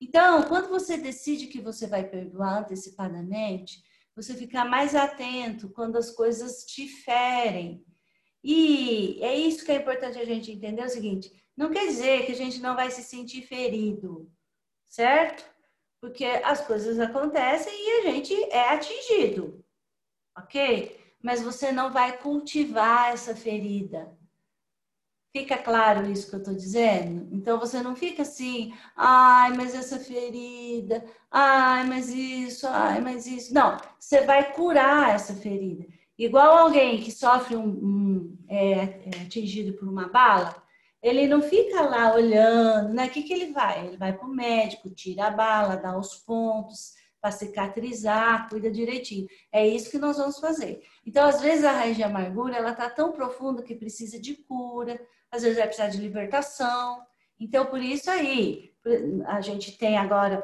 Então, 0.00 0.42
quando 0.48 0.68
você 0.68 0.96
decide 0.96 1.46
que 1.46 1.60
você 1.60 1.86
vai 1.86 2.02
perdoar 2.02 2.62
antecipadamente, 2.62 3.80
você 4.16 4.34
fica 4.34 4.64
mais 4.64 4.92
atento 4.96 5.68
quando 5.68 5.96
as 5.96 6.10
coisas 6.10 6.64
te 6.64 6.88
ferem. 6.88 7.84
E 8.42 9.22
é 9.22 9.36
isso 9.36 9.64
que 9.64 9.70
é 9.70 9.76
importante 9.76 10.18
a 10.18 10.24
gente 10.24 10.50
entender 10.50 10.82
é 10.82 10.86
o 10.86 10.88
seguinte: 10.88 11.32
não 11.56 11.70
quer 11.70 11.86
dizer 11.86 12.26
que 12.26 12.32
a 12.32 12.36
gente 12.36 12.60
não 12.60 12.74
vai 12.74 12.90
se 12.90 13.02
sentir 13.02 13.42
ferido, 13.42 14.30
certo? 14.88 15.44
Porque 16.00 16.24
as 16.24 16.66
coisas 16.66 16.98
acontecem 16.98 17.72
e 17.72 18.00
a 18.00 18.10
gente 18.10 18.34
é 18.50 18.70
atingido, 18.70 19.64
ok? 20.36 21.00
Mas 21.22 21.42
você 21.42 21.72
não 21.72 21.90
vai 21.92 22.18
cultivar 22.18 23.12
essa 23.12 23.34
ferida. 23.34 24.16
Fica 25.36 25.58
claro 25.58 26.08
isso 26.08 26.28
que 26.28 26.36
eu 26.36 26.40
estou 26.40 26.54
dizendo? 26.54 27.28
Então 27.34 27.58
você 27.58 27.82
não 27.82 27.96
fica 27.96 28.22
assim, 28.22 28.72
ai, 28.94 29.52
mas 29.56 29.74
essa 29.74 29.98
ferida, 29.98 31.04
ai, 31.30 31.84
mas 31.88 32.08
isso, 32.08 32.68
ai, 32.68 33.00
mas 33.00 33.26
isso. 33.26 33.52
Não, 33.52 33.76
você 33.98 34.20
vai 34.20 34.52
curar 34.52 35.14
essa 35.14 35.34
ferida. 35.34 35.86
Igual 36.16 36.56
alguém 36.56 37.02
que 37.02 37.10
sofre 37.10 37.56
um, 37.56 37.66
um 37.66 38.38
é, 38.48 38.72
é 38.72 39.22
atingido 39.24 39.72
por 39.72 39.88
uma 39.88 40.08
bala, 40.08 40.62
ele 41.04 41.26
não 41.26 41.42
fica 41.42 41.82
lá 41.82 42.14
olhando, 42.14 42.94
né? 42.94 43.04
O 43.04 43.10
que, 43.10 43.22
que 43.22 43.32
ele 43.34 43.52
vai? 43.52 43.86
Ele 43.86 43.96
vai 43.98 44.14
para 44.14 44.26
o 44.26 44.34
médico, 44.34 44.88
tira 44.88 45.26
a 45.26 45.30
bala, 45.30 45.76
dá 45.76 45.98
os 45.98 46.14
pontos 46.16 46.94
para 47.20 47.30
cicatrizar, 47.30 48.48
cuida 48.48 48.70
direitinho. 48.70 49.26
É 49.52 49.66
isso 49.66 49.90
que 49.90 49.98
nós 49.98 50.16
vamos 50.16 50.38
fazer. 50.38 50.82
Então, 51.06 51.26
às 51.26 51.42
vezes, 51.42 51.62
a 51.62 51.72
raiz 51.72 51.94
de 51.94 52.02
amargura, 52.02 52.56
ela 52.56 52.70
está 52.70 52.88
tão 52.88 53.12
profunda 53.12 53.62
que 53.62 53.74
precisa 53.74 54.18
de 54.18 54.34
cura, 54.34 54.98
às 55.30 55.42
vezes 55.42 55.58
vai 55.58 55.66
precisar 55.66 55.88
de 55.88 55.98
libertação. 55.98 57.02
Então, 57.38 57.66
por 57.66 57.82
isso 57.82 58.10
aí, 58.10 58.72
a 59.26 59.42
gente 59.42 59.76
tem 59.76 59.98
agora 59.98 60.42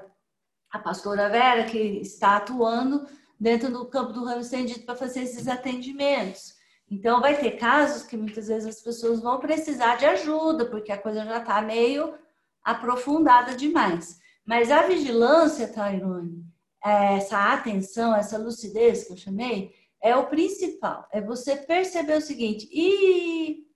a 0.70 0.78
pastora 0.78 1.30
Vera, 1.30 1.64
que 1.64 1.78
está 1.78 2.36
atuando 2.36 3.06
dentro 3.38 3.72
do 3.72 3.86
campo 3.86 4.12
do 4.12 4.26
ramo 4.26 4.42
estendido 4.42 4.84
para 4.84 4.94
fazer 4.94 5.22
esses 5.22 5.48
atendimentos. 5.48 6.59
Então, 6.90 7.20
vai 7.20 7.38
ter 7.38 7.52
casos 7.52 8.02
que 8.02 8.16
muitas 8.16 8.48
vezes 8.48 8.66
as 8.66 8.82
pessoas 8.82 9.20
vão 9.20 9.38
precisar 9.38 9.96
de 9.96 10.06
ajuda, 10.06 10.68
porque 10.68 10.90
a 10.90 11.00
coisa 11.00 11.24
já 11.24 11.38
está 11.38 11.62
meio 11.62 12.18
aprofundada 12.64 13.54
demais. 13.54 14.20
Mas 14.44 14.70
a 14.72 14.82
vigilância, 14.82 15.72
Tairone, 15.72 16.44
essa 16.82 17.52
atenção, 17.52 18.14
essa 18.14 18.36
lucidez 18.36 19.04
que 19.04 19.12
eu 19.12 19.16
chamei, 19.16 19.72
é 20.02 20.16
o 20.16 20.26
principal. 20.28 21.06
É 21.12 21.20
você 21.20 21.54
perceber 21.56 22.16
o 22.16 22.22
seguinte: 22.22 22.68
e 22.72 23.68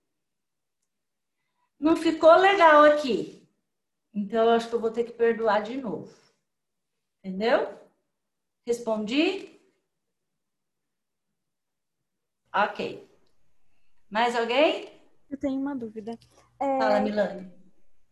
não 1.78 1.94
ficou 1.94 2.34
legal 2.34 2.82
aqui. 2.84 3.48
Então, 4.12 4.44
eu 4.44 4.50
acho 4.50 4.68
que 4.68 4.74
eu 4.74 4.80
vou 4.80 4.90
ter 4.90 5.04
que 5.04 5.12
perdoar 5.12 5.62
de 5.62 5.76
novo. 5.76 6.12
Entendeu? 7.22 7.78
Respondi? 8.66 9.53
Ok. 12.54 13.04
Mais 14.08 14.36
alguém? 14.36 14.88
Eu 15.28 15.36
tenho 15.36 15.60
uma 15.60 15.74
dúvida. 15.74 16.16
É, 16.60 16.78
Fala, 16.78 17.00
Milane. 17.00 17.52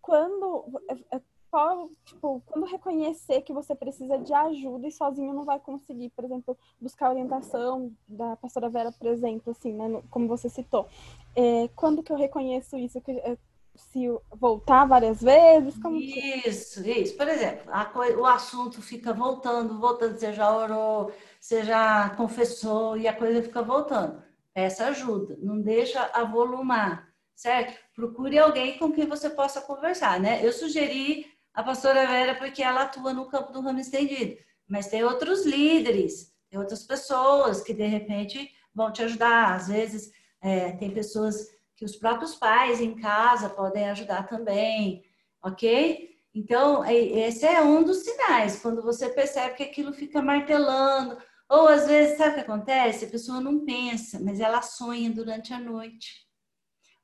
Quando, 0.01 0.65
é, 0.89 1.17
é, 1.17 1.21
qual, 1.49 1.89
tipo, 2.05 2.43
quando 2.45 2.67
reconhecer 2.67 3.43
que 3.43 3.53
você 3.53 3.73
precisa 3.73 4.19
de 4.19 4.35
ajuda 4.35 4.89
e 4.89 4.91
sozinho 4.91 5.33
não 5.33 5.45
vai 5.45 5.61
conseguir, 5.61 6.11
por 6.11 6.25
exemplo, 6.25 6.59
buscar 6.81 7.11
orientação 7.11 7.93
da 8.09 8.35
pastora 8.35 8.69
Vera, 8.69 8.91
por 8.91 9.07
exemplo, 9.07 9.53
assim, 9.53 9.73
né, 9.75 10.03
como 10.11 10.27
você 10.27 10.49
citou. 10.49 10.89
É, 11.37 11.69
quando 11.77 12.03
que 12.03 12.11
eu 12.11 12.17
reconheço 12.17 12.77
isso? 12.77 13.01
Que, 13.01 13.13
é, 13.13 13.39
se 13.77 14.09
voltar 14.29 14.87
várias 14.87 15.23
vezes? 15.23 15.79
Como 15.79 15.97
isso, 15.97 16.83
que... 16.83 16.91
isso. 16.91 17.17
Por 17.17 17.29
exemplo, 17.29 17.71
coisa, 17.93 18.19
o 18.19 18.27
assunto 18.27 18.83
fica 18.83 19.13
voltando, 19.13 19.79
voltando. 19.79 20.19
Você 20.19 20.33
já 20.33 20.55
orou, 20.55 21.13
você 21.41 21.63
já 21.63 22.11
confessou 22.17 22.97
e 22.97 23.07
a 23.07 23.17
coisa 23.17 23.41
fica 23.41 23.63
voltando 23.63 24.32
peça 24.55 24.87
ajuda, 24.87 25.39
não 25.41 25.61
deixa 25.61 26.11
avolumar, 26.13 27.09
certo? 27.35 27.79
Procure 27.95 28.39
alguém 28.39 28.79
com 28.79 28.93
quem 28.93 29.07
você 29.07 29.31
possa 29.31 29.61
conversar, 29.61 30.21
né? 30.21 30.45
Eu 30.45 30.53
sugeri 30.53 31.27
a 31.55 31.63
pastora 31.63 32.07
Vera 32.07 32.35
porque 32.35 32.63
ela 32.63 32.83
atua 32.83 33.13
no 33.13 33.29
campo 33.29 33.53
do 33.53 33.61
ramo 33.61 33.81
estendido, 33.81 34.37
mas 34.69 34.89
tem 34.89 35.05
outros 35.05 35.45
líderes, 35.45 36.33
tem 36.51 36.59
outras 36.59 36.83
pessoas 36.83 37.63
que 37.63 37.73
de 37.73 37.87
repente 37.87 38.51
vão 38.75 38.93
te 38.93 39.03
ajudar. 39.03 39.55
Às 39.55 39.69
vezes 39.69 40.13
é, 40.41 40.73
tem 40.73 40.91
pessoas 40.91 41.49
que 41.77 41.85
os 41.85 41.97
próprios 41.97 42.35
pais 42.35 42.81
em 42.81 42.95
casa 42.95 43.49
podem 43.49 43.91
ajudar 43.91 44.27
também, 44.27 45.05
ok? 45.43 46.11
Então, 46.35 46.85
é, 46.85 46.95
esse 46.95 47.45
é 47.45 47.61
um 47.61 47.83
dos 47.83 47.99
sinais, 47.99 48.61
quando 48.61 48.83
você 48.83 49.09
percebe 49.11 49.57
que 49.57 49.63
aquilo 49.63 49.93
fica 49.93 50.23
martelando, 50.23 51.19
ou 51.53 51.69
às 51.69 51.87
vezes, 51.87 52.17
sabe 52.17 52.31
o 52.31 52.35
que 52.37 52.41
acontece? 52.41 53.05
A 53.05 53.11
pessoa 53.11 53.39
não 53.39 53.63
pensa, 53.63 54.19
mas 54.19 54.41
ela 54.41 54.63
sonha 54.63 55.11
durante 55.11 55.53
a 55.53 55.61
noite. 55.61 56.27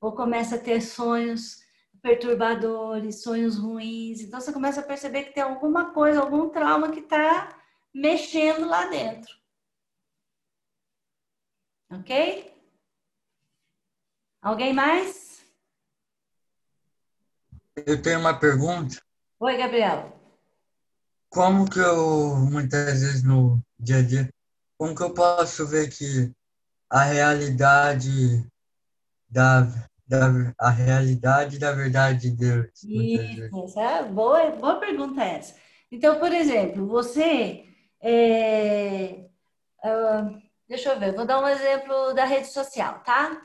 Ou 0.00 0.16
começa 0.16 0.54
a 0.54 0.58
ter 0.58 0.80
sonhos 0.80 1.62
perturbadores, 2.00 3.22
sonhos 3.22 3.58
ruins. 3.58 4.22
Então 4.22 4.40
você 4.40 4.50
começa 4.50 4.80
a 4.80 4.84
perceber 4.84 5.24
que 5.24 5.34
tem 5.34 5.42
alguma 5.42 5.92
coisa, 5.92 6.20
algum 6.20 6.48
trauma 6.48 6.90
que 6.90 7.00
está 7.00 7.60
mexendo 7.94 8.66
lá 8.66 8.86
dentro. 8.86 9.30
Ok? 11.90 12.50
Alguém 14.40 14.72
mais? 14.72 15.44
Eu 17.84 18.00
tenho 18.00 18.18
uma 18.18 18.38
pergunta. 18.40 18.96
Oi, 19.40 19.58
Gabriel. 19.58 20.18
Como 21.28 21.68
que 21.68 21.78
eu, 21.78 22.36
muitas 22.50 23.02
vezes 23.02 23.22
no 23.22 23.62
dia 23.78 23.98
a 23.98 24.02
dia, 24.02 24.37
como 24.78 24.94
que 24.94 25.02
eu 25.02 25.12
posso 25.12 25.66
ver 25.66 25.90
que 25.90 26.32
a 26.88 27.02
realidade 27.02 28.46
da, 29.28 29.62
da 30.06 30.54
a 30.58 30.70
realidade 30.70 31.58
da 31.58 31.72
verdade 31.72 32.30
de 32.30 32.36
Deus? 32.36 32.82
Isso, 32.84 33.64
essa 33.64 33.80
é 33.80 34.04
boa, 34.04 34.50
boa 34.52 34.76
pergunta 34.76 35.22
essa. 35.22 35.56
Então, 35.90 36.18
por 36.18 36.32
exemplo, 36.32 36.86
você 36.86 37.64
é, 38.00 39.26
uh, 39.84 40.40
deixa 40.68 40.92
eu 40.92 41.00
ver, 41.00 41.14
vou 41.14 41.26
dar 41.26 41.42
um 41.42 41.48
exemplo 41.48 42.14
da 42.14 42.24
rede 42.24 42.46
social, 42.46 43.00
tá? 43.00 43.42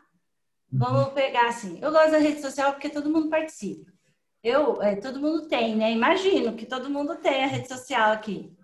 Vamos 0.72 1.07
uhum. 1.07 1.14
pegar 1.14 1.47
assim. 1.47 1.80
Eu 1.81 1.91
gosto 1.91 2.11
da 2.11 2.18
rede 2.18 2.41
social 2.41 2.73
porque 2.73 2.89
todo 2.89 3.10
mundo 3.10 3.30
participa. 3.30 3.91
Eu, 4.43 4.81
é, 4.81 4.95
todo 4.95 5.19
mundo 5.19 5.47
tem, 5.47 5.76
né? 5.76 5.91
Imagino 5.91 6.55
que 6.55 6.65
todo 6.65 6.89
mundo 6.89 7.15
tem 7.15 7.43
a 7.43 7.47
rede 7.47 7.68
social 7.68 8.11
aqui. 8.11 8.55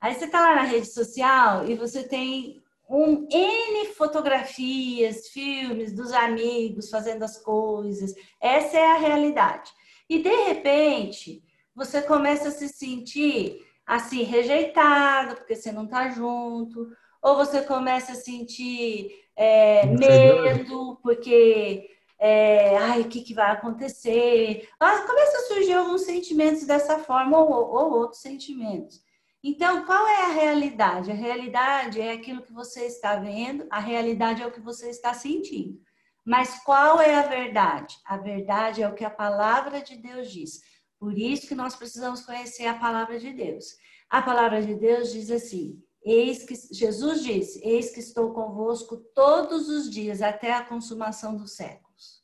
Aí 0.00 0.14
você 0.14 0.26
tá 0.26 0.40
lá 0.40 0.54
na 0.54 0.62
rede 0.62 0.86
social 0.86 1.68
e 1.68 1.74
você 1.74 2.02
tem 2.02 2.62
um 2.88 3.26
N 3.30 3.86
fotografias, 3.94 5.28
filmes 5.28 5.92
dos 5.92 6.12
amigos 6.12 6.90
fazendo 6.90 7.24
as 7.24 7.38
coisas. 7.42 8.14
Essa 8.40 8.76
é 8.76 8.92
a 8.92 8.98
realidade. 8.98 9.70
E 10.08 10.22
de 10.22 10.34
repente, 10.44 11.42
você 11.74 12.00
começa 12.00 12.48
a 12.48 12.52
se 12.52 12.68
sentir 12.68 13.64
assim 13.84 14.22
rejeitado 14.22 15.36
porque 15.36 15.54
você 15.54 15.72
não 15.72 15.86
tá 15.86 16.10
junto, 16.10 16.88
ou 17.22 17.36
você 17.36 17.62
começa 17.62 18.12
a 18.12 18.16
sentir 18.16 19.10
é, 19.34 19.86
medo 19.86 20.98
porque 21.02 21.88
é, 22.18 22.76
ai, 22.78 23.02
o 23.02 23.08
que, 23.08 23.20
que 23.20 23.34
vai 23.34 23.50
acontecer? 23.50 24.68
Ah, 24.80 25.02
começa 25.06 25.38
a 25.38 25.42
surgir 25.42 25.74
alguns 25.74 26.02
sentimentos 26.02 26.64
dessa 26.64 26.98
forma 26.98 27.38
ou, 27.38 27.50
ou 27.50 27.92
outros 27.92 28.20
sentimentos. 28.20 29.04
Então, 29.48 29.86
qual 29.86 30.08
é 30.08 30.22
a 30.24 30.32
realidade? 30.32 31.08
A 31.08 31.14
realidade 31.14 32.00
é 32.00 32.10
aquilo 32.10 32.42
que 32.42 32.52
você 32.52 32.84
está 32.86 33.14
vendo, 33.14 33.64
a 33.70 33.78
realidade 33.78 34.42
é 34.42 34.46
o 34.46 34.50
que 34.50 34.60
você 34.60 34.90
está 34.90 35.14
sentindo. 35.14 35.80
Mas 36.24 36.58
qual 36.64 37.00
é 37.00 37.14
a 37.14 37.28
verdade? 37.28 37.96
A 38.04 38.16
verdade 38.16 38.82
é 38.82 38.88
o 38.88 38.94
que 38.96 39.04
a 39.04 39.10
palavra 39.10 39.80
de 39.80 39.98
Deus 39.98 40.32
diz. 40.32 40.60
Por 40.98 41.16
isso 41.16 41.46
que 41.46 41.54
nós 41.54 41.76
precisamos 41.76 42.22
conhecer 42.22 42.66
a 42.66 42.76
palavra 42.76 43.20
de 43.20 43.32
Deus. 43.32 43.66
A 44.10 44.20
palavra 44.20 44.60
de 44.60 44.74
Deus 44.74 45.12
diz 45.12 45.30
assim: 45.30 45.80
Eis 46.04 46.42
que 46.42 46.56
Jesus 46.74 47.22
disse: 47.22 47.60
Eis 47.62 47.90
que 47.90 48.00
estou 48.00 48.34
convosco 48.34 48.96
todos 49.14 49.68
os 49.68 49.88
dias 49.88 50.22
até 50.22 50.54
a 50.54 50.64
consumação 50.64 51.36
dos 51.36 51.54
séculos. 51.54 52.20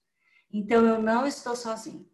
Então 0.52 0.84
eu 0.84 1.00
não 1.00 1.24
estou 1.24 1.54
sozinho. 1.54 2.04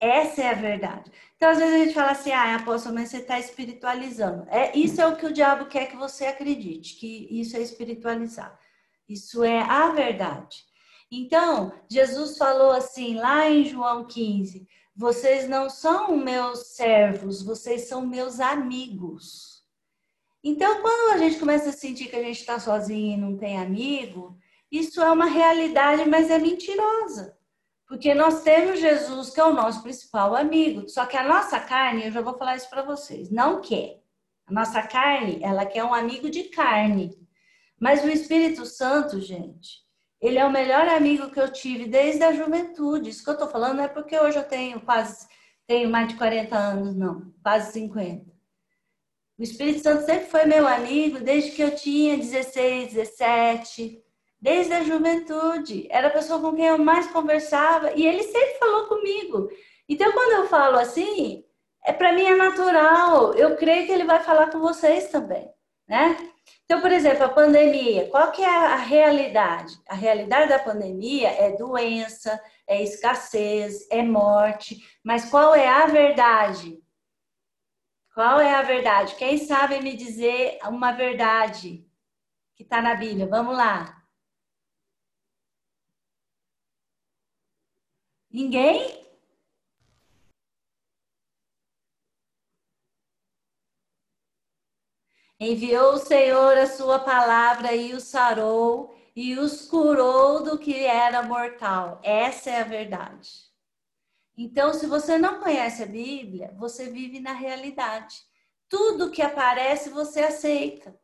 Essa 0.00 0.42
é 0.42 0.48
a 0.48 0.54
verdade. 0.54 1.12
Então, 1.36 1.50
às 1.50 1.58
vezes 1.58 1.74
a 1.74 1.78
gente 1.84 1.94
fala 1.94 2.12
assim, 2.12 2.32
ah, 2.32 2.56
apóstolo, 2.56 2.94
mas 2.94 3.10
você 3.10 3.18
está 3.18 3.38
espiritualizando. 3.38 4.46
É, 4.48 4.76
isso 4.76 5.00
é 5.00 5.06
o 5.06 5.16
que 5.16 5.26
o 5.26 5.32
diabo 5.32 5.66
quer 5.66 5.90
que 5.90 5.96
você 5.96 6.24
acredite, 6.24 6.96
que 6.96 7.28
isso 7.30 7.54
é 7.56 7.60
espiritualizar. 7.60 8.58
Isso 9.06 9.44
é 9.44 9.60
a 9.60 9.90
verdade. 9.90 10.64
Então, 11.12 11.72
Jesus 11.90 12.38
falou 12.38 12.70
assim, 12.70 13.16
lá 13.16 13.50
em 13.50 13.64
João 13.64 14.06
15, 14.06 14.66
vocês 14.96 15.48
não 15.48 15.68
são 15.68 16.16
meus 16.16 16.74
servos, 16.74 17.42
vocês 17.42 17.88
são 17.88 18.06
meus 18.06 18.40
amigos. 18.40 19.64
Então, 20.42 20.80
quando 20.80 21.14
a 21.14 21.18
gente 21.18 21.38
começa 21.38 21.70
a 21.70 21.72
sentir 21.72 22.08
que 22.08 22.16
a 22.16 22.22
gente 22.22 22.40
está 22.40 22.58
sozinho 22.58 23.14
e 23.14 23.20
não 23.20 23.36
tem 23.36 23.58
amigo, 23.58 24.38
isso 24.70 25.02
é 25.02 25.10
uma 25.10 25.26
realidade, 25.26 26.08
mas 26.08 26.30
é 26.30 26.38
mentirosa. 26.38 27.36
Porque 27.90 28.14
nós 28.14 28.44
temos 28.44 28.78
Jesus, 28.78 29.30
que 29.30 29.40
é 29.40 29.44
o 29.44 29.52
nosso 29.52 29.82
principal 29.82 30.36
amigo. 30.36 30.88
Só 30.88 31.04
que 31.06 31.16
a 31.16 31.26
nossa 31.26 31.58
carne, 31.58 32.04
eu 32.04 32.12
já 32.12 32.20
vou 32.20 32.38
falar 32.38 32.54
isso 32.54 32.70
para 32.70 32.82
vocês, 32.82 33.30
não 33.30 33.60
quer. 33.60 34.00
A 34.46 34.52
nossa 34.52 34.80
carne, 34.80 35.40
ela 35.42 35.66
quer 35.66 35.82
um 35.82 35.92
amigo 35.92 36.30
de 36.30 36.44
carne. 36.44 37.18
Mas 37.80 38.04
o 38.04 38.08
Espírito 38.08 38.64
Santo, 38.64 39.20
gente, 39.20 39.80
ele 40.20 40.38
é 40.38 40.46
o 40.46 40.52
melhor 40.52 40.86
amigo 40.86 41.32
que 41.32 41.40
eu 41.40 41.52
tive 41.52 41.88
desde 41.88 42.22
a 42.22 42.32
juventude. 42.32 43.10
Isso 43.10 43.24
que 43.24 43.30
eu 43.30 43.34
estou 43.34 43.48
falando 43.48 43.78
não 43.78 43.84
é 43.84 43.88
porque 43.88 44.16
hoje 44.16 44.38
eu 44.38 44.44
tenho 44.44 44.80
quase, 44.82 45.26
tenho 45.66 45.90
mais 45.90 46.06
de 46.06 46.14
40 46.14 46.56
anos, 46.56 46.94
não, 46.94 47.34
quase 47.42 47.72
50. 47.72 48.24
O 49.36 49.42
Espírito 49.42 49.80
Santo 49.80 50.06
sempre 50.06 50.26
foi 50.26 50.44
meu 50.44 50.64
amigo 50.68 51.18
desde 51.18 51.50
que 51.50 51.62
eu 51.62 51.74
tinha 51.74 52.16
16, 52.16 52.92
17 52.92 54.00
desde 54.40 54.72
a 54.72 54.82
juventude. 54.82 55.86
Era 55.90 56.08
a 56.08 56.12
pessoa 56.12 56.40
com 56.40 56.56
quem 56.56 56.66
eu 56.66 56.78
mais 56.78 57.06
conversava 57.08 57.92
e 57.92 58.06
ele 58.06 58.22
sempre 58.22 58.58
falou 58.58 58.86
comigo. 58.86 59.48
Então, 59.88 60.12
quando 60.12 60.32
eu 60.32 60.48
falo 60.48 60.78
assim, 60.78 61.44
é 61.84 61.92
para 61.92 62.12
mim 62.12 62.24
é 62.24 62.34
natural. 62.34 63.34
Eu 63.34 63.56
creio 63.56 63.86
que 63.86 63.92
ele 63.92 64.04
vai 64.04 64.20
falar 64.20 64.50
com 64.50 64.60
vocês 64.60 65.08
também, 65.10 65.50
né? 65.88 66.16
Então, 66.64 66.80
por 66.80 66.92
exemplo, 66.92 67.24
a 67.24 67.28
pandemia, 67.28 68.08
qual 68.10 68.30
que 68.30 68.42
é 68.42 68.48
a 68.48 68.76
realidade? 68.76 69.74
A 69.88 69.94
realidade 69.94 70.48
da 70.48 70.58
pandemia 70.58 71.28
é 71.28 71.56
doença, 71.56 72.40
é 72.66 72.82
escassez, 72.82 73.88
é 73.90 74.02
morte, 74.02 74.78
mas 75.02 75.28
qual 75.28 75.54
é 75.54 75.68
a 75.68 75.86
verdade? 75.86 76.80
Qual 78.14 78.40
é 78.40 78.54
a 78.54 78.62
verdade? 78.62 79.14
Quem 79.16 79.38
sabe 79.38 79.80
me 79.80 79.96
dizer 79.96 80.58
uma 80.64 80.92
verdade 80.92 81.84
que 82.54 82.62
está 82.62 82.80
na 82.80 82.94
Bíblia? 82.94 83.26
Vamos 83.26 83.56
lá. 83.56 83.99
Ninguém? 88.32 89.00
Enviou 95.38 95.94
o 95.94 95.98
Senhor 95.98 96.56
a 96.58 96.66
sua 96.66 96.98
palavra 96.98 97.74
e 97.74 97.94
os 97.94 98.04
sarou 98.04 98.94
e 99.16 99.36
os 99.38 99.66
curou 99.66 100.42
do 100.44 100.58
que 100.58 100.84
era 100.84 101.22
mortal. 101.22 102.00
Essa 102.04 102.50
é 102.50 102.60
a 102.60 102.64
verdade. 102.64 103.50
Então, 104.36 104.72
se 104.72 104.86
você 104.86 105.18
não 105.18 105.40
conhece 105.40 105.82
a 105.82 105.86
Bíblia, 105.86 106.54
você 106.56 106.90
vive 106.90 107.20
na 107.20 107.32
realidade. 107.32 108.16
Tudo 108.68 109.10
que 109.10 109.22
aparece 109.22 109.90
você 109.90 110.20
aceita. 110.20 110.98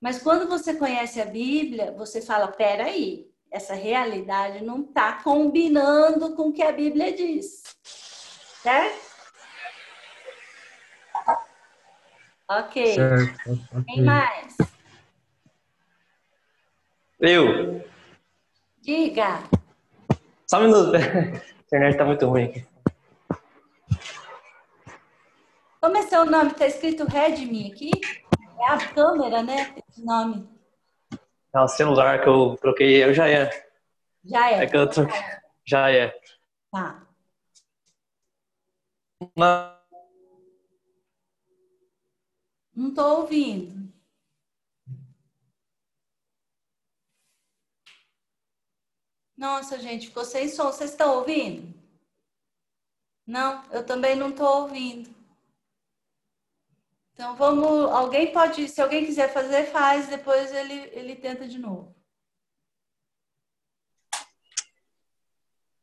Mas 0.00 0.22
quando 0.22 0.48
você 0.48 0.74
conhece 0.74 1.20
a 1.20 1.26
Bíblia, 1.26 1.92
você 1.92 2.22
fala: 2.22 2.48
peraí, 2.48 3.29
essa 3.50 3.74
realidade 3.74 4.64
não 4.64 4.82
está 4.82 5.14
combinando 5.22 6.34
com 6.36 6.48
o 6.48 6.52
que 6.52 6.62
a 6.62 6.72
Bíblia 6.72 7.12
diz. 7.12 7.62
Certo? 8.62 9.10
Ok. 12.48 12.94
Certo. 12.94 13.38
Quem 13.86 14.02
mais? 14.02 14.56
Eu. 17.18 17.84
Diga. 18.80 19.42
Só 20.46 20.58
um 20.58 20.62
minuto. 20.62 20.92
A 21.70 21.76
internet 21.76 21.92
está 21.92 22.04
muito 22.04 22.26
ruim 22.26 22.44
aqui. 22.46 22.66
Como 25.80 25.96
é 25.96 26.02
seu 26.02 26.24
nome? 26.24 26.50
Está 26.50 26.66
escrito 26.66 27.04
Redmi 27.04 27.72
aqui? 27.72 27.90
É 28.58 28.72
a 28.72 28.88
câmera, 28.88 29.42
né? 29.42 29.74
Esse 29.88 30.04
nome. 30.04 30.48
É 31.52 31.60
o 31.60 31.68
celular 31.68 32.22
que 32.22 32.28
eu 32.28 32.56
troquei, 32.60 33.02
eu 33.02 33.12
já 33.12 33.28
é. 33.28 33.50
Já 34.24 34.50
é. 34.50 34.64
É 34.64 34.66
que 34.66 34.76
eu 34.76 34.88
troquei. 34.88 35.20
Já 35.64 35.90
é. 35.90 36.14
Tá. 36.70 37.06
Não. 39.36 39.80
Não 42.74 42.94
tô 42.94 43.20
ouvindo. 43.20 43.92
Nossa, 49.36 49.78
gente, 49.78 50.08
ficou 50.08 50.24
sem 50.24 50.48
som. 50.48 50.66
Vocês 50.66 50.90
estão 50.90 51.16
ouvindo? 51.16 51.74
Não, 53.26 53.64
eu 53.70 53.84
também 53.84 54.14
não 54.14 54.30
estou 54.30 54.62
ouvindo. 54.62 55.19
Então 57.20 57.36
vamos, 57.36 57.92
alguém 57.92 58.32
pode, 58.32 58.66
se 58.66 58.80
alguém 58.80 59.04
quiser 59.04 59.30
fazer, 59.30 59.64
faz, 59.64 60.08
depois 60.08 60.50
ele, 60.54 60.88
ele 60.94 61.14
tenta 61.14 61.46
de 61.46 61.58
novo. 61.58 61.94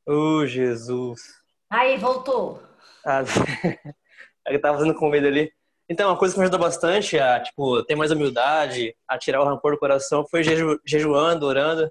Ô, 0.03 0.47
Jesus. 0.47 1.22
Aí, 1.69 1.95
voltou. 1.95 2.64
Ah, 3.05 3.22
eu 4.49 4.59
tava 4.59 4.80
fazendo 4.80 4.95
com 4.97 5.11
medo 5.11 5.27
ali. 5.27 5.53
Então, 5.88 6.09
uma 6.09 6.18
coisa 6.18 6.34
que 6.34 6.39
me 6.39 6.45
ajudou 6.45 6.59
bastante 6.59 7.19
a, 7.19 7.39
tipo, 7.39 7.84
ter 7.84 7.93
mais 7.93 8.09
humildade, 8.09 8.97
a 9.07 9.15
tirar 9.19 9.39
o 9.39 9.45
rancor 9.45 9.73
do 9.73 9.77
coração, 9.80 10.26
foi 10.27 10.43
jeju, 10.43 10.81
jejuando, 10.84 11.45
orando 11.45 11.88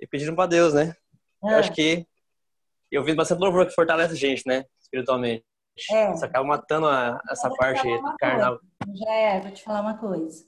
e 0.00 0.06
pedindo 0.08 0.34
pra 0.34 0.46
Deus, 0.46 0.74
né? 0.74 0.96
Eu 1.44 1.50
Ah, 1.50 1.58
acho 1.60 1.72
que 1.72 2.04
eu 2.90 3.04
vi 3.04 3.14
bastante 3.14 3.38
louvor 3.38 3.66
que 3.66 3.72
fortalece 3.72 4.14
a 4.14 4.16
gente, 4.16 4.42
né? 4.44 4.64
Espiritualmente. 4.80 5.44
É. 5.90 6.12
Isso 6.12 6.24
acaba 6.24 6.46
matando 6.46 6.86
a- 6.86 7.20
essa 7.30 7.50
parte 7.50 7.88
carnal. 8.18 8.60
Já 8.94 9.12
é, 9.12 9.40
vou 9.40 9.50
te 9.50 9.62
falar 9.62 9.80
uma 9.80 9.96
coisa. 9.98 10.44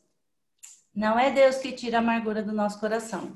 Não 0.94 1.18
é 1.18 1.30
Deus 1.30 1.56
que 1.56 1.72
tira 1.72 1.98
a 1.98 2.00
amargura 2.00 2.42
do 2.42 2.52
nosso 2.52 2.78
coração. 2.80 3.32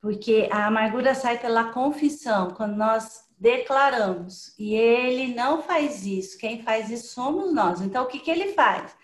Porque 0.00 0.48
a 0.52 0.66
amargura 0.66 1.14
sai 1.14 1.38
pela 1.38 1.72
confissão, 1.72 2.50
quando 2.50 2.76
nós 2.76 3.24
declaramos. 3.38 4.54
E 4.58 4.74
ele 4.74 5.34
não 5.34 5.62
faz 5.62 6.04
isso. 6.06 6.38
Quem 6.38 6.62
faz 6.62 6.90
isso 6.90 7.12
somos 7.14 7.52
nós. 7.54 7.80
Então, 7.80 8.04
o 8.04 8.06
que, 8.06 8.18
que 8.18 8.30
ele 8.30 8.52
faz? 8.52 8.94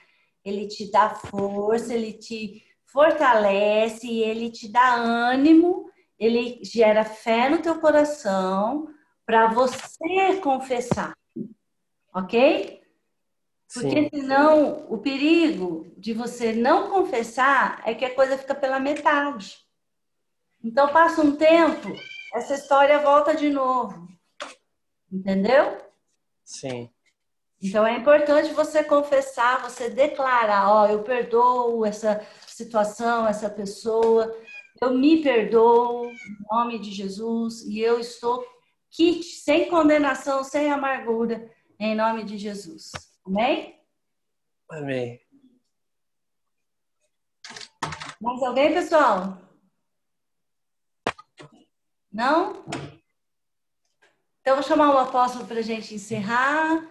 Ele 0.45 0.67
te 0.67 0.91
dá 0.91 1.11
força, 1.11 1.93
ele 1.95 2.13
te 2.13 2.63
fortalece, 2.85 4.09
ele 4.09 4.51
te 4.51 4.71
dá 4.71 4.95
ânimo, 4.95 5.91
ele 6.19 6.61
gera 6.65 7.05
fé 7.05 7.49
no 7.49 7.59
teu 7.63 7.81
coração 7.81 8.89
para 9.31 9.47
você 9.47 10.41
confessar. 10.43 11.17
Ok? 12.13 12.83
Porque 13.73 14.03
Sim. 14.03 14.09
senão 14.13 14.87
o 14.91 14.99
perigo 14.99 15.95
de 15.97 16.13
você 16.13 16.53
não 16.53 16.91
confessar 16.91 17.81
é 17.87 17.95
que 17.95 18.05
a 18.05 18.13
coisa 18.13 18.37
fica 18.37 18.57
pela 18.57 18.81
metade. 18.81 19.59
Então 20.65 20.93
passa 20.93 21.23
um 21.23 21.37
tempo, 21.37 21.95
essa 22.35 22.55
história 22.55 22.99
volta 22.99 23.33
de 23.33 23.51
novo. 23.51 24.09
Entendeu? 25.13 25.79
Sim. 26.45 26.91
Então 27.63 27.87
é 27.87 27.97
importante 27.97 28.53
você 28.53 28.83
confessar, 28.83 29.63
você 29.63 29.89
declarar, 29.89 30.73
ó, 30.73 30.87
eu 30.89 31.05
perdoo 31.05 31.87
essa 31.87 32.21
situação, 32.49 33.29
essa 33.29 33.49
pessoa, 33.49 34.37
eu 34.83 34.91
me 34.93 35.23
perdoo 35.23 36.07
em 36.07 36.37
nome 36.51 36.81
de 36.81 36.91
Jesus 36.91 37.63
e 37.63 37.79
eu 37.79 38.01
estou 38.01 38.45
kit, 38.91 39.25
sem 39.25 39.69
condenação, 39.69 40.43
sem 40.45 40.71
amargura, 40.71 41.51
em 41.79 41.95
nome 41.95 42.25
de 42.25 42.37
Jesus. 42.37 42.91
Amém? 43.25 43.81
Amém. 44.69 45.21
Mais 48.21 48.43
alguém, 48.43 48.75
pessoal? 48.75 49.39
Não? 52.13 52.65
Então, 54.41 54.57
vou 54.57 54.63
chamar 54.63 54.95
o 54.95 54.99
apóstolo 54.99 55.47
para 55.47 55.61
a 55.61 55.63
gente 55.63 55.95
encerrar. 55.95 56.87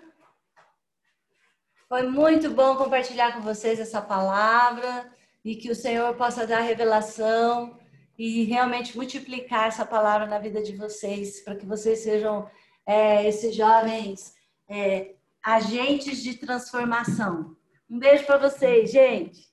Foi 1.87 2.03
muito 2.03 2.49
bom 2.51 2.75
compartilhar 2.75 3.33
com 3.33 3.41
vocês 3.41 3.79
essa 3.79 4.01
palavra 4.01 5.11
e 5.43 5.55
que 5.55 5.71
o 5.71 5.75
Senhor 5.75 6.15
possa 6.15 6.45
dar 6.45 6.59
revelação 6.59 7.78
e 8.19 8.43
realmente 8.43 8.97
multiplicar 8.97 9.69
essa 9.69 9.85
palavra 9.85 10.27
na 10.27 10.37
vida 10.39 10.61
de 10.61 10.75
vocês, 10.75 11.39
para 11.39 11.55
que 11.55 11.65
vocês 11.65 11.99
sejam 11.99 12.51
é, 12.85 13.25
esses 13.25 13.55
jovens 13.55 14.35
é, 14.67 15.15
agentes 15.41 16.21
de 16.21 16.33
transformação. 16.33 17.55
Um 17.89 17.97
beijo 17.97 18.25
para 18.25 18.37
vocês, 18.37 18.91
gente. 18.91 19.47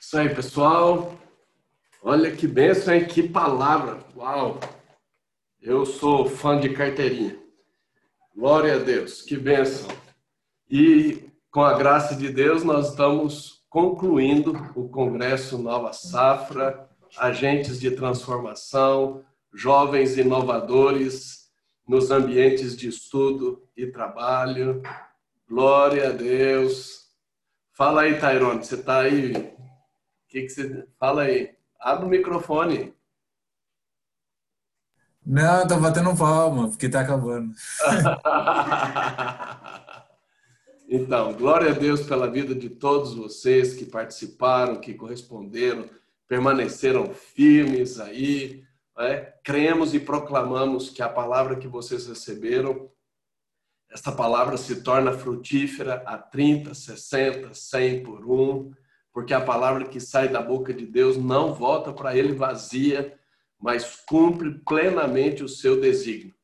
Isso 0.00 0.16
aí, 0.16 0.34
pessoal. 0.34 1.18
Olha 2.02 2.34
que 2.34 2.46
benção, 2.46 2.94
hein? 2.94 3.06
Que 3.06 3.28
palavra. 3.28 4.02
Uau! 4.16 4.58
Eu 5.64 5.86
sou 5.86 6.28
fã 6.28 6.60
de 6.60 6.74
carteirinha. 6.74 7.38
Glória 8.36 8.74
a 8.74 8.78
Deus, 8.78 9.22
que 9.22 9.34
benção. 9.34 9.88
E 10.70 11.30
com 11.50 11.62
a 11.62 11.72
graça 11.72 12.14
de 12.14 12.28
Deus, 12.28 12.62
nós 12.62 12.90
estamos 12.90 13.64
concluindo 13.70 14.52
o 14.76 14.90
Congresso 14.90 15.56
Nova 15.56 15.90
Safra, 15.94 16.86
agentes 17.16 17.80
de 17.80 17.90
transformação, 17.92 19.24
jovens 19.54 20.18
inovadores 20.18 21.50
nos 21.88 22.10
ambientes 22.10 22.76
de 22.76 22.88
estudo 22.88 23.66
e 23.74 23.86
trabalho. 23.86 24.82
Glória 25.48 26.10
a 26.10 26.12
Deus. 26.12 27.06
Fala 27.72 28.02
aí, 28.02 28.20
Tairone, 28.20 28.62
você 28.62 28.74
está 28.74 28.98
aí? 29.00 29.32
Que, 30.28 30.42
que 30.42 30.48
você. 30.50 30.86
Fala 31.00 31.22
aí. 31.22 31.54
Abre 31.80 32.04
o 32.04 32.10
microfone. 32.10 32.94
Não, 35.26 35.66
tô 35.66 35.78
batendo 35.78 36.14
palma, 36.16 36.68
porque 36.68 36.88
tá 36.88 37.00
acabando. 37.00 37.52
Então, 40.86 41.32
glória 41.32 41.70
a 41.70 41.74
Deus 41.74 42.02
pela 42.02 42.30
vida 42.30 42.54
de 42.54 42.68
todos 42.68 43.14
vocês 43.14 43.74
que 43.74 43.86
participaram, 43.86 44.80
que 44.80 44.94
corresponderam, 44.94 45.88
permaneceram 46.28 47.12
firmes 47.14 47.98
aí. 47.98 48.62
né? 48.96 49.32
Cremos 49.42 49.94
e 49.94 49.98
proclamamos 49.98 50.90
que 50.90 51.02
a 51.02 51.08
palavra 51.08 51.56
que 51.56 51.66
vocês 51.66 52.06
receberam, 52.06 52.90
essa 53.90 54.12
palavra 54.12 54.56
se 54.56 54.82
torna 54.82 55.12
frutífera 55.12 56.02
a 56.06 56.18
30, 56.18 56.74
60, 56.74 57.54
100 57.54 58.02
por 58.02 58.30
um, 58.30 58.70
porque 59.12 59.32
a 59.32 59.40
palavra 59.40 59.86
que 59.86 59.98
sai 59.98 60.28
da 60.28 60.42
boca 60.42 60.72
de 60.74 60.84
Deus 60.84 61.16
não 61.16 61.54
volta 61.54 61.92
para 61.92 62.16
ele 62.16 62.34
vazia, 62.34 63.18
mas 63.64 63.96
cumpre 64.06 64.58
plenamente 64.58 65.42
o 65.42 65.48
seu 65.48 65.80
desígnio. 65.80 66.34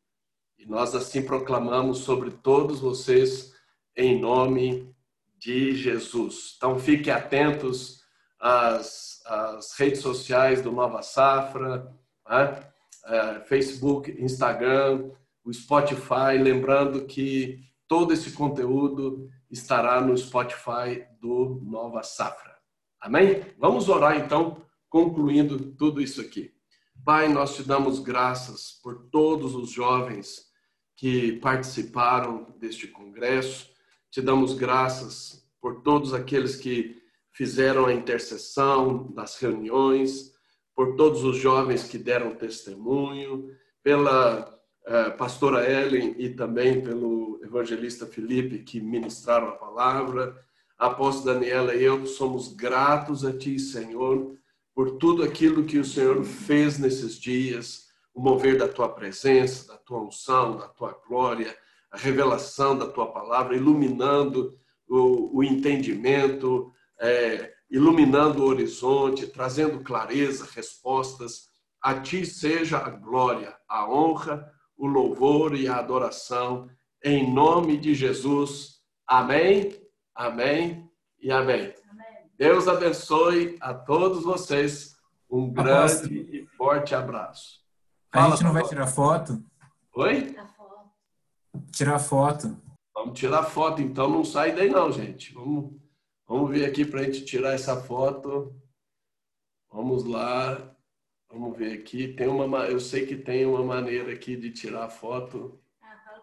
E 0.59 0.65
nós 0.65 0.95
assim 0.95 1.21
proclamamos 1.21 1.99
sobre 1.99 2.31
todos 2.31 2.81
vocês 2.81 3.55
em 3.95 4.19
nome 4.19 4.91
de 5.37 5.75
Jesus. 5.75 6.55
Então 6.57 6.79
fiquem 6.79 7.13
atentos 7.13 8.03
às, 8.41 9.21
às 9.27 9.75
redes 9.75 10.01
sociais 10.01 10.63
do 10.63 10.73
Nova 10.73 11.03
Safra, 11.03 11.95
né? 12.27 12.65
É, 13.05 13.41
Facebook, 13.41 14.11
Instagram, 14.19 15.11
o 15.45 15.53
Spotify, 15.53 16.39
lembrando 16.41 17.05
que 17.05 17.61
todo 17.87 18.15
esse 18.15 18.33
conteúdo 18.33 19.29
estará 19.51 20.01
no 20.01 20.17
Spotify 20.17 21.05
do 21.21 21.61
Nova 21.65 22.03
Safra. 22.03 22.57
Amém? 22.99 23.45
Vamos 23.59 23.91
orar 23.91 24.17
então, 24.17 24.63
concluindo 24.89 25.59
tudo 25.73 26.01
isso 26.01 26.23
aqui. 26.23 26.59
Pai, 27.13 27.29
nós 27.29 27.57
te 27.57 27.65
damos 27.65 27.99
graças 27.99 28.79
por 28.81 29.09
todos 29.11 29.57
os 29.57 29.69
jovens 29.69 30.45
que 30.95 31.33
participaram 31.41 32.47
deste 32.57 32.87
congresso. 32.87 33.69
Te 34.13 34.23
damos 34.23 34.55
graças 34.55 35.45
por 35.61 35.83
todos 35.83 36.15
aqueles 36.15 36.55
que 36.55 37.03
fizeram 37.33 37.87
a 37.87 37.93
intercessão 37.93 39.11
das 39.13 39.37
reuniões, 39.41 40.33
por 40.73 40.95
todos 40.95 41.25
os 41.25 41.37
jovens 41.37 41.83
que 41.83 41.99
deram 41.99 42.37
testemunho, 42.37 43.51
pela 43.83 44.57
eh, 44.87 45.11
pastora 45.11 45.69
Ellen 45.69 46.15
e 46.17 46.29
também 46.29 46.81
pelo 46.81 47.41
evangelista 47.43 48.07
Felipe 48.07 48.61
que 48.61 48.81
ministraram 48.81 49.49
a 49.49 49.57
palavra. 49.57 50.41
A 50.79 50.87
apóstola 50.87 51.35
Daniela 51.35 51.75
e 51.75 51.83
eu 51.83 52.07
somos 52.07 52.55
gratos 52.55 53.25
a 53.25 53.37
ti, 53.37 53.59
Senhor, 53.59 54.39
por 54.81 54.93
tudo 54.93 55.23
aquilo 55.23 55.67
que 55.67 55.79
o 55.79 55.85
Senhor 55.85 56.25
fez 56.25 56.79
nesses 56.79 57.21
dias, 57.21 57.89
o 58.15 58.23
mover 58.23 58.57
da 58.57 58.67
tua 58.67 58.89
presença, 58.89 59.71
da 59.71 59.77
tua 59.77 60.01
unção, 60.01 60.57
da 60.57 60.69
tua 60.69 60.99
glória, 61.07 61.55
a 61.91 61.99
revelação 61.99 62.79
da 62.79 62.87
tua 62.87 63.13
palavra, 63.13 63.55
iluminando 63.55 64.59
o, 64.89 65.37
o 65.37 65.45
entendimento, 65.45 66.73
é, 66.99 67.53
iluminando 67.71 68.43
o 68.43 68.47
horizonte, 68.47 69.27
trazendo 69.27 69.85
clareza, 69.85 70.49
respostas. 70.55 71.49
A 71.83 72.01
ti 72.01 72.25
seja 72.25 72.79
a 72.79 72.89
glória, 72.89 73.55
a 73.69 73.87
honra, 73.87 74.51
o 74.79 74.87
louvor 74.87 75.55
e 75.55 75.69
a 75.69 75.77
adoração, 75.77 76.71
em 77.05 77.31
nome 77.31 77.77
de 77.77 77.95
Jesus. 77.95 78.77
Amém, 79.07 79.79
amém 80.15 80.91
e 81.21 81.31
amém. 81.31 81.71
Deus 82.41 82.67
abençoe 82.67 83.59
a 83.61 83.75
todos 83.75 84.25
vocês. 84.25 84.97
Um 85.31 85.53
grande 85.53 86.15
e 86.39 86.47
forte 86.57 86.95
abraço. 86.95 87.61
A 88.11 88.19
Fala, 88.23 88.31
gente 88.35 88.45
não 88.45 88.53
vai 88.55 88.63
tirar 88.67 88.87
foto? 88.87 89.45
Oi? 89.95 90.35
Tirar 91.71 91.99
foto. 91.99 92.57
Vamos 92.95 93.19
tirar 93.21 93.43
foto, 93.43 93.83
então 93.83 94.09
não 94.09 94.25
sai 94.25 94.53
daí 94.55 94.71
não, 94.71 94.91
gente. 94.91 95.35
Vamos, 95.35 95.75
vamos 96.27 96.51
ver 96.51 96.65
aqui 96.65 96.83
para 96.87 97.01
a 97.01 97.03
gente 97.03 97.27
tirar 97.27 97.53
essa 97.53 97.77
foto. 97.79 98.59
Vamos 99.71 100.03
lá. 100.05 100.75
Vamos 101.31 101.59
ver 101.59 101.75
aqui. 101.79 102.09
Tem 102.15 102.27
uma, 102.27 102.49
ma- 102.49 102.65
eu 102.69 102.81
sei 102.81 103.05
que 103.05 103.17
tem 103.17 103.45
uma 103.45 103.63
maneira 103.63 104.11
aqui 104.15 104.35
de 104.35 104.51
tirar 104.51 104.89
foto. 104.89 105.61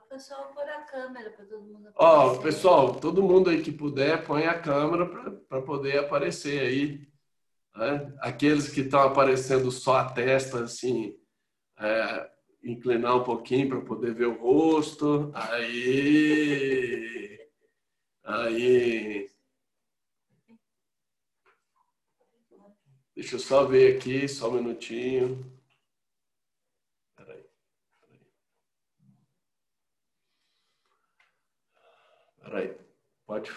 Pessoal 0.10 0.54
pôr 0.54 0.64
a 0.64 0.82
câmera 0.82 1.30
para 1.32 1.46
todo 1.46 1.62
mundo 1.62 1.92
Ó, 1.96 2.38
pessoal, 2.42 2.96
todo 3.00 3.22
mundo 3.22 3.50
aí 3.50 3.62
que 3.62 3.72
puder, 3.72 4.26
põe 4.26 4.46
a 4.46 4.60
câmera 4.60 5.06
para 5.50 5.62
poder 5.62 6.00
aparecer 6.00 6.62
aí. 6.62 7.08
né? 7.76 8.14
Aqueles 8.20 8.70
que 8.70 8.82
estão 8.82 9.02
aparecendo 9.02 9.70
só 9.70 9.98
a 9.98 10.10
testa, 10.12 10.64
assim, 10.64 11.16
é, 11.78 12.32
inclinar 12.64 13.18
um 13.18 13.24
pouquinho 13.24 13.70
para 13.70 13.82
poder 13.82 14.14
ver 14.14 14.28
o 14.28 14.40
rosto. 14.40 15.32
Aí. 15.36 17.08
Aí. 18.24 19.30
Deixa 23.16 23.36
eu 23.36 23.40
só 23.40 23.66
ver 23.66 23.98
aqui, 23.98 24.28
só 24.28 24.50
um 24.50 24.54
minutinho. 24.54 25.44
Peraí. 27.16 27.44
Peraí. 32.48 32.74
Pode. 33.26 33.52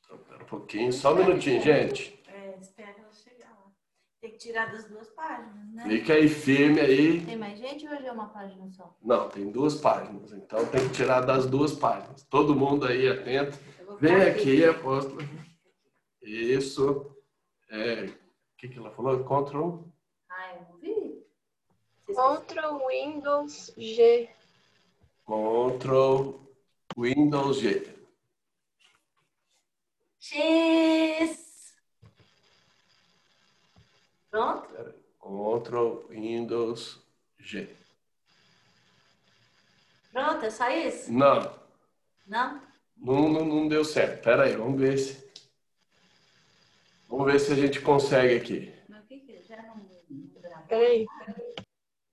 Então, 0.00 0.18
pera 0.18 0.42
um 0.42 0.46
pouquinho, 0.46 0.90
só 0.90 1.12
um 1.12 1.16
minutinho, 1.16 1.60
gente. 1.60 2.18
É, 2.26 2.56
espera 2.58 2.96
ela 2.98 3.12
chegar 3.12 3.50
lá. 3.50 3.70
Tem 4.18 4.30
que 4.30 4.38
tirar 4.38 4.72
das 4.72 4.88
duas 4.88 5.10
páginas, 5.10 5.74
né? 5.74 5.82
Fica 5.86 6.14
aí 6.14 6.26
firme 6.26 6.80
aí. 6.80 7.26
Tem 7.26 7.36
mais 7.36 7.58
gente 7.58 7.86
ou 7.86 7.92
hoje 7.92 8.06
é 8.06 8.12
uma 8.12 8.28
página 8.30 8.70
só? 8.70 8.96
Não, 9.02 9.28
tem 9.28 9.50
duas 9.50 9.74
páginas, 9.74 10.32
então 10.32 10.64
tem 10.68 10.88
que 10.88 10.94
tirar 10.94 11.20
das 11.20 11.44
duas 11.46 11.74
páginas. 11.74 12.22
Todo 12.24 12.56
mundo 12.56 12.86
aí 12.86 13.06
atento. 13.06 13.58
Vem 14.00 14.22
aqui, 14.22 14.64
apóstolo. 14.64 15.20
Isso. 16.22 17.14
É, 17.68 18.04
o 18.04 18.56
que, 18.56 18.68
que 18.68 18.78
ela 18.78 18.90
falou? 18.90 19.22
Control. 19.24 19.92
Ah, 20.30 20.54
eu 20.54 20.62
não 20.62 20.78
vi. 20.78 21.22
Vocês 22.06 22.38
Ctrl 22.38 22.86
Windows 22.88 23.74
G. 23.76 24.30
Control 25.26 26.40
Windows 26.96 27.58
G. 27.60 27.82
X. 30.20 31.74
Pronto? 34.30 34.94
Control 35.18 36.06
Windows 36.08 37.00
G. 37.40 37.68
Pronto, 40.12 40.44
é 40.44 40.50
só 40.50 40.70
isso? 40.70 41.12
Não, 41.12 41.52
Não? 42.26 42.62
não, 42.96 43.28
não, 43.28 43.44
não 43.44 43.68
deu 43.68 43.84
certo. 43.84 44.22
Pera 44.22 44.44
aí, 44.44 44.56
vamos 44.56 44.80
ver 44.80 44.96
se. 44.96 45.26
Vamos 47.08 47.26
ver 47.26 47.40
se 47.40 47.52
a 47.52 47.56
gente 47.56 47.80
consegue 47.80 48.36
aqui. 48.36 48.72
Mas 48.88 49.02
o 49.02 49.06
que 49.08 49.18
que 49.20 49.42
já 49.42 49.60
não? 49.62 49.84
Peraí. 50.68 51.04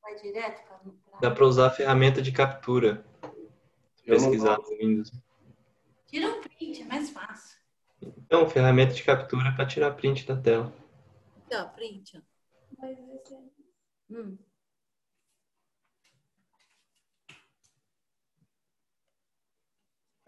Vai 0.01 0.15
direto 0.19 0.63
pra... 0.65 0.79
Dá 1.21 1.31
para 1.31 1.45
usar 1.45 1.67
a 1.67 1.71
ferramenta 1.71 2.21
de 2.21 2.31
captura. 2.31 3.05
Pesquisar 4.05 4.57
no 4.57 4.77
Windows. 4.77 5.11
Tira 6.07 6.27
um 6.27 6.41
print, 6.41 6.81
é 6.81 6.85
mais 6.85 7.09
fácil. 7.09 7.57
Então, 8.01 8.49
ferramenta 8.49 8.93
de 8.93 9.03
captura 9.03 9.51
para 9.53 9.65
tirar 9.65 9.91
print 9.91 10.25
da 10.25 10.35
tela. 10.35 10.73
Aqui, 11.45 11.55
ó, 11.55 11.65
print. 11.69 12.17
ó. 12.17 12.33
Hum. 14.09 14.37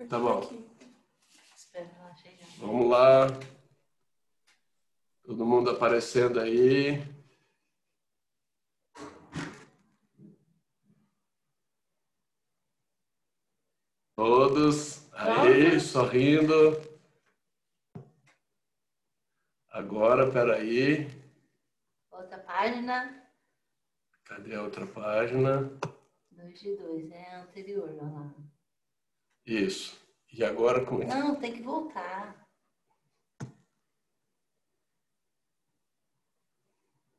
Tá 0.10 0.20
bom. 0.20 0.42
Espera 1.56 1.90
ela 2.00 2.16
chegar. 2.16 2.48
Vamos 2.60 2.90
lá. 2.90 3.28
Todo 5.24 5.46
mundo 5.46 5.72
aparecendo 5.72 6.40
aí. 6.40 7.02
Todos 14.16 15.12
aí, 15.14 15.80
sorrindo. 15.80 16.82
Agora, 19.70 20.32
peraí. 20.32 21.08
Outra 22.12 22.38
página. 22.40 23.30
Cadê 24.24 24.56
a 24.56 24.64
outra 24.64 24.88
página? 24.88 25.70
2 26.32 26.60
de 26.60 26.76
2, 26.78 27.12
é 27.12 27.36
a 27.36 27.42
anterior, 27.44 27.90
olha 27.90 28.04
lá. 28.04 28.34
Isso. 29.46 30.02
E 30.32 30.44
agora 30.44 30.86
como 30.86 31.04
é? 31.04 31.06
que- 31.06 31.14
Não, 31.14 31.36
tem 31.40 31.54
que 31.54 31.62
voltar. 31.62 32.48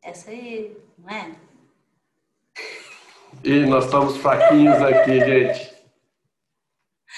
Essa 0.02 0.30
aí, 0.30 0.76
não 0.96 1.10
é? 1.10 1.38
Ih, 3.44 3.66
nós 3.66 3.84
estamos 3.84 4.16
fraquinhos 4.16 4.76
aqui, 4.76 5.18
gente. 5.20 5.75